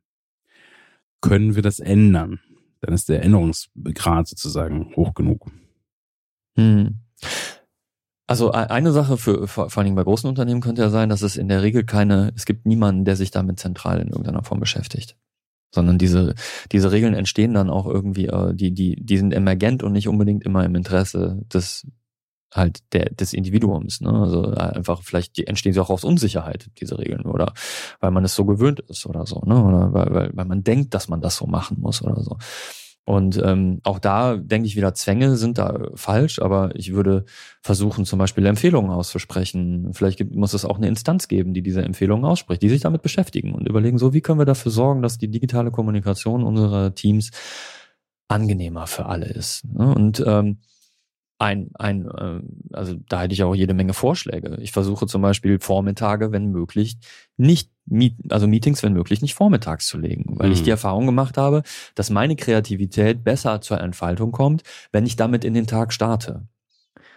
Können 1.22 1.56
wir 1.56 1.62
das 1.62 1.80
ändern? 1.80 2.40
Dann 2.82 2.94
ist 2.94 3.10
der 3.10 3.24
Änderungsgrad 3.24 4.28
sozusagen 4.28 4.96
hoch 4.96 5.14
genug. 5.14 5.52
Hm. 6.60 6.96
Also 8.28 8.52
e- 8.52 8.56
eine 8.56 8.92
Sache 8.92 9.18
für 9.18 9.48
vor 9.48 9.76
allen 9.76 9.86
Dingen 9.86 9.96
bei 9.96 10.04
großen 10.04 10.30
Unternehmen 10.30 10.62
könnte 10.62 10.84
ja 10.84 10.90
sein, 10.90 11.10
dass 11.10 11.24
es 11.24 11.36
in 11.36 11.48
der 11.50 11.64
Regel 11.64 11.84
keine, 11.84 12.32
es 12.36 12.46
gibt 12.46 12.66
niemanden, 12.66 13.06
der 13.06 13.16
sich 13.16 13.32
damit 13.32 13.60
zentral 13.60 14.00
in 14.00 14.10
irgendeiner 14.10 14.44
Form 14.44 14.60
beschäftigt. 14.60 15.18
Sondern 15.74 15.98
diese, 15.98 16.36
diese 16.72 16.92
Regeln 16.92 17.14
entstehen 17.14 17.54
dann 17.54 17.70
auch 17.70 17.86
irgendwie, 17.86 18.28
äh, 18.28 18.54
die, 18.56 18.72
die, 18.72 18.96
die 19.00 19.18
sind 19.18 19.34
emergent 19.34 19.84
und 19.84 19.94
nicht 19.94 20.08
unbedingt 20.08 20.44
immer 20.44 20.66
im 20.66 20.76
Interesse 20.76 21.42
des 21.54 21.88
halt 22.54 22.80
der, 22.94 23.12
des 23.12 23.34
Individuums. 23.34 24.02
Ne? 24.02 24.12
Also 24.12 24.52
äh, 24.52 24.58
einfach, 24.58 25.04
vielleicht 25.04 25.40
entstehen 25.40 25.74
sie 25.74 25.80
auch 25.80 25.90
aus 25.90 26.04
Unsicherheit, 26.04 26.70
diese 26.80 26.98
Regeln, 26.98 27.26
oder 27.26 27.54
weil 28.00 28.12
man 28.12 28.26
es 28.26 28.36
so 28.36 28.46
gewöhnt 28.46 28.80
ist 28.80 29.06
oder 29.06 29.26
so, 29.26 29.42
ne? 29.46 29.64
Oder 29.64 29.94
weil, 29.94 30.14
weil, 30.14 30.32
weil 30.34 30.46
man 30.46 30.64
denkt, 30.64 30.94
dass 30.94 31.08
man 31.10 31.22
das 31.22 31.36
so 31.36 31.46
machen 31.46 31.78
muss 31.80 32.02
oder 32.02 32.22
so. 32.22 32.38
Und 33.10 33.42
ähm, 33.44 33.80
auch 33.86 33.98
da 33.98 34.36
denke 34.36 34.68
ich 34.68 34.76
wieder, 34.76 34.94
Zwänge 34.94 35.36
sind 35.36 35.58
da 35.58 35.90
falsch, 35.96 36.38
aber 36.38 36.76
ich 36.76 36.94
würde 36.94 37.26
versuchen, 37.60 38.06
zum 38.06 38.20
Beispiel 38.20 38.46
Empfehlungen 38.46 38.92
auszusprechen. 38.92 39.96
Vielleicht 39.96 40.20
gibt, 40.20 40.36
muss 40.36 40.54
es 40.54 40.64
auch 40.64 40.78
eine 40.78 40.88
Instanz 40.88 41.28
geben, 41.28 41.56
die 41.56 41.64
diese 41.64 41.82
Empfehlungen 41.82 42.24
ausspricht, 42.24 42.62
die 42.62 42.70
sich 42.70 42.82
damit 42.82 43.02
beschäftigen 43.02 43.56
und 43.56 43.68
überlegen, 43.68 43.98
so 43.98 44.14
wie 44.14 44.22
können 44.22 44.38
wir 44.38 44.46
dafür 44.46 44.72
sorgen, 44.72 45.02
dass 45.02 45.18
die 45.18 45.28
digitale 45.28 45.72
Kommunikation 45.72 46.44
unserer 46.44 46.94
Teams 46.94 47.32
angenehmer 48.28 48.86
für 48.86 49.08
alle 49.08 49.26
ist. 49.26 49.66
Ne? 49.66 49.92
Und 49.92 50.24
ähm, 50.28 50.60
ein, 51.40 51.72
ein, 51.76 52.06
äh, 52.06 52.42
also 52.74 52.96
da 53.08 53.22
hätte 53.22 53.34
ich 53.34 53.44
auch 53.44 53.56
jede 53.56 53.74
Menge 53.74 53.94
Vorschläge. 53.94 54.58
Ich 54.62 54.72
versuche 54.72 55.08
zum 55.08 55.22
Beispiel 55.22 55.60
Vormittage, 55.60 56.32
wenn 56.32 56.52
möglich, 56.52 56.98
nicht, 57.38 57.72
also 58.30 58.46
Meetings, 58.46 58.84
wenn 58.84 58.94
möglich, 58.94 59.22
nicht 59.22 59.34
vormittags 59.34 59.88
zu 59.88 59.98
legen, 59.98 60.38
weil 60.38 60.52
ich 60.52 60.60
Mhm. 60.60 60.64
die 60.66 60.70
Erfahrung 60.72 61.06
gemacht 61.06 61.38
habe, 61.38 61.64
dass 61.96 62.10
meine 62.10 62.36
Kreativität 62.36 63.24
besser 63.24 63.62
zur 63.62 63.80
Entfaltung 63.80 64.32
kommt, 64.32 64.64
wenn 64.92 65.06
ich 65.06 65.16
damit 65.16 65.46
in 65.46 65.54
den 65.54 65.66
Tag 65.66 65.94
starte. 65.94 66.48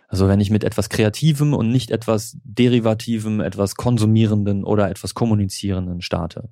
Also 0.07 0.29
wenn 0.29 0.41
ich 0.41 0.51
mit 0.51 0.63
etwas 0.63 0.89
Kreativem 0.89 1.53
und 1.53 1.71
nicht 1.71 1.91
etwas 1.91 2.37
Derivativem, 2.45 3.41
etwas 3.41 3.75
Konsumierenden 3.75 4.63
oder 4.63 4.89
etwas 4.89 5.15
Kommunizierenden 5.15 6.01
starte. 6.01 6.49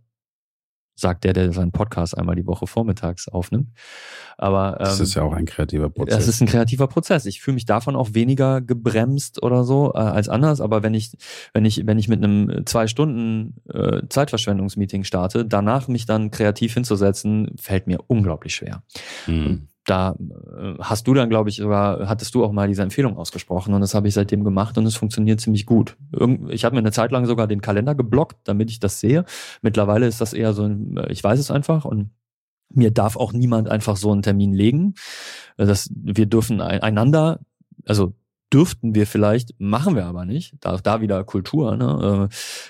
Sagt 1.01 1.24
der, 1.24 1.32
der 1.32 1.53
seinen 1.53 1.72
Podcast 1.72 2.16
einmal 2.16 2.36
die 2.36 2.46
Woche 2.46 2.66
vormittags 2.66 3.28
aufnimmt. 3.28 3.68
Aber 4.36 4.76
ähm, 4.78 4.84
Das 4.84 5.01
ist 5.01 5.14
ja 5.14 5.22
auch 5.22 5.32
ein 5.32 5.46
kreativer 5.46 5.90
Prozess. 5.90 6.16
das 6.16 6.28
ist 6.28 6.40
ein 6.40 6.46
kreativer 6.46 6.86
Prozess. 6.88 7.26
Ich 7.26 7.40
fühle 7.40 7.55
mich 7.55 7.64
davon 7.64 7.96
auch 7.96 8.11
weniger 8.12 8.61
gebremst 8.61 9.42
oder 9.42 9.64
so 9.64 9.92
äh, 9.94 9.98
als 9.98 10.28
anders. 10.28 10.61
Aber 10.61 10.82
wenn 10.82 10.94
ich, 10.94 11.12
wenn 11.53 11.64
ich, 11.64 11.86
wenn 11.86 11.98
ich 11.98 12.09
mit 12.09 12.22
einem 12.22 12.66
zwei 12.66 12.86
Stunden 12.86 13.57
äh, 13.72 14.03
Zeitverschwendungsmeeting 14.09 15.05
starte, 15.05 15.44
danach 15.44 15.88
mich 15.88 16.07
dann 16.07 16.30
kreativ 16.30 16.74
hinzusetzen, 16.74 17.53
fällt 17.59 17.86
mir 17.86 17.98
unglaublich 18.07 18.55
schwer. 18.55 18.82
Hm. 19.24 19.68
Da 19.86 20.14
äh, 20.18 20.74
hast 20.80 21.06
du 21.08 21.14
dann, 21.14 21.30
glaube 21.30 21.48
ich, 21.50 21.56
sogar, 21.56 22.08
hattest 22.08 22.34
du 22.34 22.44
auch 22.44 22.52
mal 22.52 22.68
diese 22.68 22.82
Empfehlung 22.82 23.16
ausgesprochen 23.16 23.72
und 23.74 23.80
das 23.80 23.94
habe 23.94 24.08
ich 24.08 24.14
seitdem 24.14 24.44
gemacht 24.44 24.76
und 24.78 24.86
es 24.86 24.94
funktioniert 24.96 25.40
ziemlich 25.40 25.66
gut. 25.66 25.96
Ich 26.48 26.64
habe 26.64 26.74
mir 26.74 26.80
eine 26.80 26.92
Zeit 26.92 27.10
lang 27.12 27.26
sogar 27.26 27.46
den 27.46 27.60
Kalender 27.62 27.94
geblockt, 27.94 28.36
damit 28.44 28.70
ich 28.70 28.78
das 28.78 29.00
sehe. 29.00 29.24
Mittlerweile 29.62 30.06
ist 30.06 30.20
das 30.20 30.32
eher 30.32 30.52
so, 30.52 30.64
ein, 30.64 30.96
äh, 30.98 31.10
ich 31.12 31.24
weiß 31.24 31.38
es 31.38 31.50
einfach 31.50 31.84
und 31.84 32.10
mir 32.72 32.90
darf 32.92 33.16
auch 33.16 33.32
niemand 33.32 33.68
einfach 33.68 33.96
so 33.96 34.12
einen 34.12 34.22
Termin 34.22 34.52
legen. 34.52 34.94
Äh, 35.56 35.66
Das, 35.66 35.90
wir 35.94 36.26
dürfen 36.26 36.60
ein- 36.60 36.82
einander, 36.82 37.40
also 37.86 38.14
dürften 38.53 38.94
wir 38.94 39.07
vielleicht, 39.07 39.55
machen 39.59 39.94
wir 39.96 40.07
aber 40.07 40.24
nicht. 40.24 40.55
Da, 40.61 40.76
da 40.76 41.01
wieder 41.01 41.22
Kultur. 41.24 41.76
Ne? 41.76 42.28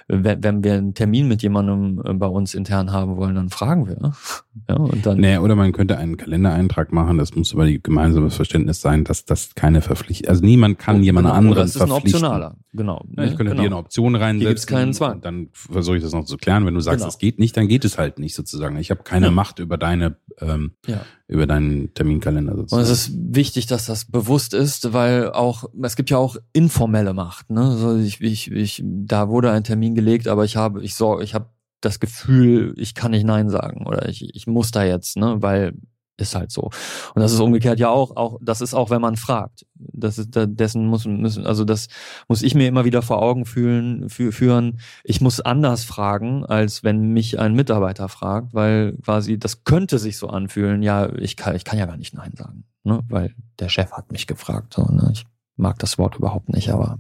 Äh, 0.09 0.15
Wenn, 0.25 0.43
wenn 0.45 0.65
wir 0.65 0.75
einen 0.75 0.95
Termin 0.95 1.29
mit 1.29 1.43
jemandem 1.43 2.03
äh, 2.05 2.13
bei 2.15 2.27
uns 2.27 2.55
intern 2.55 2.93
haben 2.93 3.17
wollen, 3.17 3.35
dann 3.35 3.49
fragen 3.51 3.87
wir. 3.89 4.13
Ja, 4.69 4.77
und 4.77 5.07
dann 5.07 5.19
Nee, 5.19 5.39
oder 5.39 5.55
man 5.55 5.73
könnte 5.73 5.97
einen 5.97 6.17
Kalendereintrag 6.17 6.93
machen, 6.93 7.19
das 7.19 7.35
muss 7.35 7.55
aber 7.55 7.67
die 7.67 7.81
gemeinsame 7.81 8.31
Verständnis 8.31 8.81
sein, 8.81 9.05
dass 9.05 9.25
das 9.25 9.55
keine 9.55 9.81
Verpflichtung, 9.81 10.29
also 10.29 10.45
niemand 10.45 10.79
kann 10.79 11.03
jemand 11.05 11.27
genau, 11.27 11.37
anderen 11.37 11.57
oder 11.57 11.65
es 11.65 11.77
ist 11.77 11.81
ein 11.81 11.89
verpflichten. 11.89 12.25
optionaler. 12.25 12.57
Genau. 12.73 13.05
Ja, 13.17 13.25
ich 13.25 13.31
ne? 13.31 13.37
könnte 13.37 13.51
genau. 13.53 13.63
dir 13.63 13.67
eine 13.69 13.77
Option 13.77 14.15
reinsetzen. 14.17 14.49
gibt's 14.49 14.67
keinen 14.67 14.93
Zwang. 14.93 15.21
Dann 15.21 15.49
versuche 15.53 15.97
ich 15.97 16.03
das 16.03 16.13
noch 16.13 16.25
zu 16.25 16.37
klären. 16.37 16.67
Wenn 16.67 16.75
du 16.75 16.81
sagst, 16.81 16.99
Genau. 16.99 17.09
es 17.09 17.19
geht 17.19 17.39
nicht, 17.39 17.57
dann 17.57 17.69
geht 17.69 17.85
es 17.85 17.97
halt 17.97 18.19
nicht 18.19 18.35
sozusagen. 18.35 18.77
Ich 18.77 18.91
habe 18.91 19.03
keine 19.05 19.27
Ja. 19.27 19.33
Macht 19.33 19.61
über 19.61 19.79
deine, 19.79 20.17
ähm, 20.41 20.73
Ja. 20.87 21.01
Über 21.31 21.47
deinen 21.47 21.95
Terminkalender 21.95 22.53
Und 22.53 22.59
sozusagen. 22.59 22.83
es 22.83 22.91
ist 22.91 23.13
wichtig, 23.15 23.67
dass 23.67 23.87
das 23.87 24.05
bewusst 24.05 24.53
ist, 24.53 24.93
weil 24.93 25.31
auch, 25.31 25.65
es 25.83 25.95
gibt 25.95 26.11
ja 26.11 26.19
auch 26.19 26.37
informelle 26.53 27.15
Macht, 27.15 27.51
ne? 27.51 27.77
So 27.77 27.97
ich, 27.97 28.21
ich, 28.21 28.51
ich, 28.51 28.83
da 28.85 29.29
wurde 29.29 29.53
ein 29.53 29.63
Termin 29.63 29.95
gelegt, 29.95 30.27
aber 30.27 30.45
ich 30.45 30.57
habe, 30.57 30.83
ich 30.83 30.97
sorge, 30.97 31.23
ich 31.23 31.35
habe 31.35 31.47
das 31.81 32.01
Gefühl, 32.01 32.75
ich 32.77 32.95
kann 32.95 33.13
nicht 33.13 33.25
Nein 33.25 33.49
sagen 33.49 33.87
oder 33.87 34.09
ich, 34.09 34.35
ich 34.35 34.47
muss 34.49 34.73
da 34.73 34.83
jetzt, 34.83 35.17
ne? 35.17 35.37
Weil 35.41 35.75
ist 36.21 36.35
halt 36.35 36.51
so. 36.51 36.71
Und 37.15 37.23
das 37.23 37.33
ist 37.33 37.41
umgekehrt 37.41 37.81
ja 37.81 37.89
auch, 37.89 38.17
auch, 38.17 38.39
das 38.41 38.61
ist 38.61 38.75
auch, 38.75 38.91
wenn 38.91 39.01
man 39.01 39.17
fragt. 39.17 39.67
Das 39.75 40.19
ist, 40.19 40.31
dessen 40.35 40.87
muss, 40.87 41.07
müssen, 41.07 41.47
also 41.47 41.65
das 41.65 41.89
muss 42.29 42.43
ich 42.43 42.55
mir 42.55 42.69
immer 42.69 42.85
wieder 42.85 43.03
vor 43.03 43.23
Augen 43.23 43.47
fühlen, 43.47 44.09
fü 44.09 44.33
führen. 44.33 44.81
Ich 45.05 45.21
muss 45.21 45.41
anders 45.41 45.85
fragen, 45.85 46.45
als 46.45 46.85
wenn 46.85 47.13
mich 47.13 47.39
ein 47.39 47.55
Mitarbeiter 47.55 48.09
fragt, 48.09 48.55
weil 48.55 48.97
quasi, 49.03 49.39
das 49.39 49.65
könnte 49.65 49.99
sich 49.99 50.19
so 50.19 50.29
anfühlen, 50.29 50.83
ja, 50.83 51.13
ich 51.17 51.37
kann, 51.37 51.57
ich 51.57 51.65
kann 51.65 51.79
ja 51.79 51.87
gar 51.87 51.97
nicht 51.97 52.15
Nein 52.15 52.33
sagen, 52.37 52.65
ne, 52.85 53.01
weil 53.09 53.35
der 53.59 53.69
Chef 53.69 53.93
hat 53.93 54.13
mich 54.13 54.27
gefragt, 54.27 54.75
so, 54.75 54.83
ne, 54.85 55.11
ich 55.13 55.25
mag 55.57 55.79
das 55.79 55.99
Wort 55.99 56.17
überhaupt 56.17 56.49
nicht, 56.49 56.71
aber 56.71 56.99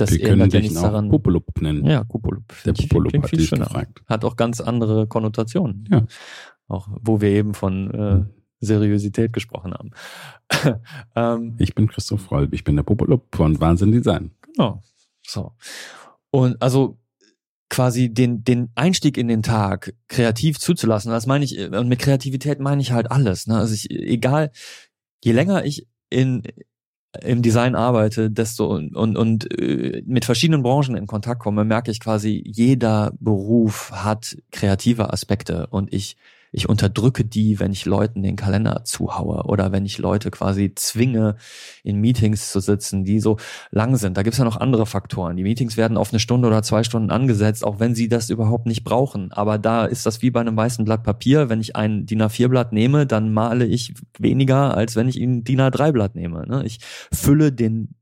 das 0.00 0.10
Wir 0.12 0.20
können 0.20 0.48
dich 0.48 0.76
auch 0.78 1.08
Popolup 1.10 1.44
nennen. 1.60 1.84
Ja, 1.84 2.04
Popolup. 2.04 2.44
Der 2.64 2.72
Popolup 2.72 3.12
hat 3.22 3.32
dich 3.32 3.50
gefragt. 3.50 4.02
Hat 4.06 4.24
auch 4.24 4.36
ganz 4.36 4.60
andere 4.60 5.06
Konnotationen. 5.06 5.86
Ja. 5.90 6.06
Auch 6.70 6.88
wo 7.00 7.20
wir 7.20 7.30
eben 7.30 7.54
von 7.54 7.90
äh, 7.90 8.24
Seriosität 8.60 9.32
gesprochen 9.32 9.74
haben. 9.74 9.90
ähm, 11.16 11.56
ich 11.58 11.74
bin 11.74 11.88
Christoph 11.88 12.30
Rolb, 12.30 12.52
ich 12.52 12.64
bin 12.64 12.76
der 12.76 12.82
Popolup 12.82 13.34
von 13.34 13.58
Wahnsinn 13.60 13.92
Design. 13.92 14.30
Genau. 14.42 14.82
So. 15.26 15.52
Und 16.30 16.60
also 16.62 16.98
quasi 17.68 18.12
den, 18.12 18.44
den 18.44 18.70
Einstieg 18.74 19.16
in 19.16 19.28
den 19.28 19.42
Tag 19.42 19.94
kreativ 20.08 20.58
zuzulassen, 20.58 21.10
das 21.10 21.26
meine 21.26 21.44
ich, 21.44 21.58
und 21.58 21.88
mit 21.88 22.00
Kreativität 22.00 22.60
meine 22.60 22.82
ich 22.82 22.92
halt 22.92 23.10
alles. 23.10 23.46
Ne? 23.46 23.56
Also 23.56 23.74
ich, 23.74 23.90
egal, 23.90 24.50
je 25.22 25.32
länger 25.32 25.64
ich 25.64 25.86
in, 26.10 26.42
im 27.22 27.42
Design 27.42 27.76
arbeite, 27.76 28.30
desto 28.30 28.66
und, 28.66 28.96
und, 28.96 29.16
und 29.16 29.58
äh, 29.58 30.02
mit 30.04 30.24
verschiedenen 30.24 30.62
Branchen 30.62 30.96
in 30.96 31.06
Kontakt 31.06 31.40
komme, 31.40 31.64
merke 31.64 31.90
ich 31.90 32.00
quasi, 32.00 32.42
jeder 32.44 33.12
Beruf 33.20 33.92
hat 33.92 34.36
kreative 34.50 35.12
Aspekte 35.12 35.68
und 35.68 35.92
ich 35.92 36.16
ich 36.52 36.68
unterdrücke 36.68 37.24
die, 37.24 37.60
wenn 37.60 37.72
ich 37.72 37.86
Leuten 37.86 38.22
den 38.22 38.36
Kalender 38.36 38.82
zuhaue 38.84 39.44
oder 39.44 39.72
wenn 39.72 39.86
ich 39.86 39.98
Leute 39.98 40.30
quasi 40.30 40.74
zwinge, 40.74 41.36
in 41.84 42.00
Meetings 42.00 42.50
zu 42.50 42.60
sitzen, 42.60 43.04
die 43.04 43.20
so 43.20 43.36
lang 43.70 43.96
sind. 43.96 44.16
Da 44.16 44.22
gibt's 44.22 44.38
ja 44.38 44.44
noch 44.44 44.56
andere 44.56 44.86
Faktoren. 44.86 45.36
Die 45.36 45.42
Meetings 45.42 45.76
werden 45.76 45.96
auf 45.96 46.12
eine 46.12 46.20
Stunde 46.20 46.48
oder 46.48 46.62
zwei 46.62 46.82
Stunden 46.82 47.10
angesetzt, 47.10 47.64
auch 47.64 47.80
wenn 47.80 47.94
sie 47.94 48.08
das 48.08 48.30
überhaupt 48.30 48.66
nicht 48.66 48.84
brauchen. 48.84 49.32
Aber 49.32 49.58
da 49.58 49.84
ist 49.84 50.06
das 50.06 50.22
wie 50.22 50.30
bei 50.30 50.40
einem 50.40 50.56
weißen 50.56 50.84
Blatt 50.84 51.02
Papier. 51.02 51.48
Wenn 51.48 51.60
ich 51.60 51.76
ein 51.76 52.06
DIN 52.06 52.22
A4-Blatt 52.22 52.72
nehme, 52.72 53.06
dann 53.06 53.32
male 53.32 53.66
ich 53.66 53.94
weniger, 54.18 54.76
als 54.76 54.96
wenn 54.96 55.08
ich 55.08 55.16
ein 55.16 55.44
DIN 55.44 55.60
A3-Blatt 55.60 56.14
nehme. 56.14 56.46
Ne? 56.46 56.64
Ich 56.64 56.80
fülle 57.12 57.52
den 57.52 57.94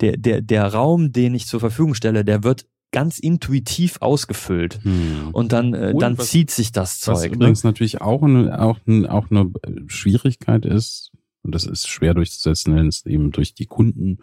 der, 0.00 0.16
der, 0.16 0.42
der 0.42 0.66
Raum, 0.72 1.12
den 1.12 1.34
ich 1.34 1.46
zur 1.46 1.60
Verfügung 1.60 1.94
stelle, 1.94 2.24
der 2.24 2.44
wird 2.44 2.66
ganz 2.96 3.18
intuitiv 3.18 3.98
ausgefüllt. 4.00 4.78
Hm. 4.82 5.28
Und 5.32 5.52
dann, 5.52 5.74
äh, 5.74 5.90
und 5.92 6.00
dann 6.00 6.16
was, 6.16 6.30
zieht 6.30 6.50
sich 6.50 6.72
das 6.72 6.98
Zeug. 6.98 7.16
Was 7.16 7.22
ne? 7.24 7.34
übrigens 7.34 7.62
natürlich 7.62 8.00
auch 8.00 8.22
eine, 8.22 8.58
auch, 8.58 8.78
eine, 8.86 9.12
auch 9.12 9.26
eine 9.30 9.52
Schwierigkeit 9.86 10.64
ist, 10.64 11.12
und 11.42 11.54
das 11.54 11.66
ist 11.66 11.88
schwer 11.88 12.14
durchzusetzen, 12.14 12.74
wenn 12.74 12.88
es 12.88 13.04
eben 13.04 13.32
durch 13.32 13.52
die 13.52 13.66
Kunden 13.66 14.20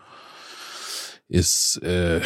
ist, 1.27 1.83
äh, 1.83 2.21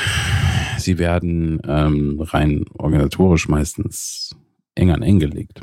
sie 0.77 0.99
werden 0.99 1.59
ähm, 1.67 2.21
rein 2.21 2.63
organisatorisch 2.77 3.49
meistens 3.49 4.33
eng 4.73 4.91
an 4.91 5.01
eng 5.01 5.19
gelegt. 5.19 5.59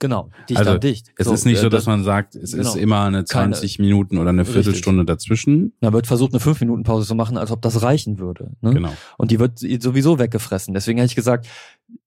Genau, 0.00 0.30
dicht 0.48 0.58
also, 0.58 0.72
an 0.72 0.80
dicht. 0.80 1.12
Es 1.16 1.26
so, 1.26 1.34
ist 1.34 1.44
nicht 1.44 1.58
äh, 1.58 1.60
so, 1.60 1.68
dass 1.68 1.84
man 1.84 2.02
sagt, 2.04 2.34
es 2.34 2.52
genau. 2.52 2.70
ist 2.70 2.76
immer 2.76 3.04
eine 3.04 3.24
20 3.24 3.76
Keine, 3.76 3.86
Minuten 3.86 4.16
oder 4.16 4.30
eine 4.30 4.46
Viertelstunde 4.46 5.02
richtig. 5.02 5.14
dazwischen. 5.14 5.74
Da 5.80 5.92
wird 5.92 6.06
versucht, 6.06 6.32
eine 6.32 6.40
5 6.40 6.58
Minuten 6.60 6.82
Pause 6.84 7.06
zu 7.06 7.14
machen, 7.14 7.36
als 7.36 7.50
ob 7.50 7.60
das 7.60 7.82
reichen 7.82 8.18
würde. 8.18 8.52
Ne? 8.62 8.72
Genau. 8.72 8.92
Und 9.18 9.30
die 9.30 9.38
wird 9.38 9.58
sowieso 9.58 10.18
weggefressen. 10.18 10.72
Deswegen 10.72 10.98
hätte 10.98 11.10
ich 11.10 11.16
gesagt, 11.16 11.46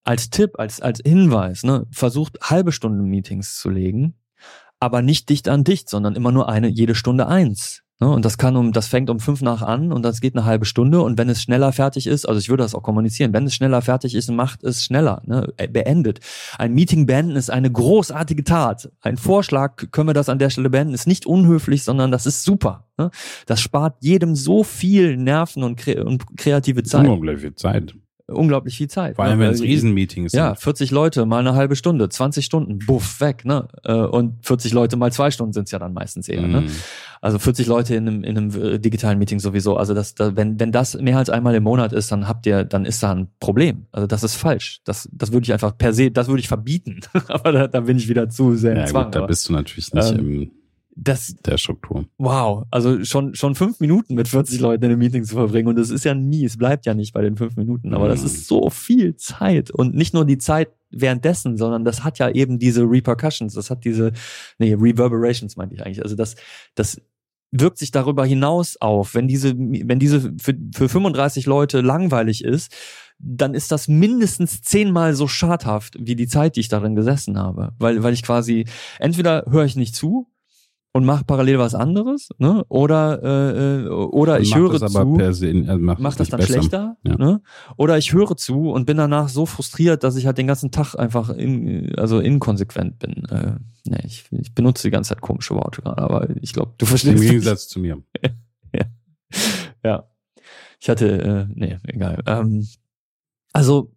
als 0.04 0.32
Tipp, 0.32 0.58
als, 0.58 0.82
als 0.82 1.02
Hinweis, 1.06 1.64
ne, 1.64 1.86
versucht 1.92 2.40
halbe 2.42 2.72
Stunde 2.72 3.04
Meetings 3.04 3.60
zu 3.60 3.70
legen, 3.70 4.16
aber 4.80 5.04
nicht 5.04 5.30
dicht 5.30 5.48
an 5.48 5.64
dicht, 5.64 5.88
sondern 5.88 6.16
immer 6.16 6.32
nur 6.32 6.50
eine, 6.50 6.68
jede 6.68 6.96
Stunde 6.96 7.28
eins. 7.28 7.84
Ne? 8.00 8.10
Und 8.10 8.26
das 8.26 8.38
kann 8.38 8.56
um, 8.56 8.74
das 8.74 8.88
fängt 8.88 9.10
um 9.10 9.20
fünf 9.20 9.42
nach 9.42 9.62
an 9.62 9.92
und 9.92 10.04
das 10.04 10.20
geht 10.20 10.36
eine 10.36 10.46
halbe 10.46 10.66
Stunde. 10.66 11.02
Und 11.02 11.18
wenn 11.18 11.30
es 11.30 11.42
schneller 11.42 11.72
fertig 11.72 12.08
ist, 12.08 12.26
also 12.28 12.40
ich 12.40 12.50
würde 12.50 12.64
das 12.64 12.76
auch 12.76 12.84
kommunizieren, 12.84 13.34
wenn 13.34 13.46
es 13.46 13.56
schneller 13.56 13.82
fertig 13.82 14.16
ist, 14.16 14.30
macht 14.32 14.64
es 14.64 14.84
schneller, 14.84 15.22
ne? 15.26 15.54
Äh, 15.58 15.68
beendet. 15.68 16.20
Ein 16.58 16.74
Meeting 16.74 17.06
beenden 17.06 17.36
ist 17.36 17.50
eine 17.50 17.72
großartige 17.72 18.44
Tat. 18.44 18.92
Ein 19.02 19.18
Vorschlag, 19.18 19.92
können 19.92 20.10
wir 20.10 20.14
das 20.14 20.30
an 20.30 20.40
der 20.40 20.50
Stelle 20.50 20.70
beenden, 20.70 20.94
ist 20.94 21.08
nicht 21.08 21.26
unhöflich, 21.26 21.84
sondern 21.84 22.12
das 22.12 22.26
ist 22.26 22.44
super. 22.44 22.88
Ne? 22.98 23.10
Das 23.46 23.62
spart 23.62 23.98
jedem 24.02 24.36
so 24.36 24.64
viel 24.64 25.18
Nerven 25.18 25.64
und, 25.64 25.78
kre 25.78 26.04
und 26.04 26.38
kreative 26.38 26.84
Zeit. 26.84 27.08
Unglaublich 27.08 27.42
viel 27.42 27.56
Zeit 27.56 27.96
unglaublich 28.28 28.78
viel 28.78 28.90
Zeit. 28.90 29.16
Vor 29.16 29.26
allem, 29.26 29.40
ne? 29.40 29.46
wenn 29.46 29.54
es 29.54 29.62
Riesenmeetings 29.62 30.32
sind. 30.32 30.40
Ja, 30.40 30.56
40 30.56 30.92
Leute 30.92 31.26
mal 31.26 31.40
eine 31.40 31.56
halbe 31.56 31.76
Stunde, 31.76 32.08
20 32.08 32.46
Stunden, 32.46 32.80
buff, 32.80 33.20
weg, 33.20 33.44
ne? 33.46 33.68
Äh, 33.84 33.94
und 33.94 34.46
40 34.46 34.74
Leute 34.74 34.96
mal 34.96 35.12
zwei 35.12 35.32
Stunden 35.32 35.54
sind's 35.54 35.72
ja 35.72 35.80
dann 35.80 35.94
meistens 35.94 36.30
eher, 36.30 36.42
ne? 36.42 36.62
mm. 36.62 36.66
ne? 36.66 36.72
Also 37.22 37.40
40 37.40 37.68
Leute 37.68 37.96
in 37.96 38.08
einem, 38.08 38.24
in 38.24 38.38
einem 38.38 38.62
äh, 38.62 38.80
digitalen 38.80 39.20
Meeting 39.20 39.40
sowieso. 39.40 39.78
Also 39.78 39.94
das, 39.94 40.16
da, 40.16 40.36
wenn, 40.36 40.60
wenn 40.60 40.72
das 40.72 40.96
mehr 40.96 41.18
als 41.18 41.30
einmal 41.30 41.56
im 41.56 41.64
Monat 41.64 41.94
ist, 41.94 42.12
dann 42.12 42.28
habt 42.28 42.46
ihr, 42.46 42.64
dann 42.64 42.86
ist 42.86 43.04
da 43.04 43.14
ein 43.14 43.28
Problem. 43.40 43.88
Also 43.92 44.08
das 44.08 44.24
ist 44.24 44.36
falsch. 44.36 44.82
Das, 44.84 45.10
das 45.12 45.32
würde 45.32 45.46
ich 45.46 45.54
einfach 45.54 45.78
per 45.78 45.94
se, 45.94 46.12
das 46.12 46.28
würde 46.28 46.42
ich 46.42 46.48
verbieten. 46.48 47.02
aber 47.28 47.52
da, 47.52 47.68
da 47.68 47.82
bin 47.82 47.98
ich 47.98 48.10
wieder 48.10 48.30
zu 48.30 48.56
sehr 48.56 48.76
ja, 48.76 48.86
Zwang. 48.86 49.06
Gut, 49.06 49.16
da 49.16 49.26
bist 49.26 49.48
du 49.48 49.54
natürlich 49.54 49.94
nicht 49.94 50.12
ähm, 50.12 50.20
im 50.20 50.52
das, 50.96 51.36
der 51.46 51.58
Struktur. 51.58 52.06
Wow, 52.18 52.66
also 52.72 53.04
schon, 53.04 53.36
schon 53.36 53.56
fünf 53.56 53.80
Minuten 53.80 54.16
mit 54.16 54.28
40 54.28 54.60
Leuten 54.60 54.84
in 54.84 54.92
einem 54.92 55.00
Meeting 55.00 55.24
zu 55.24 55.36
verbringen 55.36 55.68
und 55.68 55.76
das 55.78 55.90
ist 55.90 56.06
ja 56.06 56.14
nie, 56.14 56.46
es 56.46 56.58
bleibt 56.58 56.86
ja 56.86 56.94
nicht 56.94 57.14
bei 57.14 57.22
den 57.22 57.36
fünf 57.36 57.56
Minuten, 57.56 57.94
aber 57.94 58.06
mhm. 58.06 58.10
das 58.10 58.24
ist 58.24 58.48
so 58.48 58.70
viel 58.70 59.16
Zeit 59.16 59.72
und 59.72 59.96
nicht 59.96 60.14
nur 60.14 60.26
die 60.26 60.38
Zeit 60.38 60.70
währenddessen, 60.92 61.58
sondern 61.58 61.84
das 61.84 62.04
hat 62.04 62.20
ja 62.20 62.30
eben 62.30 62.60
diese 62.60 62.84
Repercussions, 62.84 63.54
das 63.56 63.70
hat 63.70 63.86
diese, 63.86 64.12
nee, 64.60 64.74
Reverberations 64.74 65.58
meinte 65.58 65.76
ich 65.76 65.84
eigentlich, 65.84 66.04
also 66.04 66.16
das, 66.16 66.36
das 66.76 67.02
wirkt 67.52 67.78
sich 67.78 67.92
darüber 67.92 68.26
hinaus 68.26 68.78
auf, 68.82 69.16
wenn 69.16 69.28
diese, 69.28 69.56
wenn 69.58 70.00
diese 70.00 70.34
für, 70.42 70.56
für 70.74 70.90
35 70.90 71.46
Leute 71.46 71.82
langweilig 71.82 72.44
ist, 72.44 72.72
dann 73.20 73.54
ist 73.54 73.72
das 73.72 73.88
mindestens 73.88 74.62
zehnmal 74.64 75.14
so 75.14 75.28
schadhaft 75.28 75.96
wie 76.00 76.16
die 76.16 76.28
Zeit, 76.28 76.56
die 76.56 76.62
ich 76.62 76.68
darin 76.68 76.96
gesessen 76.96 77.38
habe. 77.38 77.74
Weil, 77.78 78.02
weil 78.04 78.14
ich 78.14 78.24
quasi, 78.24 78.66
entweder 79.00 79.46
höre 79.50 79.66
ich 79.66 79.76
nicht 79.76 79.96
zu, 79.96 80.28
und 80.94 81.06
mach 81.06 81.26
parallel 81.26 81.58
was 81.58 81.74
anderes, 81.74 82.30
ne? 82.38 82.64
Oder 82.70 83.22
äh, 83.24 83.82
äh 83.82 83.88
oder 83.90 84.40
ich 84.40 84.56
höre 84.56 84.80
zu, 84.80 84.88
se, 85.34 85.66
also 85.68 85.80
macht, 85.80 86.00
macht 86.00 86.20
das 86.20 86.30
dann 86.30 86.40
besser. 86.40 86.54
schlechter, 86.54 86.98
ja. 87.04 87.16
ne? 87.16 87.42
Oder 87.78 87.98
ich 87.98 88.14
höre 88.14 88.38
zu 88.38 88.70
und 88.70 88.86
bin 88.86 88.98
danach 88.98 89.28
so 89.28 89.48
frustriert, 89.48 90.04
dass 90.04 90.16
ich 90.16 90.28
halt 90.28 90.38
den 90.38 90.46
ganzen 90.46 90.70
Tag 90.70 90.94
einfach 90.96 91.30
in, 91.32 91.96
also 91.98 92.20
inkonsequent 92.20 93.00
bin. 93.00 93.26
Äh, 93.26 93.56
nee, 93.86 94.04
ich, 94.06 94.26
ich 94.32 94.54
benutze 94.54 94.88
die 94.88 94.92
ganze 94.92 95.10
Zeit 95.10 95.22
komische 95.22 95.56
Worte 95.56 95.82
gerade, 95.82 96.02
aber 96.02 96.30
ich 96.42 96.54
glaube, 96.54 96.74
du 96.78 96.86
verstehst. 96.86 97.16
Im 97.16 97.22
Gegensatz 97.22 97.68
zu 97.68 97.80
mir. 97.80 98.04
ja. 98.74 98.86
ja. 99.84 100.04
Ich 100.80 100.90
hatte, 100.90 101.48
äh, 101.50 101.54
nee, 101.56 101.78
egal. 101.86 102.22
Ähm, 102.28 102.68
also 103.52 103.92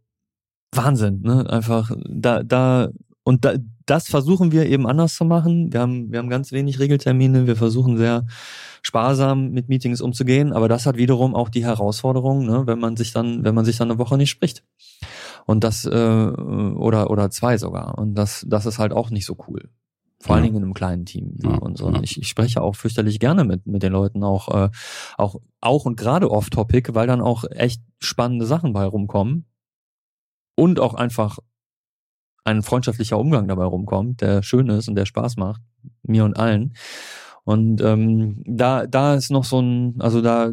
Wahnsinn, 0.72 1.20
ne? 1.20 1.48
Einfach 1.50 1.90
da, 2.08 2.42
da 2.42 2.88
und 3.22 3.44
da, 3.44 3.56
das 3.86 4.08
versuchen 4.08 4.52
wir 4.52 4.66
eben 4.66 4.86
anders 4.86 5.14
zu 5.14 5.24
machen. 5.24 5.72
Wir 5.72 5.80
haben, 5.80 6.10
wir 6.12 6.18
haben 6.18 6.28
ganz 6.28 6.52
wenig 6.52 6.78
Regeltermine. 6.78 7.46
Wir 7.46 7.56
versuchen 7.56 7.96
sehr 7.96 8.26
sparsam 8.82 9.50
mit 9.50 9.68
Meetings 9.68 10.00
umzugehen. 10.00 10.52
Aber 10.52 10.68
das 10.68 10.86
hat 10.86 10.96
wiederum 10.96 11.34
auch 11.34 11.48
die 11.48 11.64
Herausforderung, 11.64 12.46
ne, 12.46 12.66
wenn 12.66 12.78
man 12.78 12.96
sich 12.96 13.12
dann, 13.12 13.44
wenn 13.44 13.54
man 13.54 13.64
sich 13.64 13.76
dann 13.76 13.90
eine 13.90 13.98
Woche 13.98 14.16
nicht 14.16 14.30
spricht. 14.30 14.64
Und 15.46 15.62
das, 15.62 15.84
äh, 15.84 15.88
oder, 15.90 17.10
oder 17.10 17.30
zwei 17.30 17.56
sogar. 17.58 17.96
Und 17.98 18.14
das, 18.14 18.44
das 18.48 18.66
ist 18.66 18.78
halt 18.78 18.92
auch 18.92 19.10
nicht 19.10 19.26
so 19.26 19.36
cool. 19.48 19.70
Vor 20.18 20.34
allen 20.34 20.44
Dingen 20.44 20.56
in 20.56 20.62
einem 20.64 20.74
kleinen 20.74 21.04
Team 21.04 21.34
wie 21.36 21.46
ja, 21.46 21.56
unseren. 21.58 21.96
Ja. 21.96 22.02
Ich, 22.02 22.18
ich 22.18 22.26
spreche 22.26 22.62
auch 22.62 22.74
fürchterlich 22.74 23.20
gerne 23.20 23.44
mit, 23.44 23.66
mit 23.66 23.82
den 23.82 23.92
Leuten, 23.92 24.24
auch, 24.24 24.48
äh, 24.48 24.70
auch, 25.18 25.36
auch 25.60 25.84
und 25.84 25.96
gerade 25.96 26.30
off-topic, 26.30 26.94
weil 26.94 27.06
dann 27.06 27.20
auch 27.20 27.44
echt 27.50 27.82
spannende 28.00 28.46
Sachen 28.46 28.72
bei 28.72 28.84
rumkommen. 28.84 29.46
Und 30.56 30.80
auch 30.80 30.94
einfach 30.94 31.38
ein 32.46 32.62
freundschaftlicher 32.62 33.18
Umgang 33.18 33.48
dabei 33.48 33.64
rumkommt, 33.64 34.20
der 34.20 34.42
schön 34.42 34.68
ist 34.68 34.88
und 34.88 34.94
der 34.94 35.06
Spaß 35.06 35.36
macht, 35.36 35.62
mir 36.02 36.24
und 36.24 36.36
allen. 36.36 36.74
Und 37.44 37.80
ähm, 37.80 38.42
da, 38.44 38.86
da 38.86 39.14
ist 39.14 39.30
noch 39.30 39.44
so 39.44 39.60
ein, 39.60 40.00
also 40.00 40.20
da 40.20 40.52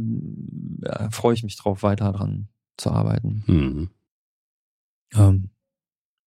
ja, 0.84 1.10
freue 1.11 1.34
ich 1.34 1.44
mich 1.44 1.57
drauf, 1.57 1.84
weiter 1.84 2.11
dran 2.11 2.49
zu 2.78 2.91
arbeiten. 2.91 3.44
Mhm. 3.48 3.90
Ähm, 5.15 5.49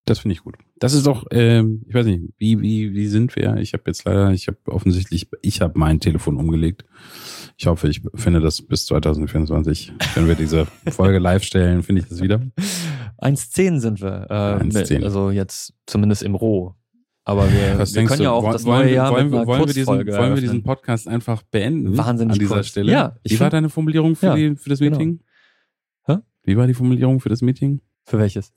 das 0.06 0.20
finde 0.20 0.34
ich 0.34 0.44
gut. 0.44 0.56
Das 0.78 0.94
ist 0.94 1.08
doch, 1.08 1.26
ähm, 1.32 1.84
ich 1.88 1.96
weiß 1.96 2.06
nicht, 2.06 2.24
wie, 2.38 2.62
wie, 2.62 2.94
wie 2.94 3.08
sind 3.08 3.36
wir? 3.36 3.58
Ich 3.58 3.74
habe 3.74 3.84
jetzt 3.88 4.04
leider, 4.06 4.32
ich 4.32 4.48
habe 4.48 4.58
offensichtlich, 4.68 5.28
ich 5.42 5.62
habe 5.62 5.78
mein 5.78 6.00
Telefon 6.00 6.38
umgelegt. 6.38 6.86
Ich 7.58 7.68
hoffe, 7.68 7.88
ich 7.88 8.02
finde 8.16 8.42
das 8.42 8.62
bis 8.62 8.86
2024, 8.88 9.94
wenn 10.16 10.28
wir 10.28 10.36
diese 10.36 10.66
Folge 10.90 11.20
live 11.20 11.44
stellen, 11.44 11.84
finde 11.84 12.02
ich 12.02 12.10
das 12.10 12.22
wieder. 12.22 12.42
1.10 13.22 13.80
sind 13.80 14.02
wir. 14.02 14.28
Äh, 14.30 14.64
1.10. 14.64 15.04
Also 15.04 15.32
jetzt 15.32 15.74
zumindest 15.86 16.24
im 16.24 16.36
Roh. 16.36 16.76
Aber 17.24 17.52
wir, 17.52 17.80
wir 17.80 18.06
können 18.06 18.22
ja 18.22 18.32
auch 18.32 18.44
wollen, 18.44 18.54
das 18.54 18.66
neue 18.66 18.94
Jahr 18.94 19.12
wollen, 19.12 19.30
mit 19.30 19.34
einer 19.34 19.48
wollen 19.48 19.66
wir 19.66 19.74
diesen, 19.74 19.88
wollen 19.88 20.36
wir 20.36 20.42
diesen 20.42 20.62
Podcast 20.62 21.08
einfach 21.08 21.42
beenden? 21.44 21.98
Wahnsinnig 21.98 22.34
an 22.34 22.40
dieser 22.40 22.56
kurz. 22.56 22.68
Stelle. 22.68 22.92
Ja, 22.92 23.16
Wie 23.24 23.40
war 23.40 23.50
deine 23.50 23.70
Formulierung 23.70 24.16
für, 24.16 24.28
ja, 24.28 24.36
die, 24.36 24.56
für 24.56 24.70
das 24.70 24.78
genau. 24.78 24.98
Meeting? 24.98 25.22
Genau. 26.06 26.20
Hä? 26.20 26.24
Wie 26.44 26.58
war 26.58 26.68
die 26.68 26.76
Formulierung 26.76 27.20
für 27.20 27.30
das 27.30 27.42
Meeting? 27.42 27.82
Für 28.04 28.20
welches? 28.20 28.54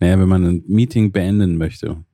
Naja, 0.00 0.18
wenn 0.18 0.28
man 0.28 0.44
ein 0.44 0.64
Meeting 0.66 1.12
beenden 1.12 1.56
möchte. 1.56 2.04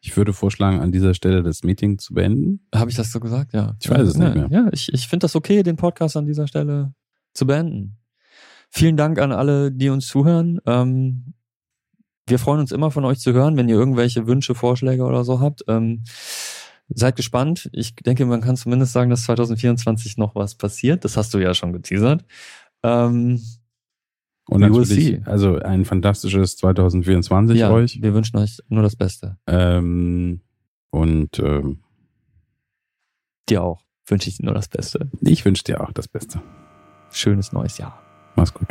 Ich 0.00 0.16
würde 0.16 0.32
vorschlagen, 0.32 0.80
an 0.80 0.92
dieser 0.92 1.14
Stelle 1.14 1.42
das 1.42 1.62
Meeting 1.62 1.98
zu 1.98 2.14
beenden. 2.14 2.66
Habe 2.74 2.90
ich 2.90 2.96
das 2.96 3.10
so 3.10 3.20
gesagt? 3.20 3.52
Ja. 3.54 3.76
Ich 3.80 3.90
weiß 3.90 4.08
es 4.08 4.16
ja, 4.16 4.24
nicht 4.24 4.34
mehr. 4.34 4.48
Ja, 4.50 4.68
ich, 4.72 4.92
ich 4.92 5.08
finde 5.08 5.24
das 5.24 5.34
okay, 5.34 5.62
den 5.62 5.76
Podcast 5.76 6.16
an 6.16 6.26
dieser 6.26 6.46
Stelle 6.46 6.94
zu 7.34 7.46
beenden. 7.46 7.98
Vielen 8.70 8.96
Dank 8.96 9.18
an 9.18 9.32
alle, 9.32 9.72
die 9.72 9.88
uns 9.88 10.06
zuhören. 10.06 10.60
Ähm, 10.66 11.34
wir 12.28 12.38
freuen 12.38 12.60
uns 12.60 12.72
immer 12.72 12.90
von 12.90 13.04
euch 13.04 13.20
zu 13.20 13.32
hören, 13.32 13.56
wenn 13.56 13.68
ihr 13.68 13.76
irgendwelche 13.76 14.26
Wünsche, 14.26 14.54
Vorschläge 14.54 15.04
oder 15.04 15.24
so 15.24 15.40
habt. 15.40 15.64
Ähm, 15.68 16.02
seid 16.88 17.16
gespannt. 17.16 17.68
Ich 17.72 17.94
denke, 17.94 18.26
man 18.26 18.40
kann 18.40 18.56
zumindest 18.56 18.92
sagen, 18.92 19.10
dass 19.10 19.24
2024 19.24 20.16
noch 20.18 20.34
was 20.34 20.54
passiert. 20.54 21.04
Das 21.04 21.16
hast 21.16 21.34
du 21.34 21.38
ja 21.38 21.54
schon 21.54 21.72
geteasert. 21.72 22.24
Ähm, 22.82 23.40
Und 24.48 24.62
We 24.62 24.68
natürlich, 24.68 25.26
also 25.26 25.58
ein 25.58 25.84
fantastisches 25.84 26.56
2024 26.56 27.58
ja, 27.58 27.70
euch. 27.70 28.00
wir 28.00 28.14
wünschen 28.14 28.36
euch 28.36 28.58
nur 28.68 28.82
das 28.82 28.94
Beste. 28.94 29.38
Ähm, 29.46 30.40
und 30.90 31.38
ähm, 31.40 31.80
Dir 33.48 33.62
auch 33.62 33.82
wünsche 34.06 34.28
ich 34.28 34.40
nur 34.40 34.54
das 34.54 34.68
Beste. 34.68 35.10
ich 35.20 35.44
wünsche 35.44 35.64
dir 35.64 35.80
auch 35.80 35.92
das 35.92 36.08
Beste. 36.08 36.40
Schönes 37.10 37.52
neues 37.52 37.78
Jahr. 37.78 38.00
Mach's 38.36 38.54
gut. 38.54 38.68